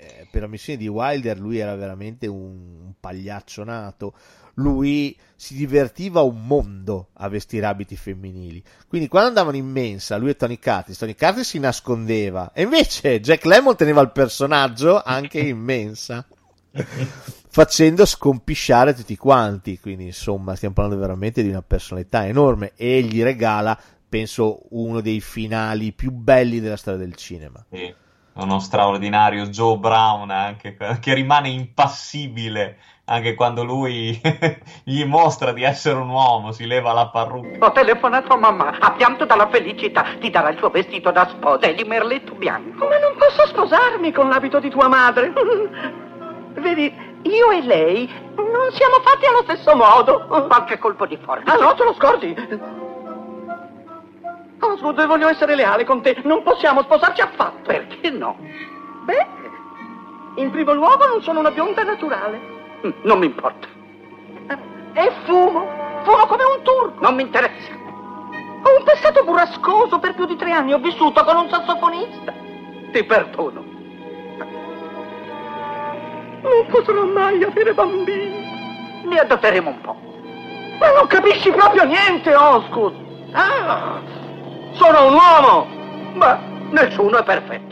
eh, 0.00 0.26
per 0.30 0.40
la 0.40 0.46
missione 0.48 0.78
di 0.78 0.88
Wilder, 0.88 1.38
lui 1.38 1.58
era 1.58 1.74
veramente 1.74 2.26
un, 2.26 2.80
un 2.84 2.92
pagliaccio 2.98 3.64
nato. 3.64 4.14
Lui 4.54 5.16
si 5.36 5.54
divertiva 5.54 6.22
un 6.22 6.46
mondo 6.46 7.08
a 7.14 7.28
vestire 7.28 7.66
abiti 7.66 7.96
femminili. 7.96 8.62
Quindi, 8.88 9.08
quando 9.08 9.28
andavano 9.28 9.56
in 9.56 9.66
mensa, 9.66 10.16
lui 10.16 10.30
e 10.30 10.36
Tony 10.36 10.58
Curtis, 10.58 10.96
Tony 10.96 11.14
Curtis 11.14 11.48
si 11.48 11.58
nascondeva. 11.58 12.52
E 12.54 12.62
invece 12.62 13.20
Jack 13.20 13.44
Lemmon 13.44 13.76
teneva 13.76 14.00
il 14.00 14.10
personaggio 14.10 15.02
anche 15.02 15.38
in 15.38 15.58
mensa. 15.58 16.26
facendo 17.50 18.06
scompisciare 18.06 18.94
tutti 18.94 19.16
quanti. 19.16 19.78
Quindi, 19.78 20.06
insomma, 20.06 20.54
stiamo 20.54 20.74
parlando 20.74 21.00
veramente 21.00 21.42
di 21.42 21.50
una 21.50 21.62
personalità 21.62 22.26
enorme. 22.26 22.72
E 22.76 23.02
gli 23.02 23.22
regala, 23.22 23.78
penso, 24.08 24.62
uno 24.70 25.00
dei 25.00 25.20
finali 25.20 25.92
più 25.92 26.10
belli 26.10 26.60
della 26.60 26.76
storia 26.76 27.00
del 27.00 27.16
cinema. 27.16 27.64
Sì, 27.70 27.94
uno 28.34 28.58
straordinario 28.58 29.46
Joe 29.46 29.76
Brown 29.76 30.30
anche, 30.30 30.76
che 31.00 31.14
rimane 31.14 31.48
impassibile 31.48 32.78
anche 33.10 33.34
quando 33.34 33.64
lui 33.64 34.18
gli 34.84 35.04
mostra 35.04 35.52
di 35.52 35.64
essere 35.64 35.98
un 35.98 36.08
uomo, 36.08 36.52
si 36.52 36.64
leva 36.64 36.92
la 36.92 37.08
parrucca. 37.08 37.66
Ho 37.66 37.72
telefonato 37.72 38.32
a 38.32 38.36
mamma, 38.36 38.78
ha 38.78 38.92
pianto 38.92 39.24
dalla 39.24 39.48
felicità, 39.48 40.04
ti 40.20 40.30
darà 40.30 40.50
il 40.50 40.58
suo 40.58 40.70
vestito 40.70 41.10
da 41.10 41.26
sposa 41.28 41.66
e 41.66 41.74
di 41.74 41.82
merletto 41.82 42.34
bianco. 42.34 42.86
Ma 42.86 42.98
non 42.98 43.16
posso 43.18 43.46
sposarmi 43.48 44.12
con 44.12 44.28
l'abito 44.28 44.60
di 44.60 44.70
tua 44.70 44.86
madre. 44.86 45.32
Vedi, 46.54 46.94
io 47.22 47.50
e 47.50 47.62
lei 47.62 48.08
non 48.36 48.70
siamo 48.72 49.00
fatti 49.02 49.26
allo 49.26 49.42
stesso 49.42 49.74
modo. 49.74 50.26
Qualche 50.46 50.78
colpo 50.78 51.06
di 51.06 51.18
forza. 51.20 51.52
Ah 51.52 51.56
no, 51.56 51.74
te 51.74 51.84
lo 51.84 51.94
scordi? 51.94 52.88
Osgood, 54.60 55.06
voglio 55.06 55.28
essere 55.28 55.54
leale 55.54 55.84
con 55.84 56.02
te. 56.02 56.16
Non 56.24 56.42
possiamo 56.42 56.82
sposarci 56.82 57.20
affatto. 57.20 57.62
Perché 57.66 58.10
no? 58.10 58.36
Beh, 59.04 59.26
in 60.36 60.50
primo 60.50 60.72
luogo 60.72 61.06
non 61.06 61.22
sono 61.22 61.40
una 61.40 61.50
bionda 61.50 61.82
naturale. 61.82 62.40
Non 63.02 63.18
mi 63.18 63.26
importa. 63.26 63.66
E 64.92 65.12
fumo. 65.24 65.66
Fumo 66.02 66.26
come 66.26 66.42
un 66.56 66.62
turco. 66.62 67.00
Non 67.00 67.14
mi 67.14 67.22
interessa. 67.22 67.72
Ho 68.62 68.78
un 68.78 68.84
passato 68.84 69.24
burrascoso 69.24 69.98
per 69.98 70.14
più 70.14 70.26
di 70.26 70.36
tre 70.36 70.52
anni. 70.52 70.72
Ho 70.72 70.78
vissuto 70.78 71.24
con 71.24 71.36
un 71.36 71.48
sassofonista. 71.48 72.32
ti 72.92 73.04
perdono. 73.04 73.64
Non 76.42 76.66
potrò 76.70 77.04
mai 77.04 77.42
avere 77.42 77.74
bambini. 77.74 79.02
Ne 79.04 79.18
adotteremo 79.18 79.70
un 79.70 79.80
po'. 79.80 79.96
Ma 80.78 80.92
non 80.92 81.06
capisci 81.06 81.50
proprio 81.50 81.84
niente, 81.84 82.34
Osgood. 82.34 82.94
Ah, 83.32 84.00
sono 84.72 85.06
un 85.06 85.12
uomo, 85.14 86.14
ma 86.16 86.38
nessuno 86.70 87.18
è 87.18 87.24
perfetto. 87.24 87.68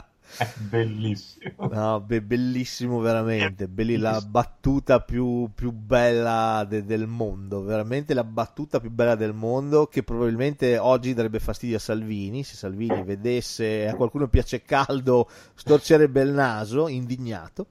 È 0.40 0.48
bellissimo. 0.56 1.68
No, 1.70 2.00
be- 2.00 2.22
bellissimo 2.22 3.00
veramente, 3.00 3.68
belli- 3.68 3.98
la 3.98 4.22
battuta 4.22 5.00
più, 5.00 5.50
più 5.54 5.70
bella 5.70 6.64
de- 6.66 6.84
del 6.86 7.06
mondo, 7.06 7.62
veramente 7.62 8.14
la 8.14 8.24
battuta 8.24 8.80
più 8.80 8.90
bella 8.90 9.16
del 9.16 9.34
mondo 9.34 9.86
che 9.86 10.02
probabilmente 10.02 10.78
oggi 10.78 11.12
darebbe 11.12 11.40
fastidio 11.40 11.76
a 11.76 11.80
Salvini, 11.80 12.42
se 12.42 12.54
Salvini 12.56 13.02
vedesse 13.02 13.86
a 13.86 13.94
qualcuno 13.96 14.28
piace 14.28 14.62
caldo 14.62 15.28
storcerebbe 15.54 16.22
il 16.22 16.30
naso, 16.30 16.88
indignato. 16.88 17.66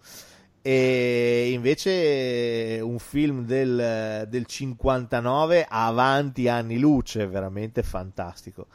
E 0.71 1.49
invece 1.51 2.79
un 2.83 2.99
film 2.99 3.43
del, 3.43 4.27
del 4.29 4.45
59 4.45 5.65
avanti 5.67 6.47
anni 6.47 6.77
luce, 6.77 7.25
veramente 7.25 7.81
fantastico. 7.81 8.67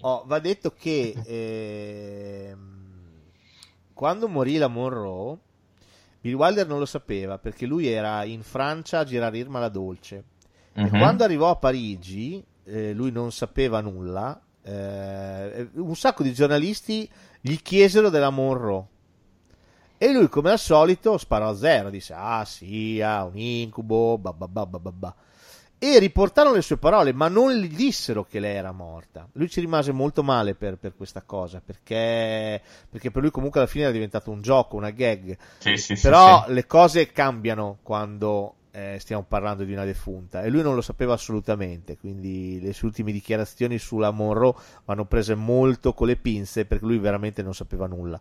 Oh, 0.00 0.24
va 0.26 0.38
detto 0.38 0.70
che 0.72 1.14
ehm, 1.22 2.56
quando 3.92 4.28
morì 4.28 4.56
la 4.56 4.68
Monroe, 4.68 5.36
Bill 6.22 6.34
Wilder 6.34 6.66
non 6.66 6.78
lo 6.78 6.86
sapeva 6.86 7.36
perché 7.38 7.66
lui 7.66 7.86
era 7.86 8.24
in 8.24 8.42
Francia 8.42 9.00
a 9.00 9.04
girare 9.04 9.36
Irma 9.36 9.60
la 9.60 9.68
Dolce. 9.68 10.24
E 10.72 10.90
Mhm. 10.90 10.98
quando 10.98 11.22
arrivò 11.24 11.50
a 11.50 11.56
Parigi, 11.56 12.42
eh, 12.64 12.94
lui 12.94 13.10
non 13.12 13.30
sapeva 13.30 13.80
nulla. 13.80 14.40
eh, 14.64 15.68
un 15.74 15.96
sacco 15.96 16.22
di 16.22 16.32
giornalisti 16.32 17.10
gli 17.40 17.56
chiesero 17.56 18.10
della 18.10 18.30
Monroe. 18.30 18.86
E 20.02 20.12
lui, 20.12 20.28
come 20.28 20.50
al 20.50 20.58
solito, 20.58 21.16
sparò 21.16 21.50
a 21.50 21.54
zero. 21.54 21.88
Disse: 21.88 22.12
Ah, 22.12 22.44
sì, 22.44 23.00
ah, 23.00 23.22
un 23.22 23.38
incubo. 23.38 24.18
Ba, 24.18 24.32
ba, 24.32 24.48
ba, 24.48 24.66
ba, 24.66 24.78
ba, 24.80 24.90
ba." 24.90 25.14
E 25.78 26.00
riportarono 26.00 26.56
le 26.56 26.62
sue 26.62 26.76
parole, 26.76 27.12
ma 27.12 27.28
non 27.28 27.52
gli 27.52 27.72
dissero 27.72 28.24
che 28.24 28.40
lei 28.40 28.56
era 28.56 28.72
morta. 28.72 29.28
Lui 29.34 29.48
ci 29.48 29.60
rimase 29.60 29.92
molto 29.92 30.24
male 30.24 30.56
per, 30.56 30.76
per 30.76 30.96
questa 30.96 31.22
cosa, 31.22 31.62
perché, 31.64 32.60
perché 32.90 33.12
per 33.12 33.22
lui 33.22 33.30
comunque 33.30 33.60
alla 33.60 33.68
fine 33.68 33.84
era 33.84 33.92
diventato 33.92 34.32
un 34.32 34.42
gioco, 34.42 34.74
una 34.74 34.90
gag. 34.90 35.38
Sì, 35.58 35.76
sì, 35.76 35.94
Però 35.94 36.46
sì. 36.46 36.52
le 36.52 36.66
cose 36.66 37.12
cambiano 37.12 37.78
quando 37.82 38.54
eh, 38.72 38.96
stiamo 38.98 39.22
parlando 39.22 39.64
di 39.64 39.72
una 39.72 39.84
defunta 39.84 40.42
e 40.42 40.48
lui 40.48 40.62
non 40.62 40.74
lo 40.74 40.80
sapeva 40.80 41.12
assolutamente, 41.12 41.96
quindi 41.98 42.58
le 42.60 42.72
sue 42.72 42.88
ultime 42.88 43.12
dichiarazioni 43.12 43.78
sulla 43.78 44.10
Monroe 44.10 44.54
vanno 44.84 45.04
prese 45.04 45.34
molto 45.34 45.92
con 45.92 46.06
le 46.06 46.16
pinze 46.16 46.64
perché 46.64 46.86
lui 46.86 46.98
veramente 46.98 47.42
non 47.42 47.54
sapeva 47.54 47.86
nulla. 47.86 48.20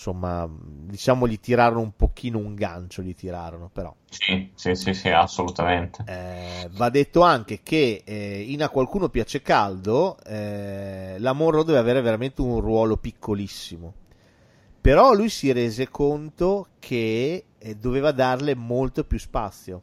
Insomma, 0.00 0.48
diciamo 0.50 1.28
gli 1.28 1.38
tirarono 1.38 1.80
un 1.82 1.94
pochino 1.94 2.38
un 2.38 2.54
gancio, 2.54 3.02
gli 3.02 3.14
tirarono 3.14 3.68
però. 3.68 3.94
Sì, 4.08 4.50
sì, 4.54 4.74
sì, 4.74 4.94
sì, 4.94 5.10
assolutamente. 5.10 6.02
Eh, 6.06 6.70
va 6.72 6.88
detto 6.88 7.20
anche 7.20 7.60
che 7.62 8.02
eh, 8.06 8.40
in 8.40 8.62
A 8.62 8.70
qualcuno 8.70 9.10
piace 9.10 9.42
caldo, 9.42 10.16
eh, 10.24 11.16
la 11.18 11.32
Monroe 11.34 11.64
deve 11.64 11.78
avere 11.78 12.00
veramente 12.00 12.40
un 12.40 12.60
ruolo 12.60 12.96
piccolissimo. 12.96 13.92
Però 14.80 15.12
lui 15.12 15.28
si 15.28 15.52
rese 15.52 15.88
conto 15.88 16.68
che 16.78 17.44
eh, 17.58 17.74
doveva 17.76 18.12
darle 18.12 18.54
molto 18.54 19.04
più 19.04 19.18
spazio. 19.18 19.82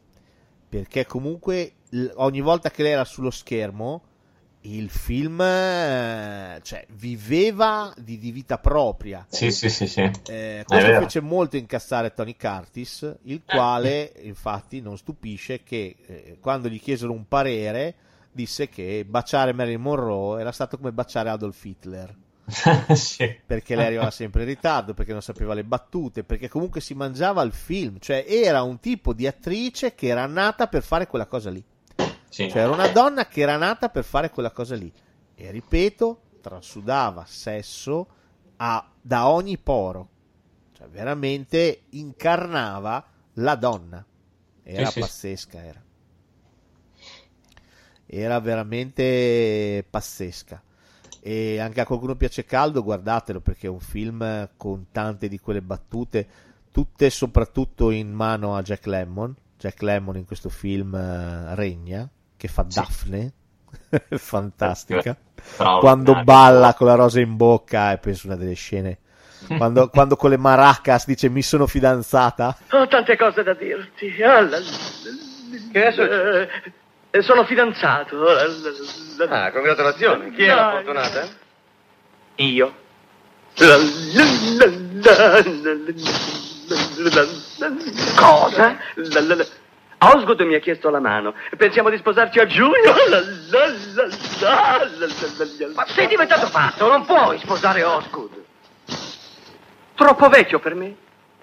Perché 0.67 1.05
comunque 1.05 1.73
l- 1.91 2.07
ogni 2.15 2.41
volta 2.41 2.71
che 2.71 2.83
lei 2.83 2.93
era 2.93 3.05
sullo 3.05 3.29
schermo, 3.31 4.01
il 4.75 4.89
film 4.89 5.39
eh, 5.41 6.59
cioè, 6.61 6.85
viveva 6.95 7.93
di, 7.97 8.17
di 8.17 8.31
vita 8.31 8.57
propria. 8.57 9.25
Sì, 9.29 9.51
sì, 9.51 9.69
sì, 9.69 9.87
sì. 9.87 10.09
Eh, 10.27 10.63
questo 10.65 10.99
fece 10.99 11.21
molto 11.21 11.57
incazzare 11.57 12.13
Tony 12.13 12.35
Curtis, 12.35 13.17
il 13.23 13.41
quale 13.45 14.13
infatti 14.21 14.81
non 14.81 14.97
stupisce 14.97 15.63
che 15.63 15.95
eh, 16.05 16.37
quando 16.39 16.67
gli 16.67 16.79
chiesero 16.79 17.11
un 17.11 17.27
parere 17.27 17.95
disse 18.31 18.69
che 18.69 19.03
baciare 19.07 19.53
Marilyn 19.53 19.81
Monroe 19.81 20.39
era 20.41 20.51
stato 20.51 20.77
come 20.77 20.91
baciare 20.91 21.29
Adolf 21.29 21.63
Hitler. 21.63 22.15
Sì. 22.95 23.39
Perché 23.45 23.75
lei 23.75 23.87
arrivava 23.87 24.11
sempre 24.11 24.43
in 24.43 24.47
ritardo, 24.47 24.93
perché 24.93 25.11
non 25.11 25.21
sapeva 25.21 25.53
le 25.53 25.63
battute, 25.63 26.23
perché 26.23 26.47
comunque 26.47 26.79
si 26.79 26.93
mangiava 26.93 27.41
il 27.41 27.51
film, 27.51 27.97
cioè 27.99 28.25
era 28.27 28.61
un 28.61 28.79
tipo 28.79 29.13
di 29.13 29.27
attrice 29.27 29.95
che 29.95 30.07
era 30.07 30.25
nata 30.25 30.67
per 30.67 30.83
fare 30.83 31.07
quella 31.07 31.25
cosa 31.25 31.49
lì. 31.49 31.61
Sì. 32.29 32.49
Cioè 32.49 32.61
era 32.61 32.71
una 32.71 32.87
donna 32.87 33.27
che 33.27 33.41
era 33.41 33.57
nata 33.57 33.89
per 33.89 34.03
fare 34.03 34.29
quella 34.29 34.51
cosa 34.51 34.75
lì. 34.75 34.91
E 35.35 35.51
ripeto, 35.51 36.21
trasudava 36.41 37.25
sesso 37.25 38.07
a- 38.57 38.89
da 39.01 39.27
ogni 39.29 39.57
poro. 39.57 40.09
Cioè 40.73 40.87
veramente 40.87 41.83
incarnava 41.91 43.03
la 43.33 43.55
donna. 43.55 44.05
Era 44.63 44.85
Sì, 44.87 44.91
sì. 44.93 44.99
pazzesca, 44.99 45.63
era. 45.63 45.81
Era 48.05 48.39
veramente 48.39 49.85
pazzesca. 49.89 50.61
E 51.19 51.59
anche 51.59 51.81
a 51.81 51.85
qualcuno 51.85 52.15
piace 52.15 52.45
caldo, 52.45 52.83
guardatelo 52.83 53.41
perché 53.41 53.67
è 53.67 53.69
un 53.69 53.79
film 53.81 54.49
con 54.55 54.87
tante 54.91 55.27
di 55.27 55.39
quelle 55.39 55.61
battute, 55.61 56.27
tutte 56.71 57.09
soprattutto 57.09 57.89
in 57.91 58.11
mano 58.13 58.55
a 58.55 58.61
Jack 58.61 58.85
Lemmon. 58.85 59.35
Jack 59.57 59.81
Lemmon 59.81 60.15
in 60.17 60.25
questo 60.25 60.49
film 60.49 60.93
eh, 60.95 61.55
regna, 61.55 62.09
che 62.37 62.47
fa 62.47 62.63
Daphne, 62.63 63.33
fantastica. 64.17 65.17
Straordinario. 65.35 65.79
Quando 65.79 66.23
balla 66.23 66.73
con 66.73 66.87
la 66.87 66.95
rosa 66.95 67.19
in 67.19 67.35
bocca, 67.35 67.91
e 67.91 67.97
penso 67.97 68.27
una 68.27 68.35
delle 68.35 68.53
scene. 68.53 68.99
Quando, 69.55 69.89
quando 69.89 70.15
con 70.15 70.29
le 70.29 70.37
maracas 70.37 71.05
dice 71.05 71.29
mi 71.29 71.41
sono 71.41 71.67
fidanzata. 71.67 72.57
Ho 72.71 72.87
tante 72.87 73.15
cose 73.15 73.43
da 73.43 73.53
dirti. 73.53 74.21
Ah, 74.21 74.45
Che 75.71 75.87
è? 75.87 76.47
Eh, 77.11 77.21
sono 77.21 77.45
fidanzato. 77.45 78.15
Ah, 79.29 79.51
congratulazioni. 79.51 80.31
Chi 80.31 80.43
è 80.43 80.53
la 80.53 80.71
fortunata? 80.71 81.27
Io. 82.35 82.73
Cosa? 88.15 88.77
Osgood 89.99 90.41
mi 90.41 90.55
ha 90.55 90.59
chiesto 90.59 90.89
la 90.89 90.99
mano. 90.99 91.33
Pensiamo 91.57 91.89
di 91.89 91.97
sposarci 91.97 92.39
a 92.39 92.45
giugno. 92.45 92.93
Ma 95.73 95.85
sei 95.87 96.07
diventato 96.07 96.49
pazzo, 96.49 96.87
non 96.87 97.05
puoi 97.05 97.39
sposare 97.39 97.83
Osgood. 97.83 98.43
Troppo 99.95 100.29
vecchio 100.29 100.59
per 100.59 100.75
me. 100.75 100.95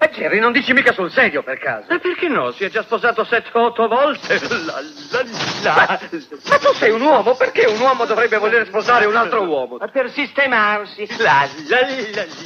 E 0.05 0.11
Jerry, 0.13 0.39
non 0.39 0.51
dici 0.51 0.71
mica 0.71 0.93
sul 0.93 1.11
serio 1.11 1.41
per 1.41 1.57
caso. 1.57 1.91
E 1.91 1.97
perché 1.99 2.27
no? 2.27 2.51
Si 2.51 2.63
è 2.63 2.69
già 2.69 2.83
sposato 2.83 3.23
sette 3.23 3.49
o 3.53 3.65
otto 3.65 3.87
volte. 3.87 4.39
La, 4.63 4.79
la, 5.09 5.23
la. 5.63 5.99
Ma 6.47 6.57
tu 6.59 6.73
sei 6.75 6.91
un 6.91 7.01
uomo, 7.01 7.33
perché 7.33 7.65
un 7.65 7.79
uomo 7.79 8.05
dovrebbe 8.05 8.37
voler 8.37 8.67
sposare 8.67 9.05
un 9.05 9.15
altro 9.15 9.41
uomo? 9.41 9.77
Per 9.77 10.11
sistemarsi. 10.11 11.07
La, 11.17 11.47
la, 11.67 11.79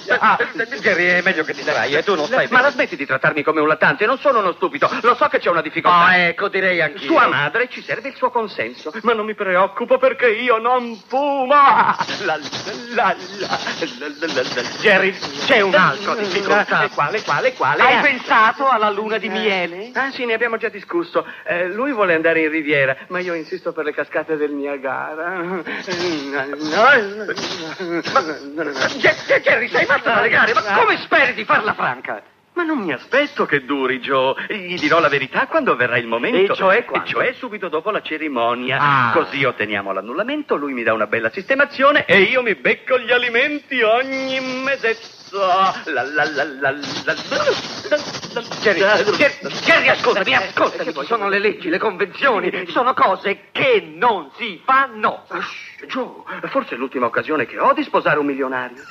la, 0.07 0.38
la. 0.53 0.65
Jerry, 0.80 1.07
è 1.07 1.22
meglio 1.22 1.44
che 1.44 1.53
ti 1.53 1.64
darai 1.64 1.95
e 1.95 2.03
tu 2.03 2.15
non 2.15 2.27
stai 2.27 2.48
Ma 2.49 2.61
la 2.61 2.72
smetti 2.72 2.95
di 2.95 3.06
trattarmi 3.06 3.44
come 3.44 3.60
un 3.60 3.68
lattante, 3.68 4.06
non 4.06 4.19
sono 4.19 4.40
uno 4.40 4.53
stupido. 4.53 4.90
Lo 5.02 5.15
so 5.15 5.27
che 5.27 5.40
c'è 5.40 5.49
una 5.49 5.61
difficoltà. 5.61 5.98
Ah, 5.98 6.15
ecco, 6.15 6.48
direi 6.48 6.81
anch'io. 6.81 7.07
Sua 7.07 7.27
madre 7.27 7.68
ci 7.69 7.81
serve 7.81 8.07
il 8.07 8.15
suo 8.15 8.30
consenso, 8.30 8.94
ma 9.02 9.11
non 9.11 9.26
mi 9.26 9.36
preoccupo 9.36 9.98
perché 9.98 10.30
io 10.30 10.60
non 10.60 10.95
fumo. 11.07 11.48
La, 11.53 11.98
la, 12.23 12.38
la, 12.38 12.40
la, 12.94 13.15
la, 13.98 14.07
la, 14.18 14.44
la. 14.44 14.61
Jerry, 14.80 15.14
c'è 15.45 15.60
un'altra 15.60 16.15
difficoltà. 16.15 16.84
Eh, 16.84 16.90
Quale, 16.90 17.48
quale, 17.53 17.81
quale? 17.81 17.95
Hai 17.95 18.01
pensato 18.01 18.67
alla 18.67 18.89
luna 18.89 19.17
di 19.17 19.30
miele? 19.30 19.91
Ah 19.93 20.11
sì, 20.11 20.26
ne 20.26 20.34
abbiamo 20.34 20.57
già 20.57 20.69
discusso. 20.69 21.26
Eh, 21.45 21.67
lui 21.67 21.91
vuole 21.91 22.13
andare 22.13 22.41
in 22.41 22.49
riviera, 22.49 22.95
ma 23.07 23.19
io 23.19 23.34
insisto 23.34 23.71
per 23.71 23.85
le 23.85 23.93
cascate 23.93 24.38
del 24.38 24.51
Niagara. 24.51 25.27
Ma, 25.39 25.61
Jerry, 29.41 29.67
sei 29.67 29.85
matto 29.85 30.09
da 30.09 30.21
legare, 30.21 30.53
ma 30.53 30.61
come 30.61 30.97
speri 30.97 31.34
di 31.34 31.45
farla 31.45 31.73
franca? 31.73 32.21
Ma 32.59 32.65
non 32.65 32.80
mi 32.80 32.91
aspetto 32.91 33.45
che 33.45 33.63
duri, 33.63 33.99
Joe. 33.99 34.35
Gli 34.49 34.77
dirò 34.77 34.99
la 34.99 35.07
verità 35.07 35.47
quando 35.47 35.77
verrà 35.77 35.97
il 35.97 36.07
momento. 36.07 36.51
E 36.51 36.55
cioè 36.55 36.84
quando? 36.84 37.07
E 37.07 37.09
cioè 37.09 37.34
subito 37.34 37.69
dopo 37.69 37.89
la 37.89 38.01
cerimonia. 38.01 38.77
Ah. 38.81 39.11
Così 39.13 39.45
otteniamo 39.45 39.93
l'annullamento, 39.93 40.57
lui 40.57 40.73
mi 40.73 40.84
dà 40.84 40.91
una 40.91 41.07
bella 41.07 41.30
sistemazione 41.30 42.03
e 42.05 42.23
io 42.23 42.41
mi 42.41 42.55
becco 42.55 42.99
gli 42.99 43.11
alimenti 43.11 43.81
ogni 43.81 44.41
mesetto. 44.41 45.18
La 45.31 45.76
la 45.85 46.03
la 46.03 46.23
la 46.23 46.43
la 46.43 46.72
la 46.72 47.15
Jerry, 48.61 48.80
Jerry, 49.15 49.53
Jerry, 49.64 49.88
ascoltami, 49.89 50.34
ascoltami. 50.34 50.91
Ci 50.91 51.06
sono 51.06 51.30
le 51.30 51.39
leggi, 51.39 51.69
le 51.69 51.77
convenzioni, 51.77 52.65
sono 52.68 52.93
cose 52.93 53.49
che 53.51 53.93
non 53.95 54.31
si 54.38 54.60
fanno. 54.65 55.26
Shh, 55.30 55.85
Joe, 55.85 56.23
forse 56.49 56.76
è 56.76 56.77
l'ultima 56.77 57.06
occasione 57.06 57.45
che 57.45 57.60
ho 57.60 57.73
di 57.73 57.84
sposare 57.84 58.18
un 58.18 58.26
milionario. 58.26 58.84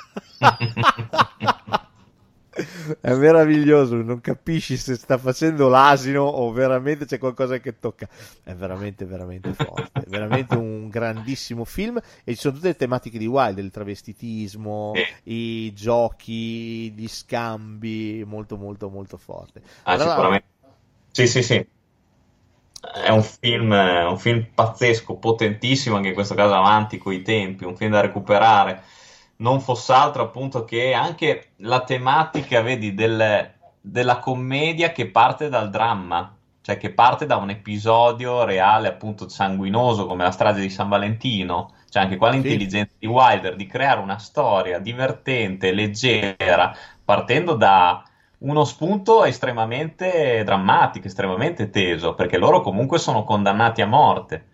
È 3.01 3.12
meraviglioso, 3.14 3.94
non 3.97 4.20
capisci 4.20 4.76
se 4.76 4.97
sta 4.97 5.18
facendo 5.18 5.68
l'asino 5.68 6.22
o 6.22 6.51
veramente 6.52 7.05
c'è 7.05 7.18
qualcosa 7.18 7.59
che 7.59 7.78
tocca. 7.78 8.09
È 8.43 8.55
veramente, 8.55 9.05
veramente 9.05 9.52
forte. 9.55 10.01
È 10.01 10.09
veramente 10.09 10.56
un 10.56 10.89
grandissimo 10.89 11.64
film. 11.64 12.01
E 12.24 12.35
ci 12.35 12.40
sono 12.40 12.55
tutte 12.55 12.68
le 12.68 12.76
tematiche 12.76 13.18
di 13.18 13.26
Wilder: 13.26 13.64
il 13.64 13.70
travestitismo, 13.70 14.93
i 15.24 15.72
giochi, 15.72 16.90
gli 16.93 17.09
scambi. 17.09 18.24
Molto, 18.26 18.56
molto, 18.56 18.89
molto 18.89 19.16
forte. 19.16 19.62
Ah, 19.82 19.93
Allora, 19.93 20.10
sicuramente. 20.10 20.47
Sì, 21.12 21.26
sì, 21.26 21.43
sì. 21.43 21.66
È 22.80 23.10
un 23.10 23.22
film, 23.22 23.70
un 23.72 24.18
film 24.18 24.47
pazzesco, 24.55 25.16
potentissimo, 25.16 25.97
anche 25.97 26.09
in 26.09 26.14
questo 26.14 26.35
caso 26.35 26.55
avanti 26.55 26.97
coi 26.98 27.22
tempi, 27.22 27.64
un 27.64 27.76
film 27.76 27.90
da 27.90 28.01
recuperare. 28.01 28.82
Non 29.40 29.60
fosse 29.60 29.93
altro 29.93 30.23
appunto 30.23 30.65
che 30.65 30.93
anche 30.94 31.52
la 31.59 31.82
tematica, 31.85 32.60
vedi, 32.60 32.94
del- 32.94 33.52
della 33.81 34.19
commedia 34.19 34.93
che 34.93 35.10
parte 35.10 35.48
dal 35.48 35.70
dramma, 35.70 36.36
cioè 36.60 36.77
che 36.77 36.93
parte 36.93 37.24
da 37.27 37.36
un 37.36 37.51
episodio 37.51 38.44
reale, 38.44 38.89
appunto 38.89 39.28
sanguinoso 39.28 40.06
come 40.06 40.24
la 40.24 40.31
strage 40.32 40.60
di 40.60 40.70
San 40.70 40.89
Valentino. 40.89 41.73
Cioè 41.89 42.02
anche 42.02 42.16
qua 42.16 42.31
l'intelligenza 42.31 42.93
di 42.98 43.06
Wilder 43.06 43.56
di 43.56 43.66
creare 43.66 44.01
una 44.01 44.19
storia 44.19 44.78
divertente, 44.78 45.73
leggera, 45.73 46.74
partendo 47.05 47.55
da 47.55 48.02
uno 48.40 48.65
spunto 48.65 49.24
estremamente 49.24 50.43
drammatico, 50.44 51.06
estremamente 51.06 51.70
teso, 51.70 52.15
perché 52.15 52.39
loro 52.39 52.60
comunque 52.60 52.98
sono 52.98 53.24
condannati 53.24 53.82
a 53.82 53.86
morte. 53.86 54.44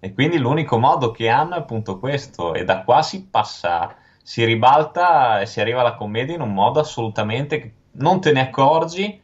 E 0.00 0.12
quindi 0.12 0.38
l'unico 0.38 0.78
modo 0.78 1.10
che 1.10 1.28
hanno 1.28 1.54
è 1.54 1.58
appunto 1.58 1.98
questo, 1.98 2.54
e 2.54 2.64
da 2.64 2.82
qua 2.84 3.02
si 3.02 3.26
passa, 3.26 3.94
si 4.24 4.42
ribalta 4.42 5.42
e 5.42 5.46
si 5.46 5.60
arriva 5.60 5.80
alla 5.80 5.96
commedia 5.96 6.34
in 6.34 6.40
un 6.40 6.54
modo 6.54 6.80
assolutamente 6.80 7.60
che 7.60 7.72
non 7.92 8.22
te 8.22 8.32
ne 8.32 8.40
accorgi, 8.40 9.20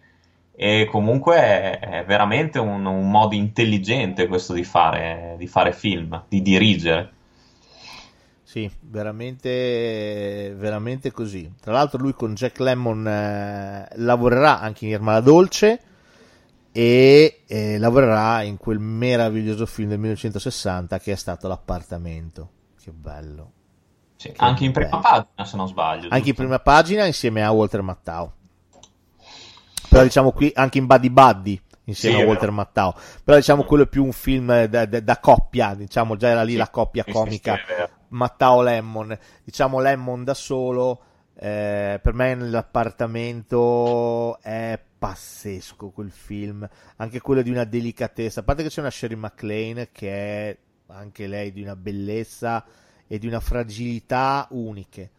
e 0.53 0.87
comunque 0.91 1.37
è, 1.37 1.79
è 1.79 2.05
veramente 2.05 2.59
un, 2.59 2.85
un 2.85 3.11
modo 3.11 3.35
intelligente 3.35 4.27
questo 4.27 4.53
di 4.53 4.63
fare, 4.63 5.37
di 5.39 5.47
fare 5.47 5.73
film, 5.73 6.25
di 6.29 6.43
dirigere. 6.43 7.13
Sì, 8.43 8.71
veramente, 8.81 10.53
veramente 10.55 11.13
così. 11.13 11.51
Tra 11.59 11.73
l'altro 11.73 12.03
lui 12.03 12.13
con 12.13 12.35
Jack 12.35 12.59
Lemmon 12.59 13.09
eh, 13.09 13.89
lavorerà 13.95 14.61
anche 14.61 14.85
in 14.85 14.91
Irma 14.91 15.13
la 15.13 15.21
Dolce 15.21 15.81
e 16.73 17.41
eh, 17.47 17.79
lavorerà 17.79 18.43
in 18.43 18.59
quel 18.59 18.81
meraviglioso 18.81 19.65
film 19.65 19.89
del 19.89 19.99
1960 19.99 20.99
che 20.99 21.13
è 21.13 21.17
stato 21.17 21.49
L'appartamento. 21.49 22.51
Che 22.79 22.91
bello. 22.91 23.53
Sì, 24.21 24.31
anche 24.37 24.67
in 24.67 24.73
prima 24.73 24.99
pagina, 24.99 25.47
se 25.47 25.57
non 25.57 25.67
sbaglio. 25.67 26.09
Anche 26.11 26.29
in 26.29 26.35
prima 26.35 26.59
pagina 26.59 27.07
insieme 27.07 27.43
a 27.43 27.51
Walter 27.51 27.81
Mattau. 27.81 28.31
Però 29.89 30.03
diciamo 30.03 30.33
qui 30.33 30.53
anche 30.55 30.77
in 30.77 30.85
Buddy 30.85 31.09
Buddy 31.09 31.59
insieme 31.85 32.17
Sì, 32.17 32.23
a 32.23 32.27
Walter. 32.27 32.51
Mattau. 32.51 32.93
Però 33.25 33.39
diciamo 33.39 33.65
quello 33.65 33.85
è 33.85 33.87
più 33.87 34.05
un 34.05 34.13
film 34.13 34.67
da, 34.67 34.85
da- 34.85 35.01
da 35.01 35.19
coppia, 35.21 35.75
diciamo 35.75 36.17
già 36.17 36.29
era 36.29 36.43
lì 36.43 36.55
la 36.55 36.69
coppia 36.69 37.03
sì, 37.03 37.13
sì, 37.13 37.17
comica 37.17 37.55
sì, 37.55 37.61
è 37.61 37.75
vero. 37.75 37.89
Mattau 38.09 38.61
Lemmon. 38.61 39.19
Diciamo 39.43 39.81
Lemmon 39.81 40.23
da 40.23 40.35
solo 40.35 41.01
eh, 41.39 41.99
per 42.03 42.13
me 42.13 42.35
nell'appartamento 42.35 44.39
è 44.43 44.79
pazzesco 44.99 45.89
quel 45.89 46.11
film, 46.11 46.69
anche 46.97 47.23
quello 47.23 47.41
di 47.41 47.49
una 47.49 47.65
delicatezza, 47.65 48.41
a 48.41 48.43
parte 48.43 48.65
che 48.65 48.69
c'è 48.69 48.81
una 48.81 48.91
Sherry 48.91 49.15
MacLaine 49.15 49.89
che 49.91 50.51
è 50.51 50.57
anche 50.89 51.27
lei 51.27 51.53
di 51.53 51.63
una 51.63 51.75
bellezza 51.75 52.63
e 53.13 53.19
di 53.19 53.27
una 53.27 53.41
fragilità 53.41 54.47
uniche. 54.51 55.11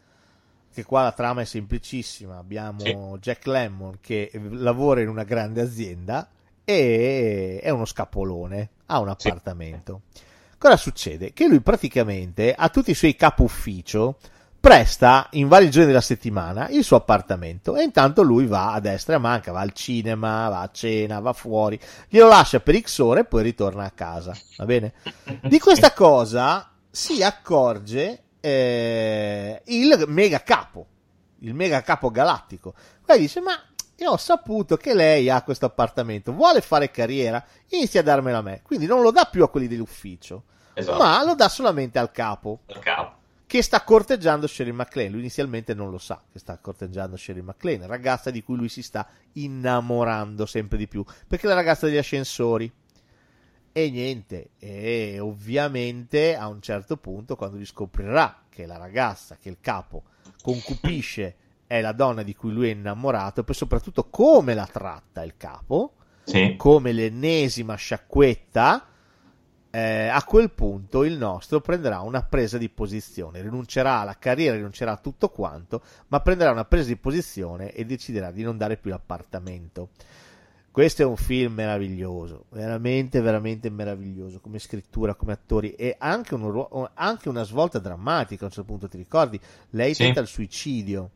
Che 0.73 0.85
qua 0.85 1.03
la 1.03 1.11
trama 1.11 1.41
è 1.41 1.45
semplicissima. 1.45 2.37
Abbiamo 2.37 3.17
Jack 3.19 3.45
Lemmon 3.47 3.97
che 3.99 4.31
lavora 4.51 5.01
in 5.01 5.09
una 5.09 5.25
grande 5.25 5.59
azienda 5.59 6.29
e 6.63 7.59
è 7.61 7.69
uno 7.69 7.83
scapolone, 7.83 8.69
ha 8.85 8.99
un 8.99 9.09
appartamento. 9.09 10.03
Cosa 10.57 10.77
succede? 10.77 11.33
Che 11.33 11.47
lui 11.49 11.59
praticamente 11.59 12.53
a 12.53 12.69
tutti 12.69 12.91
i 12.91 12.95
suoi 12.95 13.17
capo 13.17 13.43
ufficio 13.43 14.19
presta 14.57 15.27
in 15.31 15.49
vari 15.49 15.69
giorni 15.69 15.87
della 15.87 15.99
settimana 15.99 16.69
il 16.69 16.85
suo 16.85 16.95
appartamento 16.95 17.75
e 17.75 17.83
intanto 17.83 18.21
lui 18.21 18.45
va 18.45 18.71
a 18.71 18.79
destra 18.79 19.15
e 19.15 19.17
a 19.17 19.19
manca, 19.19 19.51
va 19.51 19.59
al 19.59 19.73
cinema, 19.73 20.47
va 20.47 20.61
a 20.61 20.69
cena, 20.71 21.19
va 21.19 21.33
fuori, 21.33 21.77
glielo 22.07 22.29
lascia 22.29 22.61
per 22.61 22.79
X 22.79 22.99
ore 22.99 23.21
e 23.21 23.25
poi 23.25 23.43
ritorna 23.43 23.83
a 23.83 23.91
casa. 23.91 24.33
Va 24.55 24.65
bene? 24.65 24.93
Di 25.41 25.59
questa 25.59 25.91
cosa 25.91 26.71
si 26.91 27.23
accorge 27.23 28.23
eh, 28.41 29.61
il 29.65 30.03
mega 30.07 30.43
capo, 30.43 30.85
il 31.39 31.53
mega 31.53 31.81
capo 31.81 32.11
galattico. 32.11 32.73
Poi 33.05 33.17
dice: 33.19 33.39
Ma 33.41 33.53
io 33.95 34.11
ho 34.11 34.17
saputo 34.17 34.77
che 34.77 34.93
lei 34.93 35.29
ha 35.29 35.41
questo 35.43 35.65
appartamento, 35.65 36.33
vuole 36.33 36.61
fare 36.61 36.91
carriera, 36.91 37.43
inizia 37.69 38.01
a 38.01 38.03
darmelo 38.03 38.37
a 38.37 38.41
me. 38.41 38.61
Quindi 38.63 38.85
non 38.85 39.01
lo 39.01 39.11
dà 39.11 39.25
più 39.25 39.43
a 39.43 39.49
quelli 39.49 39.67
dell'ufficio, 39.67 40.43
Esatto. 40.73 40.97
ma 40.97 41.23
lo 41.23 41.35
dà 41.35 41.47
solamente 41.49 41.99
al 41.99 42.11
capo. 42.11 42.61
Al 42.67 42.79
capo. 42.79 43.19
Che 43.45 43.61
sta 43.61 43.83
corteggiando 43.83 44.47
Sherry 44.47 44.71
MacLaine. 44.71 45.11
Lui 45.11 45.19
inizialmente 45.19 45.73
non 45.73 45.89
lo 45.91 45.97
sa 45.97 46.21
che 46.31 46.39
sta 46.39 46.57
corteggiando 46.57 47.17
Sherry 47.17 47.41
MacLaine, 47.41 47.85
ragazza 47.85 48.31
di 48.31 48.41
cui 48.43 48.55
lui 48.55 48.69
si 48.69 48.81
sta 48.81 49.05
innamorando 49.33 50.45
sempre 50.45 50.77
di 50.77 50.87
più. 50.87 51.03
Perché 51.27 51.45
è 51.45 51.49
la 51.49 51.55
ragazza 51.55 51.85
degli 51.85 51.97
ascensori. 51.97 52.71
E 53.73 53.89
niente, 53.89 54.49
e 54.59 55.19
ovviamente 55.19 56.35
a 56.35 56.47
un 56.47 56.61
certo 56.61 56.97
punto, 56.97 57.35
quando 57.35 57.55
lui 57.55 57.65
scoprirà 57.65 58.43
che 58.49 58.65
la 58.65 58.77
ragazza, 58.77 59.37
che 59.37 59.47
il 59.49 59.57
capo 59.61 60.03
concupisce, 60.41 61.35
è 61.67 61.79
la 61.79 61.93
donna 61.93 62.21
di 62.21 62.35
cui 62.35 62.51
lui 62.51 62.67
è 62.67 62.73
innamorato, 62.73 63.41
e 63.41 63.43
poi 63.45 63.55
soprattutto 63.55 64.09
come 64.09 64.53
la 64.53 64.67
tratta 64.69 65.23
il 65.23 65.37
capo, 65.37 65.93
Sì. 66.23 66.55
come 66.57 66.91
l'ennesima 66.91 67.75
sciacquetta, 67.75 68.87
eh, 69.73 70.07
a 70.07 70.21
quel 70.25 70.51
punto 70.51 71.05
il 71.05 71.17
nostro 71.17 71.61
prenderà 71.61 72.01
una 72.01 72.23
presa 72.23 72.57
di 72.57 72.67
posizione, 72.67 73.41
rinuncerà 73.41 73.99
alla 73.99 74.17
carriera, 74.19 74.57
rinuncerà 74.57 74.91
a 74.91 74.97
tutto 74.97 75.29
quanto, 75.29 75.81
ma 76.09 76.19
prenderà 76.19 76.51
una 76.51 76.65
presa 76.65 76.87
di 76.89 76.97
posizione 76.97 77.71
e 77.71 77.85
deciderà 77.85 78.31
di 78.31 78.43
non 78.43 78.57
dare 78.57 78.75
più 78.75 78.89
l'appartamento. 78.89 79.91
Questo 80.71 81.01
è 81.01 81.05
un 81.05 81.17
film 81.17 81.53
meraviglioso, 81.53 82.45
veramente, 82.49 83.21
veramente 83.21 83.69
meraviglioso 83.69 84.39
come 84.39 84.57
scrittura, 84.57 85.13
come 85.15 85.33
attori 85.33 85.73
e 85.75 85.95
anche, 85.99 86.33
un 86.35 86.89
anche 86.95 87.29
una 87.29 87.43
svolta 87.43 87.77
drammatica 87.79 88.43
a 88.43 88.45
un 88.47 88.51
certo 88.53 88.69
punto, 88.71 88.87
ti 88.87 88.97
ricordi? 88.97 89.39
Lei 89.71 89.93
Sì. 89.93 90.03
tenta 90.03 90.19
il 90.21 90.27
suicidio. 90.27 91.11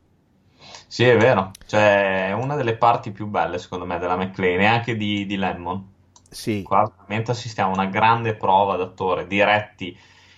Sì, 0.88 1.04
è 1.06 1.18
vero. 1.18 1.52
Cioè, 1.66 2.28
è 2.30 2.32
una 2.34 2.56
delle 2.56 2.78
parti 2.78 3.12
più 3.12 3.28
belle, 3.28 3.58
secondo 3.60 3.86
me, 3.86 3.98
della 4.00 4.16
McLean 4.18 4.62
e 4.62 4.66
anche 4.66 4.96
di, 4.98 5.26
di 5.26 5.38
Lemmon. 5.38 5.94
Sì. 6.30 6.62
Qua 6.62 6.92
veramente 6.98 7.32
assistiamo 7.32 7.72
a 7.72 7.74
una 7.76 7.86
grande 7.88 8.36
prova 8.36 8.76
d'attore, 8.76 9.28
diretti 9.28 9.98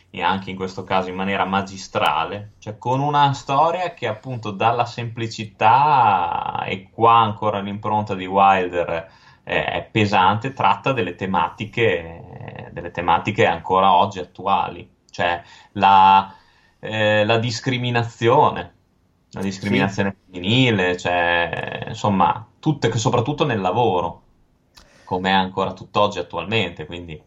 e 0.10 0.22
anche 0.22 0.50
in 0.50 0.56
questo 0.56 0.84
caso 0.84 1.10
in 1.10 1.16
maniera 1.16 1.46
magistrale, 1.46 2.54
cioè 2.60 2.78
con 2.78 3.02
una 3.02 3.34
storia 3.34 3.94
che 3.94 4.08
appunto 4.08 4.52
dalla 4.52 4.86
semplicità 4.86 6.64
e 6.66 6.90
qua 6.92 7.18
ancora 7.18 7.60
l'impronta 7.60 8.16
di 8.16 8.26
Wilder 8.26 9.12
eh, 9.44 9.66
è 9.66 9.90
pesante, 9.92 10.54
tratta 10.54 10.94
delle 10.94 11.16
tematiche, 11.16 12.70
delle 12.72 12.92
tematiche 12.92 13.46
ancora 13.46 13.94
oggi 13.94 14.20
attuali, 14.20 14.90
cioè 15.10 15.42
la, 15.74 16.34
eh, 16.80 17.26
la 17.26 17.38
discriminazione, 17.38 18.74
la 19.32 19.42
discriminazione 19.42 20.16
femminile, 20.26 20.98
cioè 20.98 21.86
insomma, 21.88 22.46
tutte, 22.60 22.96
soprattutto 22.98 23.46
nel 23.46 23.60
lavoro, 23.60 24.24
come 25.04 25.30
è 25.30 25.34
ancora 25.34 25.74
tutt'oggi 25.74 26.20
attualmente, 26.20 26.86
quindi 26.86 27.22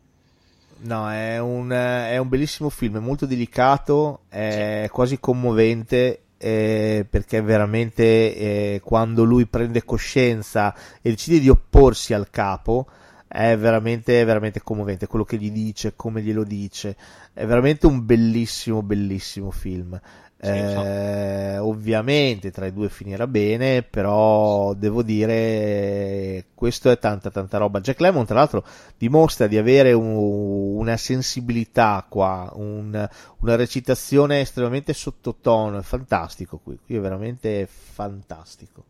No, 0.82 1.10
è 1.10 1.38
un, 1.38 1.68
è 1.70 2.16
un 2.16 2.28
bellissimo 2.28 2.70
film, 2.70 2.96
è 2.96 3.00
molto 3.00 3.26
delicato, 3.26 4.20
è 4.28 4.88
quasi 4.90 5.20
commovente 5.20 6.22
eh, 6.38 7.06
perché 7.08 7.42
veramente 7.42 8.02
eh, 8.02 8.80
quando 8.82 9.24
lui 9.24 9.44
prende 9.44 9.84
coscienza 9.84 10.74
e 11.02 11.10
decide 11.10 11.38
di 11.38 11.50
opporsi 11.50 12.14
al 12.14 12.30
capo 12.30 12.86
è 13.28 13.56
veramente, 13.58 14.24
veramente 14.24 14.62
commovente 14.62 15.06
quello 15.06 15.24
che 15.24 15.36
gli 15.36 15.52
dice, 15.52 15.92
come 15.94 16.22
glielo 16.22 16.44
dice, 16.44 16.96
è 17.32 17.44
veramente 17.44 17.86
un 17.86 18.04
bellissimo, 18.04 18.82
bellissimo 18.82 19.50
film. 19.50 20.00
Eh, 20.42 21.58
ovviamente 21.58 22.50
tra 22.50 22.66
i 22.66 22.72
due 22.72 22.88
finirà 22.88 23.26
bene, 23.26 23.82
però 23.82 24.72
devo 24.74 25.02
dire 25.02 26.46
questo 26.54 26.90
è 26.90 26.98
tanta 26.98 27.30
tanta 27.30 27.58
roba. 27.58 27.80
Jack 27.80 28.00
Lemmon 28.00 28.24
tra 28.24 28.36
l'altro 28.36 28.64
dimostra 28.96 29.46
di 29.46 29.58
avere 29.58 29.92
un- 29.92 30.78
una 30.78 30.96
sensibilità 30.96 32.04
qua, 32.08 32.50
un- 32.54 33.08
una 33.40 33.56
recitazione 33.56 34.40
estremamente 34.40 34.94
sottotono, 34.94 35.78
è 35.78 35.82
fantastico 35.82 36.58
qui, 36.62 36.78
qui 36.84 36.96
è 36.96 37.00
veramente 37.00 37.66
fantastico. 37.68 38.84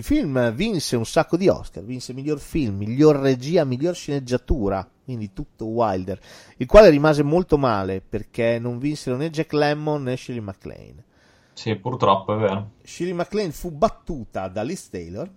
Il 0.00 0.06
film 0.06 0.50
vinse 0.54 0.96
un 0.96 1.04
sacco 1.04 1.36
di 1.36 1.46
Oscar, 1.48 1.84
vinse 1.84 2.14
miglior 2.14 2.38
film, 2.38 2.78
miglior 2.78 3.16
regia, 3.16 3.64
miglior 3.64 3.94
sceneggiatura, 3.94 4.88
quindi 5.04 5.34
tutto 5.34 5.66
Wilder, 5.66 6.18
il 6.56 6.66
quale 6.66 6.88
rimase 6.88 7.22
molto 7.22 7.58
male 7.58 8.00
perché 8.00 8.58
non 8.58 8.78
vinsero 8.78 9.18
né 9.18 9.28
Jack 9.28 9.52
Lemmon 9.52 10.04
né 10.04 10.16
Shirley 10.16 10.42
MacLaine. 10.42 11.04
Sì, 11.52 11.76
purtroppo 11.76 12.34
è 12.34 12.38
vero. 12.38 12.70
Shirley 12.82 13.14
MacLaine 13.14 13.52
fu 13.52 13.72
battuta 13.72 14.48
da 14.48 14.62
Liz 14.62 14.88
Taylor 14.88 15.30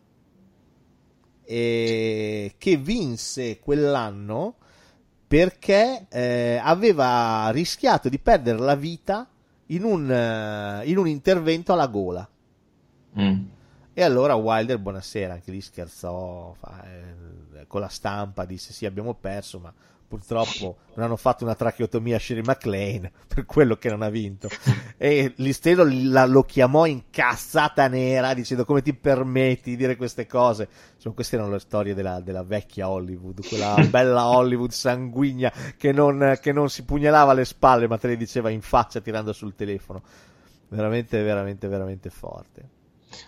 e 1.44 2.56
che 2.58 2.78
vinse 2.78 3.60
quell'anno 3.60 4.56
perché 5.28 6.06
eh, 6.08 6.58
aveva 6.64 7.50
rischiato 7.50 8.08
di 8.08 8.18
perdere 8.18 8.60
la 8.60 8.76
vita 8.76 9.28
in 9.66 9.84
un, 9.84 10.10
eh, 10.10 10.84
in 10.86 10.98
un 10.98 11.10
intervento 11.10 11.74
alla 11.74 11.88
gola. 11.88 12.26
Mm. 13.20 13.44
E 13.96 14.02
allora 14.02 14.34
Wilder, 14.34 14.80
buonasera, 14.80 15.34
anche 15.34 15.52
lì 15.52 15.62
scherzò 15.62 16.52
fa, 16.58 16.84
eh, 16.84 17.68
con 17.68 17.80
la 17.80 17.90
stampa, 17.90 18.44
disse 18.44 18.74
sì 18.74 18.88
abbiamo 18.88 19.14
perso, 19.14 19.60
ma 19.60 19.72
purtroppo 20.08 20.78
non 20.96 21.06
hanno 21.06 21.16
fatto 21.16 21.44
una 21.44 21.54
tracheotomia 21.54 22.16
a 22.16 22.20
Shirley 22.20 22.44
MacLaine 22.44 23.12
per 23.28 23.46
quello 23.46 23.76
che 23.76 23.90
non 23.92 24.02
ha 24.02 24.10
vinto. 24.10 24.50
e 24.98 25.34
Listero 25.36 25.88
la, 25.88 26.26
lo 26.26 26.42
chiamò 26.42 26.88
incazzata 26.88 27.88
nera 27.88 28.34
dicendo 28.34 28.66
come 28.66 28.82
ti 28.82 28.96
permetti 28.96 29.70
di 29.70 29.76
dire 29.76 29.96
queste 29.96 30.26
cose. 30.26 30.68
Insomma, 30.96 31.14
queste 31.14 31.36
erano 31.36 31.52
le 31.52 31.60
storie 31.60 31.94
della, 31.94 32.20
della 32.20 32.44
vecchia 32.44 32.90
Hollywood, 32.90 33.48
quella 33.48 33.76
bella 33.88 34.28
Hollywood 34.28 34.72
sanguigna 34.72 35.54
che 35.78 35.92
non, 35.92 36.40
che 36.42 36.52
non 36.52 36.68
si 36.68 36.84
pugnalava 36.84 37.34
alle 37.34 37.46
spalle 37.46 37.88
ma 37.88 38.00
te 38.00 38.08
le 38.08 38.18
diceva 38.18 38.50
in 38.50 38.62
faccia 38.62 39.02
tirando 39.02 39.34
sul 39.34 39.54
telefono. 39.54 40.02
Veramente, 40.70 41.22
veramente, 41.22 41.68
veramente 41.68 42.10
forte. 42.10 42.82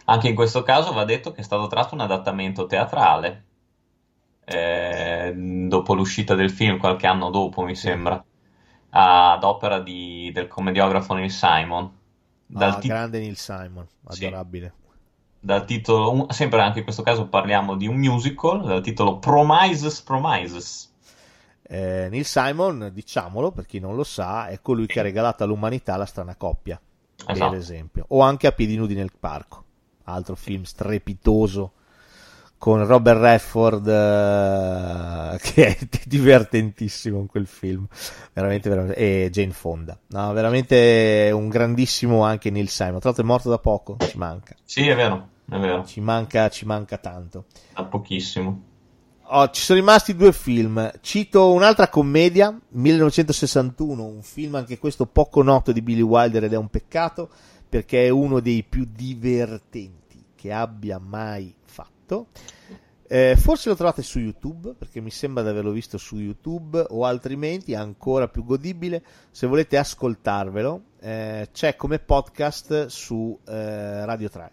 Anche 0.06 0.28
in 0.28 0.36
questo 0.36 0.64
caso 0.64 0.94
va 0.94 1.06
detto 1.06 1.32
che 1.32 1.42
è 1.42 1.44
stato 1.44 1.68
tratto 1.68 1.94
un 1.94 2.02
adattamento 2.02 2.66
teatrale 2.66 3.46
eh, 4.46 5.34
dopo 5.36 5.94
l'uscita 5.96 6.36
del 6.36 6.52
film, 6.52 6.78
qualche 6.78 7.08
anno 7.08 7.30
dopo 7.30 7.64
mi 7.64 7.76
sembra, 7.76 8.24
ad 8.90 9.44
opera 9.44 9.80
di, 9.80 10.32
del 10.34 10.48
commediografo 10.48 11.14
Neil 11.16 11.32
Simon. 11.32 11.92
Dal 12.46 12.72
ah, 12.72 12.78
tit- 12.78 12.92
grande 12.92 13.20
Neil 13.20 13.38
Simon, 13.38 13.88
adorabile. 14.06 14.74
Sì. 14.76 14.84
Dal 15.40 15.66
titolo, 15.66 16.28
sempre 16.30 16.62
anche 16.62 16.80
in 16.80 16.84
questo 16.84 17.04
caso 17.04 17.28
parliamo 17.28 17.76
di 17.76 17.88
un 17.88 17.98
musical, 17.98 18.64
dal 18.64 18.82
titolo 18.82 19.18
Promises 19.18 20.02
Promises. 20.02 20.94
Eh, 21.68 22.08
Neil 22.10 22.26
Simon, 22.26 22.92
diciamolo 22.94 23.52
per 23.52 23.66
chi 23.66 23.80
non 23.80 23.96
lo 23.96 24.04
sa, 24.04 24.48
è 24.48 24.60
colui 24.62 24.86
che 24.86 25.00
ha 25.00 25.04
regalato 25.04 25.44
all'umanità 25.44 25.98
la 25.98 26.06
strana 26.06 26.36
coppia, 26.36 26.80
esatto. 27.28 27.50
per 27.50 27.60
esempio, 27.60 28.06
o 28.10 28.22
anche 28.22 28.46
a 28.48 28.52
piedi 28.52 28.76
nudi 28.76 28.94
nel 28.94 29.12
parco 29.20 29.65
altro 30.06 30.36
film 30.36 30.64
strepitoso 30.64 31.74
con 32.58 32.86
Robert 32.86 33.20
Redford 33.20 33.86
uh, 33.86 35.38
che 35.42 35.68
è 35.68 35.78
divertentissimo 36.06 37.20
in 37.20 37.28
quel 37.28 37.48
film. 37.48 37.86
Veramente, 38.34 38.70
veramente 38.70 38.96
e 38.98 39.30
Jane 39.32 39.52
Fonda. 39.52 39.98
No, 40.08 40.34
veramente 40.34 41.30
un 41.34 41.50
grandissimo 41.50 42.24
anche 42.24 42.50
Neil 42.50 42.70
Simon. 42.70 43.00
Tra 43.00 43.10
l'altro 43.10 43.24
è 43.24 43.28
morto 43.28 43.50
da 43.50 43.60
poco 43.60 43.98
ci 44.00 44.18
manca. 44.18 44.56
Sì 44.64 44.88
è 44.88 44.96
vero, 44.96 45.30
è 45.50 45.58
vero. 45.58 45.86
Ci, 45.86 46.02
manca, 46.02 46.50
ci 46.50 46.66
manca 46.66 46.98
tanto. 46.98 47.46
Da 47.74 47.84
pochissimo. 47.84 48.74
Oh, 49.28 49.50
ci 49.50 49.62
sono 49.62 49.80
rimasti 49.80 50.16
due 50.16 50.32
film. 50.32 50.92
Cito 51.02 51.52
un'altra 51.52 51.88
commedia 51.88 52.56
1961 52.70 54.04
un 54.04 54.22
film 54.22 54.56
anche 54.56 54.78
questo 54.78 55.08
poco 55.08 55.42
noto 55.42 55.72
di 55.72 55.82
Billy 55.82 56.02
Wilder 56.02 56.44
ed 56.44 56.54
è 56.54 56.58
un 56.58 56.70
peccato 56.70 57.30
perché 57.68 58.06
è 58.06 58.10
uno 58.10 58.40
dei 58.40 58.64
più 58.64 58.88
divertenti 58.90 60.24
che 60.36 60.52
abbia 60.52 61.00
mai 61.00 61.54
fatto. 61.66 62.28
Eh, 63.08 63.36
forse 63.38 63.70
lo 63.70 63.76
trovate 63.76 64.02
su 64.02 64.18
YouTube 64.18 64.74
perché 64.74 65.00
mi 65.00 65.12
sembra 65.12 65.44
di 65.44 65.50
averlo 65.50 65.70
visto 65.70 66.00
su 66.00 66.18
YouTube 66.18 66.84
o 66.90 67.06
altrimenti 67.06 67.76
ancora 67.76 68.28
più 68.28 68.44
godibile 68.44 69.04
se 69.30 69.46
volete 69.46 69.78
ascoltarvelo 69.78 70.82
eh, 71.02 71.50
c'è 71.52 71.76
come 71.76 72.00
podcast 72.00 72.88
su 72.88 73.40
eh, 73.46 74.06
Radio 74.06 74.28
3 74.28 74.52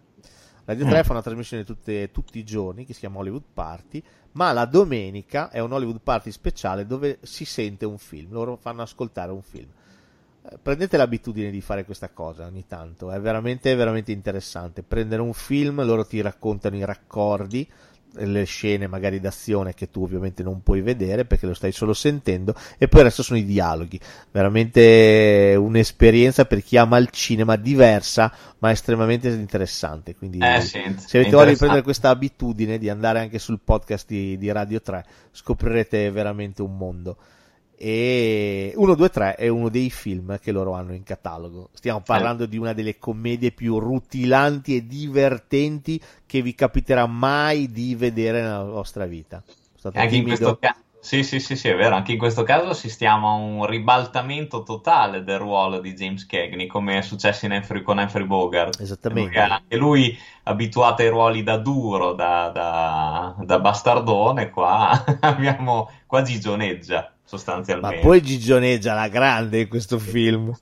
Radio 0.67 0.85
3 0.85 0.99
mm. 0.99 1.03
fa 1.03 1.13
una 1.13 1.23
trasmissione 1.23 1.65
tutte, 1.65 2.11
tutti 2.11 2.39
i 2.39 2.45
giorni 2.45 2.85
che 2.85 2.93
si 2.93 3.01
chiama 3.01 3.21
Hollywood 3.21 3.45
Party 3.55 4.03
ma 4.33 4.53
la 4.53 4.67
domenica 4.67 5.49
è 5.49 5.61
un 5.61 5.73
Hollywood 5.73 6.01
Party 6.03 6.31
speciale 6.31 6.85
dove 6.85 7.21
si 7.23 7.47
sente 7.47 7.87
un 7.87 7.97
film 7.97 8.33
loro 8.33 8.57
fanno 8.57 8.83
ascoltare 8.83 9.33
un 9.33 9.43
film 9.43 9.71
prendete 10.63 10.97
l'abitudine 10.97 11.51
di 11.51 11.61
fare 11.61 11.85
questa 11.85 12.11
cosa 12.11 12.47
ogni 12.47 12.65
tanto, 12.67 13.11
è 13.11 13.21
veramente, 13.21 13.75
veramente 13.75 14.13
interessante. 14.13 14.83
Prendere 14.83 15.23
un 15.23 15.33
film, 15.33 15.85
loro 15.85 16.05
ti 16.05 16.21
raccontano 16.21 16.77
i 16.77 16.85
raccordi, 16.85 17.69
le 18.15 18.45
scene 18.45 18.87
magari 18.89 19.21
d'azione 19.21 19.73
che 19.73 19.91
tu 19.91 20.03
ovviamente 20.03 20.43
non 20.43 20.63
puoi 20.63 20.83
vedere 20.83 21.25
perché 21.25 21.47
lo 21.47 21.55
stai 21.55 21.73
solo 21.73 21.95
sentendo, 21.95 22.55
e 22.77 22.89
poi 22.89 23.01
il 23.01 23.07
resto 23.07 23.23
sono 23.23 23.39
i 23.39 23.45
dialoghi. 23.45 23.99
Veramente 24.31 25.55
un'esperienza 25.57 26.45
per 26.45 26.63
chi 26.63 26.77
ama 26.77 26.99
il 26.99 27.11
cinema 27.11 27.57
diversa, 27.57 28.33
ma 28.59 28.71
estremamente 28.71 29.29
interessante. 29.29 30.17
Quindi, 30.17 30.39
eh, 30.39 30.61
sì, 30.61 30.81
se 30.97 31.19
avete 31.19 31.37
voglia 31.37 31.51
di 31.51 31.57
prendere 31.57 31.83
questa 31.83 32.11
abitudine 32.11 32.79
di 32.79 32.89
andare 32.89 33.21
anche 33.21 33.39
sul 33.39 33.61
podcast 33.63 34.09
di, 34.09 34.37
di 34.37 34.51
Radio 34.51 34.83
3, 34.83 35.05
scoprirete 35.31 36.11
veramente 36.11 36.63
un 36.63 36.77
mondo 36.77 37.17
e 37.85 38.73
1, 38.77 38.95
2, 38.95 39.09
3 39.09 39.35
è 39.35 39.49
uno 39.49 39.69
dei 39.69 39.91
film 39.91 40.39
che 40.39 40.53
loro 40.53 40.75
hanno 40.75 40.95
in 40.95 41.03
catalogo. 41.03 41.71
Stiamo 41.73 42.01
parlando 42.01 42.45
eh. 42.45 42.49
di 42.49 42.57
una 42.57 42.75
delle 42.75 42.97
commedie 42.97 43.51
più 43.51 43.81
rutilanti 43.81 44.77
e 44.77 44.87
divertenti 44.87 46.01
che 46.25 46.43
vi 46.43 46.55
capiterà 46.55 47.07
mai 47.07 47.73
di 47.73 47.97
vedere 47.97 48.41
nella 48.41 48.63
vostra 48.63 49.05
vita. 49.07 49.43
Anche 49.95 50.15
in 50.15 50.23
questo 50.23 50.59
caso. 50.61 50.79
Sì, 51.03 51.25
sì, 51.25 51.41
sì, 51.41 51.57
sì, 51.57 51.67
è 51.69 51.75
vero. 51.75 51.97
Anche 51.97 52.13
in 52.13 52.19
questo 52.19 52.45
caso 52.45 52.69
assistiamo 52.69 53.29
a 53.29 53.33
un 53.33 53.67
ribaltamento 53.67 54.63
totale 54.63 55.25
del 55.25 55.39
ruolo 55.39 55.81
di 55.81 55.95
James 55.95 56.25
Cagney, 56.25 56.69
come 56.69 56.99
è 56.99 57.03
successo 57.03 57.45
in 57.45 57.51
Humphrey, 57.51 57.83
con 57.83 57.99
Humphrey 57.99 58.25
Bogart. 58.25 58.81
Esattamente. 58.81 59.37
Anche 59.37 59.77
lui, 59.77 60.17
abituato 60.45 61.03
ai 61.03 61.09
ruoli 61.09 61.43
da 61.43 61.57
duro, 61.57 62.13
da, 62.13 62.51
da, 62.51 63.35
da 63.45 63.59
bastardone, 63.59 64.51
qua 64.51 65.05
abbiamo 65.21 65.91
quasi 66.07 66.39
gioneggia 66.39 67.13
sostanzialmente. 67.25 67.97
Ma 67.97 68.03
poi 68.03 68.23
gigioneggia 68.23 68.95
la 68.95 69.09
grande 69.09 69.63
in 69.63 69.69
questo 69.69 69.99
film. 69.99 70.57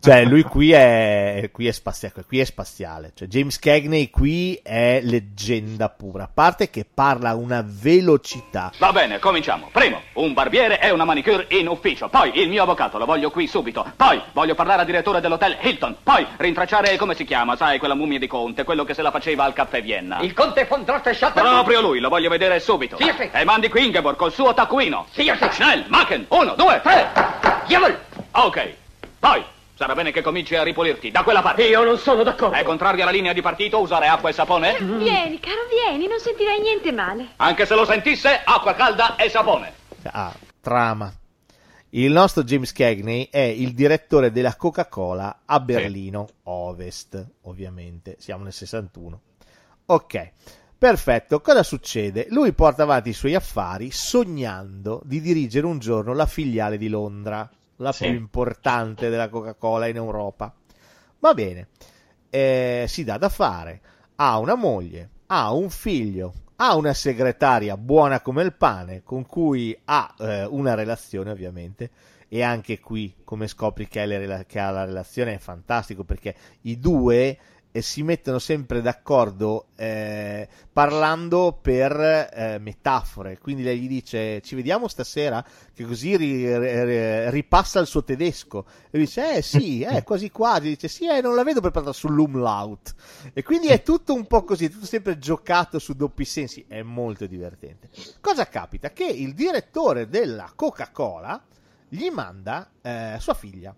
Cioè, 0.00 0.24
lui 0.24 0.42
qui 0.42 0.72
è, 0.72 1.50
qui 1.52 1.66
è, 1.66 1.72
spaziale, 1.72 2.24
qui 2.26 2.40
è 2.40 2.44
spaziale. 2.44 3.12
Cioè, 3.14 3.28
James 3.28 3.58
Cagney 3.58 4.10
qui 4.10 4.58
è 4.62 5.00
leggenda 5.02 5.88
pura. 5.88 6.24
A 6.24 6.30
parte 6.32 6.70
che 6.70 6.86
parla 6.92 7.30
a 7.30 7.34
una 7.34 7.64
velocità. 7.66 8.72
Va 8.78 8.92
bene, 8.92 9.18
cominciamo. 9.18 9.68
Primo, 9.72 10.00
un 10.14 10.32
barbiere 10.32 10.80
e 10.80 10.90
una 10.90 11.04
manicure 11.04 11.46
in 11.50 11.68
ufficio. 11.68 12.08
Poi 12.08 12.40
il 12.40 12.48
mio 12.48 12.62
avvocato, 12.62 12.98
lo 12.98 13.04
voglio 13.04 13.30
qui 13.30 13.46
subito. 13.46 13.84
Poi 13.96 14.20
voglio 14.32 14.54
parlare 14.54 14.80
al 14.80 14.86
direttore 14.86 15.20
dell'hotel 15.20 15.56
Hilton. 15.60 15.96
Poi 16.02 16.26
rintracciare 16.36 16.96
come 16.96 17.14
si 17.14 17.24
chiama, 17.24 17.56
sai, 17.56 17.78
quella 17.78 17.94
mummia 17.94 18.18
di 18.18 18.26
Conte, 18.26 18.64
quello 18.64 18.84
che 18.84 18.94
se 18.94 19.02
la 19.02 19.10
faceva 19.10 19.44
al 19.44 19.52
caffè 19.52 19.82
Vienna. 19.82 20.20
Il 20.20 20.32
Conte 20.32 20.66
von 20.68 20.84
Drotteschotter? 20.84 21.42
Proprio 21.42 21.80
lui, 21.80 22.00
lo 22.00 22.08
voglio 22.08 22.28
vedere 22.28 22.60
subito. 22.60 22.96
Sì, 22.98 23.12
sì. 23.18 23.28
E 23.32 23.44
mandi 23.44 23.68
qui 23.68 23.84
Ingeborg 23.84 24.16
col 24.16 24.32
suo 24.32 24.54
taccuino. 24.54 25.06
Sì, 25.10 25.22
sì. 25.22 25.48
Schnell, 25.50 25.84
Machen, 25.88 26.26
uno, 26.28 26.54
due, 26.54 26.80
tre. 26.82 27.10
Jawohl. 27.66 27.98
Ok. 28.32 28.74
Poi, 29.26 29.44
sarà 29.74 29.94
bene 29.94 30.12
che 30.12 30.22
cominci 30.22 30.54
a 30.54 30.62
ripulirti. 30.62 31.10
Da 31.10 31.24
quella 31.24 31.42
parte. 31.42 31.64
Io 31.64 31.82
non 31.82 31.98
sono 31.98 32.22
d'accordo. 32.22 32.54
È 32.54 32.62
contrario 32.62 33.02
alla 33.02 33.10
linea 33.10 33.32
di 33.32 33.42
partito 33.42 33.80
usare 33.80 34.06
acqua 34.06 34.28
e 34.28 34.32
sapone? 34.32 34.80
Mm. 34.80 34.98
Vieni, 34.98 35.40
caro, 35.40 35.62
vieni, 35.68 36.06
non 36.06 36.20
sentirai 36.20 36.60
niente 36.60 36.92
male. 36.92 37.30
Anche 37.34 37.66
se 37.66 37.74
lo 37.74 37.84
sentisse, 37.84 38.40
acqua 38.44 38.74
calda 38.74 39.16
e 39.16 39.28
sapone. 39.28 39.72
Ah, 40.04 40.32
trama. 40.60 41.12
Il 41.90 42.12
nostro 42.12 42.44
James 42.44 42.70
Cagney 42.70 43.26
è 43.28 43.40
il 43.40 43.74
direttore 43.74 44.30
della 44.30 44.54
Coca-Cola 44.54 45.40
a 45.44 45.58
Berlino 45.58 46.26
sì. 46.28 46.34
Ovest, 46.44 47.26
ovviamente. 47.42 48.14
Siamo 48.20 48.44
nel 48.44 48.52
61. 48.52 49.20
Ok. 49.86 50.30
Perfetto, 50.78 51.40
cosa 51.40 51.64
succede? 51.64 52.28
Lui 52.30 52.52
porta 52.52 52.84
avanti 52.84 53.08
i 53.08 53.12
suoi 53.12 53.34
affari 53.34 53.90
sognando 53.90 55.00
di 55.04 55.20
dirigere 55.20 55.66
un 55.66 55.80
giorno 55.80 56.14
la 56.14 56.26
filiale 56.26 56.78
di 56.78 56.86
Londra 56.86 57.50
la 57.76 57.92
sì. 57.92 58.04
più 58.04 58.14
importante 58.14 59.08
della 59.08 59.28
Coca-Cola 59.28 59.86
in 59.86 59.96
Europa. 59.96 60.54
Va 61.18 61.34
bene, 61.34 61.68
eh, 62.30 62.84
si 62.88 63.04
dà 63.04 63.18
da 63.18 63.28
fare, 63.28 63.80
ha 64.16 64.38
una 64.38 64.54
moglie, 64.54 65.10
ha 65.26 65.52
un 65.52 65.70
figlio, 65.70 66.32
ha 66.56 66.76
una 66.76 66.94
segretaria 66.94 67.76
buona 67.76 68.20
come 68.20 68.42
il 68.42 68.54
pane, 68.54 69.02
con 69.02 69.26
cui 69.26 69.78
ha 69.84 70.14
eh, 70.18 70.44
una 70.44 70.74
relazione 70.74 71.30
ovviamente, 71.30 71.90
e 72.28 72.42
anche 72.42 72.80
qui 72.80 73.14
come 73.24 73.46
scopri 73.46 73.86
che, 73.88 74.04
le, 74.04 74.44
che 74.46 74.58
ha 74.58 74.70
la 74.70 74.84
relazione 74.84 75.34
è 75.34 75.38
fantastico 75.38 76.04
perché 76.04 76.34
i 76.62 76.78
due 76.78 77.38
e 77.76 77.82
si 77.82 78.02
mettono 78.02 78.38
sempre 78.38 78.80
d'accordo 78.80 79.66
eh, 79.76 80.48
parlando 80.72 81.58
per 81.60 81.92
eh, 82.32 82.56
metafore. 82.58 83.36
Quindi 83.36 83.62
lei 83.62 83.80
gli 83.80 83.86
dice: 83.86 84.40
Ci 84.40 84.54
vediamo 84.54 84.88
stasera, 84.88 85.44
che 85.74 85.84
così 85.84 86.16
ri, 86.16 86.58
ri, 86.58 87.28
ripassa 87.28 87.78
il 87.78 87.86
suo 87.86 88.02
tedesco. 88.02 88.64
E 88.90 88.98
dice: 88.98 89.36
Eh 89.36 89.42
sì, 89.42 89.82
eh, 89.84 90.02
quasi 90.04 90.30
quasi. 90.30 90.68
Dice: 90.68 90.88
Sì, 90.88 91.06
eh, 91.06 91.20
non 91.20 91.34
la 91.34 91.42
vedo 91.42 91.60
preparata 91.60 91.92
sull'umlaut. 91.92 92.94
E 93.34 93.42
quindi 93.42 93.66
è 93.66 93.82
tutto 93.82 94.14
un 94.14 94.26
po' 94.26 94.42
così, 94.42 94.70
tutto 94.70 94.86
sempre 94.86 95.18
giocato 95.18 95.78
su 95.78 95.92
doppi 95.92 96.24
sensi. 96.24 96.64
È 96.66 96.80
molto 96.80 97.26
divertente. 97.26 97.90
Cosa 98.22 98.48
capita? 98.48 98.90
Che 98.90 99.04
il 99.04 99.34
direttore 99.34 100.08
della 100.08 100.50
Coca-Cola 100.54 101.44
gli 101.90 102.08
manda 102.08 102.70
eh, 102.80 103.16
sua 103.20 103.34
figlia. 103.34 103.74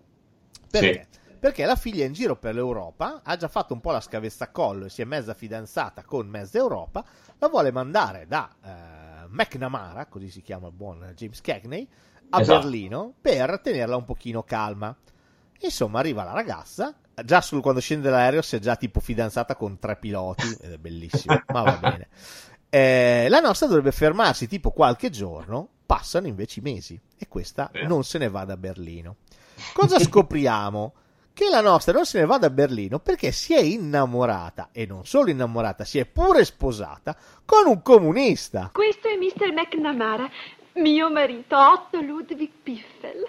Perché? 0.69 1.07
Sì 1.11 1.19
perché 1.39 1.65
la 1.65 1.75
figlia 1.75 2.03
è 2.03 2.07
in 2.07 2.13
giro 2.13 2.35
per 2.35 2.53
l'Europa, 2.53 3.21
ha 3.23 3.35
già 3.37 3.47
fatto 3.47 3.73
un 3.73 3.79
po' 3.79 3.91
la 3.91 4.01
scavezzacollo 4.01 4.85
e 4.85 4.89
si 4.89 5.01
è 5.01 5.05
mezza 5.05 5.33
fidanzata 5.33 6.03
con 6.03 6.27
mezza 6.27 6.57
Europa, 6.57 7.03
la 7.37 7.47
vuole 7.47 7.71
mandare 7.71 8.27
da 8.27 8.49
eh, 8.63 9.27
McNamara, 9.29 10.05
così 10.07 10.29
si 10.29 10.41
chiama 10.41 10.67
il 10.67 10.73
buon 10.73 11.13
James 11.15 11.39
Cagney, 11.41 11.87
a 12.31 12.41
Esatto. 12.41 12.59
Berlino 12.59 13.13
per 13.19 13.59
tenerla 13.61 13.95
un 13.95 14.05
pochino 14.05 14.43
calma. 14.43 14.95
Insomma, 15.61 15.99
arriva 15.99 16.23
la 16.23 16.31
ragazza, 16.31 16.95
già 17.23 17.41
sul, 17.41 17.61
quando 17.61 17.81
scende 17.81 18.09
dall'aereo 18.09 18.41
si 18.41 18.55
è 18.55 18.59
già 18.59 18.75
tipo 18.75 18.99
fidanzata 18.99 19.55
con 19.55 19.79
tre 19.79 19.97
piloti, 19.97 20.47
ed 20.61 20.73
è 20.73 20.77
bellissimo, 20.77 21.41
ma 21.51 21.61
va 21.63 21.77
bene. 21.77 22.07
Eh, 22.69 23.27
la 23.29 23.39
nostra 23.39 23.67
dovrebbe 23.67 23.91
fermarsi 23.91 24.47
tipo 24.47 24.71
qualche 24.71 25.09
giorno, 25.09 25.67
passano 25.85 26.27
invece 26.27 26.59
i 26.59 26.63
mesi 26.63 26.99
e 27.17 27.27
questa 27.27 27.71
non 27.85 28.03
se 28.03 28.19
ne 28.19 28.29
va 28.29 28.45
da 28.45 28.57
Berlino. 28.57 29.17
Cosa 29.73 29.99
scopriamo? 29.99 30.93
Che 31.39 31.47
la 31.47 31.61
nostra 31.61 31.93
non 31.93 32.05
se 32.05 32.19
ne 32.19 32.25
va 32.25 32.37
da 32.37 32.49
Berlino 32.49 32.99
perché 32.99 33.31
si 33.31 33.53
è 33.53 33.61
innamorata 33.61 34.71
e 34.73 34.85
non 34.85 35.05
solo 35.05 35.29
innamorata, 35.29 35.85
si 35.85 35.97
è 35.97 36.05
pure 36.05 36.43
sposata 36.43 37.15
con 37.45 37.65
un 37.65 37.81
comunista. 37.81 38.71
Questo 38.73 39.07
è 39.07 39.15
Mr. 39.15 39.53
McNamara, 39.53 40.29
mio 40.73 41.09
marito, 41.09 41.55
Otto 41.55 42.01
Ludwig 42.01 42.49
Piffel. 42.61 43.25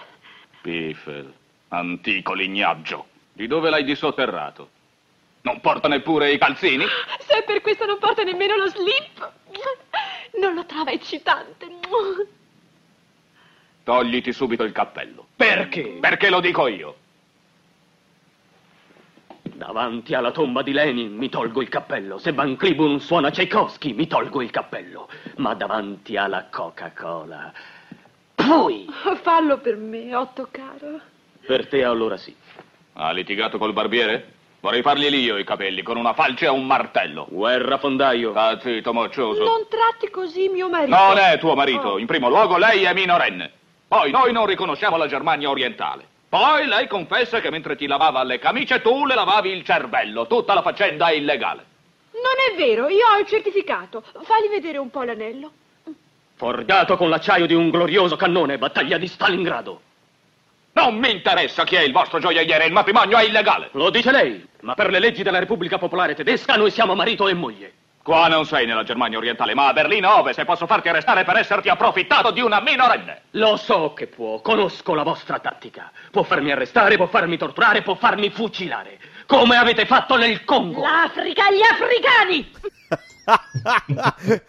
Piffel, 0.60 1.32
antico 1.68 2.32
lignaggio. 2.32 3.06
Di 3.32 3.46
dove 3.46 3.70
l'hai 3.70 3.84
dissotterrato? 3.84 4.70
Non 5.42 5.60
porta 5.60 5.86
neppure 5.86 6.32
i 6.32 6.38
calzini? 6.38 6.84
Se 7.20 7.44
per 7.46 7.60
questo 7.60 7.86
non 7.86 8.00
porta 8.00 8.24
nemmeno 8.24 8.56
lo 8.56 8.66
slip, 8.66 9.32
non 10.40 10.54
lo 10.54 10.66
trova 10.66 10.90
eccitante. 10.90 11.68
Togliti 13.84 14.32
subito 14.32 14.64
il 14.64 14.72
cappello. 14.72 15.28
Perché? 15.36 15.98
Perché 16.00 16.28
lo 16.28 16.40
dico 16.40 16.66
io. 16.66 16.96
Davanti 19.60 20.14
alla 20.14 20.30
tomba 20.30 20.62
di 20.62 20.72
Lenin 20.72 21.14
mi 21.14 21.28
tolgo 21.28 21.60
il 21.60 21.68
cappello. 21.68 22.16
Se 22.16 22.32
Van 22.32 22.56
Cliburn 22.56 22.98
suona 22.98 23.30
Tchaikovsky 23.30 23.92
mi 23.92 24.06
tolgo 24.06 24.40
il 24.40 24.50
cappello. 24.50 25.06
Ma 25.36 25.52
davanti 25.52 26.16
alla 26.16 26.46
Coca-Cola... 26.50 27.52
Poi! 28.34 28.86
Fallo 29.20 29.58
per 29.58 29.76
me, 29.76 30.14
Otto 30.14 30.48
caro. 30.50 30.98
Per 31.44 31.68
te 31.68 31.84
allora 31.84 32.16
sì. 32.16 32.34
Ha 32.94 33.10
litigato 33.10 33.58
col 33.58 33.74
barbiere? 33.74 34.32
Vorrei 34.60 34.80
fargli 34.80 35.14
io 35.14 35.36
i 35.36 35.44
capelli 35.44 35.82
con 35.82 35.98
una 35.98 36.14
falce 36.14 36.46
e 36.46 36.48
un 36.48 36.64
martello. 36.64 37.26
Guerra 37.28 37.76
fondaio. 37.76 38.30
Sta 38.30 38.58
zitto, 38.60 38.94
moccioso. 38.94 39.44
Non 39.44 39.66
tratti 39.68 40.08
così 40.08 40.48
mio 40.48 40.70
marito. 40.70 40.96
Non 40.96 41.18
è 41.18 41.38
tuo 41.38 41.54
marito. 41.54 41.88
Oh. 41.88 41.98
In 41.98 42.06
primo 42.06 42.30
luogo 42.30 42.56
lei 42.56 42.84
è 42.84 42.94
minorenne. 42.94 43.52
Poi 43.86 44.10
noi 44.10 44.32
non 44.32 44.46
riconosciamo 44.46 44.96
la 44.96 45.06
Germania 45.06 45.50
orientale. 45.50 46.06
Poi 46.30 46.64
lei 46.66 46.86
confessa 46.86 47.40
che 47.40 47.50
mentre 47.50 47.74
ti 47.74 47.88
lavava 47.88 48.22
le 48.22 48.38
camicie 48.38 48.80
tu 48.80 49.04
le 49.04 49.16
lavavi 49.16 49.50
il 49.50 49.64
cervello. 49.64 50.28
Tutta 50.28 50.54
la 50.54 50.62
faccenda 50.62 51.08
è 51.08 51.14
illegale. 51.14 51.64
Non 52.12 52.22
è 52.48 52.56
vero, 52.56 52.86
io 52.86 53.04
ho 53.04 53.18
il 53.18 53.26
certificato. 53.26 54.04
Fagli 54.22 54.48
vedere 54.48 54.78
un 54.78 54.90
po' 54.90 55.02
l'anello. 55.02 55.50
Forgiato 56.36 56.96
con 56.96 57.08
l'acciaio 57.08 57.46
di 57.46 57.54
un 57.54 57.68
glorioso 57.70 58.14
cannone, 58.14 58.58
battaglia 58.58 58.96
di 58.96 59.08
Stalingrado. 59.08 59.80
Non 60.74 60.96
mi 60.98 61.10
interessa 61.10 61.64
chi 61.64 61.74
è 61.74 61.80
il 61.80 61.90
vostro 61.90 62.20
gioielliere, 62.20 62.66
il 62.66 62.72
matrimonio 62.72 63.18
è 63.18 63.24
illegale. 63.24 63.70
Lo 63.72 63.90
dice 63.90 64.12
lei, 64.12 64.46
ma 64.60 64.74
per 64.74 64.90
le 64.90 65.00
leggi 65.00 65.24
della 65.24 65.40
Repubblica 65.40 65.78
Popolare 65.78 66.14
Tedesca 66.14 66.54
noi 66.54 66.70
siamo 66.70 66.94
marito 66.94 67.26
e 67.26 67.34
moglie. 67.34 67.72
Qua 68.02 68.28
non 68.28 68.46
sei 68.46 68.64
nella 68.64 68.82
Germania 68.82 69.18
orientale, 69.18 69.54
ma 69.54 69.68
a 69.68 69.72
Berlino 69.74 70.16
Ovest 70.16 70.38
e 70.38 70.46
posso 70.46 70.66
farti 70.66 70.88
arrestare 70.88 71.22
per 71.22 71.36
esserti 71.36 71.68
approfittato 71.68 72.30
di 72.30 72.40
una 72.40 72.58
minorenne. 72.60 73.24
Lo 73.32 73.56
so 73.56 73.92
che 73.92 74.06
può, 74.06 74.40
conosco 74.40 74.94
la 74.94 75.02
vostra 75.02 75.38
tattica. 75.38 75.92
Può 76.10 76.22
farmi 76.22 76.50
arrestare, 76.50 76.96
può 76.96 77.06
farmi 77.06 77.36
torturare, 77.36 77.82
può 77.82 77.94
farmi 77.94 78.30
fucilare. 78.30 78.98
Come 79.26 79.56
avete 79.56 79.84
fatto 79.84 80.16
nel 80.16 80.44
Congo. 80.44 80.80
L'Africa, 80.80 81.50
gli 81.50 81.60
africani! 81.60 82.50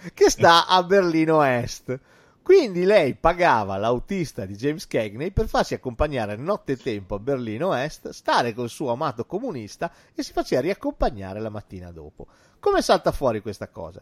che 0.13 0.29
sta 0.29 0.65
a 0.65 0.81
Berlino 0.83 1.43
Est. 1.43 1.99
Quindi 2.41 2.85
lei 2.85 3.15
pagava 3.15 3.77
l'autista 3.77 4.45
di 4.45 4.55
James 4.55 4.87
Cagney 4.87 5.31
per 5.31 5.47
farsi 5.47 5.73
accompagnare 5.73 6.35
notte 6.37 6.71
e 6.71 6.77
tempo 6.77 7.15
a 7.15 7.19
Berlino 7.19 7.73
Est, 7.73 8.09
stare 8.09 8.53
col 8.53 8.69
suo 8.69 8.91
amato 8.91 9.25
comunista 9.25 9.91
e 10.15 10.23
si 10.23 10.31
faceva 10.31 10.61
riaccompagnare 10.61 11.39
la 11.39 11.49
mattina 11.49 11.91
dopo. 11.91 12.27
Come 12.61 12.81
salta 12.81 13.11
fuori 13.11 13.41
questa 13.41 13.67
cosa? 13.67 14.01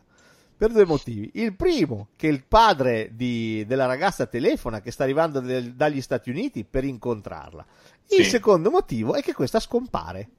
Per 0.55 0.71
due 0.71 0.85
motivi. 0.85 1.31
Il 1.35 1.55
primo, 1.55 2.09
che 2.17 2.27
il 2.27 2.43
padre 2.45 3.11
di- 3.15 3.63
della 3.65 3.85
ragazza 3.85 4.25
telefona 4.27 4.81
che 4.81 4.91
sta 4.91 5.03
arrivando 5.03 5.39
del- 5.39 5.73
dagli 5.73 6.01
Stati 6.01 6.29
Uniti 6.29 6.65
per 6.65 6.83
incontrarla. 6.83 7.65
Il 8.09 8.25
Sì. 8.25 8.29
secondo 8.31 8.69
motivo 8.69 9.15
è 9.15 9.21
che 9.21 9.33
questa 9.33 9.61
scompare. 9.61 10.29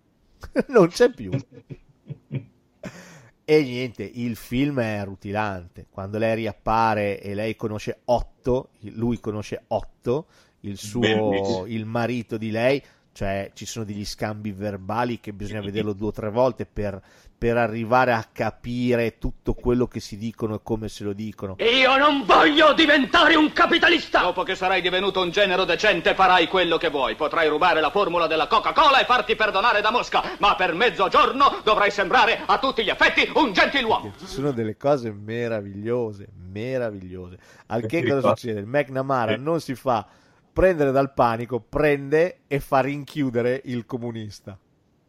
non 0.69 0.89
c'è 0.89 1.11
più. 1.11 1.31
E 3.45 3.63
niente, 3.63 4.05
il 4.05 4.37
film 4.37 4.79
è 4.81 5.03
rutilante. 5.05 5.87
Quando 5.91 6.19
lei 6.19 6.35
riappare 6.37 7.21
e 7.21 7.35
lei 7.35 7.57
conosce 7.57 8.01
Otto, 8.05 8.69
lui 8.95 9.19
conosce 9.19 9.65
Otto, 9.69 10.27
il 10.61 10.77
suo 10.79 11.01
Bellissimo. 11.01 11.67
il 11.67 11.85
marito 11.85 12.37
di 12.37 12.51
lei, 12.53 12.81
cioè 13.13 13.51
ci 13.55 13.67
sono 13.67 13.85
degli 13.85 14.05
scambi 14.05 14.53
verbali 14.53 15.19
che 15.19 15.33
bisogna 15.33 15.63
vederlo 15.63 15.95
due 15.95 16.09
o 16.09 16.13
tre 16.13 16.31
volte 16.31 16.65
per, 16.65 17.03
per 17.41 17.57
arrivare 17.57 18.13
a 18.13 18.23
capire 18.31 19.17
tutto 19.17 19.55
quello 19.55 19.87
che 19.87 19.99
si 19.99 20.19
dicono 20.19 20.57
e 20.57 20.61
come 20.63 20.91
se 20.91 21.05
lo 21.05 21.15
dicono. 21.15 21.57
Io 21.61 21.97
non 21.97 22.27
voglio 22.27 22.75
diventare 22.75 23.35
un 23.35 23.51
capitalista! 23.55 24.21
Dopo 24.21 24.43
che 24.43 24.55
sarai 24.55 24.83
divenuto 24.83 25.23
un 25.23 25.31
genero 25.31 25.65
decente 25.65 26.15
farai 26.15 26.49
quello 26.49 26.77
che 26.77 26.91
vuoi. 26.91 27.15
Potrai 27.15 27.49
rubare 27.49 27.81
la 27.81 27.89
formula 27.89 28.27
della 28.27 28.47
Coca-Cola 28.47 29.01
e 29.01 29.07
farti 29.07 29.37
perdonare 29.37 29.81
da 29.81 29.91
Mosca, 29.91 30.23
ma 30.39 30.55
per 30.55 30.75
mezzogiorno 30.75 31.61
dovrai 31.65 31.91
sembrare 31.91 32.43
a 32.45 32.59
tutti 32.59 32.85
gli 32.85 32.91
effetti 32.91 33.27
un 33.35 33.55
gentiluomo. 33.55 34.13
Ci 34.19 34.27
sono 34.27 34.51
delle 34.53 34.77
cose 34.77 35.11
meravigliose, 35.11 36.29
meravigliose. 36.37 37.39
Al 37.69 37.87
che 37.87 38.07
cosa 38.07 38.29
succede? 38.29 38.61
Il 38.61 38.67
McNamara 38.67 39.39
non 39.39 39.63
si 39.63 39.75
fa 39.75 40.07
prendere 40.53 40.93
dal 40.93 41.15
panico, 41.15 41.59
prende 41.59 42.41
e 42.47 42.61
fa 42.61 42.81
rinchiudere 42.81 43.63
il 43.65 43.87
comunista. 43.87 44.59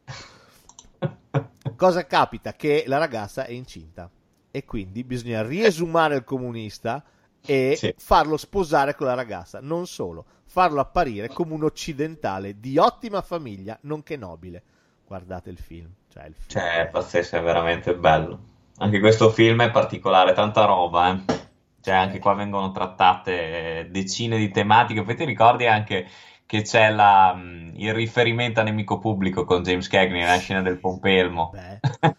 Cosa 1.81 2.05
capita? 2.05 2.53
Che 2.53 2.83
la 2.85 2.99
ragazza 2.99 3.43
è 3.45 3.53
incinta 3.53 4.07
e 4.51 4.65
quindi 4.65 5.03
bisogna 5.03 5.41
riesumare 5.41 6.15
il 6.17 6.23
comunista 6.23 7.03
e 7.43 7.73
Sì. 7.75 7.91
farlo 7.97 8.37
sposare 8.37 8.93
con 8.93 9.07
la 9.07 9.15
ragazza. 9.15 9.57
Non 9.63 9.87
solo, 9.87 10.23
farlo 10.45 10.79
apparire 10.79 11.29
come 11.29 11.55
un 11.55 11.63
occidentale 11.63 12.59
di 12.59 12.77
ottima 12.77 13.23
famiglia, 13.23 13.79
nonché 13.81 14.15
nobile. 14.15 14.61
Guardate 15.07 15.49
il 15.49 15.57
film. 15.57 15.91
Cioè, 16.07 16.25
il 16.27 16.35
film 16.35 16.49
Cioè, 16.49 16.81
è 16.81 16.87
pazzesco, 16.87 17.37
è 17.37 17.41
veramente 17.41 17.95
bello. 17.95 18.39
Anche 18.77 18.99
questo 18.99 19.31
film 19.31 19.63
è 19.63 19.71
particolare, 19.71 20.33
tanta 20.33 20.65
roba, 20.65 21.11
eh. 21.11 21.39
Cioè, 21.81 21.95
anche 21.95 22.19
qua 22.19 22.35
vengono 22.35 22.69
trattate 22.69 23.79
eh, 23.79 23.85
decine 23.89 24.37
di 24.37 24.51
tematiche. 24.51 25.01
Poi 25.01 25.15
ti 25.15 25.25
ricordi 25.25 25.65
anche 25.65 26.07
che 26.51 26.63
c'è 26.63 26.89
la, 26.89 27.33
mh, 27.33 27.75
il 27.77 27.93
riferimento 27.93 28.59
a 28.59 28.63
nemico 28.63 28.99
pubblico 28.99 29.45
con 29.45 29.63
James 29.63 29.87
Cagney 29.87 30.19
nella 30.19 30.37
scena 30.37 30.61
del 30.61 30.79
pompelmo. 30.79 31.53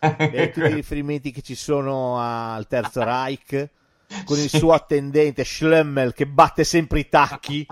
e 0.00 0.50
tutti 0.50 0.68
i 0.70 0.72
riferimenti 0.72 1.30
che 1.30 1.42
ci 1.42 1.54
sono 1.54 2.18
al 2.18 2.66
Terzo 2.66 3.04
Reich 3.04 3.68
con 4.24 4.38
il 4.38 4.48
suo 4.48 4.72
attendente 4.72 5.44
Schlemmel 5.44 6.14
che 6.14 6.26
batte 6.26 6.64
sempre 6.64 7.00
i 7.00 7.10
tacchi. 7.10 7.66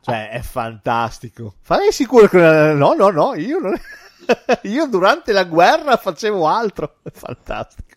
Cioè 0.00 0.30
è 0.30 0.40
fantastico. 0.40 1.56
Farei 1.60 1.92
sicuro 1.92 2.28
che 2.28 2.38
no 2.38 2.94
no 2.94 3.10
no 3.10 3.34
io, 3.34 3.58
non... 3.58 3.74
io 4.72 4.86
durante 4.86 5.32
la 5.32 5.44
guerra 5.44 5.98
facevo 5.98 6.46
altro. 6.46 7.00
È 7.02 7.10
fantastico. 7.10 7.88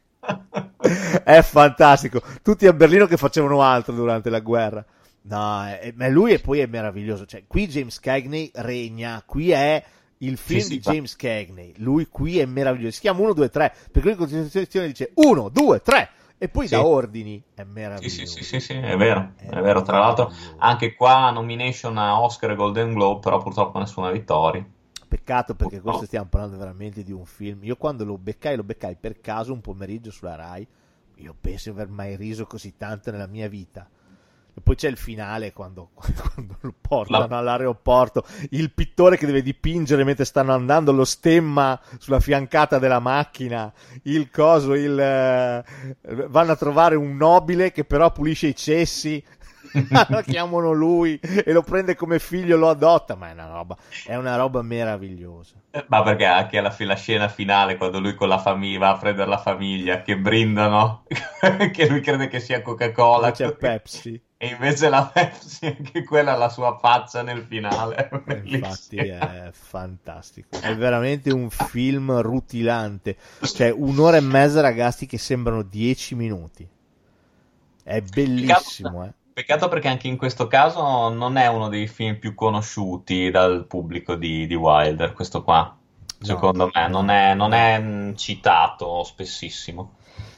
È 1.23 1.41
fantastico. 1.41 2.21
Tutti 2.41 2.67
a 2.67 2.73
Berlino 2.73 3.05
che 3.05 3.15
facevano 3.15 3.61
altro 3.61 3.93
durante 3.93 4.30
la 4.30 4.41
guerra 4.41 4.85
no 5.24 5.66
è- 5.66 5.94
ma 5.95 6.08
lui 6.08 6.34
e 6.34 6.40
poi 6.40 6.60
è 6.60 6.66
meraviglioso 6.66 7.26
cioè 7.26 7.44
qui 7.48 7.68
James 7.68 8.00
Cagney 8.00 8.50
regna 8.56 9.22
qui 9.26 9.52
è 9.52 9.84
il 10.20 10.38
film 10.38 10.60
sì, 10.62 10.70
di 10.78 10.82
fa- 10.82 10.91
James 10.91 11.16
Cagney 11.16 11.74
lui 11.78 12.08
qui 12.08 12.40
è 12.40 12.45
meraviglioso 12.45 12.91
si 12.95 13.02
chiama 13.02 13.22
1 13.22 13.34
2 13.34 13.50
3 13.50 13.74
perché 13.91 14.00
lui 14.02 14.12
in 14.12 14.18
continuazione 14.18 14.88
dice 14.88 15.12
1 15.16 15.50
2 15.50 15.82
3 15.82 16.10
e 16.38 16.50
poi 16.50 16.68
Sì. 16.68 16.74
da 16.74 16.86
ordini 16.86 17.41
è 17.54 17.62
Sì, 17.64 17.68
meraviglioso 17.72 18.16
sì, 18.16 18.26
sì, 18.26 18.44
sì, 18.44 18.60
sì, 18.60 18.74
è 18.74 18.98
vero, 18.98 19.32
è 19.38 19.62
vero. 19.62 19.82
Tra 19.82 20.00
l'altro, 20.00 20.30
anche 20.58 20.94
qua 20.94 21.32
nomination 21.32 21.98
a 21.98 22.20
Oscar 22.20 22.52
e 22.52 22.56
Golden 22.56 22.94
Globe, 22.94 23.22
però 23.22 23.38
purtroppo 23.41 23.80
nessuna 23.80 24.12
vittoria. 24.12 24.66
Peccato 25.08 25.56
perché 25.56 25.78
Oh. 25.78 25.82
questo 25.82 26.06
stiamo 26.06 26.26
parlando 26.28 26.58
veramente 26.58 27.02
di 27.02 27.14
un 27.14 27.24
film. 27.26 27.64
Io 27.64 27.78
quando 27.78 28.04
lo 28.04 28.18
beccai, 28.18 28.58
lo 28.58 28.64
beccai 28.64 28.98
per 29.00 29.22
caso 29.22 29.54
un 29.54 29.62
pomeriggio 29.62 30.12
sulla 30.12 30.36
Rai. 30.36 30.68
Io 31.18 31.34
penso 31.40 31.72
di 31.72 31.80
aver 31.80 31.88
mai 31.94 32.18
riso 32.18 32.45
così 32.45 32.74
tanto 32.76 33.10
nella 33.12 33.28
mia 33.28 33.48
vita. 33.48 33.88
E 34.55 34.61
poi 34.61 34.75
c'è 34.75 34.88
il 34.88 34.97
finale 34.97 35.51
quando, 35.51 35.89
quando 35.97 36.57
lo 36.61 36.73
portano 36.80 37.27
La- 37.27 37.38
all'aeroporto. 37.39 38.23
Il 38.51 38.71
pittore 38.71 39.17
che 39.17 39.25
deve 39.25 39.41
dipingere 39.41 40.03
mentre 40.03 40.25
stanno 40.25 40.53
andando 40.53 40.91
lo 40.91 41.05
stemma 41.05 41.80
sulla 41.97 42.19
fiancata 42.19 42.77
della 42.77 42.99
macchina. 42.99 43.73
Il 44.03 44.30
coso, 44.30 44.75
il. 44.75 44.99
eh, 44.99 45.63
vanno 46.27 46.51
a 46.51 46.55
trovare 46.55 46.95
un 46.95 47.15
nobile 47.17 47.71
che 47.71 47.84
però 47.84 48.11
pulisce 48.11 48.47
i 48.47 48.55
cessi. 48.55 49.23
chiamano 50.26 50.72
lui 50.72 51.20
e 51.20 51.52
lo 51.52 51.62
prende 51.64 51.95
come 51.95 52.20
figlio, 52.20 52.58
lo 52.58 52.70
adotta, 52.70 53.16
ma 53.16 53.30
è 53.30 53.34
una 53.34 53.48
roba, 53.48 53.78
è 54.06 54.16
una 54.16 54.36
roba 54.36 54.62
meravigliosa. 54.62 55.56
Ma 55.88 56.04
perché 56.04 56.26
anche 56.26 56.58
alla 56.58 56.70
fi- 56.70 56.86
la 56.86 56.95
scena 56.95 57.28
finale, 57.28 57.78
quando 57.78 58.00
lui 58.00 58.14
con 58.14 58.28
la 58.28 58.38
famiglia 58.38 58.80
va 58.80 58.90
a 58.90 58.98
prendere 58.98 59.30
la 59.30 59.38
famiglia, 59.38 60.02
che 60.02 60.18
brindano, 60.18 61.04
che 61.72 61.88
lui 61.88 62.02
crede 62.02 62.28
che 62.28 62.40
sia 62.40 62.62
Coca-Cola. 62.62 63.32
C'è 63.32 63.56
Pepsi. 63.56 64.22
E 64.38 64.48
invece 64.48 64.90
la 64.90 65.10
Pepsi, 65.12 65.66
anche 65.78 66.04
quella 66.04 66.34
ha 66.34 66.38
la 66.38 66.50
sua 66.50 66.78
faccia 66.78 67.22
nel 67.22 67.44
finale. 67.44 67.95
È 67.95 68.41
Infatti 68.44 68.98
è 68.98 69.50
fantastico. 69.52 70.60
È 70.60 70.76
veramente 70.76 71.32
un 71.32 71.50
film 71.50 72.20
rutilante. 72.20 73.16
Cioè, 73.41 73.70
un'ora 73.72 74.18
e 74.18 74.22
mezza, 74.22 74.60
ragazzi, 74.62 75.06
che 75.06 75.18
sembrano 75.18 75.62
dieci 75.62 76.14
minuti. 76.14 76.68
È 77.84 78.02
bellissimo, 78.02 79.06
eh. 79.06 79.14
Peccato 79.34 79.68
perché 79.68 79.88
anche 79.88 80.07
in 80.07 80.15
questo 80.15 80.45
caso 80.45 81.10
non 81.10 81.38
è 81.38 81.47
uno 81.47 81.68
dei 81.68 81.88
film 81.88 82.19
più 82.19 82.35
conosciuti 82.35 83.31
dal 83.31 83.65
pubblico 83.65 84.15
di, 84.15 84.45
di 84.45 84.53
Wilder, 84.53 85.14
questo 85.14 85.43
qua. 85.43 85.76
Secondo 86.19 86.69
me 86.72 86.88
non 86.88 87.10
è, 87.10 87.34
non 87.34 87.51
è 87.51 87.80
mh, 87.80 88.15
citato 88.15 89.03
spessissimo. 89.03 89.95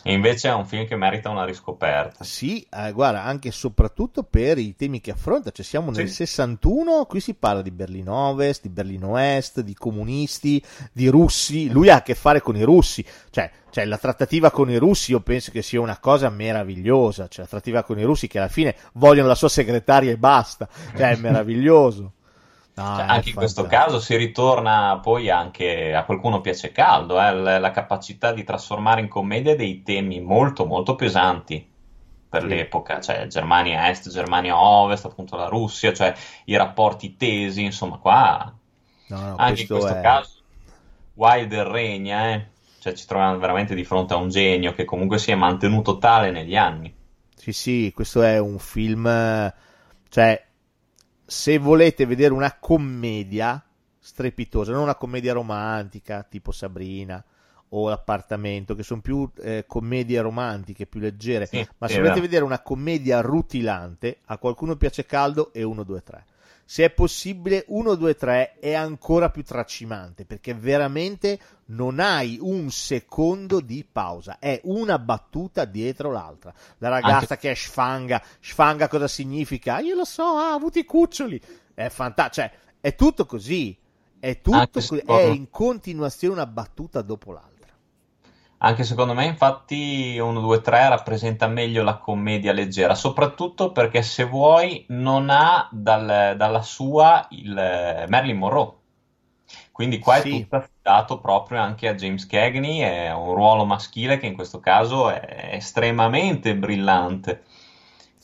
E 0.07 0.13
invece 0.13 0.49
è 0.49 0.53
un 0.53 0.67
film 0.67 0.85
che 0.85 0.95
merita 0.95 1.31
una 1.31 1.45
riscoperta. 1.45 2.23
Sì, 2.23 2.63
eh, 2.71 2.91
guarda, 2.91 3.23
anche 3.23 3.47
e 3.47 3.51
soprattutto 3.51 4.21
per 4.21 4.59
i 4.59 4.75
temi 4.75 5.01
che 5.01 5.09
affronta. 5.09 5.49
Cioè, 5.49 5.65
siamo 5.65 5.89
nel 5.89 6.09
61, 6.09 7.05
qui 7.05 7.19
si 7.19 7.33
parla 7.33 7.63
di 7.63 7.71
Berlino 7.71 8.13
Ovest, 8.13 8.61
di 8.61 8.69
Berlino 8.69 9.17
Est, 9.17 9.61
di 9.61 9.73
comunisti, 9.73 10.63
di 10.91 11.07
russi. 11.07 11.71
Lui 11.71 11.89
ha 11.89 11.95
a 11.95 12.01
che 12.03 12.13
fare 12.13 12.39
con 12.39 12.55
i 12.55 12.61
russi. 12.61 13.03
Cioè, 13.31 13.49
cioè, 13.71 13.85
la 13.85 13.97
trattativa 13.97 14.51
con 14.51 14.69
i 14.69 14.77
russi 14.77 15.09
io 15.09 15.21
penso 15.21 15.49
che 15.49 15.63
sia 15.63 15.81
una 15.81 15.97
cosa 15.97 16.29
meravigliosa. 16.29 17.27
Cioè, 17.27 17.41
la 17.41 17.49
trattativa 17.49 17.81
con 17.81 17.97
i 17.97 18.03
russi 18.03 18.27
che 18.27 18.37
alla 18.37 18.47
fine 18.47 18.75
vogliono 18.93 19.27
la 19.27 19.33
sua 19.33 19.49
segretaria 19.49 20.11
e 20.11 20.17
basta. 20.17 20.69
Cioè, 20.95 21.13
è 21.13 21.15
meraviglioso. 21.15 22.13
No, 22.75 22.83
Cioè, 22.91 23.05
anche 23.07 23.29
in 23.29 23.35
questo 23.37 23.65
caso 23.65 23.99
si 23.99 24.15
ritorna 24.17 24.99
poi 25.01 25.29
anche 25.29 25.93
a 25.93 26.03
qualcuno 26.05 26.41
piace 26.41 26.71
caldo, 26.71 27.19
eh, 27.21 27.31
la, 27.33 27.57
la 27.59 27.71
capacità 27.71 28.31
di 28.33 28.43
trasformare 28.43 29.01
in 29.01 29.07
commedia 29.09 29.55
dei 29.55 29.81
temi 29.83 30.19
molto 30.21 30.65
molto 30.65 30.95
pesanti 30.95 31.69
per 32.29 32.43
Sì. 32.43 32.45
l'epoca, 32.45 32.99
cioè 33.01 33.27
Germania 33.27 33.89
Est, 33.89 34.09
Germania 34.09 34.59
Ovest, 34.59 35.05
appunto 35.05 35.35
la 35.37 35.47
Russia, 35.47 35.93
cioè 35.93 36.13
i 36.45 36.55
rapporti 36.57 37.15
tesi, 37.15 37.63
insomma 37.63 37.97
qua 37.97 38.53
No, 39.09 39.21
no, 39.21 39.37
anche 39.37 39.61
in 39.61 39.67
questo 39.69 39.77
questo 39.77 39.95
è- 39.95 39.99
caso 39.99 40.41
Wilder 41.13 41.67
regna, 41.67 42.33
eh. 42.33 42.47
Cioè 42.79 42.93
ci 42.93 43.05
troviamo 43.07 43.37
veramente 43.39 43.73
di 43.75 43.83
fronte 43.85 44.13
a 44.13 44.17
un 44.17 44.29
genio 44.29 44.73
che 44.73 44.85
comunque 44.85 45.17
si 45.17 45.31
è 45.31 45.35
mantenuto 45.35 45.97
tale 45.97 46.31
negli 46.31 46.55
anni. 46.55 46.93
Sì, 47.35 47.51
sì, 47.53 47.91
questo 47.93 48.23
è 48.23 48.37
un 48.39 48.57
film. 48.59 49.03
Cioè, 50.09 50.44
se 51.25 51.57
volete 51.57 52.05
vedere 52.05 52.33
una 52.33 52.57
commedia 52.59 53.63
strepitosa, 53.97 54.71
non 54.71 54.83
una 54.83 54.95
commedia 54.95 55.33
romantica 55.33 56.23
tipo 56.23 56.51
Sabrina 56.51 57.23
o 57.69 57.89
L'appartamento, 57.89 58.75
che 58.75 58.83
sono 58.83 59.01
più 59.01 59.29
eh, 59.41 59.65
commedie 59.67 60.21
romantiche, 60.21 60.85
più 60.85 60.99
leggere, 60.99 61.47
Sì, 61.47 61.67
ma 61.79 61.87
se 61.87 61.99
volete 61.99 62.21
vedere 62.21 62.43
una 62.43 62.61
commedia 62.61 63.21
rutilante, 63.21 64.19
a 64.25 64.37
qualcuno 64.37 64.75
piace 64.75 65.05
caldo 65.05 65.51
e 65.51 65.63
1, 65.63 65.83
2, 65.83 66.03
3. 66.03 66.25
Se 66.67 66.83
è 66.83 66.89
possibile, 66.89 67.63
1, 67.67 67.93
2, 67.93 68.15
3 68.15 68.57
è 68.59 68.73
ancora 68.73 69.29
più 69.29 69.43
tracimante 69.43 70.25
perché 70.25 70.55
veramente 70.55 71.39
non 71.67 71.99
hai 71.99 72.39
un 72.41 72.71
secondo 72.71 73.59
di 73.59 73.85
pausa, 73.89 74.39
è 74.39 74.59
una 74.63 74.97
battuta 74.97 75.65
dietro 75.65 76.11
l'altra. 76.11 76.51
La 76.79 76.89
ragazza 76.89 77.33
Anche- 77.33 77.37
che 77.37 77.51
è 77.51 77.55
sfanga, 77.55 78.21
sfanga 78.39 78.87
cosa 78.87 79.07
significa? 79.07 79.79
Io 79.79 79.95
lo 79.95 80.05
so, 80.05 80.23
ha 80.23 80.53
avuto 80.53 80.79
i 80.79 80.85
cuccioli. 80.85 81.39
È 81.73 81.87
fantastico, 81.89 82.47
cioè 82.47 82.57
è 82.81 82.95
tutto 82.95 83.25
così, 83.27 83.77
è 84.19 84.41
tutto 84.41 84.57
Anche 84.57 84.71
così, 84.87 85.03
è 85.05 85.21
in 85.21 85.49
continuazione 85.51 86.33
una 86.33 86.47
battuta 86.47 87.03
dopo 87.03 87.31
l'altra. 87.31 87.54
Anche 88.65 88.83
secondo 88.83 89.13
me, 89.13 89.25
infatti, 89.25 90.17
1, 90.17 90.39
2, 90.41 90.59
3 90.61 90.89
rappresenta 90.89 91.47
meglio 91.47 91.83
la 91.83 91.97
commedia 91.97 92.51
leggera, 92.51 92.95
soprattutto 92.95 93.71
perché 93.71 94.01
se 94.01 94.23
vuoi 94.25 94.85
non 94.89 95.29
ha 95.29 95.69
dal- 95.71 96.35
dalla 96.35 96.61
sua 96.63 97.27
il 97.29 97.55
eh, 97.57 98.07
Marilyn 98.09 98.37
Monroe. 98.37 98.73
Quindi 99.71 99.99
qua 99.99 100.15
Sì. 100.15 100.29
è 100.39 100.41
tutto 100.41 100.55
affidato 100.55 101.19
proprio 101.19 101.59
anche 101.61 101.87
a 101.87 101.93
James 101.95 102.25
Cagney, 102.25 102.79
è 102.79 103.13
un 103.13 103.33
ruolo 103.35 103.65
maschile 103.65 104.17
che 104.17 104.25
in 104.25 104.33
questo 104.33 104.59
caso 104.59 105.09
è 105.11 105.49
estremamente 105.53 106.55
brillante, 106.55 107.43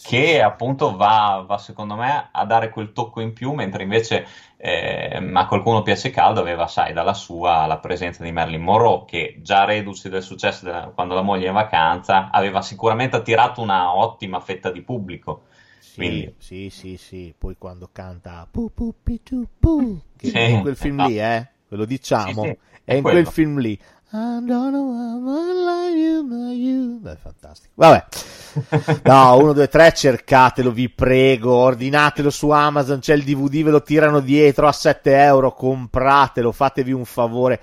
che 0.02 0.42
appunto 0.42 0.96
va, 0.96 1.44
va, 1.48 1.58
secondo 1.58 1.96
me 1.96 2.30
a 2.32 2.46
dare 2.46 2.70
quel 2.70 2.92
tocco 2.94 3.22
in 3.22 3.34
più, 3.34 3.54
mentre 3.54 3.84
invece 3.84 4.26
eh, 4.58 5.32
a 5.34 5.46
qualcuno 5.48 5.82
piace 5.84 6.10
caldo 6.10 6.40
aveva, 6.40 6.68
sai, 6.68 6.94
dalla 6.94 7.14
sua 7.14 7.66
la 7.66 7.78
presenza 7.80 8.24
di 8.24 8.32
Marilyn 8.32 8.62
Monroe, 8.62 9.06
che 9.06 9.38
già 9.42 9.64
reduce 9.66 10.10
del 10.10 10.24
successo 10.24 10.66
della- 10.66 10.92
quando 10.94 11.14
la 11.14 11.22
moglie 11.22 11.46
è 11.46 11.48
in 11.50 11.54
vacanza, 11.54 12.30
aveva 12.32 12.62
sicuramente 12.62 13.16
attirato 13.16 13.62
una 13.62 13.96
ottima 13.96 14.40
fetta 14.40 14.72
di 14.72 14.82
pubblico. 14.82 15.44
Sì, 15.80 15.94
Quindi- 15.96 16.34
sì, 16.38 16.70
sì, 16.70 16.98
sì. 16.98 17.34
Poi 17.38 17.56
quando 17.58 17.90
canta 17.92 18.48
pu, 18.50 18.72
pu, 18.74 18.94
pi, 19.04 19.22
tu, 19.24 19.46
pu, 19.60 20.02
che 20.16 20.28
Sì, 20.30 20.38
è 20.38 20.42
in 20.42 20.62
quel 20.62 20.76
film 20.78 21.06
lì, 21.06 21.18
esatto. 21.20 21.42
eh? 21.42 21.50
Ve 21.70 21.78
lo 21.78 21.86
diciamo. 21.86 22.44
Sì, 22.44 22.48
sì, 22.48 22.48
è 22.48 22.58
è 22.86 22.94
in 22.96 23.02
quello. 23.02 23.22
quel 23.22 23.34
film 23.34 23.60
lì. 23.60 23.72
I 24.14 24.44
don't 24.46 24.72
know 24.72 24.92
how 24.92 25.18
I 25.18 25.54
love 25.54 25.98
you, 25.98 26.52
you. 26.52 27.00
Beh, 27.00 27.16
fantastico. 27.16 27.74
Vabbè. 27.76 28.06
No, 29.04 29.38
1, 29.38 29.54
2, 29.54 29.68
3, 29.68 29.94
cercatelo, 29.94 30.72
vi 30.72 30.90
prego. 30.90 31.54
Ordinatelo 31.54 32.30
su 32.30 32.50
Amazon. 32.50 33.00
C'è 33.00 33.14
il 33.14 33.24
DVD, 33.24 33.64
ve 33.64 33.72
lo 33.72 33.82
tirano 33.82 34.20
dietro 34.20 34.68
a 34.68 34.72
7 34.72 35.16
euro. 35.16 35.54
Compratelo, 35.54 36.52
fatevi 36.52 36.92
un 36.92 37.06
favore. 37.06 37.62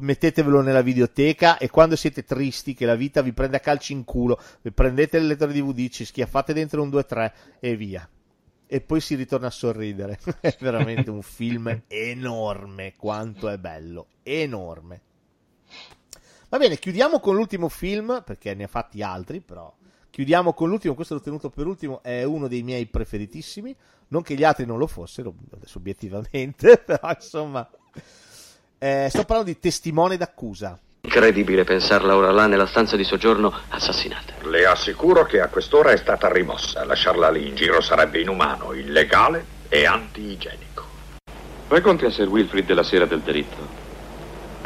Mettetevelo 0.00 0.60
nella 0.60 0.82
videoteca. 0.82 1.58
E 1.58 1.70
quando 1.70 1.96
siete 1.96 2.24
tristi, 2.24 2.74
che 2.74 2.86
la 2.86 2.94
vita 2.94 3.22
vi 3.22 3.32
prende 3.32 3.56
a 3.56 3.60
calci 3.60 3.92
in 3.92 4.04
culo, 4.04 4.40
prendete 4.74 5.18
il 5.18 5.26
lettore 5.26 5.52
DVD, 5.52 5.88
ci 5.88 6.04
schiaffate 6.04 6.52
dentro 6.52 6.82
un 6.82 6.90
2, 6.90 7.04
3 7.04 7.34
e 7.60 7.76
via. 7.76 8.08
E 8.68 8.80
poi 8.80 9.00
si 9.00 9.14
ritorna 9.14 9.46
a 9.46 9.50
sorridere. 9.50 10.18
è 10.40 10.56
veramente 10.60 11.10
un 11.10 11.22
film 11.22 11.82
enorme. 11.86 12.94
Quanto 12.96 13.48
è 13.48 13.58
bello, 13.58 14.08
enorme. 14.22 15.02
Va 16.48 16.58
bene, 16.58 16.78
chiudiamo 16.78 17.18
con 17.18 17.34
l'ultimo 17.34 17.68
film, 17.68 18.22
perché 18.24 18.54
ne 18.54 18.64
ha 18.64 18.68
fatti 18.68 19.02
altri, 19.02 19.40
però. 19.40 19.75
Chiudiamo 20.16 20.54
con 20.54 20.70
l'ultimo, 20.70 20.94
questo 20.94 21.12
l'ho 21.12 21.20
tenuto 21.20 21.50
per 21.50 21.66
ultimo, 21.66 22.00
è 22.02 22.22
uno 22.22 22.48
dei 22.48 22.62
miei 22.62 22.86
preferitissimi. 22.86 23.76
Non 24.08 24.22
che 24.22 24.32
gli 24.32 24.44
altri 24.44 24.64
non 24.64 24.78
lo 24.78 24.86
fossero, 24.86 25.34
adesso 25.52 25.76
obiettivamente, 25.76 26.78
però 26.82 27.10
insomma. 27.14 27.68
Eh, 28.78 29.08
sto 29.10 29.24
parlando 29.24 29.52
di 29.52 29.58
Testimone 29.58 30.16
d'accusa. 30.16 30.80
Incredibile 31.02 31.64
pensarla 31.64 32.16
ora 32.16 32.30
là 32.30 32.46
nella 32.46 32.64
stanza 32.64 32.96
di 32.96 33.04
soggiorno 33.04 33.52
assassinata. 33.68 34.32
Le 34.48 34.64
assicuro 34.64 35.26
che 35.26 35.42
a 35.42 35.48
quest'ora 35.48 35.90
è 35.90 35.98
stata 35.98 36.32
rimossa. 36.32 36.82
Lasciarla 36.86 37.28
lì 37.28 37.48
in 37.48 37.54
giro 37.54 37.82
sarebbe 37.82 38.18
inumano, 38.18 38.72
illegale 38.72 39.44
e 39.68 39.84
anti-igienico. 39.84 40.82
Racconti 41.68 42.06
a 42.06 42.10
Sir 42.10 42.28
Wilfrid 42.28 42.64
della 42.64 42.84
sera 42.84 43.04
del 43.04 43.20
delitto. 43.20 43.68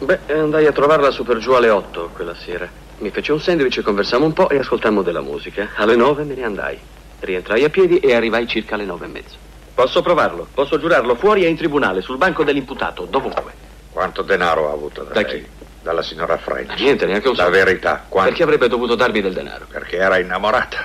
Beh, 0.04 0.32
andai 0.32 0.66
a 0.66 0.72
trovarla 0.72 1.10
su 1.10 1.24
per 1.24 1.38
giù 1.38 1.50
alle 1.54 1.70
8 1.70 2.10
quella 2.14 2.36
sera. 2.36 2.89
Mi 3.00 3.10
fece 3.10 3.32
un 3.32 3.40
sandwich, 3.40 3.80
conversammo 3.82 4.24
un 4.26 4.32
po' 4.32 4.48
e 4.50 4.58
ascoltammo 4.58 5.02
della 5.02 5.22
musica. 5.22 5.70
Alle 5.76 5.96
9 5.96 6.24
me 6.24 6.34
ne 6.34 6.44
andai. 6.44 6.78
Rientrai 7.20 7.64
a 7.64 7.70
piedi 7.70 7.98
e 7.98 8.14
arrivai 8.14 8.46
circa 8.46 8.74
alle 8.74 8.84
9 8.84 9.06
e 9.06 9.08
mezzo. 9.08 9.36
Posso 9.74 10.02
provarlo, 10.02 10.46
posso 10.52 10.78
giurarlo, 10.78 11.14
fuori 11.14 11.44
e 11.44 11.48
in 11.48 11.56
tribunale, 11.56 12.02
sul 12.02 12.18
banco 12.18 12.44
dell'imputato, 12.44 13.06
dovunque. 13.06 13.52
Quanto 13.90 14.20
denaro 14.22 14.68
ha 14.68 14.72
avuto 14.72 15.02
da, 15.04 15.12
Da 15.14 15.20
lei? 15.22 15.40
chi? 15.42 15.48
Dalla 15.82 16.02
signora 16.02 16.36
French. 16.36 16.78
Niente, 16.78 17.06
neanche 17.06 17.28
un 17.28 17.34
La 17.36 17.44
soldo. 17.44 17.56
verità, 17.58 18.04
quanto? 18.06 18.28
Perché 18.28 18.42
avrebbe 18.44 18.68
dovuto 18.68 18.94
darmi 18.94 19.22
del 19.22 19.32
denaro? 19.32 19.64
Perché 19.70 19.96
era 19.96 20.18
innamorata. 20.18 20.76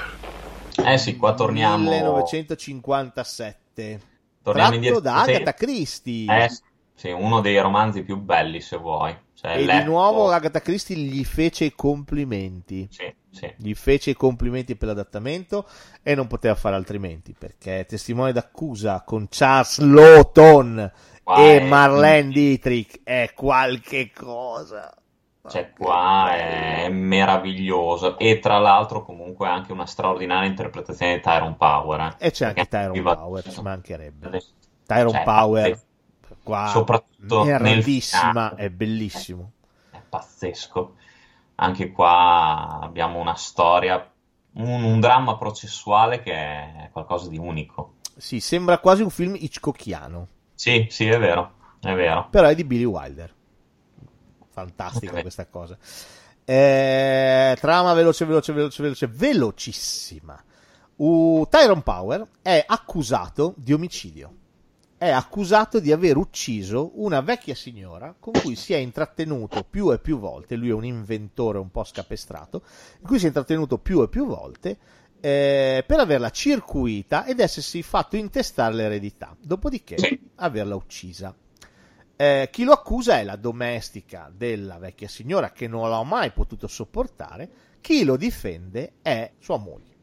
Eh 0.85 0.97
sì, 0.97 1.17
qua 1.17 1.33
torniamo. 1.33 1.89
1957. 1.89 3.99
Torniamo 4.41 4.69
tratto 4.69 4.75
indietro. 4.75 4.99
da 5.01 5.23
Sì. 5.25 5.31
Agatha 5.33 5.53
Christie. 5.53 6.43
Eh 6.45 6.49
sì, 6.95 7.09
uno 7.09 7.41
dei 7.41 7.59
romanzi 7.59 8.03
più 8.03 8.15
belli, 8.17 8.61
se 8.61 8.77
vuoi. 8.77 9.13
Cioè, 9.35 9.57
E 9.57 9.65
di 9.65 9.83
nuovo 9.83 10.31
Agatha 10.31 10.61
Christie 10.61 10.95
gli 10.95 11.23
fece 11.25 11.65
i 11.65 11.75
complimenti. 11.75 12.87
Sì, 12.89 13.13
sì. 13.29 13.53
Gli 13.57 13.73
fece 13.73 14.11
i 14.11 14.15
complimenti 14.15 14.75
per 14.75 14.87
l'adattamento 14.87 15.67
e 16.01 16.15
non 16.15 16.27
poteva 16.27 16.55
fare 16.55 16.75
altrimenti 16.75 17.35
perché 17.37 17.85
testimone 17.87 18.31
d'accusa 18.31 19.03
con 19.05 19.27
Charles 19.29 19.79
Lawton 19.79 20.91
Qua 21.21 21.37
e 21.37 21.59
Marlene 21.61 22.29
Dietrich 22.29 23.01
è 23.03 23.31
qualche 23.35 24.11
cosa. 24.13 24.93
Cioè, 25.47 25.71
qua 25.77 26.35
è 26.35 26.89
meraviglioso. 26.89 28.17
E 28.17 28.39
tra 28.39 28.57
l'altro, 28.57 29.03
comunque, 29.03 29.47
anche 29.47 29.71
una 29.71 29.85
straordinaria 29.85 30.49
interpretazione 30.49 31.15
di 31.15 31.21
Tyrone 31.21 31.55
Power. 31.55 31.99
eh. 31.99 32.27
E 32.27 32.31
c'è 32.31 32.45
anche 32.45 32.65
Perché 32.65 32.91
Tyrone 32.93 33.15
Power, 33.15 33.51
ci 33.51 33.61
mancherebbe. 33.61 34.41
Tyrone 34.85 35.11
Cioè, 35.11 35.23
Power. 35.23 35.79
Qua 36.45 36.67
Soprattutto 36.67 37.43
nel 37.43 37.57
grandissima, 37.57 38.29
finale. 38.29 38.55
è 38.57 38.69
bellissimo. 38.69 39.51
È 39.89 39.99
pazzesco. 40.07 40.95
Anche 41.55 41.91
qua 41.91 42.79
abbiamo 42.81 43.19
una 43.19 43.35
storia 43.35 44.09
un, 44.55 44.83
un 44.83 44.99
dramma 44.99 45.37
processuale 45.37 46.21
che 46.21 46.33
è 46.33 46.89
qualcosa 46.91 47.27
di 47.29 47.37
unico. 47.37 47.95
Sì, 48.15 48.39
sembra 48.39 48.77
quasi 48.77 49.01
un 49.01 49.09
film 49.09 49.35
Hitchcockiano. 49.35 50.27
Sì, 50.53 50.87
sì, 50.89 51.07
è 51.07 51.19
vero, 51.19 51.55
è 51.81 51.93
vero. 51.93 52.27
Però 52.29 52.47
è 52.47 52.55
di 52.55 52.63
Billy 52.63 52.85
Wilder. 52.85 53.33
Fantastica 54.51 55.11
okay. 55.11 55.21
questa 55.21 55.47
cosa. 55.47 55.77
Eh, 56.45 57.57
trama 57.59 57.93
veloce, 57.93 58.25
veloce, 58.25 58.53
veloce, 58.53 58.83
veloce, 58.83 59.07
velocissima. 59.07 60.41
Uh, 60.97 61.45
Tyrone 61.49 61.81
Power 61.81 62.25
è 62.41 62.63
accusato 62.65 63.53
di 63.57 63.73
omicidio. 63.73 64.33
È 64.97 65.09
accusato 65.09 65.81
di 65.81 65.91
aver 65.91 66.15
ucciso 66.15 66.91
una 66.95 67.19
vecchia 67.19 67.53
signora 67.53 68.15
con 68.17 68.31
cui 68.31 68.55
si 68.55 68.71
è 68.71 68.77
intrattenuto 68.77 69.65
più 69.69 69.91
e 69.91 69.99
più 69.99 70.19
volte. 70.19 70.55
Lui 70.55 70.69
è 70.69 70.73
un 70.73 70.85
inventore 70.85 71.57
un 71.57 71.69
po' 71.69 71.83
scapestrato, 71.83 72.63
in 73.01 73.05
cui 73.05 73.19
si 73.19 73.25
è 73.25 73.27
intrattenuto 73.27 73.77
più 73.77 74.01
e 74.01 74.07
più 74.07 74.25
volte 74.25 74.77
eh, 75.19 75.83
per 75.85 75.99
averla 75.99 76.29
circuita 76.29 77.25
ed 77.25 77.41
essersi 77.41 77.81
fatto 77.83 78.15
intestare 78.15 78.73
l'eredità. 78.73 79.35
Dopodiché 79.37 79.97
averla 80.35 80.75
uccisa. 80.75 81.35
Eh, 82.15 82.47
chi 82.49 82.63
lo 82.63 82.71
accusa 82.71 83.19
è 83.19 83.23
la 83.25 83.35
domestica 83.35 84.31
della 84.33 84.77
vecchia 84.77 85.09
signora 85.09 85.51
che 85.51 85.67
non 85.67 85.89
l'ha 85.89 86.03
mai 86.03 86.31
potuto 86.31 86.67
sopportare. 86.67 87.49
Chi 87.81 88.05
lo 88.05 88.15
difende 88.15 88.93
è 89.01 89.33
sua 89.39 89.57
moglie, 89.57 89.93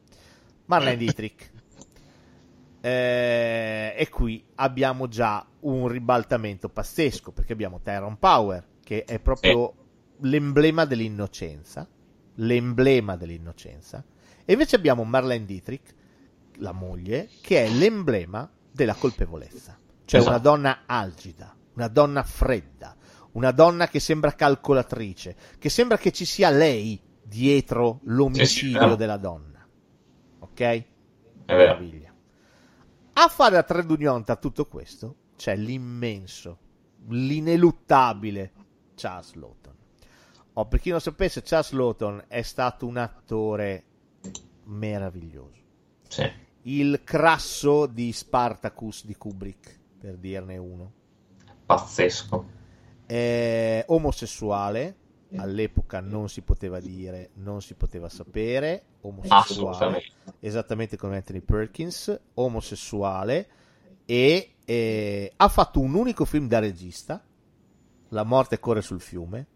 Marlene 0.67 0.99
Dietrich. 0.99 1.52
Eh, 2.85 3.95
e 3.97 4.09
qui 4.09 4.45
abbiamo 4.57 5.07
già 5.07 5.47
un 5.61 5.87
ribaltamento 5.87 6.69
pazzesco 6.69 7.31
perché 7.31 7.53
abbiamo 7.53 7.81
Tyrone 7.81 8.17
Power 8.19 8.67
che 8.83 9.05
è 9.05 9.21
proprio 9.21 9.73
sì. 10.21 10.29
l'emblema 10.29 10.85
dell'innocenza. 10.85 11.89
L'emblema 12.37 13.17
dell'innocenza. 13.17 14.05
E 14.45 14.53
invece 14.53 14.75
abbiamo 14.75 15.05
Marlene 15.05 15.45
Dietrich, 15.45 15.95
la 16.57 16.73
moglie, 16.73 17.29
che 17.41 17.65
è 17.65 17.69
l'emblema 17.69 18.51
della 18.73 18.95
colpevolezza. 18.95 19.79
Cioè 20.05 20.21
esatto. 20.21 20.35
una 20.35 20.39
donna 20.39 20.83
algida, 20.87 21.55
una 21.75 21.89
donna 21.89 22.23
fredda, 22.25 22.97
una 23.33 23.53
donna 23.53 23.87
che 23.87 24.01
sembra 24.01 24.33
calcolatrice, 24.33 25.37
che 25.59 25.69
sembra 25.69 25.99
che 25.99 26.11
ci 26.11 26.25
sia 26.25 26.51
lei 26.51 27.01
dietro 27.23 28.01
l'omicidio 28.05 28.91
sì, 28.91 28.97
della 28.97 29.17
donna. 29.17 29.67
Ok? 30.41 30.61
È 30.61 30.85
Meraviglia. 31.47 32.12
A 33.15 33.29
fare 33.29 33.57
a 33.57 33.63
trade 33.63 33.93
union 33.93 34.25
a 34.27 34.37
tutto 34.37 34.67
questo 34.67 35.17
c'è 35.37 35.55
l'immenso, 35.55 36.59
l'ineluttabile 37.09 38.53
Charles 38.95 39.35
Lawton. 39.35 39.75
Oh, 40.55 40.67
per 40.67 40.81
chi 40.81 40.91
non 40.91 41.01
sapesse, 41.01 41.43
Charles 41.43 41.73
Lawton 41.73 42.25
è 42.27 42.43
stato 42.43 42.87
un 42.87 42.97
attore 42.97 43.85
meraviglioso. 44.65 45.61
Sì. 46.09 46.31
Il 46.63 47.03
crasso 47.05 47.87
di 47.87 48.13
Spartacus 48.13 49.05
di 49.05 49.17
Kubrick, 49.17 49.79
per 49.99 50.17
dirne 50.17 50.57
uno 50.57 50.93
pazzesco. 51.67 52.61
È 53.07 53.85
omosessuale, 53.89 54.97
all'epoca 55.37 56.01
non 56.01 56.29
si 56.29 56.43
poteva 56.43 56.81
dire, 56.81 57.31
non 57.35 57.63
si 57.63 57.75
poteva 57.75 58.09
sapere, 58.09 58.83
omosessuale, 59.03 60.03
esattamente 60.41 60.97
come 60.97 61.17
Anthony 61.17 61.41
Perkins, 61.41 62.21
omosessuale 62.35 63.49
e 64.05 64.55
eh, 64.65 65.33
ha 65.37 65.49
fatto 65.49 65.81
un 65.81 65.95
unico 65.95 66.25
film 66.25 66.49
da 66.49 66.59
regista, 66.59 67.23
La 68.09 68.25
morte 68.25 68.61
corre 68.61 68.83
sul 68.83 69.01
fiume, 69.01 69.47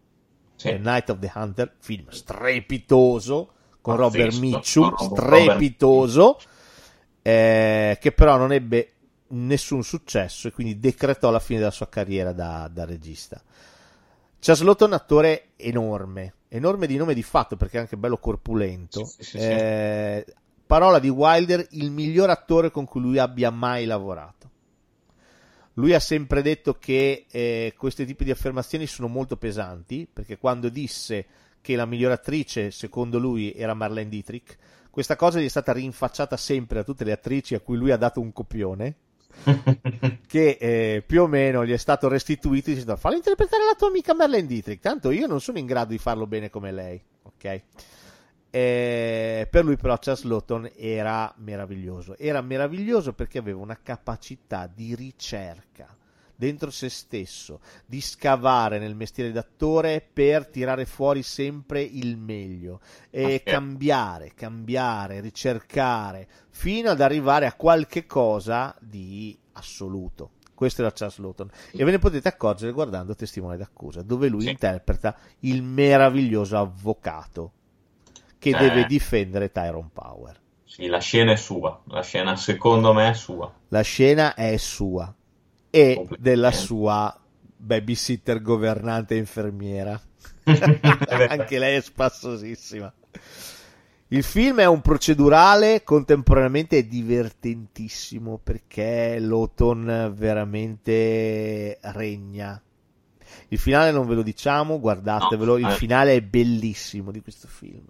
sì. 0.55 0.69
The 0.69 0.77
Night 0.79 1.09
of 1.09 1.19
the 1.19 1.31
Hunter, 1.33 1.75
film 1.79 2.09
strepitoso 2.09 3.51
con 3.81 3.95
Pazzesco, 3.95 4.17
Robert 4.17 4.39
Mitchum, 4.39 4.95
strepitoso, 4.95 6.39
eh, 7.21 7.97
che 8.01 8.11
però 8.11 8.37
non 8.37 8.51
ebbe 8.51 8.93
nessun 9.29 9.83
successo 9.83 10.47
e 10.47 10.51
quindi 10.51 10.79
decretò 10.79 11.29
la 11.29 11.39
fine 11.39 11.59
della 11.59 11.71
sua 11.71 11.87
carriera 11.89 12.31
da, 12.31 12.69
da 12.71 12.85
regista. 12.85 13.41
Charles 14.47 14.63
Lawton, 14.63 14.93
attore 14.93 15.49
enorme, 15.57 16.35
enorme 16.47 16.87
di 16.87 16.95
nome 16.95 17.13
di 17.13 17.21
fatto 17.21 17.57
perché 17.57 17.75
è 17.75 17.81
anche 17.81 17.97
bello 17.97 18.17
corpulento. 18.17 19.03
Sì, 19.03 19.21
sì, 19.21 19.37
eh. 19.39 20.25
Parola 20.65 20.99
di 20.99 21.09
Wilder, 21.09 21.67
il 21.71 21.91
miglior 21.91 22.29
attore 22.29 22.71
con 22.71 22.85
cui 22.85 23.01
lui 23.01 23.17
abbia 23.17 23.49
mai 23.49 23.83
lavorato. 23.83 24.49
Lui 25.73 25.93
ha 25.93 25.99
sempre 25.99 26.41
detto 26.41 26.75
che 26.75 27.25
eh, 27.29 27.73
questi 27.77 28.05
tipi 28.05 28.23
di 28.23 28.31
affermazioni 28.31 28.87
sono 28.87 29.09
molto 29.09 29.35
pesanti 29.35 30.07
perché 30.11 30.37
quando 30.37 30.69
disse 30.69 31.25
che 31.59 31.75
la 31.75 31.85
miglior 31.85 32.11
attrice, 32.11 32.71
secondo 32.71 33.19
lui, 33.19 33.51
era 33.51 33.73
Marlene 33.73 34.07
Dietrich, 34.07 34.55
questa 34.89 35.17
cosa 35.17 35.41
gli 35.41 35.45
è 35.45 35.49
stata 35.49 35.73
rinfacciata 35.73 36.37
sempre 36.37 36.79
a 36.79 36.83
tutte 36.85 37.03
le 37.03 37.11
attrici 37.11 37.53
a 37.53 37.59
cui 37.59 37.75
lui 37.75 37.91
ha 37.91 37.97
dato 37.97 38.21
un 38.21 38.31
copione 38.31 38.95
che 40.27 40.57
eh, 40.59 41.03
più 41.05 41.23
o 41.23 41.27
meno 41.27 41.65
gli 41.65 41.71
è 41.71 41.77
stato 41.77 42.07
restituito 42.07 42.69
dicendo 42.69 42.95
fallo 42.95 43.15
interpretare 43.15 43.63
la 43.63 43.75
tua 43.75 43.87
amica 43.87 44.13
Merlene 44.13 44.47
Dietrich 44.47 44.81
tanto 44.81 45.11
io 45.11 45.27
non 45.27 45.39
sono 45.39 45.57
in 45.57 45.65
grado 45.65 45.91
di 45.91 45.97
farlo 45.97 46.27
bene 46.27 46.49
come 46.49 46.71
lei 46.71 47.01
ok? 47.23 47.61
Eh, 48.49 49.47
per 49.51 49.65
lui 49.65 49.75
però 49.75 49.97
Charles 49.99 50.23
Lawton 50.23 50.71
era 50.75 51.31
meraviglioso. 51.37 52.17
Era 52.17 52.41
meraviglioso 52.41 53.13
perché 53.13 53.37
aveva 53.37 53.59
una 53.59 53.77
capacità 53.81 54.67
di 54.73 54.95
ricerca 54.95 55.95
dentro 56.37 56.69
se 56.69 56.87
stesso, 56.87 57.59
di 57.85 57.99
scavare 57.99 58.77
nel 58.77 58.95
mestiere 58.95 59.31
d'attore 59.31 60.07
per 60.13 60.47
tirare 60.47 60.85
fuori 60.85 61.23
sempre 61.23 61.81
il 61.81 62.15
meglio 62.15 62.79
e 63.09 63.23
okay. 63.23 63.43
cambiare, 63.43 64.31
cambiare, 64.35 65.19
ricercare 65.19 66.27
fino 66.51 66.91
ad 66.91 67.01
arrivare 67.01 67.47
a 67.47 67.53
qualche 67.53 68.05
cosa 68.05 68.75
di 68.79 69.37
assoluto. 69.53 70.31
Questo 70.53 70.81
era 70.81 70.91
Charles 70.91 71.17
Lawton 71.17 71.49
e 71.71 71.83
ve 71.83 71.91
ne 71.91 71.99
potete 71.99 72.27
accorgere 72.27 72.71
guardando 72.71 73.15
Testimone 73.15 73.57
d'accusa, 73.57 74.01
dove 74.01 74.27
lui 74.27 74.43
sì. 74.43 74.49
interpreta 74.49 75.15
il 75.39 75.61
meraviglioso 75.61 76.57
avvocato 76.57 77.51
che 78.37 78.49
eh. 78.49 78.57
deve 78.57 78.85
difendere 78.85 79.51
Tyrone 79.51 79.89
Power. 79.91 80.39
Sì, 80.63 80.87
la 80.87 80.99
scena 80.99 81.31
è 81.31 81.35
sua, 81.35 81.81
la 81.85 82.01
scena 82.01 82.35
secondo 82.35 82.93
me 82.93 83.09
è 83.09 83.13
sua. 83.13 83.51
La 83.69 83.81
scena 83.81 84.33
è 84.33 84.57
sua 84.57 85.15
e 85.77 86.07
della 86.17 86.51
sua 86.51 87.15
babysitter 87.55 88.41
governante 88.41 89.15
infermiera. 89.15 89.99
Anche 91.29 91.59
lei 91.59 91.75
è 91.75 91.81
spassosissima. 91.81 92.91
Il 94.09 94.23
film 94.23 94.59
è 94.59 94.65
un 94.65 94.81
procedurale, 94.81 95.83
contemporaneamente 95.83 96.77
è 96.79 96.83
divertentissimo 96.83 98.39
perché 98.41 99.19
Lawton 99.19 100.13
veramente 100.15 101.77
regna. 101.81 102.59
Il 103.49 103.59
finale 103.59 103.91
non 103.91 104.07
ve 104.07 104.15
lo 104.15 104.23
diciamo, 104.23 104.79
guardatevelo, 104.79 105.57
il 105.57 105.67
eh. 105.67 105.71
finale 105.71 106.15
è 106.15 106.21
bellissimo 106.21 107.11
di 107.11 107.21
questo 107.21 107.47
film. 107.47 107.85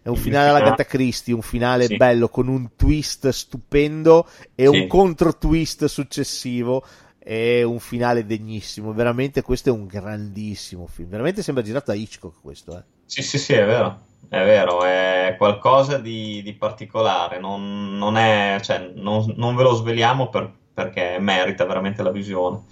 È 0.00 0.08
un 0.08 0.16
finale 0.16 0.50
alla 0.50 0.60
Gata 0.60 0.84
Christie, 0.84 1.34
un 1.34 1.42
finale 1.42 1.86
sì. 1.86 1.96
bello 1.96 2.28
con 2.28 2.46
un 2.46 2.76
twist 2.76 3.28
stupendo 3.30 4.28
e 4.54 4.68
sì. 4.68 4.68
un 4.68 4.86
contro 4.86 5.36
twist 5.36 5.86
successivo 5.86 6.84
è 7.26 7.64
un 7.64 7.80
finale 7.80 8.24
degnissimo. 8.24 8.92
Veramente 8.92 9.42
questo 9.42 9.70
è 9.70 9.72
un 9.72 9.86
grandissimo 9.86 10.86
film. 10.86 11.08
Veramente 11.08 11.42
sembra 11.42 11.64
girato 11.64 11.90
a 11.90 11.94
Hitchcock 11.94 12.40
questo. 12.40 12.78
Eh. 12.78 12.82
Sì, 13.04 13.22
sì, 13.22 13.36
sì, 13.36 13.52
è 13.54 13.66
vero. 13.66 13.98
È 14.28 14.44
vero, 14.44 14.84
è 14.84 15.34
qualcosa 15.36 15.98
di, 15.98 16.40
di 16.44 16.54
particolare. 16.54 17.40
Non, 17.40 17.98
non, 17.98 18.16
è, 18.16 18.60
cioè, 18.62 18.92
non, 18.94 19.34
non, 19.38 19.56
ve 19.56 19.64
lo 19.64 19.74
sveliamo 19.74 20.28
per, 20.28 20.52
perché 20.72 21.16
merita 21.18 21.64
veramente 21.64 22.04
la 22.04 22.12
visione. 22.12 22.62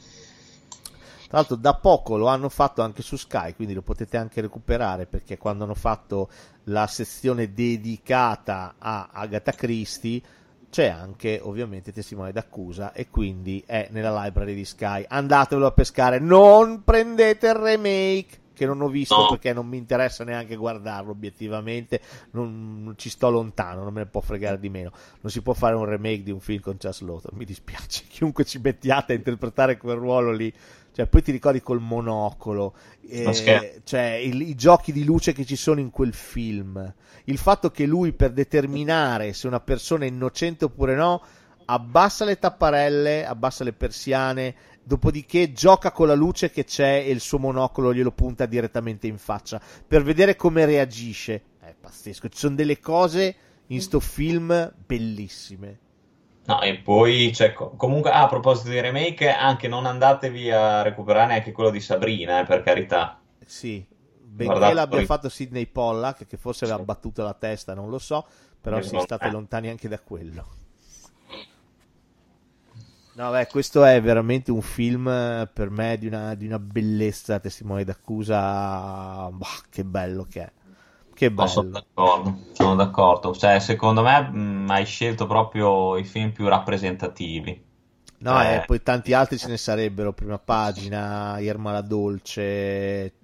Tra 1.27 1.39
l'altro 1.39 1.57
da 1.57 1.75
poco 1.75 2.17
lo 2.17 2.29
hanno 2.29 2.49
fatto 2.49 2.81
anche 2.81 3.03
su 3.03 3.17
Sky, 3.17 3.55
quindi 3.55 3.75
lo 3.75 3.83
potete 3.83 4.17
anche 4.17 4.41
recuperare 4.41 5.07
perché 5.07 5.37
quando 5.37 5.65
hanno 5.65 5.75
fatto 5.75 6.29
la 6.65 6.87
sezione 6.87 7.53
dedicata 7.53 8.77
a 8.79 9.09
Agatha 9.11 9.51
Christie 9.51 10.23
c'è 10.75 10.89
anche 10.89 11.39
ovviamente 11.41 11.93
testimone 11.93 12.33
d'accusa 12.33 12.93
e 12.93 13.09
quindi 13.09 13.63
è 13.65 13.87
nella 13.93 14.25
library 14.25 14.57
di 14.57 14.65
Sky. 14.65 15.05
Andatevelo 15.07 15.69
a 15.69 15.71
pescare, 15.71 16.19
non 16.19 16.83
prendete 16.83 17.47
il 17.47 17.55
remake 17.55 18.39
che 18.53 18.67
non 18.67 18.81
ho 18.81 18.89
visto 18.89 19.17
no. 19.17 19.29
perché 19.29 19.53
non 19.53 19.69
mi 19.69 19.77
interessa 19.77 20.25
neanche 20.25 20.57
guardarlo 20.57 21.13
obiettivamente, 21.13 22.01
non, 22.33 22.83
non, 22.83 22.95
ci 22.97 23.09
sto 23.09 23.31
lontano, 23.31 23.85
non 23.85 23.93
me 23.93 24.01
ne 24.01 24.07
può 24.07 24.21
fregare 24.21 24.59
di 24.59 24.69
meno. 24.69 24.91
Non 25.21 25.31
si 25.31 25.43
può 25.43 25.53
fare 25.53 25.77
un 25.77 25.85
remake 25.85 26.25
di 26.25 26.33
un 26.33 26.41
film 26.41 26.61
con 26.61 26.77
Charles 26.77 27.03
Lawton, 27.03 27.39
mi 27.39 27.45
dispiace, 27.45 28.03
chiunque 28.11 28.45
ci 28.45 28.59
mettiate 28.59 29.13
a 29.13 29.17
interpretare 29.17 29.77
quel 29.77 29.95
ruolo 29.95 30.33
lì 30.33 30.53
cioè, 30.95 31.09
poi 31.09 31.23
ti 31.23 31.33
ricordi 31.33 31.61
col 31.61 31.81
monocolo, 31.81 32.73
eh, 33.09 33.81
cioè 33.83 34.13
il, 34.13 34.43
i 34.43 34.55
giochi 34.55 34.93
di 34.93 35.03
luce 35.03 35.33
che 35.33 35.45
ci 35.45 35.57
sono 35.57 35.81
in 35.81 35.91
quel 35.91 36.15
film. 36.15 36.95
Il 37.25 37.37
fatto 37.37 37.73
che 37.73 37.85
lui, 37.85 38.13
per 38.13 38.31
determinare 38.31 39.33
se 39.33 39.49
una 39.49 39.59
persona 39.59 40.05
è 40.05 40.09
innocente 40.09 40.67
oppure 40.67 40.95
no, 40.95 41.21
abbassa 41.65 42.25
le 42.25 42.39
tapparelle, 42.39 43.27
abbassa 43.27 43.65
le 43.65 43.73
persiane, 43.73 44.55
dopodiché 44.85 45.53
gioca 45.53 45.91
con 45.91 46.07
la 46.07 46.15
luce 46.15 46.53
che 46.53 46.63
c'è 46.63 47.03
e 47.05 47.11
il 47.11 47.21
suo 47.21 47.41
monocolo 47.41 47.93
glielo 47.93 48.13
punta 48.13 48.47
direttamente 48.47 49.09
in 49.09 49.19
faccia 49.19 49.61
per 49.85 50.05
vedere 50.05 50.37
come 50.37 50.65
reagisce. 50.65 51.43
È 51.59 51.75
pazzesco, 51.75 52.29
ci 52.29 52.39
sono 52.39 52.55
delle 52.55 52.79
cose 52.79 53.35
in 53.67 53.81
sto 53.81 53.99
film 53.99 54.73
bellissime. 54.87 55.79
No, 56.47 56.61
e 56.61 56.77
poi, 56.77 57.33
cioè, 57.33 57.53
co- 57.55 57.71
comunque, 57.71 58.11
ah, 58.11 58.25
a 58.25 58.27
proposito 58.29 58.69
di 58.69 58.81
remake, 58.81 59.31
anche 59.33 59.67
non 59.67 59.87
andatevi 59.87 60.51
a 60.51 60.83
recuperare 60.83 61.29
neanche 61.29 61.53
quello 61.53 61.71
di 61.71 61.81
Sabrina, 61.81 62.41
eh, 62.41 62.45
per 62.45 62.63
carità. 62.63 63.19
Sì, 63.47 63.85
benché 64.21 64.45
Guardate 64.45 64.75
l'abbia 64.75 64.97
poi- 64.99 65.07
fatto 65.07 65.29
Sidney 65.31 65.67
Pollack, 65.67 66.27
che 66.27 66.37
forse 66.37 66.65
aveva 66.67 66.83
battuto 66.83 67.23
la 67.23 67.33
testa, 67.35 67.73
non 67.73 67.89
lo 67.89 67.99
so, 67.99 68.27
però 68.61 68.81
si 68.83 68.95
no, 68.95 69.01
state 69.01 69.27
eh. 69.27 69.31
lontani 69.31 69.69
anche 69.71 69.89
da 69.89 69.99
quello. 69.99 70.47
No, 73.17 73.31
beh, 73.31 73.47
questo 73.47 73.85
è 73.85 74.03
veramente 74.03 74.51
un 74.51 74.61
film 74.61 75.07
eh, 75.09 75.49
per 75.51 75.71
me 75.71 75.97
di 75.99 76.09
una, 76.09 76.35
di 76.35 76.47
una 76.47 76.59
bellezza, 76.59 77.39
testimone 77.39 77.85
d'accusa. 77.85 79.31
Bah, 79.31 79.63
che 79.71 79.85
bello 79.85 80.27
che 80.29 80.43
è. 80.43 80.53
Che 81.15 81.31
No, 81.37 81.47
sono 81.47 81.69
bello. 81.69 81.71
d'accordo, 81.71 82.47
sono 82.53 82.75
d'accordo. 82.75 83.33
Cioè, 83.35 83.61
secondo 83.61 84.03
me 84.03 84.21
mh, 84.31 84.71
hai 84.71 84.85
scelto 84.85 85.27
proprio 85.27 85.97
i 85.97 86.05
film 86.05 86.33
più 86.33 86.49
rappresentativi. 86.49 87.65
No, 88.19 88.41
Eh, 88.41 88.55
e 88.55 88.63
poi 88.63 88.83
tanti 88.83 89.13
altri 89.13 89.39
ce 89.39 89.49
ne 89.49 89.57
sarebbero. 89.59 90.13
Prima 90.13 90.39
pagina, 90.39 91.39
Irma 91.41 91.73
la 91.73 91.83
Dolce, 91.83 93.15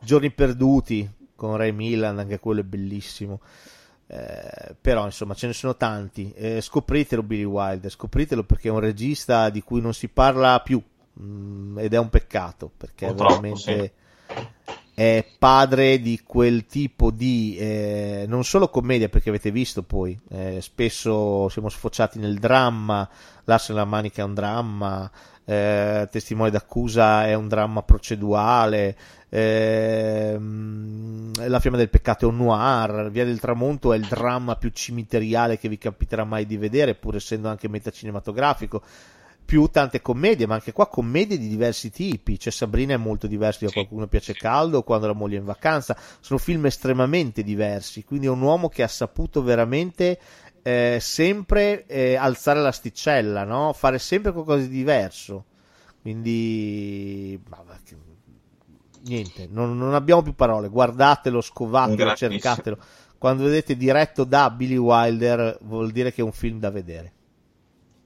Giorni 0.00 0.30
perduti 0.32 1.08
con 1.34 1.56
Ray 1.56 1.72
Milland, 1.72 2.18
anche 2.18 2.38
quello 2.38 2.60
è 2.60 2.64
bellissimo. 2.64 3.40
Eh, 4.06 4.74
però 4.80 5.04
insomma 5.06 5.34
ce 5.34 5.46
ne 5.46 5.52
sono 5.54 5.76
tanti. 5.76 6.32
Eh, 6.34 6.60
scopritelo 6.60 7.22
Billy 7.22 7.44
Wilder, 7.44 7.90
scopritelo 7.90 8.44
perché 8.44 8.68
è 8.68 8.72
un 8.72 8.80
regista 8.80 9.48
di 9.50 9.62
cui 9.62 9.80
non 9.80 9.94
si 9.94 10.08
parla 10.08 10.60
più 10.60 10.82
mm, 11.20 11.78
ed 11.78 11.94
è 11.94 11.98
un 11.98 12.10
peccato 12.10 12.70
perché 12.76 13.08
è 13.08 13.14
Purtroppo, 13.14 13.54
veramente 13.54 13.92
è 15.00 15.24
padre 15.38 15.98
di 15.98 16.20
quel 16.26 16.66
tipo 16.66 17.10
di 17.10 17.56
eh, 17.58 18.26
non 18.28 18.44
solo 18.44 18.68
commedia 18.68 19.08
perché 19.08 19.30
avete 19.30 19.50
visto 19.50 19.82
poi 19.82 20.18
eh, 20.28 20.58
spesso 20.60 21.48
siamo 21.48 21.70
sfociati 21.70 22.18
nel 22.18 22.38
dramma 22.38 23.08
L'asse 23.44 23.72
nella 23.72 23.86
manica 23.86 24.20
è 24.20 24.26
un 24.26 24.34
dramma 24.34 25.10
eh, 25.46 26.06
Testimone 26.10 26.50
d'accusa 26.50 27.26
è 27.26 27.32
un 27.32 27.48
dramma 27.48 27.82
procedurale 27.82 28.94
ehm, 29.30 31.48
La 31.48 31.60
fiamma 31.60 31.78
del 31.78 31.88
peccato 31.88 32.26
è 32.26 32.28
un 32.28 32.36
noir 32.36 33.10
Via 33.10 33.24
del 33.24 33.40
tramonto 33.40 33.94
è 33.94 33.96
il 33.96 34.06
dramma 34.06 34.56
più 34.56 34.68
cimiteriale 34.68 35.58
che 35.58 35.70
vi 35.70 35.78
capiterà 35.78 36.24
mai 36.24 36.44
di 36.44 36.58
vedere 36.58 36.94
pur 36.94 37.16
essendo 37.16 37.48
anche 37.48 37.70
metacinematografico 37.70 38.82
più 39.44 39.66
tante 39.66 40.00
commedie, 40.00 40.46
ma 40.46 40.54
anche 40.54 40.72
qua 40.72 40.88
commedie 40.88 41.38
di 41.38 41.48
diversi 41.48 41.90
tipi. 41.90 42.38
Cioè, 42.38 42.52
Sabrina 42.52 42.94
è 42.94 42.98
molto 42.98 43.26
diverso 43.26 43.64
da 43.64 43.72
qualcuno 43.72 44.06
piace 44.06 44.34
caldo 44.34 44.82
quando 44.82 45.06
la 45.06 45.12
moglie 45.12 45.36
è 45.36 45.40
in 45.40 45.44
vacanza. 45.44 45.96
Sono 46.20 46.38
film 46.38 46.66
estremamente 46.66 47.42
diversi. 47.42 48.04
Quindi 48.04 48.26
è 48.26 48.30
un 48.30 48.40
uomo 48.40 48.68
che 48.68 48.82
ha 48.82 48.88
saputo 48.88 49.42
veramente 49.42 50.18
eh, 50.62 50.98
sempre 51.00 51.86
eh, 51.86 52.14
alzare 52.14 52.60
l'asticella, 52.60 53.44
no? 53.44 53.72
Fare 53.72 53.98
sempre 53.98 54.32
qualcosa 54.32 54.60
di 54.60 54.68
diverso. 54.68 55.44
Quindi, 56.00 57.38
niente, 59.02 59.48
non, 59.50 59.76
non 59.76 59.94
abbiamo 59.94 60.22
più 60.22 60.34
parole. 60.34 60.68
Guardatelo, 60.68 61.40
scovatelo, 61.40 62.14
cercatelo. 62.14 62.78
Quando 63.18 63.44
vedete 63.44 63.76
diretto 63.76 64.24
da 64.24 64.48
Billy 64.50 64.76
Wilder, 64.76 65.58
vuol 65.62 65.90
dire 65.90 66.12
che 66.12 66.20
è 66.22 66.24
un 66.24 66.32
film 66.32 66.58
da 66.58 66.70
vedere. 66.70 67.12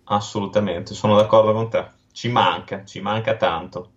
Assolutamente, 0.04 0.94
sono 0.94 1.16
d'accordo 1.16 1.52
con 1.52 1.68
te. 1.68 1.90
Ci 2.12 2.28
manca, 2.30 2.84
ci 2.84 3.00
manca 3.00 3.36
tanto. 3.36 3.90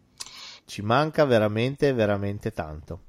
ci 0.65 0.81
manca 0.81 1.25
veramente 1.25 1.93
veramente 1.93 2.51
tanto. 2.51 3.01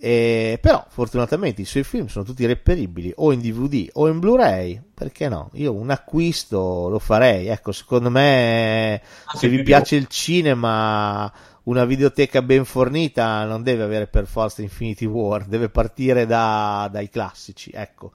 E- 0.00 0.58
però 0.62 0.84
fortunatamente 0.88 1.60
i 1.62 1.64
suoi 1.64 1.82
film 1.82 2.06
sono 2.06 2.24
tutti 2.24 2.46
reperibili 2.46 3.12
o 3.16 3.32
in 3.32 3.40
DVD 3.40 3.88
o 3.94 4.08
in 4.08 4.20
Blu-ray 4.20 4.80
perché 4.94 5.28
no? 5.28 5.50
Io 5.54 5.74
un 5.74 5.90
acquisto 5.90 6.88
lo 6.88 6.98
farei. 6.98 7.48
Ecco 7.48 7.72
secondo 7.72 8.10
me 8.10 9.02
se 9.30 9.48
sì, 9.48 9.48
vi 9.48 9.60
piace 9.62 9.96
il 9.96 10.06
cinema 10.08 11.30
una 11.64 11.84
videoteca 11.84 12.40
ben 12.42 12.64
fornita 12.64 13.44
non 13.44 13.62
deve 13.62 13.82
avere 13.82 14.06
per 14.06 14.26
forza 14.26 14.62
Infinity 14.62 15.04
War 15.04 15.44
deve 15.44 15.68
partire 15.68 16.24
da- 16.26 16.88
dai 16.90 17.10
classici 17.10 17.70
ecco 17.74 18.12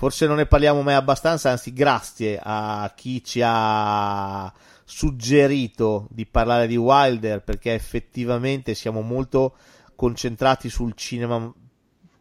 Forse 0.00 0.26
non 0.26 0.36
ne 0.36 0.46
parliamo 0.46 0.80
mai 0.80 0.94
abbastanza, 0.94 1.50
anzi 1.50 1.74
grazie 1.74 2.40
a 2.42 2.90
chi 2.96 3.22
ci 3.22 3.42
ha 3.44 4.50
suggerito 4.82 6.06
di 6.08 6.24
parlare 6.24 6.66
di 6.66 6.76
Wilder 6.76 7.42
perché 7.42 7.74
effettivamente 7.74 8.72
siamo 8.72 9.02
molto 9.02 9.56
concentrati 9.94 10.70
sul 10.70 10.94
cinema 10.94 11.52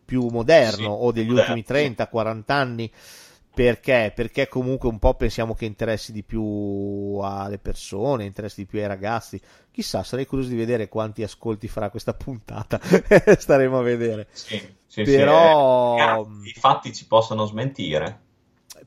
più 0.04 0.28
moderno 0.28 0.76
Sì, 0.76 0.84
o 0.84 1.12
degli 1.14 1.30
moderno, 1.30 1.54
ultimi 1.54 1.96
30-40 1.96 2.42
anni 2.48 2.92
perché? 3.54 4.12
Perché 4.14 4.50
comunque 4.50 4.90
un 4.90 5.00
po' 5.00 5.14
pensiamo 5.14 5.56
che 5.56 5.64
interessi 5.64 6.12
di 6.12 6.24
più 6.24 7.18
alle 7.22 7.60
persone, 7.60 8.26
interessi 8.26 8.64
di 8.64 8.68
più 8.68 8.80
ai 8.80 8.88
ragazzi. 8.88 9.40
Chissà, 9.72 10.04
sarei 10.04 10.26
curioso 10.26 10.50
di 10.50 10.58
vedere 10.58 10.90
quanti 10.90 11.24
ascolti 11.24 11.70
farà 11.70 11.90
questa 11.90 12.14
puntata. 12.14 12.78
Staremo 13.38 13.80
a 13.80 13.82
vedere. 13.82 14.28
Sì, 14.32 14.62
sì, 14.90 15.04
Però- 15.04 15.96
sì, 16.34 16.48
eh, 16.48 16.50
i 16.50 16.60
fatti 16.60 16.92
ci 16.94 17.06
possono 17.06 17.46
smentire. 17.46 18.22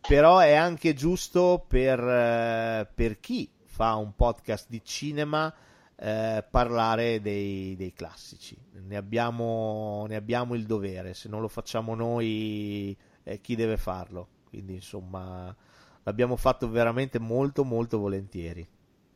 però 0.07 0.39
è 0.39 0.55
anche 0.55 0.95
giusto 0.95 1.65
per, 1.67 2.01
eh, 2.01 2.89
per 2.93 3.21
chi 3.21 3.49
fa 3.65 3.95
un 3.95 4.13
podcast 4.17 4.67
di 4.69 4.83
cinema 4.85 5.53
eh, 5.95 6.45
parlare 6.51 7.21
dei, 7.21 7.77
dei 7.77 7.93
classici. 7.93 8.57
Ne 8.73 8.97
abbiamo, 8.97 10.05
ne 10.09 10.17
abbiamo 10.17 10.55
il 10.55 10.67
dovere, 10.67 11.15
se 11.15 11.29
non 11.29 11.41
lo 11.41 11.47
facciamo 11.47 11.95
noi, 11.95 12.97
eh, 13.23 13.41
chi 13.41 13.55
deve 13.55 13.77
farlo? 13.77 14.27
Quindi 14.49 14.75
insomma 14.75 15.55
l'abbiamo 16.03 16.35
fatto 16.37 16.69
veramente 16.69 17.21
molto 17.21 17.63
molto 17.63 18.01
volentieri. 18.01 18.67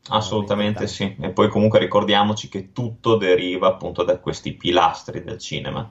Assolutamente 0.08 0.86
sì. 0.86 1.16
E 1.18 1.30
poi 1.30 1.48
comunque 1.48 1.80
ricordiamoci 1.80 2.48
che 2.48 2.70
tutto 2.70 3.16
deriva 3.16 3.66
appunto 3.66 4.04
da 4.04 4.18
questi 4.18 4.52
pilastri 4.52 5.24
del 5.24 5.38
cinema. 5.38 5.90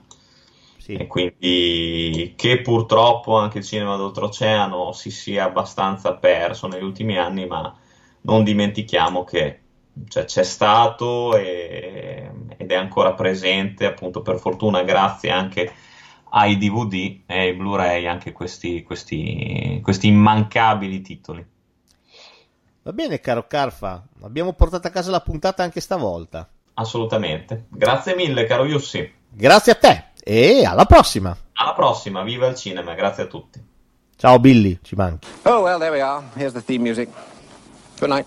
E 0.94 1.06
quindi 1.06 2.34
che 2.36 2.60
purtroppo 2.60 3.36
anche 3.36 3.58
il 3.58 3.64
cinema 3.64 3.96
d'oltreoceano 3.96 4.92
si 4.92 5.10
sia 5.10 5.44
abbastanza 5.44 6.14
perso 6.14 6.68
negli 6.68 6.84
ultimi 6.84 7.18
anni, 7.18 7.46
ma 7.46 7.74
non 8.22 8.44
dimentichiamo 8.44 9.24
che 9.24 9.60
cioè, 10.08 10.24
c'è 10.24 10.42
stato 10.42 11.36
e- 11.36 12.30
ed 12.56 12.70
è 12.70 12.74
ancora 12.74 13.14
presente, 13.14 13.86
appunto 13.86 14.22
per 14.22 14.38
fortuna, 14.38 14.82
grazie 14.82 15.30
anche 15.30 15.72
ai 16.30 16.56
DVD 16.58 17.20
e 17.26 17.38
ai 17.38 17.54
Blu-ray, 17.54 18.06
anche 18.06 18.32
questi, 18.32 18.82
questi, 18.82 19.80
questi 19.82 20.08
immancabili 20.08 21.00
titoli. 21.00 21.46
Va 22.82 22.92
bene, 22.92 23.20
caro 23.20 23.46
Carfa, 23.46 24.06
abbiamo 24.22 24.52
portato 24.52 24.86
a 24.86 24.90
casa 24.90 25.10
la 25.10 25.20
puntata 25.20 25.62
anche 25.62 25.80
stavolta. 25.80 26.48
Assolutamente. 26.74 27.66
Grazie 27.70 28.14
mille, 28.14 28.44
caro 28.44 28.64
Yussi. 28.64 29.12
Grazie 29.28 29.72
a 29.72 29.74
te 29.74 30.04
e 30.28 30.64
alla 30.64 30.86
prossima. 30.86 31.36
Alla 31.52 31.72
prossima, 31.72 32.24
viva 32.24 32.48
il 32.48 32.56
cinema, 32.56 32.94
grazie 32.94 33.22
a 33.22 33.26
tutti. 33.26 33.62
Ciao 34.16 34.40
Billy, 34.40 34.80
ci 34.82 34.96
manchi. 34.96 35.28
Oh, 35.42 35.60
well, 35.60 35.78
there 35.78 35.92
we 35.92 36.00
are. 36.00 36.24
Here's 36.34 36.52
the 36.52 36.60
theme 36.60 36.82
music. 36.82 37.08
Good 38.00 38.10
night. 38.10 38.26